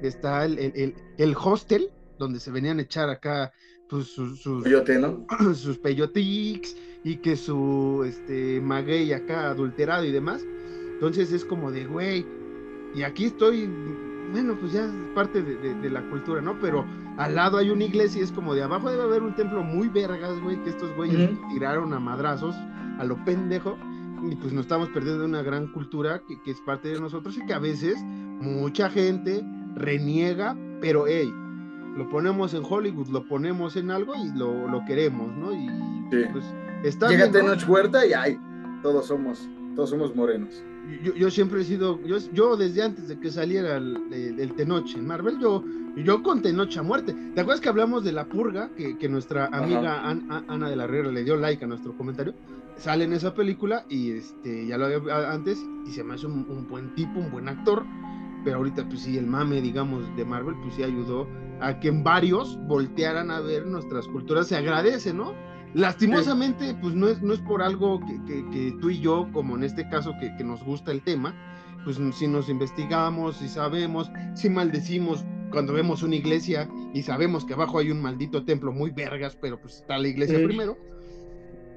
está 0.00 0.44
el, 0.44 0.58
el, 0.58 0.72
el- 0.76 0.94
el 1.18 1.36
hostel, 1.42 1.90
donde 2.18 2.40
se 2.40 2.50
venían 2.50 2.78
a 2.78 2.82
echar 2.82 3.10
acá, 3.10 3.52
pues, 3.88 4.06
sus, 4.08 4.40
sus, 4.42 4.64
¿no? 5.00 5.26
sus 5.54 5.78
peyotics 5.78 6.76
y 7.04 7.16
que 7.18 7.36
su 7.36 8.04
este 8.06 8.60
maguey 8.60 9.12
acá 9.12 9.50
adulterado 9.50 10.04
y 10.04 10.12
demás. 10.12 10.42
Entonces 10.94 11.32
es 11.32 11.44
como 11.44 11.70
de, 11.70 11.86
güey, 11.86 12.26
y 12.94 13.02
aquí 13.02 13.24
estoy, 13.26 13.66
bueno, 14.32 14.56
pues 14.58 14.72
ya 14.72 14.84
es 14.86 14.92
parte 15.14 15.42
de, 15.42 15.56
de- 15.56 15.74
de 15.74 15.90
la 15.90 16.08
cultura, 16.08 16.40
¿no? 16.40 16.58
Pero 16.58 16.86
al 17.16 17.34
lado 17.34 17.58
hay 17.58 17.70
una 17.70 17.84
iglesia 17.84 18.20
y 18.20 18.24
es 18.24 18.32
como 18.32 18.54
de 18.54 18.62
abajo 18.62 18.90
debe 18.90 19.02
haber 19.02 19.22
un 19.22 19.34
templo 19.36 19.62
muy 19.62 19.88
vergas, 19.88 20.40
güey, 20.40 20.62
que 20.62 20.70
estos 20.70 20.94
güeyes 20.96 21.30
tiraron 21.52 21.92
a 21.92 22.00
madrazos 22.00 22.54
a 22.98 23.04
lo 23.04 23.22
pendejo. 23.24 23.76
Y 24.30 24.36
pues 24.36 24.52
nos 24.52 24.62
estamos 24.64 24.88
perdiendo 24.88 25.24
una 25.24 25.42
gran 25.42 25.66
cultura 25.72 26.22
que, 26.26 26.40
que 26.42 26.50
es 26.50 26.60
parte 26.62 26.88
de 26.88 26.98
nosotros 27.00 27.36
y 27.36 27.44
que 27.44 27.52
a 27.52 27.58
veces 27.58 27.96
mucha 28.04 28.88
gente 28.88 29.44
reniega, 29.74 30.56
pero 30.80 31.04
hey, 31.06 31.30
lo 31.96 32.08
ponemos 32.08 32.54
en 32.54 32.62
Hollywood, 32.68 33.08
lo 33.08 33.26
ponemos 33.28 33.76
en 33.76 33.90
algo 33.90 34.14
y 34.16 34.32
lo, 34.36 34.66
lo 34.68 34.84
queremos, 34.86 35.30
¿no? 35.36 35.52
Y 35.52 35.68
Sí. 36.10 36.22
pues 36.32 36.44
está 36.84 37.08
Llega 37.08 37.26
bien, 37.26 37.46
¿no? 37.46 37.52
Tenoch 37.52 37.68
Huerta 37.68 38.06
y 38.06 38.12
ay, 38.12 38.38
todos 38.82 39.06
somos, 39.06 39.48
todos 39.76 39.90
somos 39.90 40.14
morenos. 40.16 40.62
Yo, 41.02 41.14
yo 41.14 41.30
siempre 41.30 41.60
he 41.62 41.64
sido, 41.64 42.00
yo, 42.06 42.16
yo 42.32 42.56
desde 42.56 42.82
antes 42.82 43.08
de 43.08 43.18
que 43.18 43.30
saliera 43.30 43.76
el, 43.76 43.96
el- 44.12 44.38
el 44.40 44.52
Tenoch 44.54 44.94
en 44.96 45.06
Marvel, 45.06 45.38
yo, 45.40 45.64
yo 45.96 46.22
con 46.22 46.42
Tenoch 46.42 46.76
a 46.76 46.82
muerte. 46.82 47.14
¿Te 47.34 47.40
acuerdas 47.40 47.60
que 47.60 47.68
hablamos 47.68 48.04
de 48.04 48.12
la 48.12 48.26
purga? 48.26 48.70
Que, 48.76 48.96
que 48.98 49.08
nuestra 49.08 49.46
amiga 49.46 50.08
An- 50.08 50.26
A- 50.28 50.44
Ana 50.48 50.68
de 50.68 50.76
la 50.76 50.84
Herrera 50.84 51.10
le 51.10 51.24
dio 51.24 51.36
like 51.36 51.64
a 51.64 51.68
nuestro 51.68 51.96
comentario. 51.96 52.34
Sale 52.76 53.04
en 53.04 53.12
esa 53.12 53.34
película 53.34 53.84
y 53.88 54.10
este 54.12 54.66
ya 54.66 54.76
lo 54.76 54.86
había 54.86 55.30
antes 55.32 55.58
y 55.86 55.92
se 55.92 56.02
me 56.02 56.14
hace 56.14 56.26
un, 56.26 56.44
un 56.48 56.66
buen 56.66 56.92
tipo, 56.94 57.20
un 57.20 57.30
buen 57.30 57.48
actor. 57.48 57.84
Pero 58.44 58.56
ahorita, 58.58 58.86
pues 58.88 59.00
sí, 59.00 59.16
el 59.16 59.26
mame, 59.26 59.62
digamos, 59.62 60.04
de 60.16 60.24
Marvel, 60.24 60.54
pues 60.62 60.74
sí 60.74 60.82
ayudó 60.82 61.26
a 61.60 61.78
que 61.80 61.88
en 61.88 62.04
varios 62.04 62.58
voltearan 62.66 63.30
a 63.30 63.40
ver 63.40 63.64
nuestras 63.66 64.06
culturas. 64.08 64.48
Se 64.48 64.56
agradece, 64.56 65.14
¿no? 65.14 65.32
Lastimosamente, 65.74 66.74
pues 66.80 66.94
no 66.94 67.08
es, 67.08 67.20
no 67.20 67.32
es 67.34 67.40
por 67.40 67.62
algo 67.62 68.00
que, 68.00 68.20
que- 68.24 68.50
que 68.50 68.76
tú 68.80 68.90
y 68.90 69.00
yo, 69.00 69.28
como 69.32 69.56
en 69.56 69.64
este 69.64 69.88
caso 69.88 70.12
que, 70.20 70.34
que 70.36 70.44
nos 70.44 70.62
gusta 70.64 70.92
el 70.92 71.02
tema, 71.02 71.34
pues 71.84 71.98
si 72.14 72.26
nos 72.28 72.48
investigamos, 72.48 73.36
si 73.36 73.48
sabemos, 73.48 74.10
si 74.34 74.48
maldecimos 74.48 75.24
cuando 75.50 75.72
vemos 75.72 76.02
una 76.02 76.16
iglesia 76.16 76.68
y 76.94 77.02
sabemos 77.02 77.44
que 77.44 77.52
abajo 77.54 77.78
hay 77.78 77.90
un 77.90 78.00
maldito 78.00 78.44
templo 78.44 78.72
muy 78.72 78.90
vergas, 78.90 79.36
pero 79.40 79.60
pues 79.60 79.76
está 79.76 79.98
la 79.98 80.08
iglesia 80.08 80.38
primero. 80.44 80.76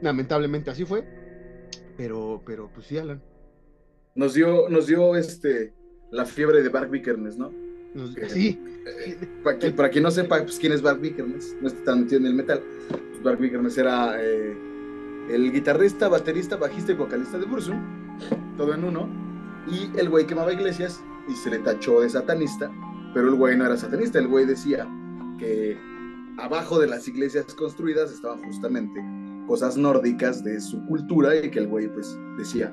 Lamentablemente 0.02 0.70
así 0.70 0.86
fue. 0.86 1.04
Pero, 1.98 2.42
pero 2.46 2.70
pues 2.74 2.86
sí, 2.88 2.98
Alan. 2.98 3.22
Nos 4.16 4.34
dio, 4.36 4.70
nos 4.70 4.88
dio 4.88 5.16
este 5.16 5.74
la 6.12 6.26
fiebre 6.26 6.62
de 6.64 6.70
Bark 6.70 6.90
Vikernes, 6.90 7.38
¿no? 7.38 7.52
nos- 7.94 8.16
Eh, 8.16 8.30
sí, 8.30 8.60
Para 9.44 9.58
quien, 9.58 9.76
para 9.76 9.90
quien 9.90 10.04
no 10.04 10.12
sepa 10.12 10.42
pues, 10.44 10.60
quién 10.60 10.72
es 10.72 10.82
Bark 10.82 11.02
Vikernes, 11.02 11.56
no 11.62 11.68
está 11.68 11.84
tan 11.84 12.02
metido 12.02 12.20
en 12.22 12.28
el 12.28 12.34
metal. 12.36 12.62
Pues 13.18 13.24
Bark 13.24 13.40
Vikernes 13.40 13.76
era 13.80 14.16
eh, 14.22 14.56
el 15.32 15.52
guitarrista, 15.52 16.08
baterista, 16.08 16.56
bajista 16.56 16.92
y 16.92 16.96
vocalista 16.96 17.40
de 17.40 17.46
Burzum, 17.46 17.82
todo 18.58 18.76
en 18.76 18.84
uno. 18.84 19.10
Y 19.68 19.90
el 20.00 20.10
güey 20.10 20.28
quemaba 20.28 20.54
iglesias 20.54 21.04
y 21.28 21.34
se 21.34 21.50
le 21.50 21.58
tachó 21.58 22.02
de 22.02 22.10
satanista, 22.10 22.72
pero 23.16 23.30
el 23.30 23.36
güey 23.36 23.58
no 23.58 23.66
era 23.66 23.76
satanista, 23.76 24.20
el 24.20 24.28
güey 24.28 24.46
decía 24.46 24.88
que 25.40 25.80
abajo 26.38 26.78
de 26.78 26.86
las 26.86 27.08
iglesias 27.08 27.56
construidas 27.56 28.12
estaban 28.12 28.44
justamente 28.44 29.04
cosas 29.48 29.78
nórdicas 29.78 30.44
de 30.44 30.62
su 30.62 30.86
cultura 30.86 31.36
y 31.36 31.50
que 31.50 31.58
el 31.58 31.68
güey 31.68 31.92
pues 31.92 32.16
decía, 32.38 32.72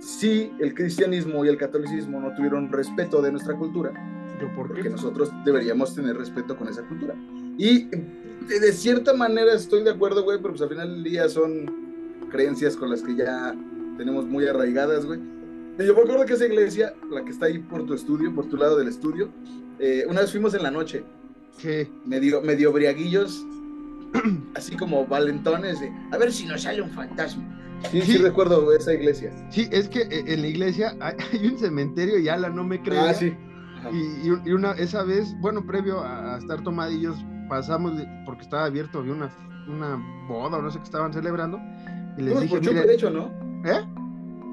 si 0.00 0.50
el 0.58 0.74
cristianismo 0.74 1.44
y 1.44 1.48
el 1.48 1.58
catolicismo 1.58 2.20
no 2.20 2.34
tuvieron 2.34 2.72
respeto 2.72 3.22
de 3.22 3.30
nuestra 3.30 3.54
cultura, 3.54 3.92
yo 4.40 4.52
por 4.56 4.66
porque 4.66 4.82
qué. 4.82 4.90
nosotros 4.90 5.30
deberíamos 5.44 5.94
tener 5.94 6.16
respeto 6.16 6.56
con 6.56 6.66
esa 6.66 6.82
cultura. 6.82 7.14
Y 7.58 7.84
de, 7.84 8.60
de 8.60 8.72
cierta 8.72 9.14
manera 9.14 9.52
estoy 9.54 9.82
de 9.82 9.90
acuerdo, 9.90 10.22
güey, 10.24 10.38
pero 10.38 10.50
pues 10.50 10.62
al 10.62 10.68
final 10.68 10.90
del 10.94 11.04
día 11.04 11.28
son 11.28 11.70
creencias 12.30 12.76
con 12.76 12.90
las 12.90 13.02
que 13.02 13.14
ya 13.16 13.54
tenemos 13.96 14.26
muy 14.26 14.46
arraigadas, 14.46 15.06
güey. 15.06 15.20
Y 15.78 15.84
yo 15.86 15.94
me 15.94 16.02
acuerdo 16.02 16.24
que 16.26 16.34
esa 16.34 16.46
iglesia, 16.46 16.94
la 17.10 17.24
que 17.24 17.30
está 17.30 17.46
ahí 17.46 17.58
por 17.58 17.84
tu 17.86 17.94
estudio, 17.94 18.34
por 18.34 18.46
tu 18.48 18.56
lado 18.56 18.76
del 18.78 18.88
estudio, 18.88 19.28
eh, 19.78 20.04
una 20.08 20.20
vez 20.22 20.30
fuimos 20.32 20.54
en 20.54 20.62
la 20.62 20.70
noche, 20.70 21.04
Sí, 21.58 21.88
medio, 22.04 22.42
medio 22.42 22.70
briaguillos, 22.72 23.42
así 24.54 24.76
como 24.76 25.06
valentones, 25.06 25.80
de, 25.80 25.90
a 26.12 26.18
ver 26.18 26.30
si 26.32 26.44
nos 26.46 26.62
sale 26.62 26.82
un 26.82 26.90
fantasma. 26.90 27.44
Sí, 27.90 28.00
sí, 28.02 28.12
Sí. 28.12 28.18
recuerdo 28.18 28.72
esa 28.74 28.92
iglesia. 28.94 29.32
sí, 29.50 29.68
es 29.70 29.88
que 29.88 30.02
eh, 30.02 30.24
en 30.26 30.42
la 30.42 30.48
iglesia 30.48 30.96
hay, 31.00 31.14
un 31.52 31.58
cementerio 31.58 32.18
y 32.18 32.28
Alan 32.28 32.54
no 32.56 32.64
me 32.64 32.80
cree. 32.82 32.98
Ah, 32.98 33.14
sí. 33.14 33.34
Y, 33.92 34.48
y- 34.48 34.52
una, 34.52 34.72
esa 34.72 35.02
vez, 35.04 35.34
bueno, 35.40 35.64
previo 35.66 36.02
a 36.02 36.38
estar 36.38 36.62
tomadillos, 36.62 37.16
pasamos, 37.48 37.92
porque 38.24 38.42
estaba 38.42 38.64
abierto, 38.64 38.98
había 38.98 39.12
una, 39.12 39.30
una 39.68 40.26
boda 40.28 40.58
o 40.58 40.62
no 40.62 40.70
sé 40.70 40.78
qué 40.78 40.84
estaban 40.84 41.12
celebrando. 41.12 41.58
Y 42.18 42.22
les 42.22 42.34
Fuimos 42.34 42.42
dije, 42.42 42.54
por 42.54 42.60
chupe, 42.60 42.74
"Miren", 42.74 42.86
de 42.88 42.94
hecho, 42.94 43.10
¿no? 43.10 43.26
¿eh? 43.64 43.84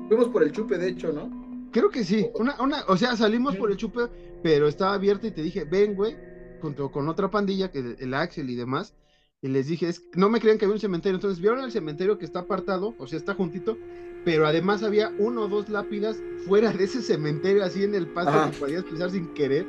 Fuimos 0.08 0.28
por 0.30 0.44
el 0.44 0.52
chupe, 0.52 0.78
de 0.78 0.90
hecho, 0.90 1.12
¿no? 1.14 1.70
Creo 1.72 1.90
que 1.90 2.04
sí. 2.04 2.28
Una, 2.36 2.56
una, 2.62 2.84
o 2.88 2.98
sea, 2.98 3.16
salimos 3.16 3.54
Sí. 3.54 3.60
por 3.60 3.72
el 3.72 3.78
chupe, 3.78 4.02
pero 4.44 4.68
estaba 4.68 4.94
abierto 4.94 5.26
y 5.28 5.32
te 5.32 5.42
dije, 5.42 5.64
ven, 5.64 5.96
güey, 5.96 6.16
junto 6.62 6.92
con 6.92 7.08
otra 7.10 7.32
pandilla, 7.32 7.72
que 7.72 7.96
el 8.00 8.14
Axel 8.14 8.50
y 8.50 8.56
demás. 8.56 8.94
Y 9.42 9.48
les 9.50 9.68
dije, 9.68 9.90
es, 9.90 10.02
no 10.16 10.30
me 10.30 10.40
creían 10.40 10.58
que 10.58 10.66
había 10.66 10.76
un 10.76 10.80
cementerio. 10.80 11.16
Entonces 11.16 11.40
vieron 11.42 11.62
el 11.64 11.72
cementerio 11.72 12.18
que 12.18 12.26
está 12.26 12.40
apartado, 12.40 12.94
o 12.98 13.08
sea, 13.08 13.18
está 13.18 13.34
juntito, 13.34 13.78
pero 14.24 14.46
además 14.48 14.84
había 14.84 15.12
uno 15.20 15.42
o 15.44 15.48
dos 15.50 15.68
lápidas 15.70 16.22
fuera 16.48 16.72
de 16.72 16.84
ese 16.86 17.02
cementerio, 17.02 17.64
así 17.64 17.84
en 17.84 17.96
el 17.96 18.08
pasto 18.08 18.32
Ajá. 18.32 18.52
que 18.52 18.58
podías 18.58 18.84
pisar 18.84 19.10
sin 19.12 19.28
querer. 19.34 19.66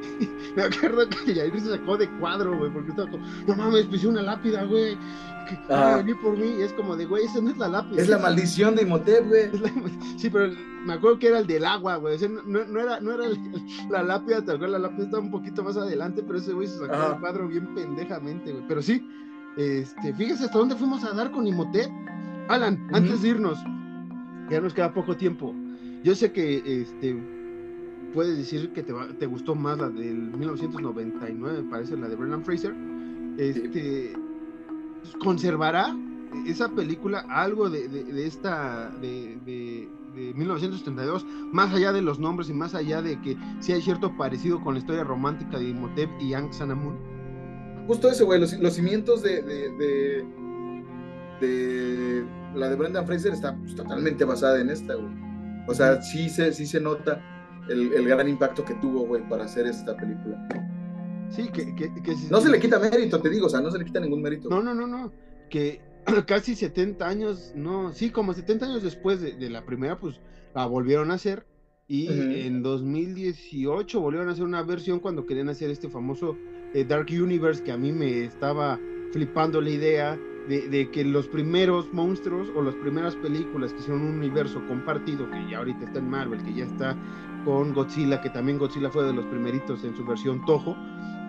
me 0.56 0.62
acuerdo 0.62 1.08
que 1.08 1.34
Yair 1.34 1.60
se 1.60 1.70
sacó 1.70 1.96
de 1.96 2.08
cuadro, 2.18 2.56
güey, 2.56 2.70
porque 2.72 2.90
estaba 2.90 3.10
como, 3.10 3.24
no 3.46 3.56
mames, 3.56 3.86
pisé 3.86 4.08
una 4.08 4.22
lápida, 4.22 4.64
güey. 4.64 4.96
Que 5.48 5.54
van 5.68 5.78
a 5.82 5.86
Ajá. 5.88 5.96
venir 5.98 6.16
por 6.20 6.36
mí. 6.36 6.46
Y 6.58 6.62
es 6.62 6.72
como 6.74 6.94
de, 6.96 7.06
güey, 7.06 7.24
esa 7.24 7.40
no 7.40 7.50
es 7.50 7.56
la 7.58 7.68
lápida. 7.68 8.02
Es 8.02 8.08
la 8.08 8.18
maldición 8.18 8.74
de 8.74 8.82
Imhotep, 8.82 9.26
güey. 9.28 9.50
la- 9.58 9.72
Sí, 10.18 10.28
pero 10.28 10.52
me 10.84 10.92
acuerdo 10.94 11.18
que 11.18 11.28
era 11.28 11.38
el 11.38 11.46
del 11.46 11.64
agua, 11.64 11.96
güey. 11.96 12.16
O 12.16 12.18
sea, 12.18 12.28
no, 12.28 12.64
no- 12.66 12.80
era, 12.80 13.00
no 13.00 13.12
era 13.12 13.24
la 13.90 14.02
lápida, 14.02 14.44
tal 14.44 14.58
cual 14.58 14.72
la 14.72 14.78
lápida 14.78 15.04
estaba 15.04 15.22
un 15.22 15.30
poquito 15.30 15.62
más 15.64 15.76
adelante, 15.78 16.22
pero 16.26 16.38
ese 16.38 16.52
güey 16.52 16.66
se 16.68 16.78
sacó 16.78 16.92
Ajá. 16.92 17.14
el 17.14 17.20
cuadro 17.20 17.48
bien 17.48 17.74
pendejamente, 17.74 18.52
güey. 18.52 18.64
Pero 18.68 18.82
sí, 18.82 19.08
este, 19.56 20.12
fíjese 20.14 20.44
hasta 20.44 20.58
dónde 20.58 20.76
fuimos 20.76 21.02
a 21.04 21.12
dar 21.14 21.30
con 21.30 21.46
Imhotep. 21.46 21.90
Alan, 22.48 22.86
antes 22.92 23.22
de 23.22 23.28
irnos, 23.28 23.58
Ya 24.50 24.60
nos 24.60 24.72
queda 24.74 24.92
poco 24.94 25.14
tiempo. 25.16 25.54
Yo 26.04 26.14
sé 26.14 26.32
que 26.32 26.82
este 26.82 27.16
puedes 28.14 28.36
decir 28.36 28.72
que 28.72 28.82
te, 28.82 28.92
te 29.18 29.26
gustó 29.26 29.54
más 29.54 29.78
la 29.78 29.88
del 29.88 30.16
1999, 30.16 31.62
me 31.62 31.70
parece, 31.70 31.96
la 31.96 32.08
de 32.08 32.16
Brendan 32.16 32.44
Fraser. 32.44 32.74
Este 33.38 34.12
conservará 35.22 35.96
esa 36.46 36.68
película 36.70 37.24
algo 37.28 37.70
de, 37.70 37.88
de- 37.88 38.04
de 38.04 38.26
esta 38.26 38.90
de, 39.00 39.38
de- 39.46 39.88
de 40.14 40.34
1932, 40.34 41.24
más 41.52 41.72
allá 41.72 41.92
de 41.92 42.02
los 42.02 42.18
nombres 42.18 42.48
y 42.50 42.52
más 42.52 42.74
allá 42.74 43.00
de 43.02 43.20
que 43.20 43.36
sí 43.60 43.72
hay 43.72 43.80
cierto 43.82 44.16
parecido 44.16 44.60
con 44.60 44.74
la 44.74 44.80
historia 44.80 45.04
romántica 45.04 45.58
de 45.58 45.68
Imhotep 45.68 46.10
y 46.20 46.34
Aang 46.34 46.52
Sanamun. 46.52 46.96
Justo 47.86 48.10
eso, 48.10 48.26
güey, 48.26 48.40
los, 48.40 48.52
los 48.58 48.74
cimientos 48.74 49.22
de, 49.22 49.42
de, 49.42 49.70
de, 49.78 50.26
de 51.40 52.24
la 52.54 52.68
de 52.68 52.76
Brendan 52.76 53.06
Fraser 53.06 53.32
está 53.32 53.56
pues, 53.56 53.74
totalmente 53.76 54.24
basada 54.24 54.60
en 54.60 54.70
esta, 54.70 54.94
güey. 54.94 55.08
O 55.68 55.74
sea, 55.74 56.02
sí 56.02 56.28
se, 56.28 56.52
sí 56.52 56.66
se 56.66 56.80
nota 56.80 57.22
el, 57.68 57.92
el 57.92 58.08
gran 58.08 58.28
impacto 58.28 58.64
que 58.64 58.74
tuvo, 58.74 59.06
güey, 59.06 59.26
para 59.28 59.44
hacer 59.44 59.66
esta 59.66 59.96
película. 59.96 60.48
Sí, 61.30 61.48
que, 61.52 61.74
que- 61.74 61.92
que 62.02 62.14
si- 62.16 62.28
No 62.30 62.40
se 62.40 62.48
le 62.50 62.58
quita 62.58 62.78
mérito, 62.78 63.20
te 63.20 63.28
digo, 63.30 63.46
o 63.46 63.50
sea, 63.50 63.60
no 63.60 63.70
se 63.70 63.78
le 63.78 63.84
quita 63.84 64.00
ningún 64.00 64.22
mérito. 64.22 64.48
No, 64.48 64.62
no, 64.62 64.74
no, 64.74 64.86
no. 64.86 65.12
Que 65.50 65.80
casi 66.26 66.54
70 66.54 67.06
años, 67.06 67.52
no, 67.54 67.92
sí, 67.92 68.10
como 68.10 68.32
70 68.32 68.66
años 68.66 68.82
después 68.82 69.20
de, 69.20 69.32
de 69.36 69.50
la 69.50 69.64
primera, 69.66 69.98
pues 69.98 70.20
la 70.54 70.66
volvieron 70.66 71.10
a 71.10 71.14
hacer. 71.14 71.46
Y 71.86 72.08
Ujú. 72.08 72.20
en 72.20 72.62
2018 72.62 74.00
volvieron 74.00 74.28
a 74.28 74.32
hacer 74.32 74.44
una 74.44 74.62
versión 74.62 75.00
cuando 75.00 75.24
querían 75.26 75.48
hacer 75.48 75.70
este 75.70 75.88
famoso 75.88 76.36
eh, 76.74 76.84
Dark 76.84 77.06
Universe 77.10 77.62
que 77.62 77.72
a 77.72 77.78
mí 77.78 77.92
me 77.92 78.24
estaba 78.24 78.78
flipando 79.12 79.60
la 79.62 79.70
idea 79.70 80.20
de, 80.48 80.90
que 80.90 81.04
los 81.04 81.28
primeros 81.28 81.92
monstruos 81.92 82.48
o 82.56 82.62
las 82.62 82.74
primeras 82.76 83.14
películas 83.16 83.72
que 83.72 83.80
hicieron 83.80 84.02
un 84.02 84.16
universo 84.16 84.62
compartido, 84.66 85.30
que 85.30 85.50
ya 85.50 85.58
ahorita 85.58 85.84
está 85.84 85.98
en 85.98 86.08
Marvel, 86.08 86.42
que 86.42 86.54
ya 86.54 86.64
está 86.64 86.96
con 87.44 87.74
Godzilla, 87.74 88.20
que 88.20 88.30
también 88.30 88.58
Godzilla 88.58 88.90
fue 88.90 89.04
de 89.04 89.12
los 89.12 89.26
primeritos 89.26 89.84
en 89.84 89.94
su 89.94 90.04
versión 90.04 90.44
Toho, 90.46 90.76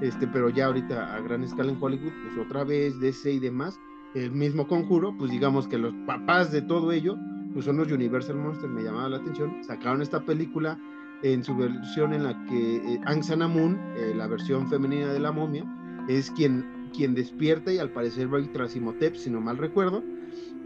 este, 0.02 0.28
pero 0.28 0.50
ya 0.50 0.68
ahorita 0.68 1.16
a 1.16 1.20
gran 1.22 1.44
escala 1.44 1.72
en 1.72 1.78
Hollywood, 1.80 2.14
pues 2.24 2.46
otra 2.46 2.64
vez 2.64 3.00
DC 3.00 3.34
y 3.34 3.40
demás, 3.40 3.80
el 4.16 4.32
mismo 4.32 4.68
conjuro, 4.68 5.16
pues 5.18 5.32
digamos 5.32 5.68
que 5.68 5.78
los 5.78 5.94
papás 6.08 6.52
de 6.52 6.62
todo 6.62 6.92
ello, 6.92 7.18
pues 7.54 7.66
son 7.66 7.78
los 7.78 7.92
Universal 7.92 8.38
Monsters, 8.38 8.72
me 8.72 8.84
llamaba 8.84 9.10
la 9.10 9.18
atención, 9.18 9.64
sacaron 9.64 10.02
esta 10.02 10.22
película 10.22 10.80
en 11.22 11.44
su 11.44 11.56
versión 11.56 12.14
en 12.14 12.24
la 12.24 12.46
que 12.46 12.78
eh, 12.78 13.02
Aang 13.06 13.24
Sanamun, 13.24 13.78
eh, 13.98 14.14
la 14.16 14.28
versión 14.28 14.68
femenina 14.70 15.12
de 15.12 15.20
la 15.20 15.32
momia, 15.32 15.66
es 16.08 16.32
quien, 16.32 16.66
quien 16.90 17.14
despierta 17.16 17.72
y 17.74 17.78
al 17.78 17.92
parecer 17.92 18.34
va 18.34 18.40
tras 18.52 18.76
Imhotep, 18.76 19.16
si 19.16 19.30
no 19.30 19.42
mal 19.42 19.58
recuerdo. 19.58 20.04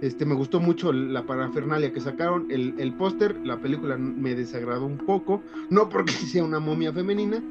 Este, 0.01 0.25
me 0.25 0.35
gustó 0.35 0.59
mucho 0.59 0.91
la 0.91 1.25
parafernalia 1.25 1.93
que 1.93 2.01
sacaron, 2.01 2.45
el, 2.49 2.75
el 2.77 2.93
póster, 2.93 3.39
la 3.45 3.61
película 3.61 3.97
me 3.97 4.35
desagradó 4.35 4.85
un 4.85 4.97
poco, 4.97 5.43
no 5.69 5.87
porque 5.89 6.11
sea 6.31 6.43
una 6.43 6.59
momia 6.59 6.91
femenina, 6.91 7.41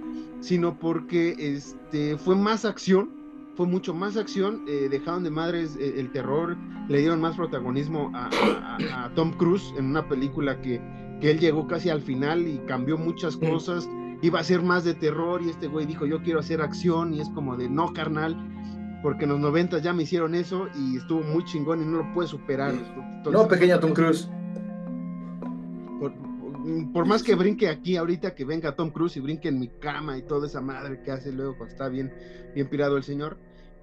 sino 0.41 0.79
porque 0.79 1.35
este, 1.39 2.19
fue 2.19 2.37
más 2.37 2.65
acción, 2.65 3.11
fue 3.55 3.67
mucho 3.67 3.95
más 3.95 4.17
acción, 4.17 4.63
eh, 4.67 4.89
dejaron 4.91 5.25
de 5.25 5.31
madres 5.31 5.77
eh, 5.77 5.95
el 5.99 6.11
terror, 6.11 6.57
le 6.89 6.99
dieron 6.99 7.21
más 7.21 7.37
protagonismo 7.37 8.11
a, 8.15 8.27
a- 8.27 9.05
a- 9.05 9.15
Tom 9.15 9.33
Cruise 9.33 9.73
en 9.79 9.87
una 9.87 10.07
película 10.09 10.61
que, 10.61 10.81
que 11.21 11.31
él 11.31 11.39
llegó 11.39 11.67
casi 11.67 11.89
al 11.89 12.03
final 12.03 12.47
y 12.49 12.59
cambió 12.67 12.99
muchas 12.99 13.37
cosas, 13.37 13.89
iba 14.23 14.41
a 14.41 14.45
ser 14.45 14.63
más 14.63 14.85
de 14.85 14.95
terror 14.95 15.43
y 15.43 15.51
este 15.51 15.67
güey 15.67 15.85
dijo 15.85 16.07
yo 16.07 16.23
quiero 16.23 16.41
hacer 16.41 16.63
acción 16.63 17.13
y 17.13 17.21
es 17.21 17.29
como 17.31 17.57
de 17.57 17.69
no 17.69 17.93
carnal, 17.93 18.37
porque 19.03 19.25
en 19.25 19.31
los 19.31 19.41
90 19.41 19.79
ya 19.81 19.93
me 19.93 20.05
hicieron 20.05 20.35
eso 20.35 20.69
y 20.75 20.97
estuvo 20.97 21.23
muy 21.23 21.45
chingón 21.45 21.83
y 21.83 21.85
no 21.85 21.99
lo 21.99 22.15
puede 22.15 22.29
superar. 22.29 22.73
Entonces, 22.73 23.33
No, 23.33 23.49
pequeña 23.49 23.81
Tom 23.81 23.93
Cruise. 23.93 24.29
por, 25.99 26.13
por 26.93 27.07
más 27.07 27.23
que 27.23 27.35
brinque 27.35 27.69
aquí 27.69 27.97
ahorita, 27.97 28.35
que 28.35 28.45
venga 28.45 28.77
Tom 28.77 28.91
Cruise 28.91 29.17
y 29.17 29.21
brinque 29.21 29.49
en 29.49 29.59
mi 29.59 29.69
cama 29.69 30.17
y 30.17 30.23
toda 30.23 30.47
esa 30.47 30.61
madre 30.61 31.03
que 31.03 31.11
hace 31.11 31.33
luego 31.33 31.57
cuando 31.57 31.73
está 31.73 31.89
bien, 31.89 32.13
bien 32.55 32.69
pirado 32.69 32.97
el 32.97 33.03
señor. 33.03 33.39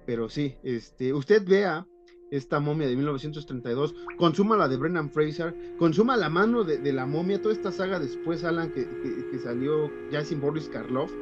Pero 0.06 0.30
sí, 0.30 0.56
este, 0.62 1.12
usted 1.12 1.46
vea 1.46 1.86
esta 2.30 2.60
momia 2.60 2.86
de 2.86 2.96
1932, 2.96 3.94
consuma 4.16 4.56
la 4.56 4.68
de 4.68 4.76
Brendan 4.76 5.10
Fraser, 5.10 5.54
consuma 5.78 6.16
la 6.16 6.28
mano 6.28 6.64
de, 6.64 6.78
de 6.78 6.92
la 6.92 7.06
momia, 7.06 7.40
toda 7.42 7.54
esta 7.54 7.72
saga 7.72 7.98
después, 7.98 8.44
Alan, 8.44 8.70
que, 8.72 8.86
que- 9.02 9.24
que 9.30 9.38
salió 9.38 9.90
ya 10.10 10.24
sin 10.24 10.40
Boris 10.40 10.68
Karloff, 10.68 11.12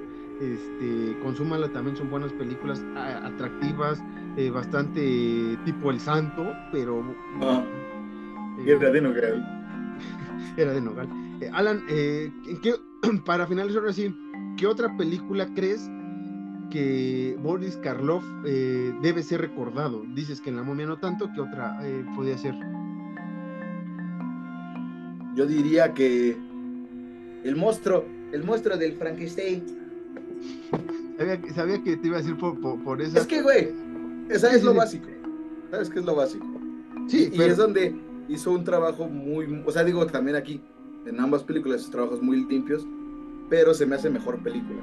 este, 0.41 1.17
consúmala 1.23 1.69
también, 1.73 1.97
son 1.97 2.11
buenas 2.11 2.33
películas 2.35 2.81
a- 2.95 3.27
atractivas, 3.27 4.03
eh, 4.37 4.51
bastante 4.51 5.59
tipo 5.65 5.91
El 5.91 5.99
Santo, 6.01 6.55
pero... 6.71 7.03
Ah, 7.41 7.65
eh, 8.61 8.65
Guerra 8.65 8.91
de 8.91 9.01
Nogal. 9.01 9.45
era 10.57 10.73
de 10.73 10.81
Nogal. 10.81 11.09
Eh, 11.41 11.51
Alan, 11.53 11.83
eh, 11.89 12.31
¿en 12.47 12.61
qué- 12.61 12.77
para 13.25 13.47
finalizar 13.47 13.81
ahora 13.81 13.93
sí, 13.93 14.15
¿qué 14.57 14.67
otra 14.67 14.97
película 14.97 15.53
crees 15.55 15.89
que 16.71 17.37
Boris 17.43 17.77
Karloff 17.77 18.25
eh, 18.47 18.93
debe 19.03 19.23
ser 19.23 19.41
recordado? 19.41 20.03
Dices 20.15 20.41
que 20.41 20.51
en 20.51 20.57
La 20.57 20.63
momia 20.63 20.87
no 20.87 20.99
tanto, 20.99 21.31
¿qué 21.35 21.41
otra 21.41 21.79
eh, 21.83 22.05
podría 22.15 22.37
ser? 22.39 22.55
Yo 25.35 25.47
diría 25.47 25.95
que 25.95 26.37
el 27.45 27.57
monstruo, 27.57 28.05
el 28.33 28.43
monstruo 28.45 28.77
del 28.77 28.93
Frankenstein. 28.95 29.63
Sabía, 31.17 31.41
que- 31.41 31.53
sabía 31.53 31.83
que 31.83 31.97
te 31.97 32.07
iba 32.09 32.17
a 32.17 32.21
decir 32.21 32.37
por, 32.37 32.59
por, 32.61 32.83
por 32.83 33.01
esa. 33.03 33.19
Es 33.21 33.27
que, 33.27 33.43
güey, 33.43 33.69
esa 34.29 34.55
es 34.55 34.63
lo 34.65 34.75
básico. 34.75 35.07
¿Sabes 35.71 35.91
qué 35.91 35.99
es 36.01 36.05
lo 36.05 36.15
básico? 36.17 36.47
Sí, 37.07 37.31
y 37.33 37.37
pero- 37.39 37.53
es 37.53 37.57
donde 37.57 37.95
hizo 38.29 38.51
un 38.53 38.65
trabajo 38.65 39.07
muy, 39.09 39.63
o 39.65 39.71
sea, 39.71 39.85
digo 39.85 40.07
también 40.07 40.37
aquí, 40.37 40.61
en 41.07 41.21
ambas 41.21 41.43
películas, 41.45 41.89
trabajos 41.91 42.21
muy 42.23 42.45
limpios, 42.45 42.87
pero 43.49 43.73
se 43.75 43.87
me 43.87 43.95
hace 43.97 44.11
mejor 44.11 44.39
película. 44.43 44.81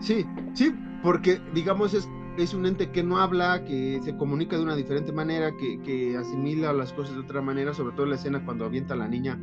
Sí, 0.00 0.24
sí, 0.54 0.72
porque 1.02 1.40
digamos 1.54 1.94
es, 1.94 2.08
es 2.36 2.54
un 2.54 2.66
ente 2.66 2.90
que 2.90 3.02
no 3.02 3.18
habla, 3.18 3.64
que 3.64 4.00
se 4.02 4.16
comunica 4.16 4.56
de 4.56 4.62
una 4.62 4.76
diferente 4.76 5.12
manera, 5.12 5.56
que, 5.56 5.80
que 5.82 6.16
asimila 6.16 6.72
las 6.72 6.92
cosas 6.92 7.14
de 7.14 7.20
otra 7.22 7.40
manera, 7.42 7.74
sobre 7.74 7.92
todo 7.94 8.04
en 8.04 8.10
la 8.10 8.16
escena 8.16 8.44
cuando 8.44 8.64
avienta 8.64 8.94
a 8.94 8.96
la 8.98 9.08
niña 9.08 9.38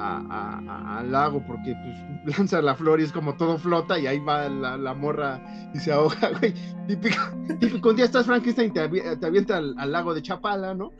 al 0.00 1.10
lago, 1.10 1.44
porque 1.46 1.74
pues 2.24 2.38
lanza 2.38 2.62
la 2.62 2.74
flor 2.74 3.00
y 3.00 3.04
es 3.04 3.12
como 3.12 3.36
todo 3.36 3.58
flota 3.58 3.98
y 3.98 4.06
ahí 4.06 4.20
va 4.20 4.48
la, 4.48 4.94
morra 4.94 5.42
y 5.74 5.78
se 5.78 5.92
ahoga, 5.92 6.30
güey. 6.38 6.54
Típico, 6.86 7.16
típico, 7.58 7.90
un 7.90 7.96
día 7.96 8.04
estás 8.04 8.26
Frankenstein 8.26 8.70
y 8.70 8.72
te, 8.72 8.80
avi- 8.88 9.18
te 9.18 9.26
avienta 9.26 9.56
al, 9.58 9.74
al 9.78 9.92
lago 9.92 10.14
de 10.14 10.22
Chapala, 10.22 10.74
¿no? 10.74 10.94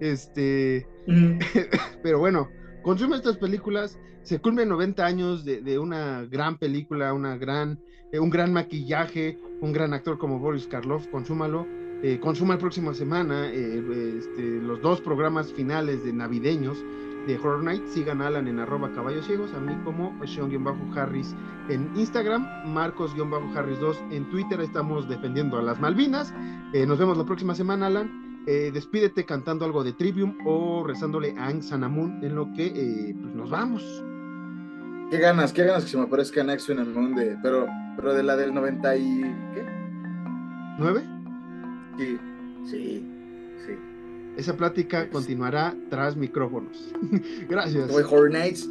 Este, 0.00 0.86
pero 2.02 2.18
bueno, 2.18 2.48
consume 2.82 3.16
estas 3.16 3.38
películas, 3.38 3.98
se 4.22 4.40
cumplen 4.40 4.68
90 4.68 5.04
años 5.04 5.44
de, 5.44 5.60
de 5.60 5.78
una 5.78 6.24
gran 6.24 6.58
película, 6.58 7.12
una 7.12 7.36
gran, 7.36 7.80
eh, 8.14 8.20
un 8.20 8.30
gran 8.30 8.52
maquillaje, 8.52 9.40
un 9.60 9.72
gran 9.72 9.92
actor 9.92 10.18
como 10.18 10.38
Boris 10.38 10.68
Karloff, 10.68 11.08
consúmalo. 11.08 11.66
Eh, 12.00 12.20
consuma 12.20 12.54
la 12.54 12.60
próxima 12.60 12.94
semana 12.94 13.48
eh, 13.48 14.18
este, 14.18 14.60
los 14.60 14.80
dos 14.82 15.00
programas 15.00 15.52
finales 15.52 16.04
de 16.04 16.12
navideños 16.12 16.78
de 17.26 17.36
Horror 17.36 17.64
Night. 17.64 17.84
Sigan 17.88 18.20
a 18.20 18.28
Alan 18.28 18.46
en 18.46 18.60
arroba 18.60 18.92
caballos 18.92 19.26
ciegos, 19.26 19.52
a 19.54 19.58
mí 19.58 19.74
como 19.84 20.14
Sean-Harris 20.24 21.34
en 21.68 21.90
Instagram, 21.96 22.46
Marcos-Harris2 22.72 24.12
en 24.12 24.30
Twitter. 24.30 24.60
Estamos 24.60 25.08
defendiendo 25.08 25.58
a 25.58 25.62
las 25.62 25.80
Malvinas. 25.80 26.32
Nos 26.86 26.98
vemos 26.98 27.18
la 27.18 27.24
próxima 27.24 27.54
semana, 27.56 27.86
Alan. 27.86 28.44
Despídete 28.46 29.24
cantando 29.24 29.64
algo 29.64 29.82
de 29.82 29.92
Trivium 29.92 30.36
o 30.46 30.84
rezándole 30.86 31.34
a 31.36 31.46
Aang 31.46 31.62
Sanamun 31.62 32.22
en 32.22 32.36
lo 32.36 32.52
que 32.52 33.16
pues 33.20 33.34
nos 33.34 33.50
vamos. 33.50 34.04
Qué 35.10 35.18
ganas, 35.18 35.52
qué 35.52 35.64
ganas 35.64 35.84
que 35.84 35.90
se 35.90 35.96
me 35.96 36.04
aparezca 36.04 36.40
en 36.40 36.50
Action 36.50 36.78
en 36.78 36.92
Moon 36.92 37.14
de, 37.14 37.36
pero, 37.42 37.66
pero 37.96 38.14
de 38.14 38.22
la 38.22 38.36
del 38.36 38.52
90 38.54 38.96
y, 38.96 39.22
¿qué? 39.54 39.66
¿Nueve? 40.78 41.02
Sí, 41.98 42.18
sí, 42.70 43.06
sí. 43.66 43.72
Esa 44.36 44.56
plática 44.56 45.08
continuará 45.10 45.74
tras 45.90 46.16
micrófonos. 46.16 46.92
Gracias. 47.48 47.90
Nights. 48.30 48.68